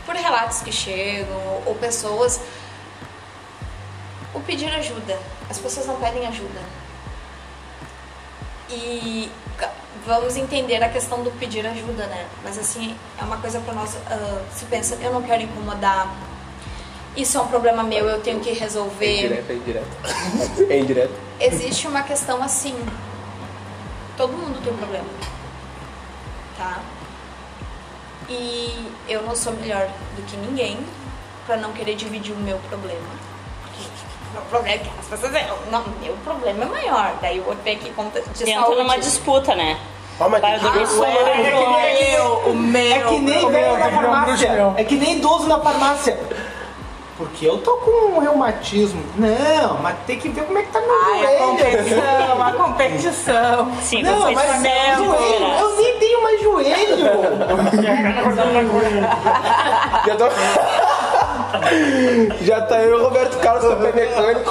por 0.06 0.14
relatos 0.14 0.60
que 0.62 0.72
chegam 0.72 1.62
ou 1.66 1.74
pessoas 1.74 2.40
o 4.32 4.40
pedir 4.40 4.72
ajuda. 4.74 5.18
As 5.50 5.58
pessoas 5.58 5.86
não 5.86 5.96
pedem 6.00 6.26
ajuda. 6.26 6.60
E 8.70 9.30
vamos 10.06 10.36
entender 10.36 10.82
a 10.82 10.88
questão 10.88 11.22
do 11.22 11.30
pedir 11.32 11.66
ajuda, 11.66 12.06
né? 12.06 12.26
Mas 12.42 12.58
assim, 12.58 12.96
é 13.18 13.24
uma 13.24 13.38
coisa 13.38 13.58
pra 13.60 13.72
nós 13.74 13.96
ah, 14.06 14.42
se 14.52 14.64
pensa, 14.66 14.96
eu 15.00 15.12
não 15.12 15.22
quero 15.22 15.42
incomodar. 15.42 16.14
Isso 17.16 17.38
é 17.38 17.40
um 17.40 17.46
problema 17.46 17.82
meu, 17.82 18.06
eu 18.06 18.20
tenho 18.20 18.40
que 18.40 18.50
É 18.50 18.54
resolver. 18.54 19.24
indireto, 19.26 19.50
é 19.50 19.54
indireto. 19.54 20.70
É 20.70 20.78
indireto. 20.78 21.14
Existe 21.40 21.86
uma 21.86 22.02
questão 22.02 22.42
assim. 22.42 22.76
Todo 24.16 24.32
mundo 24.32 24.62
tem 24.62 24.72
um 24.72 24.76
problema. 24.76 25.06
Tá? 26.58 26.80
E 28.28 28.90
eu 29.08 29.22
não 29.22 29.36
sou 29.36 29.52
melhor 29.52 29.88
do 30.16 30.22
que 30.22 30.36
ninguém 30.36 30.78
pra 31.46 31.56
não 31.56 31.72
querer 31.72 31.94
dividir 31.94 32.32
o 32.32 32.38
meu 32.38 32.58
problema. 32.68 33.06
Meu 34.34 34.42
problema 34.50 34.74
é 34.74 34.78
que 34.78 34.90
as 35.00 35.06
pessoas 35.06 35.32
dizem, 35.32 35.46
não, 35.70 35.84
meu 36.02 36.14
problema 36.24 36.64
é 36.64 36.66
maior. 36.66 37.12
Daí 37.22 37.38
o 37.40 37.46
outro 37.46 37.62
vem 37.64 37.76
aqui 37.76 37.90
conta 37.90 38.20
de 38.20 38.50
Entra 38.50 38.62
saúde. 38.62 38.78
numa 38.82 38.98
disputa, 38.98 39.54
né? 39.54 39.78
Mas 40.18 40.30
Vai 40.30 40.40
que- 40.40 40.46
é 40.46 40.58
que 40.58 40.70
nem- 40.70 40.86
o 41.54 42.54
meu. 42.54 42.94
É 42.94 42.98
que 43.00 43.18
nem 43.18 43.50
velho 43.50 43.78
na 43.78 43.88
que 43.88 43.94
farmácia. 43.94 44.74
É 44.76 44.84
que 44.84 44.96
nem 44.96 45.16
idoso 45.16 45.48
na 45.48 45.58
farmácia. 45.60 46.18
Porque 47.16 47.46
eu 47.46 47.58
tô 47.58 47.76
com 47.76 48.16
um 48.16 48.18
reumatismo. 48.18 49.00
Não, 49.16 49.78
mas 49.80 49.94
tem 50.06 50.18
que 50.18 50.28
ver 50.28 50.44
como 50.46 50.58
é 50.58 50.62
que 50.62 50.72
tá 50.72 50.80
meu 50.80 50.90
Ai, 50.90 51.12
a 51.12 51.16
joelho. 51.26 51.38
competição, 51.46 52.42
a 52.42 52.52
competição. 52.52 53.72
Sim, 53.82 54.02
Não, 54.02 54.18
você 54.20 54.34
mas 54.34 54.60
meu 54.60 55.04
joelho, 55.04 55.46
eu 55.60 55.76
nem 55.76 55.96
tenho 55.98 56.22
mais 56.24 56.42
joelho. 56.42 56.74
Já 60.06 60.16
tô... 60.16 60.24
Já 62.42 62.60
tá 62.62 62.76
eu 62.82 62.98
e 62.98 63.00
o 63.00 63.04
Roberto 63.04 63.38
Carlos 63.38 63.64
também 63.64 63.92
mecânico. 63.92 64.50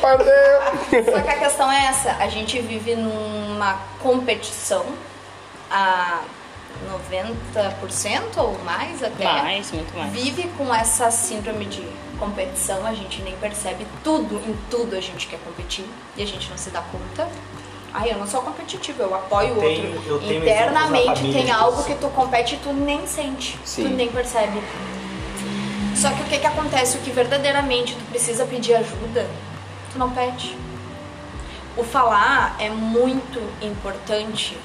Valeu. 0.00 1.12
Só 1.12 1.20
que 1.20 1.30
a 1.30 1.38
questão 1.38 1.70
é 1.70 1.86
essa, 1.86 2.16
a 2.18 2.28
gente 2.28 2.60
vive 2.60 2.94
numa 2.94 3.78
competição 4.00 4.84
a 5.70 6.20
90% 6.84 8.36
ou 8.36 8.58
mais 8.64 9.02
até. 9.02 9.24
Mais, 9.24 9.72
muito 9.72 9.96
mais. 9.96 10.12
Vive 10.12 10.48
com 10.56 10.72
essa 10.74 11.10
síndrome 11.10 11.64
de 11.64 11.86
competição, 12.18 12.84
a 12.86 12.94
gente 12.94 13.22
nem 13.22 13.34
percebe 13.36 13.86
tudo, 14.02 14.36
em 14.46 14.56
tudo 14.70 14.96
a 14.96 15.00
gente 15.00 15.26
quer 15.26 15.38
competir 15.40 15.84
e 16.16 16.22
a 16.22 16.26
gente 16.26 16.48
não 16.50 16.56
se 16.56 16.70
dá 16.70 16.82
conta. 16.82 17.28
Ai, 17.92 18.12
eu 18.12 18.18
não 18.18 18.26
sou 18.26 18.42
competitivo, 18.42 19.02
eu 19.02 19.14
apoio 19.14 19.54
o 19.54 19.64
outro. 19.64 20.34
Internamente 20.34 21.32
tem 21.32 21.50
algo 21.50 21.82
que 21.82 21.94
tu 21.94 22.08
compete 22.08 22.56
e 22.56 22.58
tu 22.58 22.72
nem 22.72 23.06
sente, 23.06 23.58
Sim. 23.64 23.84
tu 23.84 23.88
nem 23.88 24.08
percebe. 24.08 24.62
Só 26.06 26.12
que 26.12 26.22
o 26.22 26.26
que 26.26 26.38
que 26.38 26.46
acontece? 26.46 26.98
O 26.98 27.00
que 27.00 27.10
verdadeiramente 27.10 27.96
tu 27.96 28.04
precisa 28.04 28.44
pedir 28.44 28.76
ajuda, 28.76 29.26
tu 29.92 29.98
não 29.98 30.08
pede. 30.12 30.56
O 31.76 31.82
falar 31.82 32.54
é 32.60 32.70
muito 32.70 33.40
importante. 33.60 34.56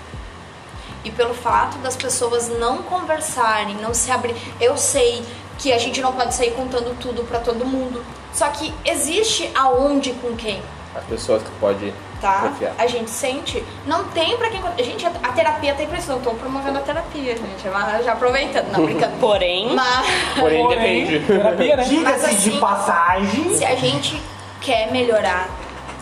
E 1.03 1.09
pelo 1.09 1.33
fato 1.33 1.79
das 1.79 1.95
pessoas 1.95 2.47
não 2.47 2.83
conversarem, 2.83 3.73
não 3.77 3.91
se 3.91 4.11
abrir. 4.11 4.35
Eu 4.59 4.77
sei 4.77 5.25
que 5.57 5.73
a 5.73 5.79
gente 5.79 5.99
não 5.99 6.13
pode 6.13 6.35
sair 6.35 6.51
contando 6.51 6.95
tudo 6.99 7.23
pra 7.23 7.39
todo 7.39 7.65
mundo. 7.65 8.05
Só 8.31 8.47
que 8.49 8.71
existe 8.85 9.49
aonde 9.55 10.13
com 10.13 10.35
quem, 10.35 10.61
As 10.93 11.03
pessoas 11.05 11.41
que 11.41 11.49
pode 11.59 11.91
tá? 12.22 12.49
confiar. 12.49 12.76
A 12.78 12.88
gente 12.88 13.09
sente. 13.09 13.63
Não 13.86 14.05
tem 14.05 14.38
pra 14.38 14.49
quem. 14.49 14.61
Gente, 14.86 15.05
a 15.05 15.11
a 15.24 15.34
terapia 15.34 15.74
tem 15.74 15.88
preço. 15.88 16.11
Não 16.11 16.22
tô 16.22 16.32
promovendo 16.32 16.78
a 16.78 16.82
terapia, 16.82 17.36
gente. 17.36 17.67
Mas 17.67 18.05
Já 18.05 18.13
aproveitando, 18.13 18.72
não 18.72 18.86
brincando. 18.86 19.15
Porém, 19.19 19.74
Mas. 19.74 20.07
Porém, 20.39 20.63
Porém, 20.63 21.05
depende. 21.05 21.26
terapia, 21.26 21.78
né? 21.78 21.84
Diga-se 21.84 22.28
Mas 22.28 22.43
de 22.43 22.49
assim, 22.49 22.59
passagem. 22.59 23.57
Se 23.57 23.65
a 23.65 23.76
gente 23.76 24.22
quer 24.61 24.91
melhorar, 24.91 25.49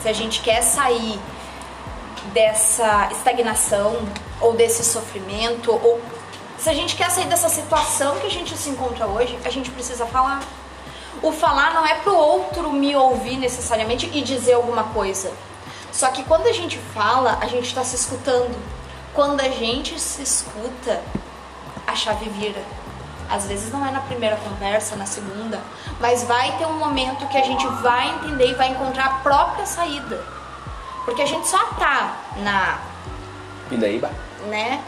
se 0.02 0.10
a 0.10 0.14
gente 0.14 0.42
quer 0.42 0.62
sair 0.62 1.20
dessa 2.34 3.10
estagnação 3.12 3.98
ou 4.42 4.54
desse 4.54 4.84
sofrimento, 4.84 5.72
ou 5.72 6.00
se 6.58 6.70
a 6.70 6.74
gente 6.74 6.96
quer 6.96 7.10
sair 7.10 7.26
dessa 7.26 7.50
situação 7.50 8.18
que 8.18 8.28
a 8.28 8.30
gente 8.30 8.56
se 8.58 8.70
encontra 8.70 9.08
hoje, 9.08 9.38
a 9.46 9.50
gente 9.50 9.70
precisa 9.72 10.06
falar. 10.06 10.42
O 11.22 11.32
falar 11.32 11.74
não 11.74 11.86
é 11.86 11.96
pro 11.96 12.16
outro 12.16 12.72
me 12.72 12.96
ouvir 12.96 13.38
necessariamente 13.38 14.10
e 14.14 14.22
dizer 14.22 14.54
alguma 14.54 14.84
coisa. 14.86 15.32
Só 15.92 16.10
que 16.10 16.24
quando 16.24 16.48
a 16.48 16.54
gente 16.54 16.78
fala, 16.94 17.38
a 17.42 17.48
gente 17.48 17.68
está 17.68 17.84
se 17.84 17.96
escutando. 17.96 18.56
Quando 19.14 19.42
a 19.42 19.50
gente 19.50 20.00
se 20.00 20.22
escuta, 20.22 21.02
a 21.86 21.96
chave 21.96 22.30
vira. 22.30 22.62
Às 23.30 23.46
vezes 23.46 23.72
não 23.72 23.86
é 23.86 23.92
na 23.92 24.02
primeira 24.02 24.36
conversa, 24.38 24.96
na 24.96 25.06
segunda, 25.06 25.60
mas 26.00 26.24
vai 26.24 26.58
ter 26.58 26.66
um 26.66 26.78
momento 26.80 27.28
que 27.28 27.38
a 27.38 27.44
gente 27.44 27.66
vai 27.82 28.10
entender 28.16 28.52
e 28.52 28.54
vai 28.56 28.70
encontrar 28.70 29.06
a 29.06 29.10
própria 29.20 29.66
saída. 29.66 30.24
Porque 31.06 31.22
a 31.22 31.26
gente 31.26 31.48
só 31.48 31.64
tá 31.80 32.18
na, 32.38 32.80
Pindaíba. 33.70 34.12
né? 34.48 34.82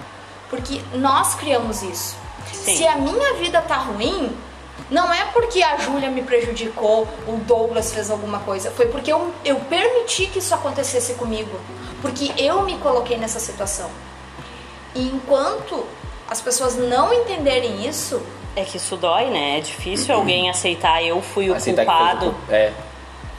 Porque 0.50 0.82
nós 0.94 1.36
criamos 1.36 1.82
isso. 1.84 2.18
Sim. 2.52 2.78
Se 2.78 2.88
a 2.88 2.96
minha 2.96 3.36
vida 3.36 3.62
tá 3.62 3.78
ruim, 3.78 4.36
não 4.90 5.12
é 5.14 5.26
porque 5.34 5.62
a 5.64 5.78
Júlia 5.78 6.10
me 6.10 6.22
prejudicou, 6.24 7.08
o 7.28 7.38
Douglas 7.46 7.94
fez 7.94 8.10
alguma 8.12 8.40
coisa, 8.40 8.72
foi 8.72 8.88
porque 8.88 9.12
eu, 9.12 9.32
eu 9.46 9.56
permiti 9.62 10.28
que 10.28 10.40
isso 10.40 10.54
acontecesse 10.54 11.14
comigo. 11.16 11.58
Porque 12.02 12.32
eu 12.38 12.64
me 12.64 12.78
coloquei 12.80 13.18
nessa 13.18 13.40
situação. 13.40 13.90
E 14.96 15.08
enquanto 15.08 15.86
as 16.30 16.42
pessoas 16.42 16.76
não 16.76 17.14
entenderem 17.14 17.86
isso, 17.88 18.22
é 18.56 18.64
que 18.64 18.78
isso 18.78 18.98
dói, 18.98 19.26
né? 19.30 19.58
É 19.60 19.62
difícil 19.62 20.16
alguém 20.16 20.50
aceitar 20.50 21.04
eu 21.04 21.22
fui 21.22 21.50
o 21.50 21.56
Aceitar 21.56 21.86
que 21.86 21.92
culpado. 21.92 22.36
foi- 22.48 22.56
É. 22.56 22.74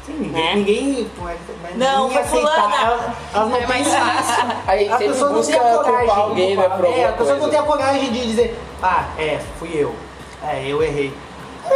Sim, 0.07 0.15
ninguém, 0.15 0.33
Né? 0.43 0.55
ninguém, 0.55 1.11
mas 1.21 1.77
Não, 1.77 2.09
ninguém 2.09 2.25
foi 2.25 2.41
aceitar. 2.43 2.63
fulana. 2.63 2.83
Elas, 2.85 3.01
elas 3.35 3.49
não 3.51 3.57
É 3.57 3.67
mais 3.67 3.89
fácil. 3.89 4.45
A 4.67 4.77
gente 4.77 4.91
As 4.93 4.99
sempre 4.99 5.13
pessoas 5.15 5.33
não 5.33 5.43
têm 5.45 5.55
a 5.55 5.61
coragem. 5.79 6.07
culpar 6.07 6.19
alguém, 6.19 6.57
né, 6.57 6.63
é, 6.63 6.67
alguma 6.67 6.89
as 7.09 7.11
pessoas 7.17 7.29
não 7.29 7.37
coisa. 7.39 7.51
têm 7.51 7.59
a 7.59 7.63
coragem 7.63 8.13
de 8.13 8.27
dizer, 8.27 8.59
ah, 8.83 9.05
é, 9.19 9.41
fui 9.59 9.71
eu. 9.75 9.95
É, 10.43 10.65
eu 10.67 10.83
errei. 10.83 11.13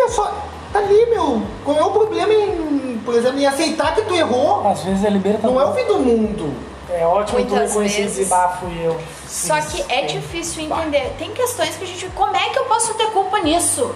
É 0.05 0.09
só, 0.09 0.33
tá 0.73 0.79
ali, 0.79 1.07
meu. 1.07 1.43
Qual 1.65 1.77
é 1.79 1.83
o 1.85 1.91
problema 1.91 2.33
em, 2.33 3.01
por 3.05 3.15
exemplo, 3.15 3.39
em 3.41 3.47
aceitar 3.47 3.95
que 3.95 4.03
tu 4.03 4.15
errou? 4.15 4.67
Às 4.69 4.83
vezes 4.85 5.05
é 5.05 5.11
libertador. 5.11 5.53
Não 5.53 5.61
é 5.61 5.65
o 5.65 5.75
fim 5.75 5.85
do 5.87 5.99
mundo. 5.99 6.55
É 6.91 7.05
ótimo 7.05 7.39
tu 7.45 7.49
Muitas 7.51 7.69
reconhecer 7.71 7.99
e 7.99 8.03
vezes. 8.03 8.17
dizer, 8.19 8.31
bah, 8.31 8.57
fui 8.61 8.73
eu. 8.83 8.97
Só 9.27 9.61
que 9.61 9.85
é 9.93 10.03
difícil 10.03 10.63
entender. 10.65 11.13
Tem 11.19 11.31
questões 11.33 11.75
que 11.77 11.85
a 11.85 11.87
gente. 11.87 12.07
Como 12.15 12.35
é 12.37 12.49
que 12.51 12.59
eu 12.59 12.65
posso 12.67 12.95
ter 12.95 13.07
culpa 13.11 13.41
nisso? 13.41 13.93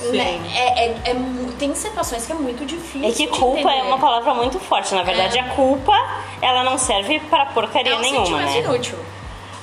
Sim. 0.00 0.12
Né? 0.16 0.40
É, 0.54 0.84
é- 0.86 1.10
é 1.10 1.16
tem 1.58 1.74
situações 1.74 2.24
que 2.24 2.32
é 2.32 2.34
muito 2.34 2.64
difícil. 2.64 3.06
É 3.06 3.12
que 3.12 3.26
culpa 3.26 3.58
é 3.70 3.74
entender. 3.74 3.82
uma 3.88 3.98
palavra 3.98 4.32
muito 4.32 4.58
forte. 4.58 4.94
Na 4.94 5.02
verdade, 5.02 5.36
É. 5.38 5.42
a 5.42 5.48
culpa, 5.50 5.92
ela 6.40 6.64
não 6.64 6.78
serve 6.78 7.20
pra 7.28 7.46
porcaria 7.46 7.92
é 7.92 7.96
um 7.96 8.00
nenhuma, 8.00 8.38
né? 8.38 8.60
inútil. 8.60 8.96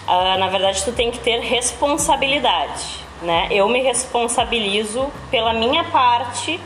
Ah, 0.07 0.37
na 0.37 0.47
verdade, 0.47 0.83
tu 0.85 0.93
tem 0.93 1.11
que 1.11 1.19
ter 1.19 1.41
responsabilidade, 1.41 3.05
né? 3.21 3.47
Eu 3.51 3.67
me 3.67 3.81
responsabilizo 3.81 5.11
pela 5.29 5.51
minha 5.51 5.83
parte, 5.83 6.59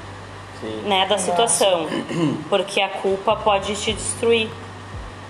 Sim. 0.59 0.81
né, 0.85 1.07
da 1.07 1.17
situação, 1.17 1.87
porque 2.49 2.79
a 2.79 2.89
culpa 2.89 3.35
pode 3.35 3.75
te 3.75 3.93
destruir, 3.93 4.47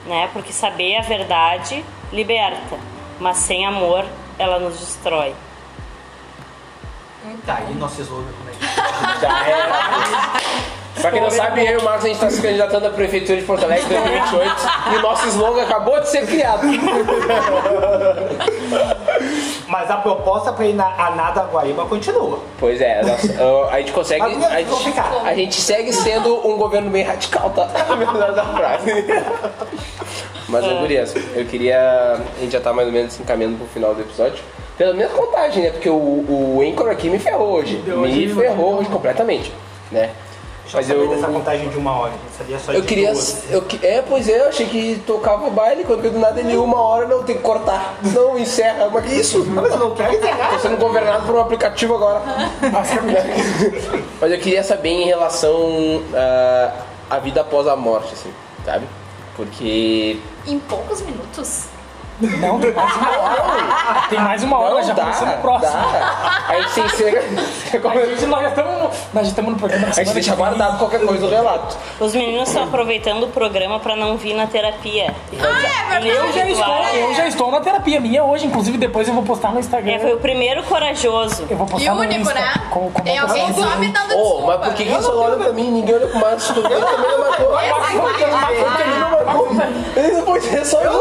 né? 0.06 0.30
Porque 0.34 0.52
saber 0.52 0.98
a 0.98 1.02
verdade 1.02 1.86
liberta, 2.12 2.78
mas 3.18 3.38
sem 3.38 3.66
amor 3.66 4.04
ela 4.38 4.60
nos 4.60 4.78
destrói. 4.78 5.34
Tá, 7.46 7.62
e 7.70 7.74
nosso 7.76 8.02
slogan 8.02 8.34
como 8.38 8.50
é 8.50 8.54
que 8.54 8.60
Já 9.22 9.48
é. 9.48 10.81
Pra 11.02 11.12
quem 11.12 11.22
não 11.22 11.30
sabe, 11.30 11.66
eu 11.66 11.74
e 11.74 11.78
o 11.78 11.84
Marcos 11.84 12.06
a 12.06 12.08
gente 12.08 12.20
tá 12.20 12.30
se 12.30 12.42
candidatando 12.42 12.88
à 12.88 12.90
Prefeitura 12.92 13.40
de 13.40 13.46
Porto 13.46 13.64
Alegre 13.64 13.86
em 13.86 14.00
2028 14.00 14.56
e 14.94 14.96
o 14.98 15.02
nosso 15.02 15.28
slogan 15.30 15.64
acabou 15.64 16.00
de 16.00 16.10
ser 16.10 16.26
criado. 16.28 16.62
Mas 19.68 19.90
a 19.90 19.98
proposta 19.98 20.52
pra 20.52 20.66
ir 20.66 20.74
na, 20.74 20.86
a 20.86 21.12
nada 21.12 21.44
Guaíba 21.44 21.86
continua. 21.86 22.40
Pois 22.60 22.82
é, 22.82 23.02
uh, 23.02 23.70
a 23.72 23.80
gente 23.80 23.94
consegue. 23.94 24.22
Mas 24.22 24.44
é 24.44 24.48
A 24.48 24.62
gente, 24.62 25.00
a 25.26 25.34
gente 25.34 25.62
segue 25.62 25.94
sendo 25.94 26.46
um 26.46 26.58
governo 26.58 26.90
bem 26.90 27.04
radical, 27.04 27.50
tá? 27.52 27.66
Verdade 27.96 28.36
da 28.36 28.44
frase. 28.44 29.06
Mas, 30.50 30.68
ô, 30.68 30.80
Gurias, 30.80 31.16
eu 31.34 31.46
queria. 31.46 32.20
A 32.36 32.40
gente 32.42 32.52
já 32.52 32.60
tá 32.60 32.74
mais 32.74 32.88
ou 32.88 32.94
menos 32.94 33.18
encaminhando 33.18 33.58
pro 33.58 33.68
final 33.68 33.96
do 33.96 34.02
episódio. 34.02 34.44
Pela 34.78 34.94
minha 34.94 35.08
contagem, 35.08 35.64
né? 35.64 35.72
Porque 35.72 35.90
o, 35.90 35.94
o 35.96 36.62
Anchor 36.62 36.90
aqui 36.90 37.10
me 37.10 37.20
ferrou 37.20 37.54
hoje. 37.54 37.78
Me 37.78 38.28
ferrou 38.28 38.80
hoje 38.80 38.90
completamente, 38.90 39.54
né? 39.90 40.10
Deixa 40.64 40.94
eu 40.94 41.10
dessa 41.10 41.28
contagem 41.28 41.68
de 41.70 41.78
uma 41.78 41.92
hora. 41.92 42.14
Eu 42.14 42.38
sabia 42.38 42.60
só 42.60 42.72
Eu 42.72 42.82
de 42.82 42.88
queria. 42.88 43.12
duas. 43.12 43.52
Eu, 43.52 43.62
que- 43.64 43.86
é, 43.86 44.02
pois 44.02 44.30
é, 44.30 44.40
eu 44.40 44.48
achei 44.48 44.66
que 44.68 45.02
tocava 45.06 45.50
baile, 45.50 45.84
quando 45.84 46.10
do 46.10 46.20
nada 46.20 46.40
ele 46.40 46.56
uma 46.56 46.80
hora, 46.80 47.08
não, 47.08 47.24
tem 47.24 47.36
que 47.36 47.42
cortar. 47.42 47.96
Não, 48.04 48.38
encerra. 48.38 48.90
Mas 48.92 49.06
que 49.06 49.14
isso? 49.16 49.44
Mas 49.46 49.72
eu 49.72 49.80
não 49.80 49.96
quero 49.96 50.16
encerrar. 50.16 50.50
Tô 50.52 50.60
sendo 50.60 50.78
governado 50.78 51.26
por 51.26 51.36
um 51.36 51.42
aplicativo 51.42 51.96
agora. 51.96 52.22
Mas 54.22 54.32
eu 54.32 54.40
queria 54.40 54.64
saber 54.64 54.90
em 54.90 55.06
relação 55.06 56.02
ah, 56.14 56.72
à 57.10 57.20
vida 57.20 57.42
após 57.42 57.68
a 57.68 57.76
morte, 57.76 58.14
assim, 58.14 58.32
sabe? 58.66 58.86
Porque. 59.36 60.20
Em 60.48 60.60
poucos 60.60 61.02
minutos. 61.02 61.66
Não, 62.20 62.60
tem 62.60 62.72
mais 62.72 62.96
uma 62.96 63.10
hora. 63.18 64.02
Tem 64.10 64.20
mais 64.20 64.44
uma 64.44 64.60
hora, 64.60 64.76
Não, 64.76 64.84
já 64.84 64.94
dá, 64.94 65.02
começamos 65.04 65.34
o 65.36 65.38
próximo. 65.38 65.72
dá. 65.72 66.44
A 66.50 66.62
gente 66.62 66.74
tem 66.74 66.84
que 66.84 66.96
ser. 66.98 67.18
A 67.18 68.06
gente, 68.06 68.26
nós 68.28 68.42
já 68.44 68.50
estamos 68.50 68.74
no, 68.74 68.80
nós 69.14 69.24
já 69.24 69.30
estamos 69.30 69.52
no 69.54 69.58
programa 69.58 69.88
A 69.88 69.92
gente 69.92 70.14
deixa 70.14 70.36
guardado 70.36 70.78
qualquer 70.78 71.00
coisa 71.06 71.26
do 71.26 71.30
relato. 71.30 71.78
Os 72.00 72.14
meninos 72.14 72.50
estão 72.50 72.64
aproveitando 72.66 73.24
o 73.24 73.28
programa 73.30 73.80
pra 73.80 73.96
não 73.96 74.18
vir 74.18 74.36
na 74.36 74.46
terapia. 74.46 75.16
Ah, 75.40 75.96
é. 75.96 76.12
Eu 76.12 76.32
já, 76.34 76.46
estou, 76.48 76.76
eu 76.94 77.14
já 77.16 77.28
estou 77.28 77.52
na 77.52 77.60
terapia 77.62 78.00
minha 78.00 78.24
hoje, 78.24 78.46
inclusive 78.48 78.78
depois 78.78 79.08
eu 79.08 79.14
vou 79.14 79.24
postar 79.24 79.52
no 79.54 79.60
Instagram. 79.60 79.94
É, 79.94 80.00
foi 80.00 80.14
o 80.14 80.18
primeiro 80.20 80.62
corajoso. 80.64 81.46
Eu 81.50 81.58
vou 81.58 81.66
E 81.68 81.72
postar 81.72 81.94
no 81.96 82.02
único, 82.02 82.22
Insta. 82.22 82.34
né? 82.34 82.54
Como, 82.70 82.92
como 82.92 83.04
Tem 83.06 83.18
alguém 83.18 83.54
só 83.54 83.76
me 83.78 83.88
dando 83.90 84.08
desculpa. 84.10 84.46
mas 84.58 84.68
por 84.68 84.74
que, 84.76 84.86
que 84.86 85.02
só 85.02 85.18
olham 85.24 85.40
pra 85.40 85.54
mim? 85.54 85.72
Ninguém 85.72 85.96
olha 85.96 86.08
pro 86.08 86.20
Marcos. 86.20 86.46
Tu 86.48 86.62
também 86.62 86.80
não 86.80 87.20
marcou. 87.20 87.60
Ele 87.60 89.00
não 89.00 89.10
marcou. 89.10 89.48
Ele 89.96 90.12
não 90.14 90.24
pode 90.24 90.44
ser 90.46 90.66
só 90.66 90.82
eu. 90.82 90.92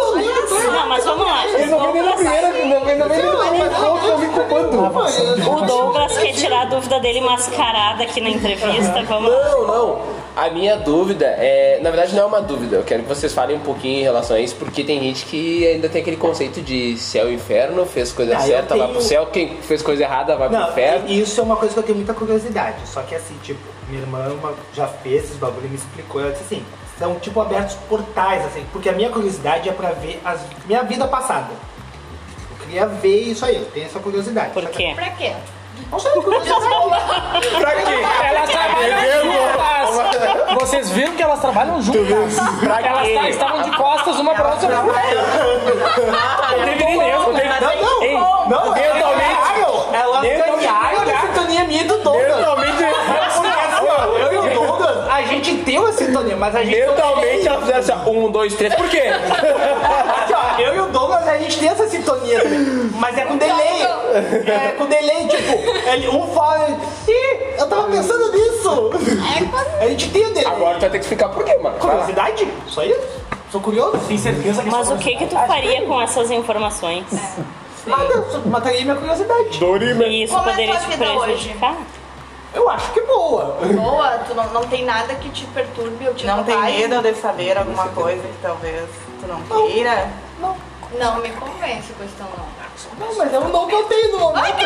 Não, 0.70 0.88
mas 0.88 1.04
vamos 1.10 1.26
lá. 1.26 1.46
Ele 1.46 1.66
não 1.66 1.80
vem 1.80 1.92
nem 1.92 2.02
na 2.02 2.12
primeira, 2.12 2.46
não 2.64 2.84
vem 2.84 2.98
não 2.98 3.08
vem 3.08 3.18
nem 3.18 3.26
no 3.26 3.38
primeiro 3.38 3.66
encontro, 3.66 4.08
tá 4.10 4.16
me 4.18 4.26
culpando. 4.28 5.50
O 5.50 5.60
Douglas 5.66 6.18
quer 6.18 6.32
tirar 6.32 6.62
a 6.62 6.64
dúvida 6.66 7.00
dele 7.00 7.20
mascarada 7.20 8.02
aqui 8.02 8.20
na 8.20 8.30
entrevista. 8.30 9.02
Vamos 9.08 9.30
lá. 9.30 9.48
Não, 9.50 9.66
não. 9.66 10.20
A 10.36 10.48
minha 10.48 10.76
dúvida 10.76 11.26
é. 11.26 11.80
Na 11.82 11.90
verdade, 11.90 12.14
não 12.14 12.22
é 12.22 12.26
uma 12.26 12.40
dúvida. 12.40 12.76
Eu 12.76 12.82
quero 12.84 13.02
que 13.02 13.08
vocês 13.08 13.32
falem 13.34 13.56
um 13.56 13.60
pouquinho 13.60 13.98
em 13.98 14.02
relação 14.02 14.36
a 14.36 14.40
isso, 14.40 14.54
porque 14.56 14.84
tem 14.84 15.00
gente 15.00 15.26
que 15.26 15.66
ainda 15.66 15.88
tem 15.88 16.00
aquele 16.02 16.16
conceito 16.16 16.60
de 16.62 16.96
céu 16.96 17.30
e 17.30 17.34
inferno, 17.34 17.84
fez 17.84 18.12
coisa 18.12 18.36
Ah, 18.36 18.40
certa, 18.40 18.76
vai 18.76 18.86
pro 18.86 18.96
tenho- 18.96 19.08
céu, 19.08 19.26
quem 19.26 19.56
fez 19.62 19.82
coisa 19.82 20.02
errada 20.04 20.36
vai 20.36 20.48
pro 20.48 20.58
Não, 20.58 20.68
inferno. 20.70 21.08
e 21.08 21.20
isso 21.20 21.40
é 21.40 21.42
uma 21.44 21.56
coisa 21.56 21.74
que 21.74 21.80
eu 21.80 21.82
tenho 21.84 21.96
muita 21.96 22.14
curiosidade. 22.14 22.76
Só 22.86 23.02
que 23.02 23.14
assim, 23.14 23.34
tipo, 23.42 23.58
minha 23.88 24.02
irmã 24.02 24.32
já 24.72 24.86
fez 24.86 25.24
esses 25.24 25.36
bagulho 25.36 25.66
e 25.66 25.68
me 25.68 25.76
explicou. 25.76 26.20
Ela 26.20 26.30
disse 26.30 26.44
assim, 26.44 26.64
são 27.00 27.14
tipo 27.18 27.40
abertos 27.40 27.74
portais, 27.88 28.44
assim, 28.44 28.64
porque 28.72 28.88
a 28.90 28.92
minha 28.92 29.08
curiosidade 29.08 29.68
é 29.68 29.72
pra 29.72 29.90
ver 29.92 30.20
a 30.24 30.36
minha 30.66 30.82
vida 30.84 31.08
passada. 31.08 31.48
Eu 32.50 32.56
queria 32.66 32.86
ver 32.86 33.22
isso 33.22 33.44
aí, 33.44 33.56
eu 33.56 33.64
tenho 33.72 33.86
essa 33.86 33.98
curiosidade. 33.98 34.50
Por 34.52 34.66
quê? 34.66 34.92
Pra 34.94 35.08
quê? 35.10 35.32
Não 35.90 35.98
sei, 35.98 36.12
curiosidade. 36.12 36.60
Pra 37.58 37.70
quê? 37.72 38.04
Elas 38.22 38.50
trabalham 38.50 39.22
juntas. 39.22 40.54
Vocês 40.60 40.90
viram 40.90 41.16
que 41.16 41.22
elas 41.22 41.40
trabalham 41.40 41.80
juntas. 41.82 42.36
Elas 42.38 43.06
quê? 43.06 43.14
ta- 43.14 43.28
estavam 43.30 43.62
de 43.62 43.70
costas 43.76 44.18
uma 44.18 44.34
pra 44.34 44.50
outra. 44.50 44.68
Mas 56.40 56.56
a 56.56 56.64
gente. 56.64 56.80
mentalmente 56.80 57.46
ela 57.46 57.60
ó, 58.06 58.10
um, 58.10 58.30
dois, 58.30 58.54
três. 58.54 58.74
Por 58.74 58.88
quê? 58.88 59.02
Assim, 59.02 60.34
ó, 60.34 60.60
eu 60.60 60.74
e 60.74 60.80
o 60.80 60.86
Douglas, 60.86 61.28
a 61.28 61.36
gente 61.36 61.58
tem 61.58 61.68
essa 61.68 61.86
sintonia 61.86 62.40
também, 62.40 62.90
mas 62.94 63.16
é 63.16 63.24
com 63.26 63.36
delay. 63.36 63.82
É 64.46 64.74
com 64.76 64.86
delay, 64.86 65.28
tipo, 65.28 65.52
ele, 65.88 66.08
um 66.08 66.26
fala, 66.28 66.68
ih, 67.06 67.58
eu 67.58 67.68
tava 67.68 67.84
pensando 67.84 68.32
nisso. 68.32 68.90
É. 69.80 69.84
A 69.84 69.88
gente 69.88 70.10
tem 70.10 70.26
o 70.26 70.34
delay. 70.34 70.46
Agora 70.46 70.78
tu 70.78 70.80
vai 70.80 70.90
ter 70.90 70.98
que 70.98 71.04
explicar 71.04 71.28
por 71.28 71.44
quê, 71.44 71.56
mano. 71.58 71.76
Vai 71.78 71.88
lá. 71.88 72.02
Curiosidade? 72.02 72.48
Só 72.66 72.82
isso? 72.82 73.20
Sou 73.52 73.60
curioso? 73.60 73.98
Tem 74.08 74.16
certeza 74.16 74.62
que 74.62 74.70
Mas 74.70 74.90
o 74.90 74.96
que 74.96 75.16
que 75.16 75.26
tu 75.26 75.36
faria 75.36 75.82
com 75.82 76.00
essas 76.00 76.30
informações? 76.30 77.04
Nada, 77.86 78.24
só 78.30 78.38
mataria 78.46 78.82
minha 78.82 78.96
curiosidade. 78.96 79.58
E 80.06 80.24
isso 80.24 80.34
Como 80.34 80.48
é 80.48 80.52
poderia 80.52 80.76
tua 80.76 80.80
te 80.82 80.96
vida 80.96 81.20
prejudicar? 81.20 81.76
Eu 82.52 82.68
acho 82.68 82.92
que 82.92 83.00
boa. 83.02 83.58
Boa, 83.74 84.18
tu 84.26 84.34
não, 84.34 84.50
não 84.50 84.62
tem 84.66 84.84
nada 84.84 85.14
que 85.14 85.30
te 85.30 85.46
perturbe 85.46 86.08
ou 86.08 86.14
te 86.14 86.26
Não 86.26 86.42
tem 86.42 86.60
medo 86.60 87.02
de 87.02 87.14
saber 87.14 87.56
alguma 87.56 87.88
coisa 87.88 88.22
que 88.22 88.38
talvez 88.42 88.88
tu 89.20 89.26
não 89.26 89.42
queira? 89.42 90.10
Não 90.98 91.20
me 91.20 91.28
convence 91.30 91.92
com 91.92 92.04
isso 92.04 92.14
não. 92.18 92.50
Não, 92.98 93.16
mas 93.16 93.32
é 93.32 93.38
um 93.38 93.50
dom 93.50 93.66
que 93.66 93.74
eu 93.74 93.84
tenho 93.84 94.12
no 94.12 94.18
momento. 94.18 94.56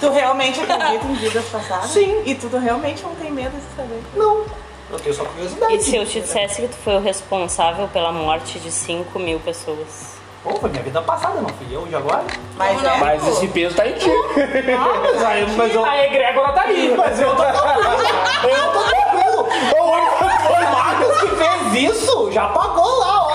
Tu 0.00 0.10
realmente 0.10 0.60
acredita 0.60 1.06
em 1.06 1.14
vidas 1.14 1.44
passadas? 1.46 1.90
Sim. 1.90 2.22
E 2.24 2.34
tu 2.34 2.48
realmente 2.56 3.02
não 3.02 3.14
tem 3.14 3.30
medo 3.30 3.52
de 3.56 3.76
saber? 3.76 4.02
Não. 4.16 4.44
Eu 4.90 4.98
tenho 4.98 5.14
só 5.14 5.24
curiosidade. 5.24 5.74
E 5.74 5.82
se 5.82 5.96
eu 5.96 6.06
te 6.06 6.20
dissesse 6.20 6.62
que 6.62 6.68
tu 6.68 6.76
foi 6.76 6.96
o 6.96 7.00
responsável 7.00 7.88
pela 7.88 8.12
morte 8.12 8.58
de 8.58 8.70
5 8.70 9.18
mil 9.18 9.38
pessoas? 9.40 10.13
Pô, 10.44 10.54
foi 10.56 10.68
minha 10.68 10.82
vida 10.82 11.00
passada, 11.00 11.40
não 11.40 11.48
fui 11.48 11.66
eu 11.74 11.86
de 11.86 11.96
agora. 11.96 12.22
Mas 12.58 12.76
Como 12.76 12.86
é. 12.86 12.90
não? 12.90 12.98
Mas 12.98 13.26
esse 13.28 13.48
peso 13.48 13.74
tá 13.74 13.86
em 13.86 13.94
ti. 13.94 14.10
Ah, 14.78 15.00
mas 15.02 15.24
aí, 15.24 15.46
mas 15.56 15.74
eu... 15.74 15.82
A 15.82 16.04
egrégora 16.04 16.52
tá 16.52 16.62
ali. 16.64 16.94
Mas 16.94 17.18
eu 17.18 17.30
tô 17.34 17.42
tranquilo. 17.42 17.80
Eu 18.44 18.72
tô 18.72 18.82
tranquilo. 18.82 19.48
O, 19.74 19.82
o 19.82 20.70
Marcos 20.70 21.18
que 21.18 21.28
fez 21.28 21.92
isso 21.94 22.30
já 22.30 22.46
pagou 22.48 22.98
lá, 22.98 23.26
ó. 23.26 23.30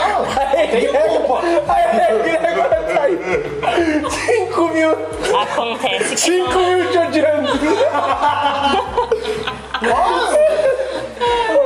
Tem 0.70 0.88
culpa. 0.88 1.42
Aí 1.74 2.46
agora 2.46 2.84
tá 2.94 3.02
aí. 3.02 3.20
5 4.48 4.68
mil. 4.68 4.92
Acontece 5.42 6.10
que 6.16 6.22
5 6.22 6.54
não, 6.54 6.60
mil 6.60 6.92
te 6.92 6.98
odiando. 7.00 7.50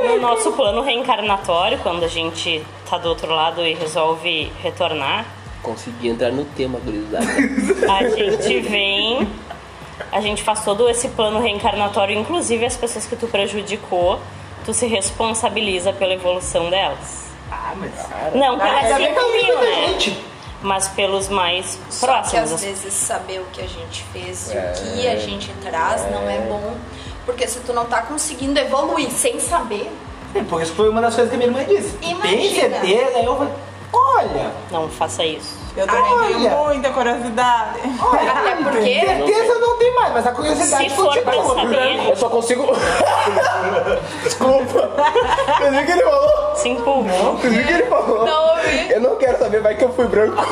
No 0.06 0.20
nosso 0.20 0.52
plano 0.52 0.82
reencarnatório, 0.82 1.78
quando 1.78 2.04
a 2.04 2.08
gente 2.08 2.64
tá 2.88 2.98
do 2.98 3.08
outro 3.08 3.32
lado 3.34 3.62
e 3.62 3.74
resolve 3.74 4.52
retornar, 4.62 5.24
Consegui 5.64 6.08
entrar 6.10 6.30
no 6.30 6.44
tema, 6.44 6.78
gurizada. 6.78 7.24
a 7.90 8.08
gente 8.10 8.60
vem, 8.60 9.26
a 10.12 10.20
gente 10.20 10.42
faz 10.42 10.62
todo 10.62 10.88
esse 10.90 11.08
plano 11.08 11.40
reencarnatório, 11.40 12.14
inclusive 12.16 12.66
as 12.66 12.76
pessoas 12.76 13.06
que 13.06 13.16
tu 13.16 13.26
prejudicou, 13.26 14.20
tu 14.66 14.74
se 14.74 14.86
responsabiliza 14.86 15.90
pela 15.94 16.12
evolução 16.12 16.68
delas. 16.68 17.24
Ah, 17.50 17.72
mas... 17.76 17.92
Não 18.34 18.58
que 18.58 18.64
5 18.66 19.20
eu 19.20 19.32
vi 19.32 19.38
mil, 19.38 19.56
muita 19.56 19.70
né? 19.70 19.86
gente. 19.88 20.24
Mas 20.60 20.88
pelos 20.88 21.28
mais 21.28 21.78
Só 21.90 22.06
que 22.06 22.12
próximos. 22.12 22.52
às 22.52 22.62
vezes 22.62 22.92
saber 22.92 23.40
o 23.40 23.44
que 23.46 23.60
a 23.62 23.66
gente 23.66 24.02
fez 24.12 24.50
e 24.50 24.56
o 24.56 24.72
que 24.72 25.08
a 25.08 25.16
gente 25.16 25.50
traz 25.62 26.10
não 26.10 26.28
é 26.28 26.40
bom. 26.40 26.74
Porque 27.26 27.46
se 27.48 27.60
tu 27.60 27.72
não 27.72 27.84
tá 27.86 28.02
conseguindo 28.02 28.58
evoluir 28.58 29.10
sem 29.10 29.38
saber, 29.40 29.90
É, 30.34 30.42
Por 30.42 30.60
isso 30.62 30.74
foi 30.74 30.88
uma 30.88 31.00
das 31.00 31.14
coisas 31.14 31.30
que 31.30 31.36
a 31.36 31.38
minha 31.48 31.60
irmã 31.60 31.64
disse. 31.72 31.96
Tem 31.98 32.10
Imagina. 32.12 32.60
certeza? 32.80 33.18
Aí 33.18 33.24
eu 33.24 33.36
falei, 33.36 33.52
olha, 33.92 34.50
Não 34.70 34.88
faça 34.88 35.24
isso. 35.24 35.64
Eu 35.76 35.86
também 35.88 36.04
tenho 36.04 36.38
Olha. 36.38 36.50
muita 36.56 36.90
curiosidade. 36.90 37.80
até 37.82 38.54
porque 38.62 39.00
certeza 39.00 39.58
não 39.58 39.76
tem 39.76 39.92
mais, 39.96 40.12
mas 40.12 40.24
a 40.26 40.30
curiosidade 40.30 40.88
Se 40.90 40.94
for 40.96 41.12
pra 41.22 41.32
continua. 41.32 41.54
saber, 41.62 42.08
Eu 42.10 42.16
só 42.16 42.28
consigo. 42.28 42.64
Desculpa. 44.22 44.90
Viu 45.70 45.80
o 45.82 45.84
que 45.86 45.92
ele 45.92 46.02
falou? 46.04 46.56
se. 46.56 47.38
Você 47.38 47.48
viu 47.50 47.62
o 47.62 47.66
que 47.66 47.72
ele 47.72 47.86
falou? 47.86 48.24
não 48.24 48.50
ouvi. 48.56 48.92
Eu 48.92 49.00
não 49.00 49.16
quero 49.16 49.36
saber, 49.38 49.60
vai 49.62 49.74
que 49.74 49.82
eu 49.84 49.92
fui 49.92 50.06
branco. 50.06 50.36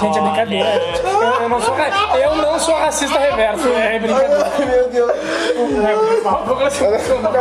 Gente, 0.00 0.18
é 0.18 0.22
brincadeira. 0.22 0.68
Eu, 1.04 1.42
eu 1.42 1.48
não 1.48 1.60
sou, 1.60 1.74
ra- 1.74 2.18
eu 2.18 2.36
não 2.36 2.58
sou 2.58 2.74
racista 2.76 3.18
reverso. 3.18 3.68
É 3.68 3.98
brincadeira. 3.98 4.52
Ai, 4.58 4.64
meu 4.66 4.88
Deus. 4.88 5.12
Não, 5.58 6.24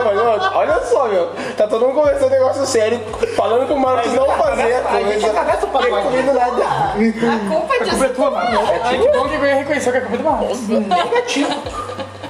mas, 0.06 0.44
ó, 0.46 0.58
olha 0.58 0.80
só, 0.82 1.08
meu. 1.08 1.30
Tá 1.56 1.68
todo 1.68 1.86
mundo 1.88 1.96
conversando 1.96 2.28
um 2.28 2.30
negócio 2.32 2.66
sério, 2.66 3.00
falando 3.36 3.68
que 3.68 3.74
o 3.74 3.80
Marcos 3.80 4.12
não 4.14 4.26
fazia 4.32 4.84
A 4.88 5.02
gente 5.02 5.12
coisa. 5.22 5.28
atravessa 5.28 5.66
o 5.66 5.70
E 5.70 5.72
pacote. 5.72 6.04
comigo 6.08 6.34
nada. 6.34 6.64
A 6.66 7.50
culpa 7.50 7.84
disso 7.84 8.04
É 8.06 8.10
tua, 8.10 8.32
mano. 8.32 8.60
Ai, 8.84 8.98
que 9.00 9.08
bom 9.18 9.28
que 9.30 9.36
eu 9.36 9.46
ia 9.46 9.56
reconhecer 9.56 9.92
que 9.92 9.98
a 9.98 10.02
culpa 10.02 10.16
é 10.16 10.18
do 10.18 10.24
Marcos. 10.24 10.68
Negativo. 10.68 11.64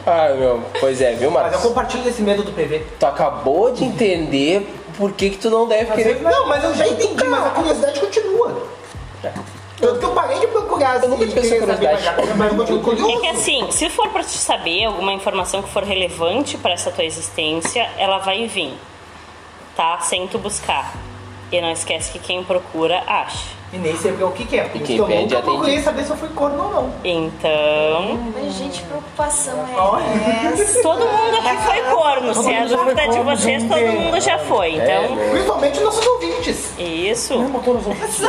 Ah, 0.06 0.30
meu. 0.38 0.62
Pois 0.80 1.02
é, 1.02 1.12
viu, 1.14 1.30
Mas 1.32 1.44
eu 1.46 1.50
Marcos? 1.52 1.62
compartilho 1.68 2.04
desse 2.04 2.22
medo 2.22 2.44
do 2.44 2.52
PV. 2.52 2.86
Tu 3.00 3.06
acabou 3.06 3.72
de 3.74 3.84
entender 3.84 4.68
por 4.98 5.12
que, 5.12 5.30
que 5.32 5.38
tu 5.38 5.50
não 5.50 5.68
deve 5.68 5.92
querer. 5.92 6.22
Não, 6.22 6.48
mas 6.48 6.64
eu 6.64 6.74
já 6.76 6.88
entendi, 6.88 7.24
mas 7.28 7.46
a 7.46 7.50
curiosidade 7.50 8.00
continua. 8.00 8.64
Tanto 9.78 10.00
que 10.00 10.06
eu 10.06 10.12
parei 10.12 10.40
de 10.40 10.48
procurar. 10.48 10.96
assim, 10.96 11.06
Eu 11.06 11.10
nunca 11.10 11.26
tive 11.28 11.40
essa 11.40 11.56
curiosidade. 11.60 12.08
É 13.12 13.20
que 13.22 13.28
assim, 13.28 13.72
se 13.72 13.90
for 13.90 14.10
pra 14.10 14.24
te 14.24 14.38
saber 14.38 14.86
alguma 14.86 15.14
informação 15.14 15.62
que 15.62 15.70
for 15.70 15.84
relevante 15.84 16.58
pra 16.58 16.72
essa 16.72 16.92
tua 16.92 17.04
existência, 17.04 17.88
ela 17.98 18.18
vai 18.18 18.48
vir, 18.48 18.74
tá? 19.76 20.00
Sem 20.00 20.28
tu 20.28 20.40
buscar. 20.40 20.96
E 21.52 21.62
não 21.62 21.72
esquece 21.72 22.12
que 22.12 22.20
quem 22.20 22.44
procura 22.44 23.04
acha. 23.08 23.57
E 23.74 23.78
nem 23.78 23.98
sempre 23.98 24.24
é 24.24 24.26
o 24.26 24.32
que 24.32 24.46
quer. 24.46 24.70
Por 24.70 24.78
isso 24.78 24.86
quem 24.86 24.96
que 24.96 25.02
eu 25.02 25.10
nunca 25.22 25.42
procurei 25.42 25.82
saber 25.82 26.04
se 26.06 26.12
eu 26.12 26.16
fui 26.18 26.30
corno 26.30 26.64
ou 26.64 26.72
não. 26.72 26.94
Então, 27.04 28.18
Mas, 28.34 28.54
gente, 28.54 28.82
preocupação 28.84 29.54
é 30.00 30.54
essa. 30.54 30.80
todo 30.82 31.00
mundo 31.00 31.36
aqui 31.36 31.58
foi 31.66 31.82
corno. 31.94 32.34
Se 32.34 32.54
é 32.54 32.66
já 32.68 32.78
dúvida 32.78 33.08
de 33.10 33.20
vocês, 33.20 33.64
todo 33.64 33.78
mundo 33.80 34.22
já 34.22 34.40
foi. 34.40 34.76
Então, 34.76 35.18
Principalmente 35.32 35.80
nossos 35.82 36.08
ouvintes. 36.08 36.72
isso. 36.80 37.38
Botou 37.40 37.74
nos 37.74 37.86
ouvidos. 37.88 38.16
Tem, 38.18 38.28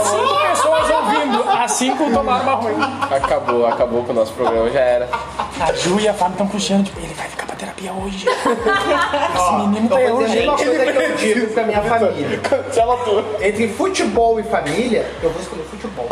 cinco 0.00 0.36
pessoas 0.48 0.90
ouvindo, 0.90 1.44
as 1.50 1.72
cinco 1.72 2.10
tomaram 2.10 2.42
uma 2.44 2.54
ruim. 2.54 2.76
Acabou, 3.10 3.66
acabou 3.66 4.04
com 4.04 4.12
o 4.12 4.14
nosso 4.14 4.32
programa, 4.34 4.70
já 4.70 4.80
era. 4.80 5.08
A 5.60 5.72
Ju 5.72 5.98
e 5.98 6.06
a 6.08 6.14
Fábio 6.14 6.34
estão 6.34 6.46
puxando, 6.46 6.84
tipo, 6.84 7.00
ele 7.00 7.12
vai 7.14 7.28
ficar 7.28 7.46
pra 7.46 7.55
terapia 7.56 7.92
hoje. 7.92 8.26
Esse 8.28 9.52
menino 9.66 9.88
tá 9.88 10.00
Eu 10.00 10.16
a 10.16 10.20
mesma 10.20 10.52
urgente. 10.52 10.64
coisa 10.64 10.92
que 10.92 10.98
eu 10.98 11.16
digo 11.16 11.46
pra 11.54 11.62
minha 11.64 11.82
família. 11.82 12.38
Cancela 12.38 12.96
tudo. 12.98 13.42
Entre 13.44 13.68
futebol 13.68 14.38
e 14.38 14.42
família, 14.44 15.06
eu 15.22 15.30
vou 15.30 15.40
escolher 15.42 15.64
futebol. 15.64 16.08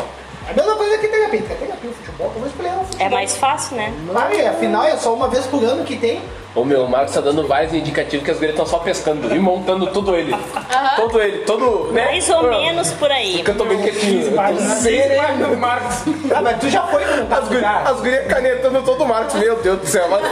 A 0.49 0.53
mesma 0.53 0.77
coisa 0.77 0.99
que 0.99 1.09
terapia. 1.09 1.43
Quer 1.43 1.57
terapia 1.57 1.91
e 1.91 1.95
futebol? 1.95 2.27
Eu 2.35 2.41
vou 2.41 2.49
escolher 2.49 2.69
o 2.81 2.85
futebol. 2.85 3.07
É 3.07 3.11
mais 3.11 3.37
fácil, 3.37 3.77
né? 3.77 3.93
E 4.37 4.47
afinal 4.47 4.85
é 4.85 4.97
só 4.97 5.15
uma 5.15 5.29
vez 5.29 5.47
por 5.47 5.63
ano 5.65 5.85
que 5.85 5.97
tem. 5.97 6.21
Ô 6.55 6.65
meu, 6.65 6.85
o 6.85 6.89
Marcos 6.89 7.13
tá 7.13 7.21
dando 7.21 7.45
vários 7.49 7.75
indicativos 7.75 8.25
que 8.25 8.31
as 8.31 8.37
gurias 8.37 8.55
estão 8.55 8.65
só 8.65 8.79
pescando 8.79 9.35
e 9.35 9.39
montando 9.41 9.89
todo 9.89 10.15
ele. 10.15 10.33
Todo 10.95 11.21
ele, 11.21 11.39
todo. 11.39 11.93
Né? 11.93 12.05
Mais 12.05 12.31
ou 12.31 12.49
menos 12.49 12.93
por 12.93 13.11
aí. 13.11 13.39
Fica 13.39 13.55
tô 13.55 13.65
bem 13.65 13.83
quietinho. 13.83 14.23
Eu 14.23 14.31
tô 14.31 14.37
páginas 14.37 15.49
do 15.49 15.57
Marcos. 15.57 15.97
Ah, 16.33 16.43
mas 16.43 16.61
tu 16.61 16.71
já 16.71 16.87
foi 16.87 17.05
no 17.05 17.35
As 17.35 17.49
gurias, 17.49 17.87
as 17.87 17.97
gurias 17.97 18.27
canetando 18.29 18.83
todo 18.83 19.03
o 19.03 19.09
Marcos, 19.09 19.35
meu 19.35 19.57
Deus 19.57 19.81
do 19.81 19.87
céu. 19.87 20.09
Mas, 20.09 20.23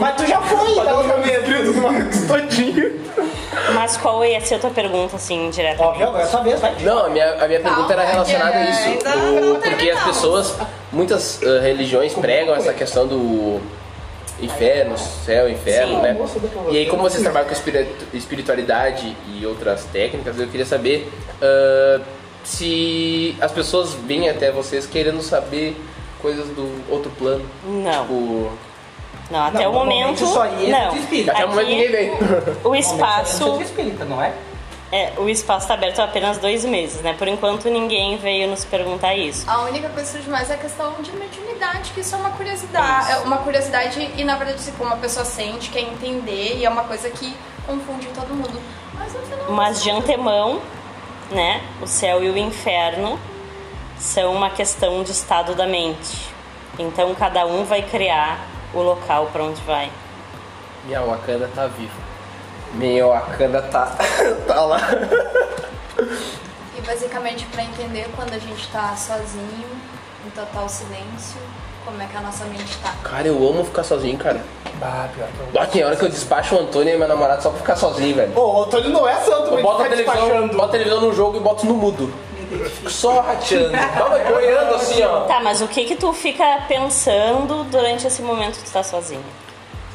Mas 0.00 0.16
tu 0.16 0.26
já 0.26 0.42
foi, 0.42 0.58
eu 0.68 1.18
me 1.18 1.22
vez. 1.22 1.38
inscrito 1.38 1.72
do 1.72 1.80
Marcos 1.80 2.26
todinho. 2.26 3.00
Mas 3.72 3.96
qual 3.96 4.24
ia 4.24 4.40
ser 4.40 4.56
a 4.56 4.58
tua 4.58 4.70
pergunta, 4.70 5.14
assim, 5.14 5.48
diretamente? 5.50 5.82
Óbvio, 5.82 6.08
agora 6.08 6.24
é 6.24 6.26
sua 6.26 6.40
vez, 6.40 6.60
vai. 6.60 6.74
Não, 6.80 7.06
a 7.06 7.08
minha, 7.08 7.44
a 7.44 7.46
minha 7.46 7.60
pergunta 7.60 7.92
era 7.92 8.04
relacionada 8.04 8.56
a 8.56 8.64
isso. 8.64 8.98
porque 9.62 9.90
as 9.90 10.02
pessoas, 10.02 10.54
muitas 10.92 11.40
ah, 11.42 11.60
religiões 11.60 12.14
pregam 12.14 12.54
essa 12.56 12.72
questão 12.72 13.06
do 13.06 13.60
inferno, 14.40 14.96
céu, 14.98 15.48
inferno, 15.48 15.96
Sim. 15.96 16.02
né? 16.02 16.16
E 16.70 16.76
aí, 16.78 16.86
como 16.86 17.02
vocês 17.02 17.22
trabalham 17.22 17.46
com 17.48 17.54
espiritu- 17.54 18.06
espiritualidade 18.12 19.16
e 19.34 19.46
outras 19.46 19.84
técnicas, 19.86 20.38
eu 20.38 20.46
queria 20.48 20.66
saber 20.66 21.10
ah, 21.40 22.00
se 22.44 23.36
as 23.40 23.50
pessoas 23.52 23.94
vêm 23.94 24.28
até 24.28 24.50
vocês 24.52 24.86
querendo 24.86 25.20
saber 25.22 25.76
coisas 26.20 26.46
do 26.48 26.70
outro 26.90 27.10
plano. 27.18 27.44
Não. 27.64 28.02
Tipo, 28.02 28.52
Não, 29.30 29.46
até 29.46 29.64
Não, 29.64 29.70
o 29.70 29.74
momento. 29.74 30.24
só 30.26 30.46
ia 30.46 30.68
não. 30.70 30.88
até 31.32 31.44
o 31.44 31.48
momento 31.48 31.66
ninguém 31.68 31.86
Aqui, 31.86 31.92
vem. 31.96 32.12
o 32.64 32.74
espaço. 32.76 33.44
Você 33.44 33.62
é 33.62 33.64
espírita, 33.64 34.04
não 34.04 34.22
é? 34.22 34.32
É, 34.96 35.12
o 35.18 35.28
espaço 35.28 35.64
está 35.64 35.74
aberto 35.74 36.00
há 36.00 36.04
apenas 36.04 36.38
dois 36.38 36.64
meses, 36.64 37.02
né? 37.02 37.12
Por 37.12 37.28
enquanto 37.28 37.68
ninguém 37.68 38.16
veio 38.16 38.48
nos 38.48 38.64
perguntar 38.64 39.14
isso. 39.14 39.44
A 39.46 39.64
única 39.64 39.90
coisa 39.90 40.06
que 40.10 40.16
surge 40.16 40.30
mais 40.30 40.48
é 40.48 40.54
a 40.54 40.56
questão 40.56 40.94
de 41.02 41.12
mediunidade, 41.12 41.90
que 41.92 42.00
isso 42.00 42.14
é 42.14 42.18
uma 42.18 42.30
curiosidade. 42.30 43.12
É 43.12 43.18
uma 43.18 43.36
curiosidade 43.36 44.10
e, 44.16 44.24
na 44.24 44.36
verdade, 44.36 44.64
tipo, 44.64 44.82
uma 44.82 44.96
pessoa 44.96 45.26
sente, 45.26 45.68
quer 45.68 45.80
entender, 45.80 46.56
e 46.56 46.64
é 46.64 46.70
uma 46.70 46.84
coisa 46.84 47.10
que 47.10 47.36
confunde 47.66 48.06
todo 48.14 48.28
mundo. 48.28 48.58
Mas 48.94 49.12
no 49.12 49.20
final. 49.20 49.52
Mas 49.52 49.82
de 49.82 49.90
antemão, 49.90 50.62
né? 51.30 51.60
O 51.82 51.86
céu 51.86 52.24
e 52.24 52.30
o 52.30 52.38
inferno 52.38 53.20
são 53.98 54.32
uma 54.32 54.48
questão 54.48 55.02
de 55.02 55.10
estado 55.10 55.54
da 55.54 55.66
mente. 55.66 56.26
Então 56.78 57.14
cada 57.14 57.44
um 57.44 57.66
vai 57.66 57.82
criar 57.82 58.40
o 58.72 58.80
local 58.80 59.26
para 59.26 59.44
onde 59.44 59.60
vai. 59.60 59.92
Minha 60.86 61.02
Wakanda 61.02 61.50
tá 61.54 61.66
viva. 61.66 62.15
Minha 62.76 63.06
Wakanda 63.06 63.62
tá, 63.62 63.86
tá 64.46 64.60
lá. 64.62 64.80
E 66.76 66.80
basicamente 66.82 67.44
pra 67.46 67.62
entender 67.62 68.08
quando 68.14 68.32
a 68.34 68.38
gente 68.38 68.68
tá 68.68 68.94
sozinho, 68.96 69.66
em 70.26 70.30
total 70.30 70.68
silêncio, 70.68 71.40
como 71.84 72.00
é 72.02 72.06
que 72.06 72.16
a 72.16 72.20
nossa 72.20 72.44
mente 72.44 72.76
tá. 72.82 72.94
Cara, 73.02 73.26
eu 73.28 73.36
amo 73.36 73.64
ficar 73.64 73.82
sozinho, 73.84 74.18
cara. 74.18 74.40
Bah, 74.74 75.08
pior 75.14 75.26
que 75.28 75.40
eu... 75.40 75.46
Bah, 75.52 75.66
tem 75.66 75.84
hora 75.84 75.96
que 75.96 76.04
eu 76.04 76.08
despacho 76.10 76.54
o 76.54 76.60
Antônio 76.60 76.94
e 76.94 76.98
meu 76.98 77.08
namorado 77.08 77.42
só 77.42 77.48
pra 77.50 77.58
ficar 77.60 77.76
sozinho, 77.76 78.14
velho. 78.14 78.32
Ô, 78.38 78.58
o 78.60 78.62
Antônio 78.64 78.90
não 78.90 79.08
é 79.08 79.14
santo, 79.20 79.46
Eu 79.46 79.52
mas 79.54 79.62
boto 79.62 79.80
a 79.80 79.84
tá 79.84 79.90
televisão, 79.90 80.14
despachando. 80.14 80.52
boto 80.56 80.64
a 80.64 80.68
televisão 80.68 81.00
no 81.00 81.12
jogo 81.14 81.36
e 81.36 81.40
boto 81.40 81.66
no 81.66 81.74
mudo. 81.74 82.12
Fico 82.74 82.90
só 82.90 83.20
rateando. 83.20 83.72
Tava 83.72 84.18
boiando 84.18 84.74
assim, 84.74 85.02
ó. 85.02 85.20
Tá, 85.22 85.40
mas 85.40 85.62
o 85.62 85.66
que 85.68 85.84
que 85.84 85.96
tu 85.96 86.12
fica 86.12 86.62
pensando 86.68 87.64
durante 87.64 88.06
esse 88.06 88.20
momento 88.22 88.58
que 88.58 88.64
tu 88.64 88.72
tá 88.72 88.82
sozinho? 88.82 89.24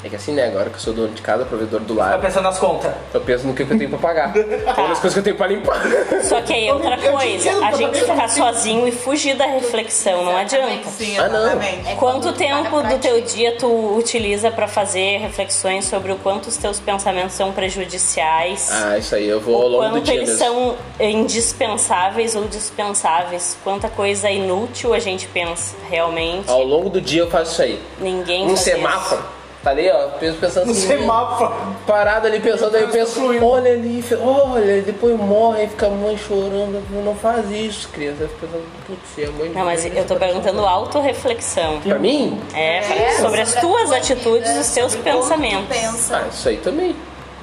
É 0.03 0.09
que 0.09 0.15
assim, 0.15 0.33
né? 0.33 0.47
Agora 0.47 0.69
que 0.69 0.75
eu 0.77 0.79
sou 0.79 0.93
dono 0.93 1.09
de 1.09 1.21
casa, 1.21 1.45
provedor 1.45 1.79
do 1.81 1.93
Tá 1.95 2.01
lar, 2.05 2.19
pensando 2.21 2.43
nas 2.45 2.57
contas. 2.57 2.91
eu 3.13 3.21
penso 3.21 3.45
no 3.45 3.53
que 3.53 3.61
eu 3.61 3.67
tenho 3.67 3.89
pra 3.89 3.99
pagar. 3.99 4.33
Ou 4.77 4.87
nas 4.87 4.99
coisas 4.99 5.13
que 5.13 5.19
eu 5.19 5.23
tenho 5.23 5.35
pra 5.35 5.45
limpar. 5.47 5.79
Só 6.23 6.41
que 6.41 6.53
aí 6.53 6.67
é 6.67 6.73
outra 6.73 6.95
Eu 6.95 7.11
coisa. 7.11 7.49
A 7.65 7.71
eu 7.71 7.77
gente 7.77 7.99
ficar 7.99 8.23
assim. 8.25 8.41
sozinho 8.41 8.87
e 8.87 8.91
fugir 8.91 9.35
da 9.35 9.45
reflexão 9.45 10.25
não 10.25 10.35
adianta. 10.35 10.89
Sim, 10.89 11.17
Ah, 11.19 11.27
não. 11.29 11.61
É 11.61 11.95
Quanto 11.99 12.33
tempo 12.33 12.81
do 12.81 12.97
teu 12.99 13.21
dia 13.21 13.55
tu 13.57 13.67
utiliza 13.95 14.49
pra 14.49 14.67
fazer 14.67 15.19
reflexões 15.19 15.85
sobre 15.85 16.11
o 16.11 16.15
quanto 16.17 16.47
os 16.47 16.57
teus 16.57 16.79
pensamentos 16.79 17.33
são 17.35 17.51
prejudiciais? 17.51 18.69
Ah, 18.71 18.97
isso 18.97 19.13
aí 19.13 19.27
eu 19.27 19.39
vou 19.39 19.55
ao 19.61 19.67
longo 19.67 19.83
do 19.83 19.91
quanto 19.91 20.03
dia 20.05 20.15
eles 20.15 20.29
mesmo. 20.29 20.43
são 20.45 20.75
indispensáveis 20.99 22.35
ou 22.35 22.45
dispensáveis? 22.45 23.57
Quanta 23.63 23.87
coisa 23.89 24.29
inútil 24.29 24.93
a 24.93 24.99
gente 24.99 25.27
pensa 25.27 25.75
realmente? 25.89 26.49
Ao 26.49 26.63
longo 26.63 26.89
do 26.89 26.99
dia 26.99 27.21
eu 27.21 27.29
faço 27.29 27.51
isso 27.51 27.61
aí. 27.61 27.79
Ninguém 27.99 28.45
Um 28.49 28.55
semáforo. 28.55 29.21
Tá 29.64 29.70
ali, 29.70 29.91
ó, 29.91 30.07
pensando 30.39 30.66
No 30.66 30.72
assim. 30.72 30.88
semáforo. 30.88 31.53
Parado 31.86 32.26
ali 32.26 32.39
pensando, 32.39 32.76
aí 32.76 32.82
eu 32.82 32.89
penso, 32.89 33.22
olha 33.45 33.72
ali, 33.74 34.03
olha, 34.20 34.78
e 34.78 34.82
depois 34.82 35.16
morre, 35.16 35.62
aí 35.62 35.68
fica 35.68 35.86
a 35.86 35.89
mãe 35.91 36.18
chorando. 36.18 36.82
Não 37.03 37.14
faz 37.16 37.51
isso, 37.51 37.88
criança. 37.89 38.24
Aí 38.24 38.28
fica 38.30 38.47
pensando, 38.47 38.64
putz, 38.88 39.20
é 39.20 39.26
a 39.26 39.32
mãe 39.32 39.49
Não, 39.49 39.64
mas 39.66 39.86
eu 39.86 40.03
tô 40.07 40.16
perguntando 40.16 40.66
autorreflexão. 40.66 41.80
Pra 41.82 41.99
mim? 41.99 42.41
É, 42.55 42.78
É, 42.80 43.12
sobre 43.20 43.39
as 43.41 43.49
sobre 43.49 43.59
a 43.59 43.62
tuas 43.62 43.88
tua 43.89 43.97
atitudes 43.97 44.76
e 44.78 44.82
os 44.82 44.93
tu 44.95 44.97
pensamentos. 45.03 45.68
pensa. 45.70 46.18
Ah, 46.18 46.28
isso 46.28 46.49
aí 46.49 46.57
também. 46.57 46.95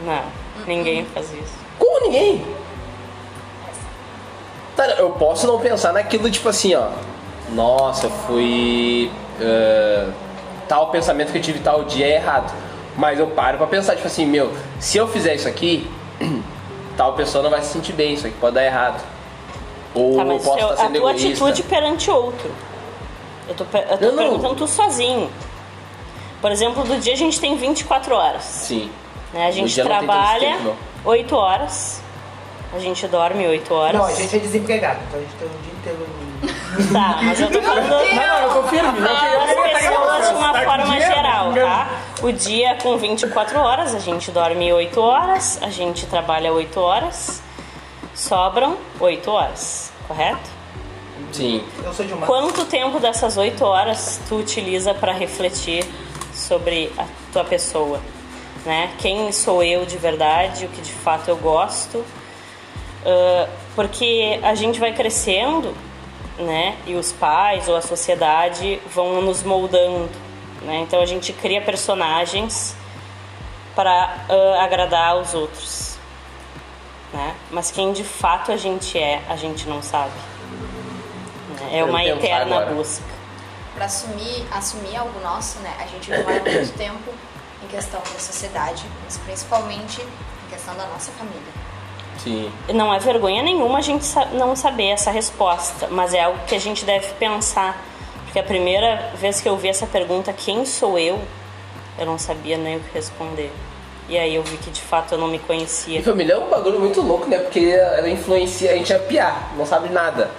Não, 0.05 0.23
ninguém 0.67 1.05
faz 1.15 1.27
isso. 1.33 1.55
Como 1.79 2.01
ninguém? 2.05 2.45
Tá, 4.77 4.87
eu 4.99 5.11
posso 5.11 5.47
não 5.47 5.59
pensar 5.61 5.93
naquilo 5.93 6.29
tipo 6.31 6.49
assim, 6.49 6.75
ó. 6.75 6.89
Nossa, 7.51 8.07
eu 8.07 8.11
fui. 8.27 9.11
eh, 9.41 10.07
tal 10.69 10.91
pensamento 10.91 11.33
que 11.33 11.39
eu 11.39 11.43
tive 11.43 11.61
tal 11.61 11.85
dia 11.85 12.07
é 12.07 12.15
errado. 12.17 12.53
Mas 12.97 13.19
eu 13.19 13.29
paro 13.29 13.57
pra 13.59 13.67
pensar, 13.67 13.95
tipo 13.95 14.07
assim, 14.09 14.27
meu, 14.27 14.53
se 14.81 14.99
eu 14.99 15.07
fizer 15.09 15.35
isso 15.35 15.49
aqui, 15.49 15.89
tal 16.97 17.13
pessoa 17.15 17.43
não 17.43 17.51
vai 17.51 17.63
se 17.63 17.73
sentir 17.73 17.93
bem, 17.93 18.15
isso 18.15 18.27
aqui 18.27 18.37
pode 18.41 18.55
dar 18.55 18.65
errado. 18.65 19.03
Ou 19.95 20.17
Tá, 20.17 20.23
eu 20.25 20.39
posso 20.41 20.59
eu- 20.59 20.71
estar 20.71 20.75
a 20.75 20.87
sendo 20.87 21.01
tua 21.01 21.11
egoísta. 21.13 21.29
atitude 21.47 21.63
perante 21.63 22.11
outro. 22.11 22.51
Eu 23.49 23.55
tô, 23.55 23.65
eu 23.65 23.99
tô 23.99 24.05
Não, 24.07 24.11
não. 24.13 24.17
perguntando 24.19 24.55
tu 24.57 24.67
sozinho. 24.67 25.31
Por 26.41 26.53
exemplo, 26.53 26.85
do 26.85 26.99
dia 26.99 27.15
a 27.15 27.17
gente 27.17 27.41
tem 27.41 27.57
24 27.57 28.15
horas. 28.15 28.43
Sim. 28.45 28.91
né? 29.33 29.47
A 29.47 29.51
gente 29.51 29.77
não 29.79 29.87
trabalha 29.87 30.41
tempo, 30.57 30.75
8 31.05 31.35
horas. 31.37 32.03
A 32.75 32.79
gente 32.79 33.07
dorme 33.09 33.47
8 33.47 33.73
horas. 33.75 33.95
Não, 34.01 34.07
a 34.07 34.13
gente 34.13 34.37
é 34.37 34.39
desempregado, 34.39 35.01
então 35.09 35.19
a 35.19 35.23
gente 35.23 35.35
tem 35.39 35.49
um 35.49 35.63
dia 35.63 35.73
inteiro. 35.81 36.07
Tá, 36.93 37.19
mas 37.23 37.41
eu 37.41 37.51
tô 37.51 37.61
falando. 37.61 37.89
Não, 37.89 38.15
não, 38.15 38.39
eu 38.43 38.63
tô 38.63 38.69
firme. 38.69 38.89
As 38.89 39.81
pessoas 39.81 40.29
de 40.29 40.35
uma 40.35 40.55
forma 40.55 41.01
geral, 41.01 41.53
tá? 41.53 41.89
O 42.23 42.33
dia 42.33 42.77
com 42.77 42.97
24 42.97 43.59
horas, 43.59 43.95
a 43.95 43.99
gente 43.99 44.31
dorme 44.31 44.73
8 44.73 45.01
horas, 45.01 45.59
a 45.63 45.71
gente 45.71 46.07
trabalha 46.07 46.53
8 46.53 46.81
horas, 46.81 47.43
sobram 48.15 48.77
8 49.01 49.31
horas, 49.31 49.93
correto? 50.07 50.51
Sim. 51.33 51.65
Eu 51.83 51.93
sou 51.93 52.07
de 52.07 52.13
uma. 52.13 52.27
Quanto 52.27 52.65
tempo 52.65 53.01
dessas 53.01 53.37
8 53.37 53.65
horas 53.65 54.21
tu 54.29 54.37
utiliza 54.37 54.95
para 54.95 55.13
refletir 55.13 55.85
sobre 56.33 56.93
a 56.97 57.05
tua 57.33 57.45
pessoa? 57.45 58.01
Né? 58.65 58.91
Quem 58.99 59.33
sou 59.33 59.63
eu 59.63 59.85
de 59.85 59.97
verdade, 59.97 60.67
o 60.67 60.69
que 60.69 60.81
de 60.81 60.93
fato 60.93 61.29
eu 61.29 61.37
gosto? 61.37 62.05
Ah, 63.05 63.49
porque 63.75 64.39
a 64.43 64.55
gente 64.55 64.81
vai 64.81 64.93
crescendo, 64.93 65.75
né? 66.39 66.77
E 66.87 66.95
os 66.95 67.13
pais 67.13 67.69
ou 67.69 67.77
a 67.77 67.83
sociedade 67.83 68.81
vão 68.95 69.21
nos 69.21 69.43
moldando, 69.43 70.09
né? 70.63 70.81
Então 70.81 71.01
a 71.01 71.07
gente 71.07 71.33
cria 71.33 71.61
personagens 71.61 72.77
para 73.75 74.25
agradar 74.61 75.11
aos 75.11 75.35
outros, 75.35 75.97
né? 77.13 77.35
Mas 77.51 77.71
quem 77.71 77.93
de 77.93 78.05
fato 78.05 78.53
a 78.53 78.57
gente 78.57 78.99
é, 78.99 79.23
a 79.29 79.37
gente 79.37 79.69
não 79.69 79.83
sabe. 79.83 80.13
né? 81.61 81.79
É 81.79 81.85
uma 81.85 82.05
eterna 82.05 82.57
agora. 82.57 82.75
busca. 82.75 83.05
Pra 83.75 83.85
assumir, 83.87 84.47
assumir 84.51 84.97
algo 84.97 85.21
nosso, 85.21 85.59
né? 85.61 85.73
A 85.79 85.87
gente 85.87 86.11
demora 86.11 86.41
muito 86.41 86.77
tempo 86.77 87.15
em 87.63 87.69
questão 87.69 88.01
da 88.01 88.19
sociedade, 88.19 88.85
mas 89.05 89.17
principalmente 89.19 90.01
em 90.01 90.51
questão 90.51 90.75
da 90.75 90.87
nossa 90.87 91.13
família. 91.13 91.68
Sim. 92.19 92.51
Não 92.73 92.93
é 92.93 92.99
vergonha 92.99 93.43
nenhuma 93.43 93.79
a 93.79 93.83
gente 93.83 94.05
não 94.33 94.55
saber 94.57 94.89
essa 94.89 95.11
resposta, 95.11 95.89
mas 95.91 96.13
é 96.15 96.23
algo 96.23 96.39
que 96.47 96.55
a 96.55 96.61
gente 96.61 96.85
deve 96.85 97.09
pensar. 97.15 97.85
Porque 98.25 98.39
a 98.39 98.43
primeira 98.43 99.11
vez 99.15 99.41
que 99.41 99.49
eu 99.49 99.57
vi 99.57 99.69
essa 99.69 99.87
pergunta, 99.87 100.33
quem 100.33 100.67
sou 100.67 100.99
eu? 100.99 101.19
Eu 101.99 102.07
não 102.07 102.19
sabia 102.19 102.59
nem 102.59 102.77
o 102.77 102.81
que 102.81 102.95
responder. 102.95 103.51
E 104.09 104.17
aí 104.17 104.35
eu 104.35 104.43
vi 104.43 104.57
que 104.57 104.71
de 104.71 104.81
fato 104.81 105.13
eu 105.13 105.19
não 105.19 105.29
me 105.29 105.39
conhecia. 105.39 105.99
E 105.99 106.03
família 106.03 106.35
é 106.35 106.39
um 106.39 106.49
bagulho 106.49 106.81
muito 106.81 107.01
louco, 107.01 107.27
né? 107.27 107.39
Porque 107.39 107.61
ela 107.61 108.09
influencia, 108.09 108.73
a 108.73 108.75
gente 108.75 108.93
é 108.93 108.99
piar, 108.99 109.53
não 109.57 109.67
sabe 109.67 109.89
nada. 109.91 110.31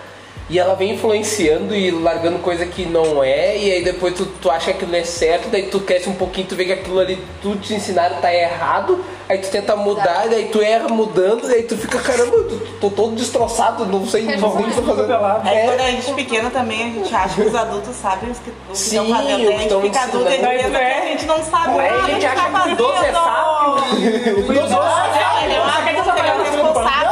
E 0.49 0.57
ela 0.57 0.73
vem 0.75 0.93
influenciando 0.95 1.75
e 1.75 1.91
largando 1.91 2.39
coisa 2.39 2.65
que 2.65 2.85
não 2.85 3.23
é, 3.23 3.55
e 3.57 3.71
aí 3.71 3.83
depois 3.83 4.15
tu, 4.15 4.25
tu 4.25 4.49
acha 4.49 4.65
que 4.65 4.71
aquilo 4.83 4.95
é 4.95 5.03
certo, 5.03 5.47
daí 5.49 5.63
tu 5.67 5.79
cresce 5.81 6.09
um 6.09 6.13
pouquinho, 6.15 6.47
tu 6.47 6.55
vê 6.55 6.65
que 6.65 6.73
aquilo 6.73 6.99
ali 6.99 7.23
tudo 7.41 7.59
te 7.59 7.73
ensinaram 7.75 8.15
tá 8.17 8.33
errado, 8.33 9.03
aí 9.29 9.37
tu 9.37 9.49
tenta 9.51 9.75
mudar, 9.75 10.27
daí 10.27 10.45
tu 10.51 10.59
erra 10.61 10.89
mudando, 10.89 11.47
daí 11.47 11.61
tu 11.63 11.77
fica, 11.77 11.99
caramba, 11.99 12.35
eu 12.35 12.49
tô, 12.49 12.55
tô 12.81 12.89
todo 12.89 13.15
destroçado, 13.15 13.85
não 13.85 14.07
sei 14.07 14.23
o 14.23 14.27
que 14.27 14.33
eu 14.33 14.39
tô 14.41 14.49
fazendo. 14.49 15.13
Aí 15.43 15.65
quando 15.67 15.79
É, 15.79 15.85
a 15.85 15.91
gente 15.91 16.09
é 16.09 16.13
pequena 16.15 16.49
também, 16.49 16.81
a 16.83 16.93
gente 16.93 17.13
acha 17.13 17.35
que 17.35 17.41
os 17.47 17.55
adultos 17.55 17.95
sabem 17.95 18.31
o 18.31 18.33
que 18.33 18.49
estão 18.73 19.05
fazendo. 19.07 19.49
a 19.49 19.57
gente 19.57 19.81
fica 19.81 20.01
adulta 20.01 20.29
e 20.31 20.45
a 20.45 20.57
gente 20.57 20.63
pensa 20.63 20.69
que 20.69 20.77
a 20.77 21.05
gente 21.05 21.25
não 21.27 21.43
sabe 21.43 21.77
nada 21.77 21.93
a 21.95 22.09
gente 22.09 22.25
acha 22.25 22.49
tá 22.49 22.61
que 22.63 22.69
o 22.69 22.71
idoso 22.71 23.03
é 23.05 23.11
fazendo. 23.11 24.47
O 24.47 24.51
idoso 24.51 24.73
é 24.73 24.77
tá 24.77 25.39
é 25.45 25.59
o 25.59 25.63
fazendo 25.63 26.03
pano. 26.05 26.41
responsável, 26.43 27.08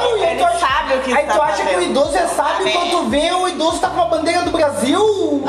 sabe 0.87 0.99
o 0.99 1.01
que 1.03 1.13
Aí 1.13 1.21
está 1.23 1.33
tu 1.35 1.41
acha 1.41 1.55
que 1.57 1.61
o 1.61 1.65
fazendo. 1.73 1.89
idoso 1.91 2.17
é 2.17 2.27
sábio 2.27 2.71
quando 2.71 2.91
tu 2.91 3.09
vê 3.09 3.31
o 3.31 3.47
idoso 3.47 3.79
tá 3.79 3.89
com 3.89 4.01
a 4.01 4.05
bandeira 4.05 4.41
do 4.43 4.51
Brasil? 4.51 5.43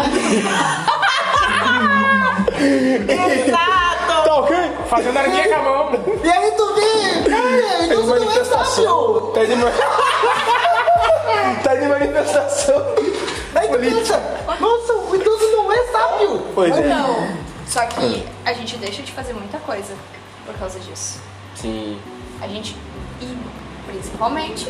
Exato! 3.09 4.25
Tá 4.25 4.35
ok? 4.41 4.57
Fazendo 4.89 5.17
arminha 5.19 5.49
com 5.49 5.55
a 5.55 5.63
mão. 5.63 5.91
E 6.25 6.31
aí 6.31 6.51
tu 6.53 6.75
vê, 6.75 7.31
cara, 7.31 7.47
o 7.47 7.79
tá 7.79 7.85
idoso 7.85 8.15
não 8.17 8.31
é 8.33 8.45
sábio. 8.45 9.21
Tá 9.35 9.45
de, 9.45 9.57
ma- 9.57 9.71
tá 11.63 11.75
de 11.75 11.87
manifestação. 11.87 12.83
Aí 13.55 13.69
tu 13.69 13.79
pensa, 13.79 14.23
nossa, 14.61 14.93
o 14.95 15.15
idoso 15.15 15.47
não 15.53 15.73
é 15.73 15.83
sábio. 15.93 16.43
Pois 16.55 16.77
é. 16.77 16.81
Não. 16.89 17.29
Só 17.67 17.85
que 17.87 18.27
a 18.45 18.53
gente 18.53 18.77
deixa 18.79 19.03
de 19.03 19.13
fazer 19.13 19.35
muita 19.35 19.59
coisa 19.59 19.95
por 20.47 20.55
causa 20.55 20.79
disso. 20.81 21.21
Sim. 21.55 21.99
A 22.41 22.49
gente, 22.49 22.77
e 23.21 23.39
principalmente, 23.87 24.67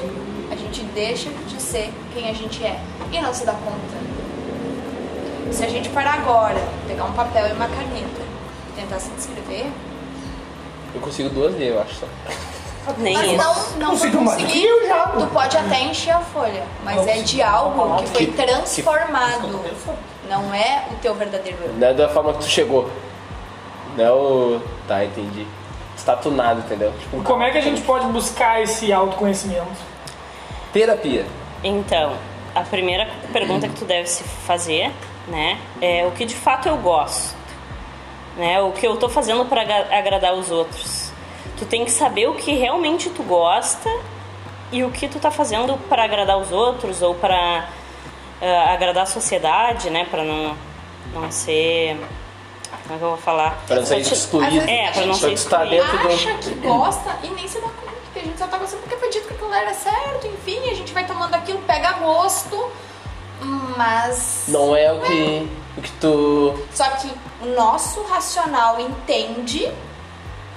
a 0.51 0.57
gente 0.57 0.83
deixa 0.95 1.31
de 1.49 1.61
ser 1.61 1.93
quem 2.15 2.29
a 2.29 2.33
gente 2.33 2.65
é 2.65 2.79
e 3.13 3.21
não 3.21 3.33
se 3.35 3.45
dá 3.45 3.53
conta. 3.53 3.99
Se 5.53 5.65
a 5.65 5.69
gente 5.69 5.89
parar 5.91 6.15
agora, 6.15 6.61
pegar 6.87 7.05
um 7.05 7.13
papel 7.13 7.49
e 7.49 7.53
uma 7.53 7.67
caneta 7.69 8.23
e 8.77 8.81
tentar 8.81 8.99
se 8.99 9.11
descrever, 9.11 9.67
Eu 10.95 11.01
consigo 11.01 11.29
duas 11.31 11.55
vezes, 11.55 11.75
eu 11.75 11.81
acho 11.83 11.95
só. 11.97 12.07
Nem 12.97 13.15
mas 13.15 13.27
isso. 13.27 13.37
não, 13.37 13.55
não 13.79 13.91
Consigo 13.91 14.19
conseguir. 14.25 14.67
Tu 15.19 15.27
pode 15.27 15.57
até 15.59 15.83
encher 15.83 16.13
a 16.13 16.21
folha, 16.21 16.63
mas 16.83 17.07
é 17.07 17.19
de 17.21 17.43
algo 17.43 17.97
que 18.03 18.07
foi 18.09 18.27
Que- 18.27 18.33
transformado. 18.33 19.61
Não 20.29 20.55
é 20.55 20.85
o 20.91 20.95
teu 20.97 21.15
verdadeiro 21.15 21.59
eu. 21.63 21.75
Não 21.75 21.87
é 21.89 21.93
da 21.95 22.09
forma 22.09 22.33
que 22.33 22.39
tu 22.41 22.47
chegou. 22.49 22.91
Não. 23.97 24.63
Tá, 24.87 25.05
entendi. 25.05 25.47
Estatunado, 25.97 26.61
entendeu? 26.61 26.93
Tipo, 26.99 27.23
Como 27.23 27.43
é 27.43 27.51
que 27.51 27.59
a 27.59 27.63
gente 27.63 27.83
pode 27.83 28.07
buscar 28.07 28.63
esse 28.63 28.91
autoconhecimento? 28.93 29.67
Terapia. 30.73 31.25
Então, 31.63 32.17
a 32.55 32.61
primeira 32.63 33.09
pergunta 33.33 33.69
que 33.69 33.75
tu 33.75 33.85
deve 33.85 34.09
se 34.09 34.23
fazer, 34.25 34.91
né, 35.27 35.59
é 35.81 36.07
o 36.07 36.11
que 36.13 36.25
de 36.25 36.35
fato 36.35 36.69
eu 36.69 36.77
gosto, 36.79 37.37
né, 38.37 38.61
o 38.61 38.73
que 38.73 38.87
eu 38.87 38.97
tô 38.97 39.09
fazendo 39.09 39.45
para 39.45 39.63
agradar 39.97 40.35
os 40.35 40.51
outros. 40.51 41.11
Tu 41.59 41.65
tem 41.67 41.85
que 41.85 41.91
saber 41.91 42.29
o 42.29 42.35
que 42.35 42.53
realmente 42.55 43.11
tu 43.11 43.23
gosta 43.23 43.91
e 44.71 44.85
o 44.85 44.91
que 44.91 45.09
tu 45.09 45.19
tá 45.19 45.31
fazendo 45.31 45.77
para 45.89 46.05
agradar 46.05 46.39
os 46.39 46.53
outros 46.53 47.03
ou 47.03 47.15
para 47.15 47.69
agradar 48.73 49.03
a 49.03 49.07
sociedade, 49.07 49.91
né, 49.91 50.07
para 50.11 50.23
não 50.23 50.55
não 51.15 51.31
ser 51.33 51.97
como 52.83 52.95
é 52.95 52.99
que 52.99 53.05
eu 53.05 53.09
vou 53.11 53.17
falar? 53.17 53.59
Pra 53.67 53.77
não 53.77 53.87
ser 53.87 53.99
excluído. 54.01 54.69
É, 54.69 54.89
a 54.89 54.93
pra 54.93 55.07
não 55.07 55.15
gente 55.15 55.39
ser 55.41 55.49
tá 55.51 55.65
excluído. 55.65 55.71
dentro 55.71 55.99
do- 55.99 56.09
acha 56.15 56.35
que 56.35 56.51
gosta 56.57 57.17
e 57.25 57.29
nem 57.29 57.49
se 57.49 57.57
dá 57.61 57.63
conta 57.69 57.93
que 58.13 58.19
a 58.19 58.23
gente 58.23 58.39
só 58.39 58.47
tá 58.47 58.59
gostando 58.59 58.83
porque 58.83 58.97
foi 58.97 59.09
dito 59.11 59.28
aquilo 59.49 59.55
era 59.55 59.75
certo, 59.75 60.27
enfim, 60.27 60.59
a 60.71 60.75
gente 60.75 60.93
vai 60.93 61.07
tomando 61.07 61.35
aquilo, 61.35 61.61
pega 61.63 61.93
gosto, 61.95 62.71
mas. 63.77 64.45
Não 64.49 64.77
é 64.77 64.93
o 64.93 65.01
que, 65.01 65.49
o 65.77 65.83
que 65.83 65.91
tu. 65.93 66.55
Só 66.73 66.85
que 66.91 67.11
o 67.43 67.47
nosso 67.55 68.03
racional 68.03 68.79
entende 68.79 69.71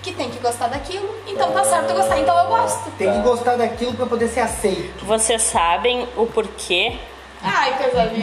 que 0.03 0.11
tem 0.13 0.29
que 0.29 0.39
gostar 0.39 0.67
daquilo, 0.67 1.07
então 1.27 1.51
tá 1.51 1.63
certo 1.63 1.89
eu 1.89 1.95
gostar, 1.95 2.19
então 2.19 2.37
eu 2.37 2.47
gosto. 2.47 2.91
Tem 2.97 3.11
que 3.11 3.19
gostar 3.19 3.55
daquilo 3.55 3.93
pra 3.93 4.05
poder 4.05 4.27
ser 4.27 4.41
aceito. 4.41 5.05
Vocês 5.05 5.41
sabem 5.43 6.07
o 6.17 6.25
porquê 6.25 6.97
Ai, 7.43 7.73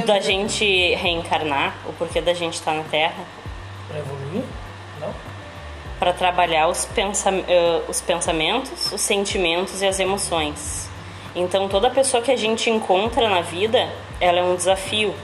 da 0.05 0.21
gente 0.21 0.95
reencarnar, 0.97 1.75
o 1.87 1.93
porquê 1.93 2.21
da 2.21 2.35
gente 2.35 2.55
estar 2.55 2.75
na 2.75 2.85
Terra? 2.85 3.25
Pra 3.89 3.99
evoluir? 3.99 4.45
Não? 6.01 6.09
para 6.09 6.13
trabalhar 6.13 6.69
os, 6.69 6.85
pensa 6.85 7.31
eh, 7.31 7.83
os 7.89 8.01
pensamentos, 8.01 8.93
os 8.93 9.01
sentimentos 9.01 9.83
e 9.83 9.87
as 9.87 9.99
emoções. 9.99 10.89
Então, 11.35 11.69
toda 11.69 11.91
pessoa 11.91 12.23
que 12.23 12.31
a 12.31 12.37
gente 12.37 12.71
encontra 12.71 13.29
na 13.29 13.41
vida, 13.41 13.89
ela 14.21 14.39
é 14.39 14.43
um 14.43 14.55
desafio. 14.55 15.15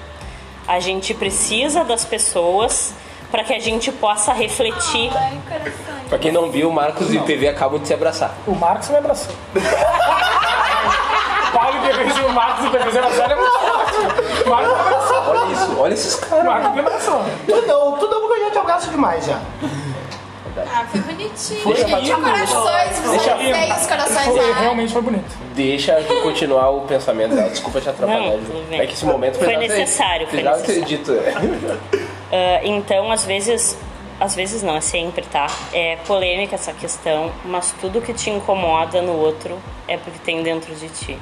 A 0.67 0.81
gente 0.81 1.15
precisa 1.15 1.85
das 1.85 2.05
pessoas 2.05 2.93
para 3.31 3.45
que 3.45 3.53
a 3.53 3.59
gente 3.59 3.91
possa 3.93 4.33
refletir. 4.33 5.11
Ai, 5.17 5.41
coração. 5.49 5.95
Pra 6.09 6.19
quem 6.19 6.33
não 6.33 6.51
viu, 6.51 6.71
Marcos 6.71 7.13
e 7.13 7.19
o 7.19 7.23
PV 7.23 7.49
acabam 7.49 7.81
de 7.81 7.89
se 7.89 7.95
abraçar. 7.95 8.35
O 8.47 8.55
Marcos 8.55 8.89
me 8.91 8.97
abraçou. 8.97 9.35
Paulo 11.53 11.81
que 11.83 11.95
fez 11.95 12.19
o 12.19 12.29
Marcos 12.31 12.65
e 12.65 12.69
o 12.69 12.71
PV 12.71 12.93
se 12.93 12.99
abraçaram 12.99 13.33
é 13.33 13.37
muito 13.37 13.59
forte. 13.59 14.45
O 14.45 14.51
Marcos 14.51 14.73
me 14.73 14.81
abraçou. 14.81 15.23
Olha 15.29 15.53
isso, 15.53 15.81
olha 15.81 15.95
esses 15.95 16.15
O 16.15 16.21
caras. 16.29 16.45
Marcos 16.45 16.73
me 16.73 16.81
abraçou. 16.81 17.25
Tu 17.47 17.67
não, 17.67 17.93
tu 17.99 18.07
não 18.09 18.21
porque 18.21 18.41
eu 18.41 18.45
já 18.45 18.51
te 18.51 18.59
abraço 18.59 18.91
demais 18.91 19.25
já. 19.27 19.41
Ah, 20.57 20.87
foi 20.91 21.01
bonitinho. 21.01 21.65
Deixa 21.65 22.17
corações, 22.17 22.99
Deixa- 23.11 23.37
os 23.81 23.87
corações 23.87 24.25
Foi, 24.27 24.51
lá. 24.51 24.59
realmente 24.61 24.93
foi 24.93 25.03
bonito. 25.03 25.37
Deixa 25.55 25.93
eu 26.01 26.23
continuar 26.23 26.71
o 26.71 26.83
pensamento 26.83 27.35
dela. 27.35 27.51
Desculpa 27.51 27.81
te 27.81 27.89
atrapalhar. 27.89 28.21
Não, 28.21 28.39
Ju. 28.39 28.45
tudo 28.47 28.69
bem. 28.71 28.81
É 28.81 28.87
que 28.87 28.93
esse 28.93 29.05
momento 29.05 29.39
Foi 29.39 29.49
ter- 29.49 29.57
necessário, 29.59 30.27
foi 30.29 30.43
necessário. 30.43 30.85
dito. 30.85 31.13
Ah, 32.37 32.61
então, 32.65 33.13
às 33.13 33.25
vezes, 33.25 33.79
às 34.19 34.35
vezes 34.35 34.61
não, 34.63 34.75
é 34.77 34.81
sempre, 34.81 35.25
tá? 35.27 35.47
É 35.73 35.97
polêmica 36.05 36.57
essa 36.57 36.73
questão, 36.73 37.31
mas 37.45 37.73
tudo 37.81 38.01
que 38.01 38.13
te 38.13 38.29
incomoda 38.29 39.01
no 39.03 39.13
outro 39.13 39.57
é 39.87 39.97
porque 39.97 40.19
tem 40.25 40.43
dentro 40.43 40.75
de 40.75 40.89
ti. 40.89 41.17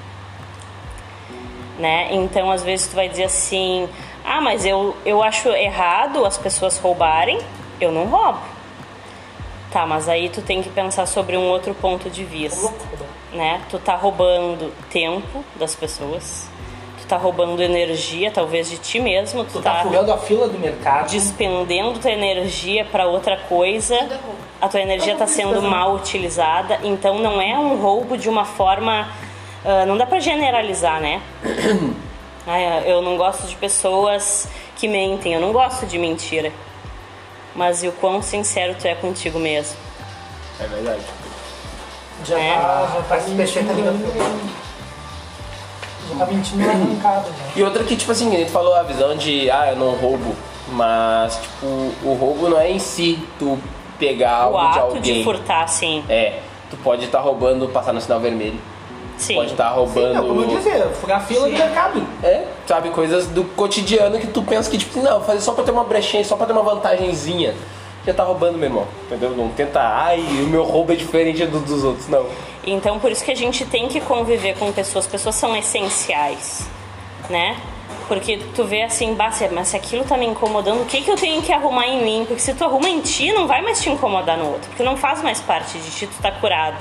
Né? 1.79 2.09
Então, 2.13 2.51
às 2.51 2.63
vezes 2.63 2.87
tu 2.87 2.95
vai 2.95 3.09
dizer 3.09 3.25
assim: 3.25 3.89
"Ah, 4.25 4.41
mas 4.41 4.65
eu 4.65 4.97
eu 5.05 5.23
acho 5.23 5.49
errado 5.51 6.25
as 6.25 6.39
pessoas 6.39 6.79
roubarem, 6.79 7.41
eu 7.81 7.91
não 7.93 8.05
roubo". 8.07 8.39
Tá, 9.73 9.87
mas 9.87 10.09
aí 10.09 10.29
tu 10.29 10.43
tem 10.43 10.63
que 10.63 10.69
pensar 10.69 11.07
sobre 11.07 11.37
um 11.37 11.49
outro 11.49 11.75
ponto 11.75 12.11
de 12.11 12.25
vista, 12.25 12.71
né? 13.33 13.63
Tu 13.71 13.79
tá 13.79 13.95
roubando 13.97 14.71
tempo 14.91 15.43
das 15.57 15.75
pessoas. 15.75 16.47
Tu 17.01 17.07
tá 17.07 17.17
roubando 17.17 17.63
energia, 17.63 18.31
talvez 18.31 18.69
de 18.71 18.77
ti 18.79 19.01
mesmo, 19.01 19.45
tu, 19.45 19.55
Tu 19.55 19.63
tá 19.63 19.83
furando 19.83 20.13
a 20.13 20.19
fila 20.19 20.47
do 20.47 20.59
mercado. 20.59 21.11
despendendo 21.11 21.99
tua 21.99 22.11
energia 22.13 22.85
para 22.85 23.07
outra 23.07 23.37
coisa, 23.49 23.95
é 23.95 24.19
a 24.61 24.69
tua 24.69 24.81
energia 24.81 25.15
está 25.15 25.27
sendo 25.27 25.61
mal 25.63 25.95
utilizada, 25.95 26.79
então 26.85 27.19
não 27.19 27.41
é 27.41 27.59
um 27.59 27.81
roubo 27.81 28.17
de 28.17 28.29
uma 28.29 28.45
forma. 28.45 29.09
ah, 29.65 29.85
não 29.87 29.97
dá 29.97 30.05
para 30.07 30.21
generalizar, 30.21 31.01
né? 31.01 31.23
Ah, 32.45 32.59
eu 32.81 33.01
não 33.03 33.17
gosto 33.17 33.47
de 33.47 33.55
pessoas 33.55 34.49
que 34.77 34.89
mentem, 34.89 35.33
eu 35.33 35.41
não 35.41 35.53
gosto 35.53 35.87
de 35.87 35.97
mentira. 35.97 36.51
Mas 37.55 37.83
e 37.83 37.89
o 37.89 37.93
quão 37.93 38.23
sincero 38.23 38.75
tu 38.81 38.87
é 38.87 38.95
contigo 38.95 39.39
mesmo? 39.39 39.77
É 40.61 40.67
verdade. 40.67 41.01
Já 42.25 42.39
É. 42.39 42.55
tá, 42.55 42.91
já 42.95 43.03
tá 43.03 43.21
se 43.21 43.31
mexendo, 43.31 43.69
tá. 43.69 44.53
Já 46.09 46.17
tá 46.27 46.27
mentindo 46.33 46.65
na 46.67 46.73
arrancada 46.73 47.27
já. 47.29 47.61
E 47.61 47.63
outra 47.63 47.85
que, 47.85 47.97
tipo 47.97 48.13
assim, 48.13 48.31
gente 48.31 48.51
falou 48.51 48.75
a 48.75 48.83
visão 48.83 49.17
de, 49.17 49.51
ah, 49.51 49.71
eu 49.71 49.77
não 49.77 49.95
roubo. 49.97 50.35
Mas, 50.69 51.37
tipo, 51.37 51.67
o 51.67 52.17
roubo 52.19 52.49
não 52.49 52.59
é 52.59 52.71
em 52.71 52.79
si 52.79 53.19
tu 53.39 53.59
pegar 53.99 54.49
o 54.49 54.57
algo 54.57 54.73
de 54.73 54.79
ato 54.79 54.97
alguém. 54.97 55.03
de 55.19 55.25
furtar, 55.25 55.67
sim. 55.67 56.05
É, 56.09 56.41
tu 56.71 56.77
pode 56.79 57.05
estar 57.05 57.21
roubando, 57.21 57.69
passar 57.69 57.93
no 57.93 58.01
sinal 58.01 58.21
vermelho. 58.21 58.59
Sim. 59.23 59.35
Pode 59.37 59.53
estar 59.53 59.71
roubando. 59.71 60.15
Não, 60.15 60.27
como 60.29 60.43
eu 60.43 60.49
disse, 60.49 60.71
furar 61.01 61.19
a 61.19 61.21
fila 61.21 61.49
do 61.49 61.57
mercado. 61.57 62.03
É, 62.23 62.45
sabe, 62.67 62.91
coisas 62.91 63.27
do 63.29 63.45
cotidiano 63.45 64.19
que 64.19 64.27
tu 64.27 64.43
pensa 64.43 64.71
que, 64.71 64.77
tipo, 64.79 65.01
não, 65.01 65.23
fazer 65.23 65.41
só 65.41 65.53
pra 65.53 65.63
ter 65.65 65.71
uma 65.71 65.85
brechinha, 65.85 66.25
só 66.25 66.37
pra 66.37 66.47
ter 66.47 66.53
uma 66.53 66.63
vantagenzinha. 66.63 67.55
Já 68.05 68.13
tá 68.13 68.25
roubando, 68.25 68.59
meu 68.59 68.69
irmão. 68.69 68.87
Entendeu? 69.07 69.31
Não 69.31 69.49
tenta, 69.51 69.81
ai, 69.81 70.19
o 70.19 70.49
meu 70.49 70.65
roubo 70.65 70.93
é 70.93 70.97
diferente 70.97 71.47
do 71.47 71.61
dos 71.61 71.85
outros, 71.85 72.09
não. 72.09 72.27
Então, 72.67 72.99
por 72.99 73.13
isso 73.13 73.25
que 73.25 73.31
a 73.31 73.37
gente 73.37 73.65
tem 73.65 73.87
que 73.89 74.01
conviver 74.01 74.57
com 74.59 74.73
pessoas. 74.73 75.07
Pessoas 75.07 75.37
são 75.37 75.55
essenciais, 75.57 76.69
né? 77.31 77.57
Porque 78.09 78.39
tu 78.57 78.65
vê 78.65 78.83
assim, 78.83 79.17
se- 79.33 79.49
mas 79.51 79.69
se 79.69 79.77
aquilo 79.77 80.05
tá 80.05 80.17
me 80.17 80.27
incomodando, 80.27 80.83
o 80.83 80.85
que, 80.85 81.01
que 81.01 81.11
eu 81.11 81.17
tenho 81.17 81.41
que 81.43 81.53
arrumar 81.53 81.87
em 81.87 82.03
mim? 82.05 82.25
Porque 82.27 82.43
se 82.43 82.53
tu 82.55 82.65
arruma 82.65 82.89
em 82.89 83.01
ti, 83.01 83.33
não 83.33 83.47
vai 83.47 83.63
mais 83.63 83.81
te 83.81 83.89
incomodar 83.89 84.37
no 84.37 84.47
outro. 84.47 84.69
Porque 84.69 84.83
não 84.83 84.97
faz 84.97 85.23
mais 85.23 85.41
parte 85.41 85.79
de 85.79 85.91
ti, 85.91 86.07
tu 86.09 86.21
tá 86.21 86.33
curado. 86.33 86.77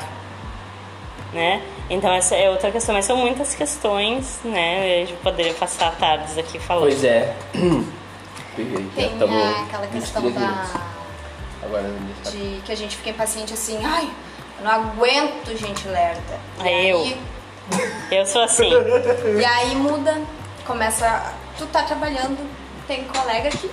Né? 1.34 1.62
Então, 1.92 2.12
essa 2.14 2.36
é 2.36 2.50
outra 2.50 2.72
questão. 2.72 2.96
Mas 2.96 3.06
são 3.06 3.18
muitas 3.18 3.54
questões, 3.54 4.40
né? 4.44 5.04
Eu 5.04 5.18
poderia 5.18 5.54
passar 5.54 5.92
tardes 5.98 6.38
aqui 6.38 6.58
falando. 6.58 6.84
Pois 6.84 7.04
é. 7.04 7.36
Peguei, 8.56 8.86
já 8.96 9.08
Tem 9.08 9.34
a- 9.38 9.62
aquela 9.64 9.88
questão 9.88 10.32
da. 10.32 10.66
Agora 11.64 11.94
de 12.32 12.62
que 12.66 12.72
a 12.72 12.76
gente 12.76 12.98
fica 12.98 13.10
impaciente 13.12 13.54
assim, 13.54 13.80
ai, 13.86 14.10
eu 14.60 14.64
não 14.66 14.72
aguento 14.72 15.56
gente 15.58 15.88
lerda. 15.88 16.40
É 16.64 16.86
eu. 16.86 17.00
aí- 17.02 17.22
Eu 18.12 18.26
sou 18.26 18.42
assim. 18.42 18.70
E 19.40 19.46
aí 19.46 19.76
muda, 19.76 20.20
começa. 20.66 21.34
Tu 21.58 21.66
tá 21.68 21.84
trabalhando, 21.84 22.38
tem 22.88 23.04
colega 23.06 23.50
que. 23.50 23.70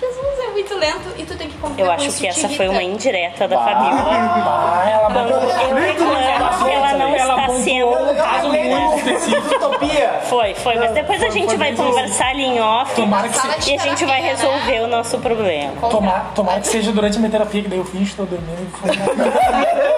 Jesus 0.00 0.38
é 0.38 0.50
muito 0.52 0.78
lento 0.78 1.14
e 1.18 1.24
tu 1.24 1.36
tem 1.36 1.48
que 1.48 1.58
conviver 1.58 1.82
Eu 1.82 1.90
acho 1.92 2.12
que 2.12 2.26
essa 2.26 2.48
foi 2.48 2.68
uma 2.68 2.82
indireta 2.82 3.46
da 3.46 3.58
Fabiola. 3.58 4.10
Ah, 4.10 4.90
ela 4.90 5.10
Quando 5.12 5.30
eu 5.30 5.74
reclamo 5.74 6.64
que 6.64 6.70
ela 6.70 6.92
não 6.94 7.14
está 7.14 7.48
sendo. 7.62 8.16
caso 8.16 8.48
muito 8.48 8.96
específico. 8.98 9.54
Utopia! 9.56 10.20
Foi, 10.24 10.54
foi, 10.54 10.74
mas 10.76 10.92
depois 10.92 11.22
a 11.22 11.28
gente 11.30 11.54
vai 11.56 11.74
conversar 11.74 12.28
ali 12.28 12.44
em 12.44 12.60
off 12.60 12.94
Tomara 12.94 13.28
que 13.28 13.36
Sala 13.36 13.54
se- 13.54 13.60
de 13.60 13.70
e 13.72 13.74
a 13.78 13.82
gente 13.82 14.04
vai 14.06 14.22
né? 14.22 14.28
resolver 14.30 14.80
o 14.80 14.86
nosso 14.86 15.18
problema. 15.18 15.72
Tomara, 15.90 16.24
tomara 16.34 16.60
que 16.60 16.68
seja 16.68 16.92
durante 16.92 17.16
a 17.16 17.20
minha 17.20 17.30
terapia, 17.30 17.62
que 17.62 17.68
daí 17.68 17.78
eu 17.78 17.84
finge 17.84 18.10
que 18.12 18.16
tô 18.16 18.24
dormindo. 18.24 18.70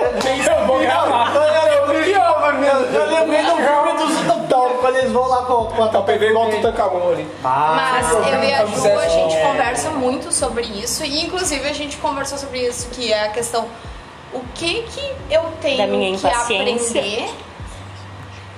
Eu 0.05 0.67
vou 0.67 0.79
gravar. 0.81 1.33
Eu 1.35 3.07
lembrei 3.11 3.43
do 3.43 3.57
filme 3.57 3.93
dos 3.95 4.21
Utopia, 4.21 4.79
quando 4.81 4.97
eles 4.97 5.13
vão 5.13 5.29
lá 5.29 5.43
com, 5.45 5.83
a 5.83 5.89
Tá 5.89 6.03
pegando 6.03 6.31
igual 6.31 6.51
Tutankhamon 6.51 7.13
ali. 7.13 7.29
Mas 7.43 8.11
eu 8.13 8.25
e 8.45 8.55
a 8.55 8.67
Ju, 8.67 8.99
a 8.99 9.09
gente 9.09 9.37
É. 9.37 9.43
conversa 9.43 9.91
muito 9.91 10.33
sobre 10.33 10.63
isso 10.63 11.05
e 11.05 11.25
inclusive 11.25 11.69
a 11.69 11.73
gente 11.73 11.97
conversou 11.99 12.39
sobre 12.39 12.67
isso, 12.67 12.89
que 12.91 13.13
é 13.13 13.27
a 13.27 13.29
questão 13.31 13.67
o 14.33 14.41
que 14.55 14.83
que 14.85 15.13
eu 15.31 15.43
tenho 15.61 16.17
que 16.19 16.27
aprender 16.27 17.29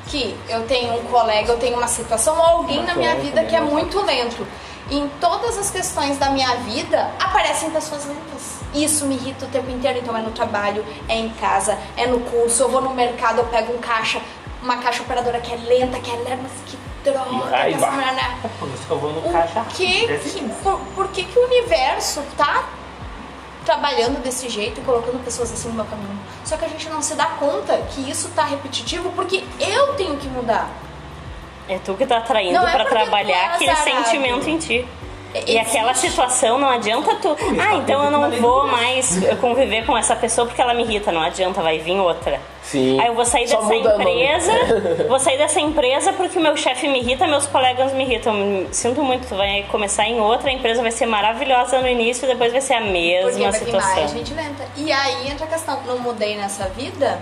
que 0.07 0.37
eu 0.49 0.63
tenho 0.67 0.95
um 0.95 1.05
colega, 1.05 1.53
eu 1.53 1.59
tenho 1.59 1.77
uma 1.77 1.89
situação 1.89 2.37
ou 2.37 2.43
alguém 2.43 2.83
na 2.85 2.95
minha 2.95 3.17
vida 3.17 3.43
que 3.45 3.57
é 3.57 3.61
muito 3.61 4.01
lento. 4.05 4.47
E 4.91 4.99
em 4.99 5.09
todas 5.21 5.59
as 5.59 5.71
questões 5.71 6.19
da 6.19 6.31
minha 6.31 6.55
vida 6.57 7.11
aparecem 7.19 7.71
pessoas 7.71 8.05
lentas. 8.05 8.61
Isso 8.75 9.07
me 9.07 9.15
irrita 9.15 9.45
o 9.47 9.49
tempo 9.49 9.71
inteiro, 9.71 9.99
então 10.01 10.17
é 10.17 10.21
no 10.21 10.33
trabalho, 10.33 10.85
é 11.09 11.17
em 11.17 11.29
casa, 11.31 11.79
é 11.97 12.07
no 12.07 12.21
curso, 12.21 12.63
eu 12.65 12.69
vou 12.69 12.81
no 12.81 12.91
mercado, 12.91 13.39
eu 13.39 13.45
pego 13.45 13.73
um 13.73 13.79
caixa, 13.79 14.21
uma 14.63 14.77
caixa 14.79 15.03
operadora 15.03 15.41
que 15.41 15.53
é 15.53 15.57
lenta, 15.57 15.99
que 16.01 16.11
é 16.11 16.17
lenta, 16.17 16.39
mas 16.43 16.53
que 16.67 16.77
droga, 17.05 17.51
raiva. 17.51 17.79
que 17.79 17.85
essa 17.85 17.91
mulher, 17.93 18.15
né? 18.15 18.39
Isso 18.75 18.87
que 18.87 18.91
eu 18.91 18.99
vou 18.99 19.13
no 19.13 19.29
O 19.29 19.33
caixa. 19.33 19.65
que, 19.71 20.07
que 20.19 20.41
por, 20.63 20.81
por 20.95 21.09
que 21.09 21.25
que 21.25 21.39
o 21.39 21.45
universo 21.45 22.23
tá 22.37 22.65
trabalhando 23.65 24.23
desse 24.23 24.49
jeito 24.49 24.81
e 24.81 24.85
colocando 24.85 25.23
pessoas 25.25 25.53
assim 25.53 25.69
no 25.69 25.75
meu 25.75 25.85
caminho? 25.85 26.19
Só 26.45 26.57
que 26.57 26.65
a 26.65 26.69
gente 26.69 26.89
não 26.89 27.01
se 27.01 27.15
dá 27.15 27.27
conta 27.27 27.77
que 27.91 28.11
isso 28.11 28.29
tá 28.35 28.45
repetitivo 28.45 29.11
porque 29.13 29.45
eu 29.61 29.95
tenho 29.95 30.17
que 30.17 30.27
mudar. 30.29 30.69
É 31.69 31.79
tu 31.79 31.95
que 31.95 32.05
tá 32.07 32.19
atraindo 32.19 32.53
Não 32.53 32.69
é 32.69 32.73
pra 32.73 32.85
porque 32.85 32.99
tu 32.99 33.03
trabalhar 33.03 33.37
é 33.37 33.47
aquele 33.55 33.77
sentimento 33.77 34.49
em 34.51 34.59
ti. 34.59 34.89
E 35.47 35.59
aquela 35.59 35.93
situação 35.95 36.59
não 36.59 36.69
adianta 36.69 37.17
tu. 37.17 37.37
Ah, 37.61 37.75
então 37.75 38.05
eu 38.05 38.11
não 38.11 38.31
vou 38.41 38.67
mais 38.69 39.19
conviver 39.41 39.85
com 39.85 39.97
essa 39.99 40.15
pessoa 40.15 40.47
porque 40.47 40.63
ela 40.63 40.73
me 40.75 40.85
irrita. 40.85 41.11
Não 41.11 41.21
adianta, 41.23 41.61
vai 41.61 41.79
vir 41.79 41.99
outra. 41.99 42.41
Sim. 42.63 43.01
Aí 43.01 43.09
eu 43.09 43.15
vou 43.15 43.25
sair 43.27 43.49
Só 43.49 43.61
dessa 43.61 43.75
empresa, 43.75 44.53
vou 45.09 45.19
sair 45.19 45.37
dessa 45.37 45.61
empresa 45.61 46.13
porque 46.13 46.39
o 46.39 46.43
meu 46.43 46.57
chefe 46.57 46.87
me 46.89 47.01
irrita, 47.01 47.27
meus 47.27 47.47
colegas 47.47 47.93
me 47.93 48.05
irritam. 48.05 48.67
Sinto 48.71 49.03
muito, 49.03 49.27
tu 49.29 49.35
vai 49.35 49.65
começar 49.71 50.07
em 50.07 50.21
outra, 50.21 50.49
a 50.51 50.53
empresa 50.53 50.81
vai 50.83 50.93
ser 50.93 51.07
maravilhosa 51.07 51.81
no 51.81 51.89
início, 51.89 52.27
depois 52.29 52.53
vai 52.53 52.61
ser 52.61 52.75
a 52.75 52.79
Porque 52.79 52.93
mesma 52.93 53.31
vai 53.31 53.33
vir 53.33 53.43
mais 53.43 53.57
situação. 53.57 54.09
gente 54.09 54.35
lenta. 54.35 54.65
E 54.77 54.93
aí 54.93 55.29
entra 55.31 55.47
a 55.47 55.49
questão, 55.49 55.81
não 55.85 55.99
mudei 55.99 56.37
nessa 56.37 56.69
vida, 56.69 57.19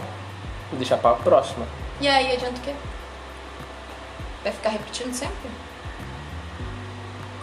Vou 0.70 0.78
deixar 0.78 0.98
pra 0.98 1.12
próxima. 1.14 1.66
e 2.01 2.06
aí 2.09 2.32
adianta 2.32 2.59
o 2.59 2.62
quê? 2.62 2.72
Vai 4.43 4.52
ficar 4.52 4.70
repetindo 4.70 5.12
sempre? 5.14 5.51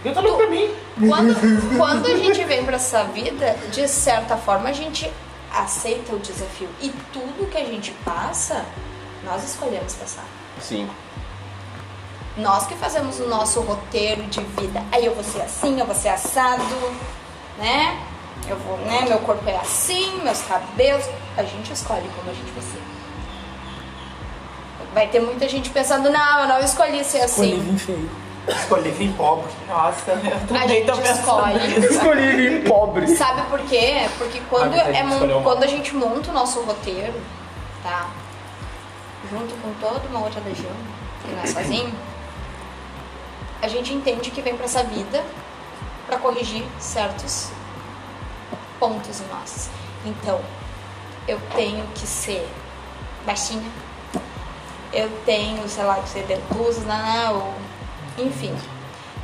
Eu 0.04 0.14
tô 0.14 0.20
olhando 0.22 0.38
pra 0.38 0.48
mim. 0.48 0.70
Quando, 1.08 1.78
quando 1.78 2.06
a 2.08 2.16
gente 2.18 2.44
vem 2.46 2.64
pra 2.66 2.76
essa 2.76 3.04
vida, 3.06 3.56
de 3.72 3.88
certa 3.88 4.38
forma 4.38 4.70
a 4.70 4.74
gente 4.74 5.12
aceita 5.54 6.16
o 6.16 6.20
desafio. 6.20 6.70
E 6.82 6.90
tudo 7.12 7.50
que 7.50 7.58
a 7.58 7.66
gente 7.66 7.92
passa, 8.06 8.66
nós 9.26 9.44
escolhemos 9.44 9.94
passar. 9.96 10.24
Sim. 10.62 10.90
Nós 12.38 12.66
que 12.68 12.76
fazemos 12.76 13.20
o 13.20 13.28
nosso 13.28 13.60
roteiro 13.62 14.24
de 14.24 14.40
vida. 14.42 14.82
Aí 14.92 15.06
eu 15.06 15.14
vou 15.14 15.24
ser 15.24 15.42
assim, 15.42 15.80
eu 15.80 15.86
vou 15.86 15.96
ser 15.96 16.10
assado, 16.10 16.64
né? 17.58 18.00
Eu 18.48 18.56
vou, 18.58 18.78
né? 18.78 19.06
Meu 19.08 19.20
corpo 19.20 19.48
é 19.50 19.58
assim, 19.58 20.22
meus 20.24 20.42
cabelos. 20.44 21.06
A 21.36 21.44
gente 21.44 21.74
escolhe 21.74 22.10
como 22.16 22.32
a 22.32 22.34
gente 22.34 22.52
vai 22.52 22.64
ser. 22.64 22.82
Vai 24.94 25.08
ter 25.08 25.20
muita 25.20 25.48
gente 25.50 25.70
pensando, 25.70 26.10
não, 26.10 26.40
eu 26.42 26.48
não 26.48 26.60
escolhi 26.62 27.04
ser 27.04 27.26
Escolhi 27.26 27.54
assim. 27.54 27.60
vir 27.62 27.78
feio. 27.80 28.10
Escolhi 28.48 28.90
vir 28.92 29.14
pobre. 29.14 29.52
Nossa, 29.68 30.12
eu 30.12 30.18
A 30.18 30.40
também 30.48 30.86
tô 30.86 30.94
gente 30.96 31.04
pensando 31.08 31.20
escolhe. 31.20 31.86
Escolhi 31.86 32.36
vir 32.36 32.64
pobre. 32.68 33.08
Sabe 33.16 33.42
por 33.50 33.60
quê? 33.62 34.10
Porque 34.18 34.40
quando, 34.50 34.74
Ah, 34.74 35.04
muita 35.04 35.34
é 35.34 35.42
quando 35.44 35.64
a 35.64 35.68
gente 35.68 35.96
monta 35.96 36.32
o 36.32 36.34
nosso 36.34 36.62
roteiro, 36.62 37.14
tá? 37.84 38.08
Junto 39.30 39.54
com 39.62 39.74
toda 39.80 40.08
uma 40.08 40.22
outra 40.22 40.42
legião, 40.42 40.72
que 41.22 41.32
não 41.32 41.44
é 41.44 41.48
sozinho, 41.48 41.94
a 43.62 43.68
gente 43.68 43.94
entende 43.94 44.32
que 44.32 44.42
vem 44.42 44.56
pra 44.56 44.66
essa 44.66 44.84
vida 44.84 45.24
pra 46.08 46.18
corrigir 46.18 46.64
certos 46.80 47.50
pontos 48.80 49.20
em 49.20 49.26
nós. 49.28 49.70
Então, 50.06 50.40
eu 51.28 51.40
tenho 51.56 51.86
que 51.94 52.08
ser 52.08 52.48
baixinha, 53.26 53.70
eu 54.92 55.10
tenho, 55.26 55.68
sei 55.70 55.84
lá, 55.84 55.96
que 55.96 56.10
ser 56.10 56.24
dentuça, 56.24 56.82
não, 56.82 57.34
não. 57.34 57.69
Enfim. 58.24 58.56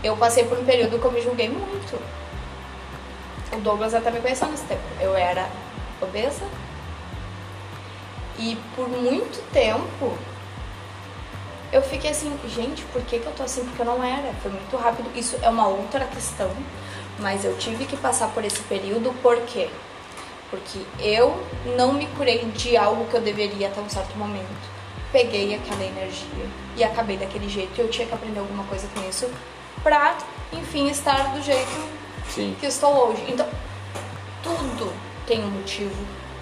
Eu 0.03 0.15
passei 0.17 0.43
por 0.45 0.57
um 0.57 0.65
período 0.65 0.99
que 0.99 1.05
eu 1.05 1.11
me 1.11 1.21
julguei 1.21 1.49
muito. 1.49 1.99
O 3.53 3.59
Douglas 3.61 3.93
até 3.93 4.11
me 4.11 4.19
conheceu 4.19 4.47
nesse 4.49 4.65
tempo. 4.65 4.83
Eu 4.99 5.15
era 5.15 5.49
obesa. 6.01 6.45
E 8.37 8.57
por 8.75 8.87
muito 8.89 9.41
tempo 9.51 10.17
eu 11.71 11.81
fiquei 11.81 12.11
assim, 12.11 12.37
gente, 12.47 12.83
por 12.85 13.01
que, 13.01 13.19
que 13.19 13.25
eu 13.25 13.33
tô 13.33 13.43
assim? 13.43 13.65
Porque 13.65 13.81
eu 13.81 13.85
não 13.85 14.03
era. 14.03 14.33
Foi 14.41 14.51
muito 14.51 14.77
rápido. 14.77 15.09
Isso 15.15 15.37
é 15.41 15.49
uma 15.49 15.67
outra 15.67 16.05
questão. 16.05 16.49
Mas 17.19 17.45
eu 17.45 17.57
tive 17.57 17.85
que 17.85 17.97
passar 17.97 18.29
por 18.29 18.43
esse 18.43 18.61
período, 18.63 19.13
por 19.21 19.37
quê? 19.41 19.69
Porque 20.49 20.79
eu 20.99 21.41
não 21.77 21.93
me 21.93 22.07
curei 22.07 22.45
de 22.45 22.77
algo 22.77 23.05
que 23.05 23.15
eu 23.15 23.21
deveria 23.21 23.67
até 23.67 23.81
um 23.81 23.89
certo 23.89 24.17
momento. 24.17 24.74
Peguei 25.11 25.55
aquela 25.55 25.83
energia 25.83 26.49
e 26.75 26.83
acabei 26.83 27.17
daquele 27.17 27.47
jeito. 27.47 27.71
E 27.77 27.81
eu 27.81 27.89
tinha 27.89 28.07
que 28.07 28.13
aprender 28.13 28.39
alguma 28.39 28.63
coisa 28.65 28.87
com 28.93 29.07
isso 29.07 29.29
pra, 29.83 30.17
enfim, 30.51 30.89
estar 30.89 31.33
do 31.33 31.41
jeito 31.41 31.89
Sim. 32.29 32.55
que 32.59 32.65
estou 32.65 33.09
hoje. 33.09 33.23
Então, 33.27 33.47
tudo 34.43 34.91
tem 35.25 35.43
um 35.43 35.49
motivo, 35.49 35.95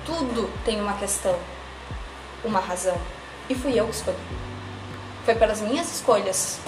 tudo 0.06 0.50
tem 0.66 0.82
uma 0.82 0.94
questão, 0.94 1.36
uma 2.44 2.60
razão. 2.60 2.98
E 3.50 3.56
fui 3.56 3.80
eu 3.80 3.86
que 3.86 3.96
escolhi. 3.96 4.18
Foi 5.26 5.36
pelas 5.36 5.62
minhas 5.62 5.94
escolhas, 5.94 6.60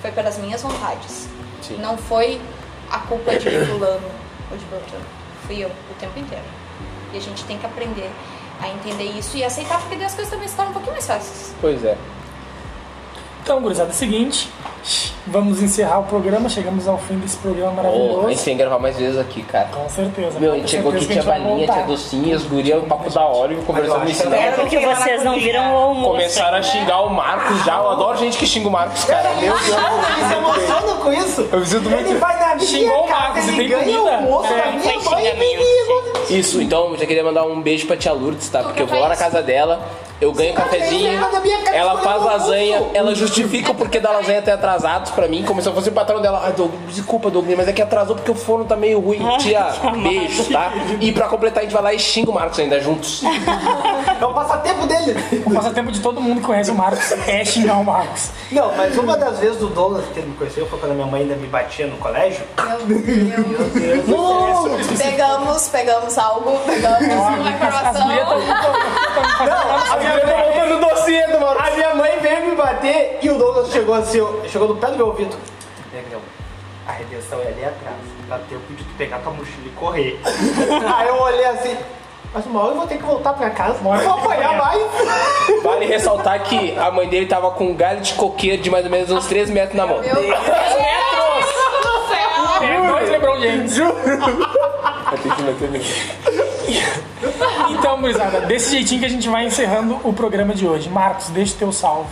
foi 0.00 0.12
pelas 0.12 0.38
minhas 0.38 0.62
vontades. 0.62 1.28
Sim. 1.62 1.78
Não 1.78 1.96
foi 1.96 2.40
a 2.90 2.98
culpa 2.98 3.36
de 3.36 3.48
fulano 3.66 4.10
ou 4.50 4.56
de 4.56 4.64
Beltrano. 4.66 5.06
Fui 5.46 5.64
eu 5.64 5.68
o 5.68 5.94
tempo 5.98 6.18
inteiro. 6.18 6.44
E 7.12 7.16
a 7.16 7.20
gente 7.20 7.44
tem 7.44 7.58
que 7.58 7.66
aprender 7.66 8.10
a 8.62 8.68
entender 8.68 9.04
isso 9.18 9.36
e 9.36 9.44
aceitar, 9.44 9.78
porque 9.80 9.96
daí 9.96 10.06
as 10.06 10.14
coisas 10.14 10.32
também 10.32 10.48
se 10.48 10.54
tornam 10.54 10.70
um 10.70 10.74
pouquinho 10.74 10.92
mais 10.92 11.06
fáceis. 11.06 11.54
Pois 11.60 11.84
é. 11.84 11.96
Então, 13.42 13.60
gurizada, 13.60 13.90
é 13.90 13.92
o 13.92 13.96
seguinte. 13.96 14.48
Vamos 15.26 15.60
encerrar 15.60 15.98
o 15.98 16.04
programa. 16.04 16.48
Chegamos 16.48 16.86
ao 16.86 16.96
fim 16.96 17.16
desse 17.18 17.36
programa 17.38 17.72
Oh, 17.72 17.76
maravilhoso. 17.82 18.26
a 18.26 18.30
gente 18.30 18.44
tem 18.44 18.54
que 18.56 18.62
gravar 18.62 18.78
mais 18.78 18.96
vezes 18.96 19.18
aqui, 19.18 19.42
cara. 19.42 19.66
Com 19.72 19.88
certeza. 19.88 20.38
Meu, 20.38 20.52
a 20.52 20.56
gente 20.56 20.70
chegou 20.70 20.92
aqui, 20.92 21.06
tinha 21.06 21.22
balinha, 21.24 21.66
tinha 21.66 21.84
docinhas, 21.84 22.42
guria, 22.44 22.78
um 22.78 22.84
papo 22.84 23.10
da 23.10 23.20
hora 23.24 23.52
e 23.52 23.56
conversando 23.62 24.08
isso. 24.08 24.32
É 24.32 24.52
porque 24.52 24.78
vocês 24.78 25.24
não 25.24 25.34
viram 25.40 25.72
o 25.72 25.76
almoço. 25.76 26.10
Começaram 26.12 26.58
a 26.58 26.62
xingar 26.62 27.00
o 27.02 27.10
Marcos 27.10 27.64
já. 27.64 27.76
Eu 27.78 27.90
adoro 27.90 28.18
gente 28.18 28.38
que 28.38 28.46
xinga 28.46 28.68
o 28.68 28.70
Marcos, 28.70 29.04
cara. 29.04 29.28
Meu 29.34 29.52
Deus. 29.58 29.64
Se 29.64 30.34
emocionam 30.34 30.96
com 30.98 31.12
isso. 31.12 31.48
Eu 31.52 31.66
sinto 31.66 31.90
muito- 31.90 32.08
Ele 32.10 32.18
vai 32.18 32.38
na 32.38 32.54
minha 32.54 32.66
Xingou 32.68 33.04
o 33.04 33.10
Marcos, 33.10 33.48
e 33.48 33.52
tem 33.56 33.70
comida. 33.70 34.02
o 34.02 34.08
almoço 34.08 34.52
É, 34.52 34.56
da 34.56 34.62
foi 34.62 34.70
minha 34.72 34.82
mãe 34.82 34.94
e 34.94 35.00
xingamento, 35.02 35.38
menino. 35.38 35.81
Isso, 36.30 36.60
então, 36.60 36.96
já 36.96 37.06
queria 37.06 37.24
mandar 37.24 37.44
um 37.44 37.60
beijo 37.60 37.86
pra 37.86 37.96
tia 37.96 38.12
Lourdes, 38.12 38.48
tá? 38.48 38.62
Porque 38.62 38.82
eu 38.82 38.86
vou 38.86 38.98
lá 38.98 39.08
na 39.08 39.16
casa 39.16 39.42
dela, 39.42 39.86
eu 40.22 40.32
ganho 40.32 40.52
um 40.52 40.54
cafezinho, 40.54 41.12
ela 41.72 41.94
escolheu 41.94 42.02
faz 42.02 42.22
lasanha, 42.22 42.82
ela 42.94 43.14
justifica 43.14 43.72
o 43.72 43.74
porquê 43.74 43.98
da 43.98 44.10
lasanha 44.10 44.40
ter 44.40 44.52
atrasado 44.52 45.12
pra 45.14 45.26
mim, 45.26 45.42
como 45.44 45.60
se 45.60 45.68
eu 45.68 45.74
fosse 45.74 45.88
o 45.88 45.92
patrão 45.92 46.20
dela. 46.20 46.42
Ai, 46.44 46.52
Doug, 46.52 46.70
desculpa, 46.88 47.30
Douglas, 47.30 47.56
mas 47.56 47.68
é 47.68 47.72
que 47.72 47.82
atrasou 47.82 48.14
porque 48.16 48.30
o 48.30 48.34
forno 48.34 48.64
tá 48.64 48.76
meio 48.76 49.00
ruim. 49.00 49.20
Tia, 49.38 49.66
beijo, 50.02 50.44
tá? 50.44 50.72
E 51.00 51.10
pra 51.12 51.28
completar, 51.28 51.60
a 51.60 51.62
gente 51.62 51.72
vai 51.72 51.82
lá 51.82 51.92
e 51.92 51.98
xinga 51.98 52.30
o 52.30 52.34
Marcos 52.34 52.58
ainda 52.58 52.80
juntos. 52.80 53.22
É 54.20 54.24
o 54.24 54.32
passatempo 54.32 54.86
dele. 54.86 55.16
O 55.44 55.52
passatempo 55.52 55.90
de 55.90 56.00
todo 56.00 56.20
mundo 56.20 56.40
que 56.40 56.46
conhece 56.46 56.70
o 56.70 56.74
Marcos 56.74 57.12
é 57.26 57.44
xingar 57.44 57.78
o 57.78 57.84
Marcos. 57.84 58.30
Não, 58.50 58.76
mas 58.76 58.96
uma 58.96 59.16
das 59.16 59.38
vezes 59.38 59.58
do 59.58 59.68
Douglas 59.68 60.04
que 60.12 60.20
ele 60.20 60.28
me 60.28 60.36
conheceu 60.36 60.66
foi 60.66 60.78
quando 60.78 60.92
a 60.92 60.94
minha 60.94 61.06
mãe 61.06 61.22
ainda 61.22 61.34
me 61.36 61.46
batia 61.46 61.86
no 61.86 61.96
colégio. 61.96 62.42
Meu 62.86 62.98
Deus. 63.70 64.86
Pegamos, 64.98 65.68
pegamos 65.68 66.18
algo, 66.18 66.58
pegamos 66.66 67.12
uma 67.12 67.48
As 67.48 67.54
informação. 67.54 68.08
Não, 69.46 69.92
a 69.92 69.96
minha 69.96 70.11
mãe 70.12 70.42
Voltando 70.44 70.80
docinho 70.80 71.32
do 71.32 71.40
Marcos. 71.40 71.66
A 71.66 71.70
minha 71.72 71.94
mãe 71.94 72.18
veio 72.20 72.46
me 72.46 72.56
bater 72.56 73.18
e 73.22 73.30
o 73.30 73.38
Douglas 73.38 73.70
chegou 73.70 73.94
assim, 73.94 74.20
ó, 74.20 74.28
chegou 74.48 74.68
no 74.68 74.76
pé 74.76 74.88
do 74.88 74.96
meu 74.96 75.06
ouvido. 75.06 75.36
Negrão, 75.92 76.20
A 76.86 76.92
redenção 76.92 77.38
é 77.40 77.48
ali 77.48 77.64
atrás. 77.64 77.96
Dá 78.28 78.38
tempo 78.48 78.72
de 78.72 78.82
tu 78.84 78.94
pegar 78.96 79.18
tua 79.18 79.32
mochila 79.32 79.66
e 79.66 79.70
correr. 79.70 80.20
Aí 80.96 81.08
eu 81.08 81.20
olhei 81.20 81.44
assim, 81.46 81.76
mas 82.32 82.46
uma 82.46 82.62
hora 82.62 82.72
eu 82.72 82.76
vou 82.76 82.86
ter 82.86 82.96
que 82.96 83.02
voltar 83.04 83.34
pra 83.34 83.50
casa, 83.50 83.78
uma 83.80 83.90
hora 83.90 84.02
eu 84.02 84.08
vou 84.08 84.18
apanhar 84.18 84.56
mais. 84.56 84.82
Vale 85.62 85.86
ressaltar 85.86 86.42
que 86.44 86.78
a 86.78 86.90
mãe 86.90 87.08
dele 87.08 87.26
tava 87.26 87.50
com 87.50 87.66
um 87.66 87.74
galho 87.74 88.00
de 88.00 88.14
coqueiro 88.14 88.62
de 88.62 88.70
mais 88.70 88.84
ou 88.84 88.90
menos 88.90 89.10
uns 89.10 89.26
3 89.26 89.50
metros 89.50 89.76
na 89.76 89.86
mão. 89.86 90.00
Meu 90.00 90.14
Deus 90.14 90.26
do 90.26 90.44
céu! 90.44 90.62
É, 92.62 92.86
dois 92.88 93.10
LeBron 93.10 93.40
James. 93.40 93.76
Então, 97.70 98.00
gurizada, 98.00 98.40
desse 98.42 98.70
jeitinho 98.72 99.00
que 99.00 99.06
a 99.06 99.08
gente 99.08 99.28
vai 99.28 99.46
encerrando 99.46 99.98
o 100.04 100.12
programa 100.12 100.54
de 100.54 100.66
hoje. 100.66 100.88
Marcos, 100.88 101.28
deixa 101.30 101.54
o 101.54 101.58
teu 101.58 101.72
salve. 101.72 102.10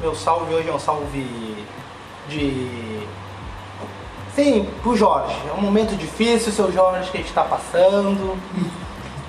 Meu 0.00 0.14
salve 0.14 0.54
hoje 0.54 0.68
é 0.68 0.72
um 0.72 0.78
salve 0.78 1.26
de. 2.28 3.00
Sim, 4.34 4.68
pro 4.82 4.96
Jorge. 4.96 5.34
É 5.48 5.52
um 5.52 5.60
momento 5.60 5.94
difícil, 5.96 6.52
seu 6.52 6.72
Jorge, 6.72 7.10
que 7.10 7.18
a 7.18 7.20
gente 7.20 7.32
tá 7.32 7.44
passando. 7.44 8.36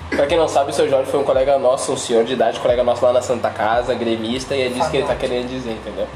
Pra 0.09 0.27
quem 0.27 0.37
não 0.37 0.47
sabe, 0.47 0.71
o 0.71 0.73
seu 0.73 0.89
Jorge 0.89 1.09
foi 1.09 1.19
um 1.19 1.23
colega 1.23 1.57
nosso, 1.57 1.93
um 1.93 1.97
senhor 1.97 2.23
de 2.23 2.33
idade, 2.33 2.59
colega 2.59 2.83
nosso 2.83 3.03
lá 3.03 3.13
na 3.13 3.21
Santa 3.21 3.49
Casa, 3.49 3.93
gremista, 3.93 4.55
e 4.55 4.63
é 4.63 4.69
disso 4.69 4.89
que 4.89 4.97
ele 4.97 5.07
tá 5.07 5.15
querendo 5.15 5.49
dizer, 5.49 5.71
entendeu? 5.71 6.07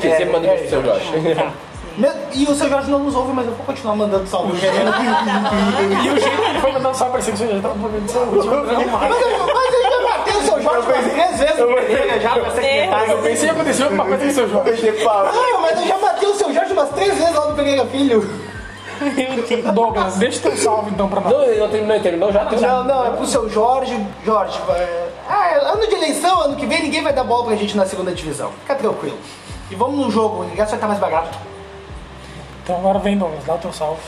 Que 0.00 0.08
É, 0.08 0.16
sempre 0.16 0.32
manda 0.32 0.46
é, 0.46 0.56
beijo 0.56 0.68
pro 0.68 0.70
seu 0.70 0.84
Jorge. 0.84 1.52
E 2.34 2.44
o 2.44 2.54
seu 2.54 2.68
Jorge 2.68 2.90
não 2.90 3.00
nos 3.00 3.14
ouve, 3.14 3.32
mas 3.32 3.46
eu 3.46 3.52
vou 3.52 3.66
continuar 3.66 3.96
mandando 3.96 4.26
salve. 4.26 4.52
E 6.04 6.10
o 6.10 6.18
jeito 6.18 6.36
que 6.36 6.48
ele 6.48 6.60
foi 6.60 6.72
mandando 6.72 6.96
só 6.96 7.06
parecia 7.06 7.32
que 7.32 7.38
você 7.38 7.48
já 7.48 7.60
tava 7.60 7.74
mandando 7.74 8.10
seu 8.10 8.22
último 8.22 8.42
programa. 8.42 8.98
Mas 8.98 9.20
eu, 9.20 9.28
eu 9.28 9.90
já 9.90 10.02
matei 10.02 10.34
o 10.34 10.42
seu 10.42 10.62
Jorge 10.62 10.86
umas 10.88 11.12
três 11.12 11.38
vezes 11.38 11.58
no 11.58 11.66
Pereira 11.66 12.20
já 12.20 12.30
pra 12.30 12.50
secretário. 12.50 13.10
Eu 13.12 13.18
pensei 13.18 13.48
que 13.48 13.54
aconteceu 13.54 13.84
alguma 13.86 14.04
coisa 14.04 14.24
com 14.24 14.30
o 14.30 14.34
seu 14.34 14.48
Jorge. 14.48 14.92
Não, 15.04 15.60
mas 15.60 15.80
eu 15.80 15.86
já 15.86 15.98
matei 15.98 16.28
o 16.28 16.34
seu 16.34 16.54
Jorge 16.54 16.72
umas 16.72 16.88
três 16.90 17.14
vezes 17.14 17.34
lá 17.34 17.46
no 17.46 17.54
Pereira 17.54 17.86
Filho. 17.86 18.52
Douglas, 19.74 20.14
deixa 20.14 20.38
o 20.38 20.42
teu 20.42 20.56
salve 20.56 20.90
então 20.90 21.08
pra 21.08 21.20
nós. 21.20 21.32
Não, 21.32 21.42
ele 21.42 21.58
não 21.58 21.68
terminou, 21.68 21.94
ele 21.94 22.02
terminou 22.02 22.32
já? 22.32 22.44
Não, 22.44 22.84
não, 22.84 23.06
é 23.06 23.10
pro 23.10 23.26
seu 23.26 23.48
Jorge. 23.48 23.98
Jorge, 24.24 24.60
é, 24.70 25.08
ah, 25.28 25.48
é 25.48 25.72
ano 25.72 25.86
de 25.86 25.94
eleição, 25.94 26.40
ano 26.42 26.56
que 26.56 26.66
vem 26.66 26.82
ninguém 26.82 27.02
vai 27.02 27.12
dar 27.12 27.24
bola 27.24 27.46
pra 27.46 27.56
gente 27.56 27.76
na 27.76 27.84
segunda 27.84 28.12
divisão. 28.12 28.50
Fica 28.60 28.74
tranquilo. 28.76 29.18
E 29.70 29.74
vamos 29.74 29.98
no 29.98 30.10
jogo, 30.10 30.42
o 30.42 30.44
ingresso 30.44 30.70
vai 30.70 30.76
estar 30.76 30.86
mais 30.86 31.00
barato. 31.00 31.51
Então 32.62 32.76
agora 32.76 32.98
vem, 32.98 33.18
Douglas, 33.18 33.44
dá 33.44 33.54
o 33.54 33.58
teu 33.58 33.72
salve. 33.72 34.00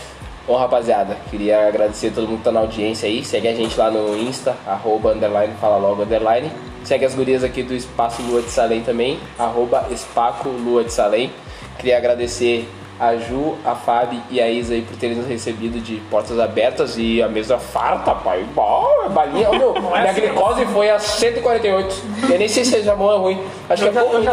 Bom, 0.46 0.56
rapaziada, 0.56 1.16
queria 1.30 1.66
agradecer 1.66 2.08
a 2.08 2.10
todo 2.12 2.28
mundo 2.28 2.38
que 2.38 2.44
tá 2.44 2.52
na 2.52 2.60
audiência 2.60 3.08
aí. 3.08 3.24
Segue 3.24 3.48
a 3.48 3.54
gente 3.54 3.78
lá 3.78 3.90
no 3.90 4.16
Insta, 4.16 4.54
arroba, 4.66 5.12
underline, 5.12 5.54
fala 5.60 5.76
logo, 5.78 6.02
underline. 6.02 6.52
Segue 6.84 7.04
as 7.06 7.14
gurias 7.14 7.42
aqui 7.42 7.62
do 7.62 7.74
Espaço 7.74 8.20
Lua 8.22 8.42
de 8.42 8.50
Salem 8.50 8.82
também, 8.82 9.18
arroba 9.38 9.86
Espaco 9.90 10.50
Lua 10.50 10.84
de 10.84 10.92
Salem. 10.92 11.32
Queria 11.78 11.96
agradecer 11.96 12.68
a 13.00 13.16
Ju, 13.16 13.56
a 13.64 13.74
Fabi 13.74 14.20
e 14.30 14.40
a 14.40 14.48
Isa 14.48 14.74
aí 14.74 14.82
por 14.82 14.96
terem 14.96 15.16
nos 15.16 15.26
recebido 15.26 15.80
de 15.80 15.96
portas 16.10 16.38
abertas 16.38 16.96
e 16.96 17.22
a 17.22 17.28
mesa 17.28 17.58
farta, 17.58 18.14
pai. 18.14 18.44
Bom, 18.54 18.86
balinha. 19.10 19.50
Ô, 19.50 19.58
meu, 19.58 19.72
minha 19.74 20.12
glicose 20.12 20.64
foi 20.66 20.90
a 20.90 20.98
148. 20.98 21.94
Eu 22.30 22.38
nem 22.38 22.48
sei 22.48 22.64
se 22.64 22.76
é 22.88 22.94
bom 22.94 23.04
ou 23.04 23.14
é 23.14 23.18
ruim. 23.18 23.42
Acho 23.68 23.82
que 23.82 23.88
é 23.88 23.92
pouco 24.00 24.18
né? 24.18 24.32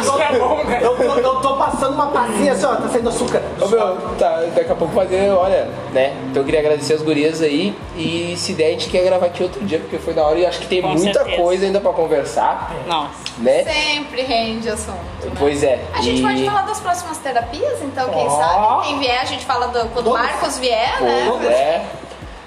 Isso 0.00 0.20
é 0.20 0.38
bom? 0.38 0.60
Eu, 0.80 0.96
tô- 0.96 1.02
eu 1.20 1.34
tô 1.40 1.56
passando 1.56 1.94
uma 1.94 2.06
passinha 2.08 2.52
assim, 2.52 2.66
ó, 2.66 2.74
tá 2.76 2.88
saindo 2.88 3.08
açúcar. 3.08 3.42
Ô, 3.60 3.68
meu, 3.68 3.96
tá, 4.18 4.42
daqui 4.54 4.70
a 4.72 4.74
pouco 4.74 4.94
fazer, 4.94 5.30
olha, 5.30 5.68
né? 5.92 6.14
Então 6.30 6.42
eu 6.42 6.44
queria 6.44 6.60
agradecer 6.60 6.94
as 6.94 7.02
gurias 7.02 7.42
aí 7.42 7.74
e 7.96 8.34
se 8.36 8.52
der 8.54 8.68
a 8.68 8.70
gente 8.70 8.88
quer 8.88 9.04
gravar 9.04 9.26
aqui 9.26 9.42
outro 9.42 9.64
dia, 9.64 9.78
porque 9.78 9.98
foi 9.98 10.14
da 10.14 10.22
hora 10.24 10.38
e 10.38 10.46
acho 10.46 10.60
que 10.60 10.66
tem 10.66 10.80
Com 10.82 10.88
muita 10.88 11.20
certeza. 11.20 11.36
coisa 11.42 11.66
ainda 11.66 11.80
pra 11.80 11.92
conversar, 11.92 12.72
Nossa. 12.86 13.10
né? 13.38 13.64
Sempre 13.64 14.22
rende 14.22 14.68
assunto. 14.68 14.96
né? 15.24 15.32
Pois 15.38 15.62
é. 15.62 15.80
A 15.94 16.00
gente 16.00 16.20
e... 16.20 16.22
pode 16.22 16.44
falar 16.44 16.62
das 16.62 16.80
próximas 16.84 17.18
terapias, 17.18 17.82
então, 17.82 18.08
quem 18.10 18.26
Ó. 18.26 18.30
sabe? 18.30 18.86
Quem 18.86 18.98
vier, 18.98 19.20
a 19.20 19.24
gente 19.24 19.44
fala 19.44 19.66
do, 19.68 19.88
quando 19.88 20.08
o. 20.08 20.12
Marcos 20.12 20.58
vier, 20.58 21.00
né? 21.02 21.26
Pois 21.30 21.44
é. 21.50 21.84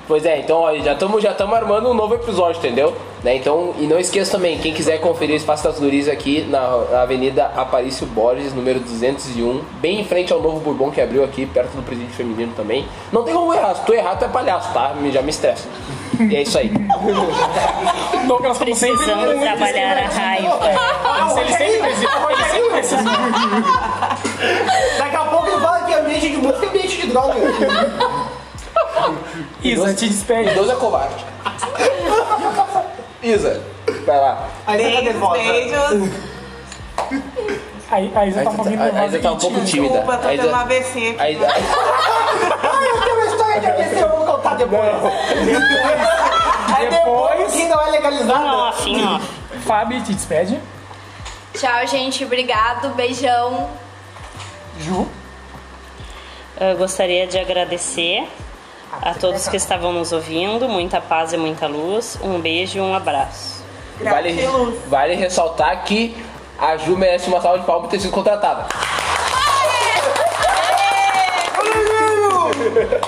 Pois 0.08 0.26
é, 0.26 0.40
então 0.40 0.60
ó, 0.62 0.74
já 0.78 0.94
estamos 0.94 1.22
já 1.22 1.34
tamo 1.34 1.54
armando 1.54 1.90
um 1.90 1.94
novo 1.94 2.16
episódio, 2.16 2.60
entendeu? 2.60 2.96
Né, 3.22 3.36
então, 3.36 3.74
e 3.78 3.86
não 3.88 4.00
esqueça 4.00 4.32
também, 4.32 4.58
quem 4.58 4.74
quiser 4.74 5.00
conferir 5.02 5.34
o 5.34 5.38
Espaço 5.38 5.66
das 5.66 5.78
Gurias 5.80 6.08
aqui 6.08 6.46
na, 6.50 6.62
na 6.90 7.02
Avenida 7.02 7.52
Aparício 7.58 8.06
Borges, 8.08 8.54
número 8.54 8.80
201, 8.80 9.62
bem 9.82 10.00
em 10.00 10.06
frente 10.06 10.32
ao 10.32 10.40
novo 10.40 10.62
Bourbon 10.62 10.92
que 10.92 11.02
abriu 11.02 11.26
aqui, 11.26 11.46
perto 11.46 11.72
do 11.76 11.82
presídio 11.84 12.14
feminino 12.14 12.54
também. 12.56 12.88
Não 13.12 13.24
tem 13.24 13.34
como 13.34 13.54
errar, 13.54 13.76
se 13.76 13.82
tu 13.84 13.94
errar, 13.94 14.16
tu 14.16 14.24
é 14.24 14.28
palhaço, 14.30 14.72
tá? 14.72 14.94
Me- 14.96 15.12
Já 15.12 15.22
me 15.22 15.30
estressa. 15.32 15.68
E 16.22 16.36
é 16.38 16.42
isso 16.44 16.58
aí. 16.58 16.70
Douglas, 18.28 18.58
como 18.58 18.76
sempre, 18.76 18.96
Precisamos 18.98 19.42
trabalhar 19.42 19.98
a 19.98 20.08
raiva. 20.08 20.60
É, 21.38 21.42
ele 21.42 21.52
sempre 21.52 21.80
precisa. 21.80 22.10
Ele 22.30 22.44
sempre 22.46 22.70
precisa. 22.70 23.02
Daqui 24.98 25.16
a 25.16 25.26
pouco 25.26 25.48
ele 25.48 25.62
fala 25.62 25.84
que 25.86 25.94
é 25.94 26.00
ambiente 26.00 26.30
de 26.30 26.38
música 26.38 26.66
é 26.66 26.70
ambiente 26.70 26.98
de 27.02 27.08
droga. 27.08 27.34
Isa, 29.64 29.94
te 29.94 30.08
despede. 30.10 30.52
Idoso 30.52 30.72
é 30.72 30.76
covarde. 30.76 31.26
Isa, 33.24 33.62
vai 34.06 34.20
lá. 34.20 34.48
Aí 34.66 34.78
você 34.78 34.84
tá 34.84 34.90
Beijos, 34.90 35.04
nervosa. 35.04 35.42
beijos. 35.42 36.28
A, 37.90 37.96
a 38.20 38.26
Isa 38.26 38.44
tá 38.44 38.50
um 38.50 38.56
pouquinho 38.56 38.82
A 38.82 38.86
Isa 38.88 38.94
nervosa. 38.94 39.20
tá 39.20 39.32
um 39.32 39.38
pouco 39.38 39.66
tímida. 39.66 39.94
Desculpa, 39.96 40.18
tô 40.18 40.28
tendo 40.28 40.40
Isa- 40.44 40.52
um 40.52 40.56
AVC 40.56 41.10
aqui. 41.10 41.16
a 41.22 41.30
Isa- 41.32 41.48
Ai, 41.48 42.90
eu 42.90 43.02
tenho 43.02 43.16
uma 43.16 43.26
história 43.26 43.60
de 43.62 43.68
AVC, 43.68 44.04
eu 44.04 44.10
vou 44.10 44.26
contar 44.26 44.56
depois. 44.56 44.82
Aí 46.76 46.90
depois 46.90 47.52
que 47.54 47.64
não 47.66 47.82
é 47.82 47.92
legalizado. 47.92 48.40
Não, 48.40 48.68
assim, 48.68 49.04
ó. 49.04 49.20
Fábio, 49.66 50.02
te 50.04 50.14
despede. 50.14 50.60
Tchau, 51.58 51.88
gente. 51.88 52.24
Obrigado. 52.26 52.90
Beijão. 52.90 53.68
Ju. 54.80 55.08
Eu 56.60 56.78
gostaria 56.78 57.28
de 57.28 57.38
agradecer 57.38 58.28
a 59.02 59.14
todos 59.14 59.48
que 59.48 59.58
estavam 59.58 59.94
nos 59.94 60.12
ouvindo. 60.12 60.68
Muita 60.68 61.00
paz 61.00 61.34
e 61.34 61.38
muita 61.38 61.68
luz. 61.68 62.18
Um 62.22 62.40
beijo 62.40 62.78
e 62.78 62.82
um 62.82 62.94
abraço. 62.94 63.64
Vale, 64.02 64.48
vale 64.88 65.16
ressaltar 65.16 65.84
que 65.84 66.16
a 66.60 66.78
Ju 66.78 66.98
merece 66.98 67.28
uma 67.28 67.42
salva 67.42 67.60
de 67.60 67.66
palmas 67.66 67.86
por 67.86 67.92
ter 67.92 68.00
sido 68.00 68.12
contratada. 68.12 68.68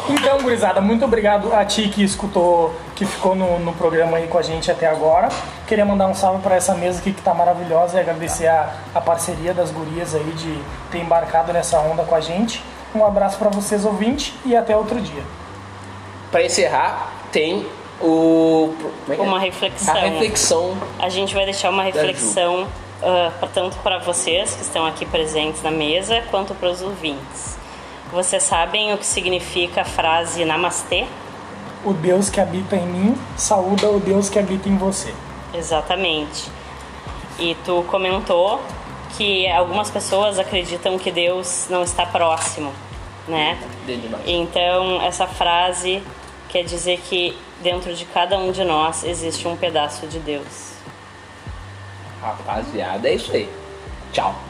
Então, 0.10 0.40
gurizada, 0.40 0.82
muito 0.82 1.06
obrigado 1.06 1.54
a 1.54 1.64
ti 1.66 1.90
que 1.90 2.04
escutou, 2.04 2.74
que 3.00 3.06
ficou 3.06 3.34
no, 3.34 3.58
no 3.60 3.72
programa 3.74 4.18
aí 4.18 4.28
com 4.28 4.38
a 4.38 4.42
gente 4.42 4.70
até 4.70 4.86
agora. 4.86 5.30
Queria 5.66 5.86
mandar 5.86 6.08
um 6.08 6.14
salve 6.14 6.44
para 6.44 6.56
essa 6.56 6.76
mesa 6.76 7.00
aqui 7.00 7.14
que 7.14 7.22
tá 7.22 7.34
maravilhosa 7.34 7.96
e 7.96 8.02
agradecer 8.02 8.48
a, 8.48 8.74
a 8.94 9.00
parceria 9.00 9.54
das 9.54 9.72
gurias 9.72 10.14
aí 10.14 10.32
de 10.34 10.62
ter 10.92 11.00
embarcado 11.00 11.54
nessa 11.54 11.80
onda 11.80 12.04
com 12.04 12.14
a 12.14 12.20
gente. 12.20 12.62
Um 12.94 13.06
abraço 13.06 13.38
para 13.38 13.50
vocês, 13.50 13.86
ouvintes, 13.86 14.34
e 14.46 14.54
até 14.54 14.76
outro 14.76 15.00
dia. 15.00 15.24
Pra 16.30 16.44
encerrar, 16.44 17.10
tem 17.32 17.66
o. 18.02 18.74
é 19.08 19.14
é? 19.14 19.22
Uma 19.22 19.40
reflexão. 19.40 19.96
A 19.96 20.00
reflexão. 20.02 20.78
A 21.00 21.08
gente 21.08 21.34
vai 21.34 21.46
deixar 21.46 21.70
uma 21.70 21.84
reflexão 21.84 22.68
pra- 23.40 23.48
tanto 23.54 23.78
para 23.78 24.00
vocês 24.00 24.56
que 24.56 24.62
estão 24.62 24.86
aqui 24.86 25.06
presentes 25.06 25.64
na 25.64 25.72
mesa, 25.72 26.22
quanto 26.30 26.54
para 26.54 26.68
os 26.70 26.82
ouvintes. 26.82 27.58
Vocês 28.12 28.44
sabem 28.44 28.94
o 28.94 28.98
que 28.98 29.06
significa 29.06 29.82
a 29.82 29.86
frase 29.86 30.44
namastê? 30.44 31.06
O 31.84 31.94
Deus 31.94 32.30
que 32.30 32.42
habita 32.42 32.76
em 32.76 32.86
mim, 32.86 33.18
saúda 33.38 33.90
o 33.90 34.00
Deus 34.00 34.30
que 34.30 34.38
habita 34.38 34.68
em 34.68 34.78
você. 34.78 35.14
Exatamente. 35.54 36.50
E 37.38 37.56
tu 37.66 37.84
comentou 37.84 38.62
que 39.16 39.48
algumas 39.50 39.90
pessoas 39.90 40.38
acreditam 40.38 41.00
que 41.00 41.12
Deus 41.12 41.68
não 41.70 41.84
está 41.84 42.06
próximo, 42.06 42.74
né? 43.28 43.58
Então, 44.26 45.02
essa 45.02 45.26
frase 45.26 46.04
quer 46.50 46.64
dizer 46.64 47.00
que 47.00 47.38
dentro 47.62 47.94
de 47.94 48.06
cada 48.06 48.38
um 48.38 48.52
de 48.52 48.64
nós 48.64 49.04
existe 49.04 49.48
um 49.48 49.56
pedaço 49.56 50.06
de 50.08 50.20
Deus. 50.20 50.74
Rapaziada, 52.22 53.08
é 53.08 53.14
isso 53.14 53.32
aí. 53.32 53.50
Tchau. 54.12 54.49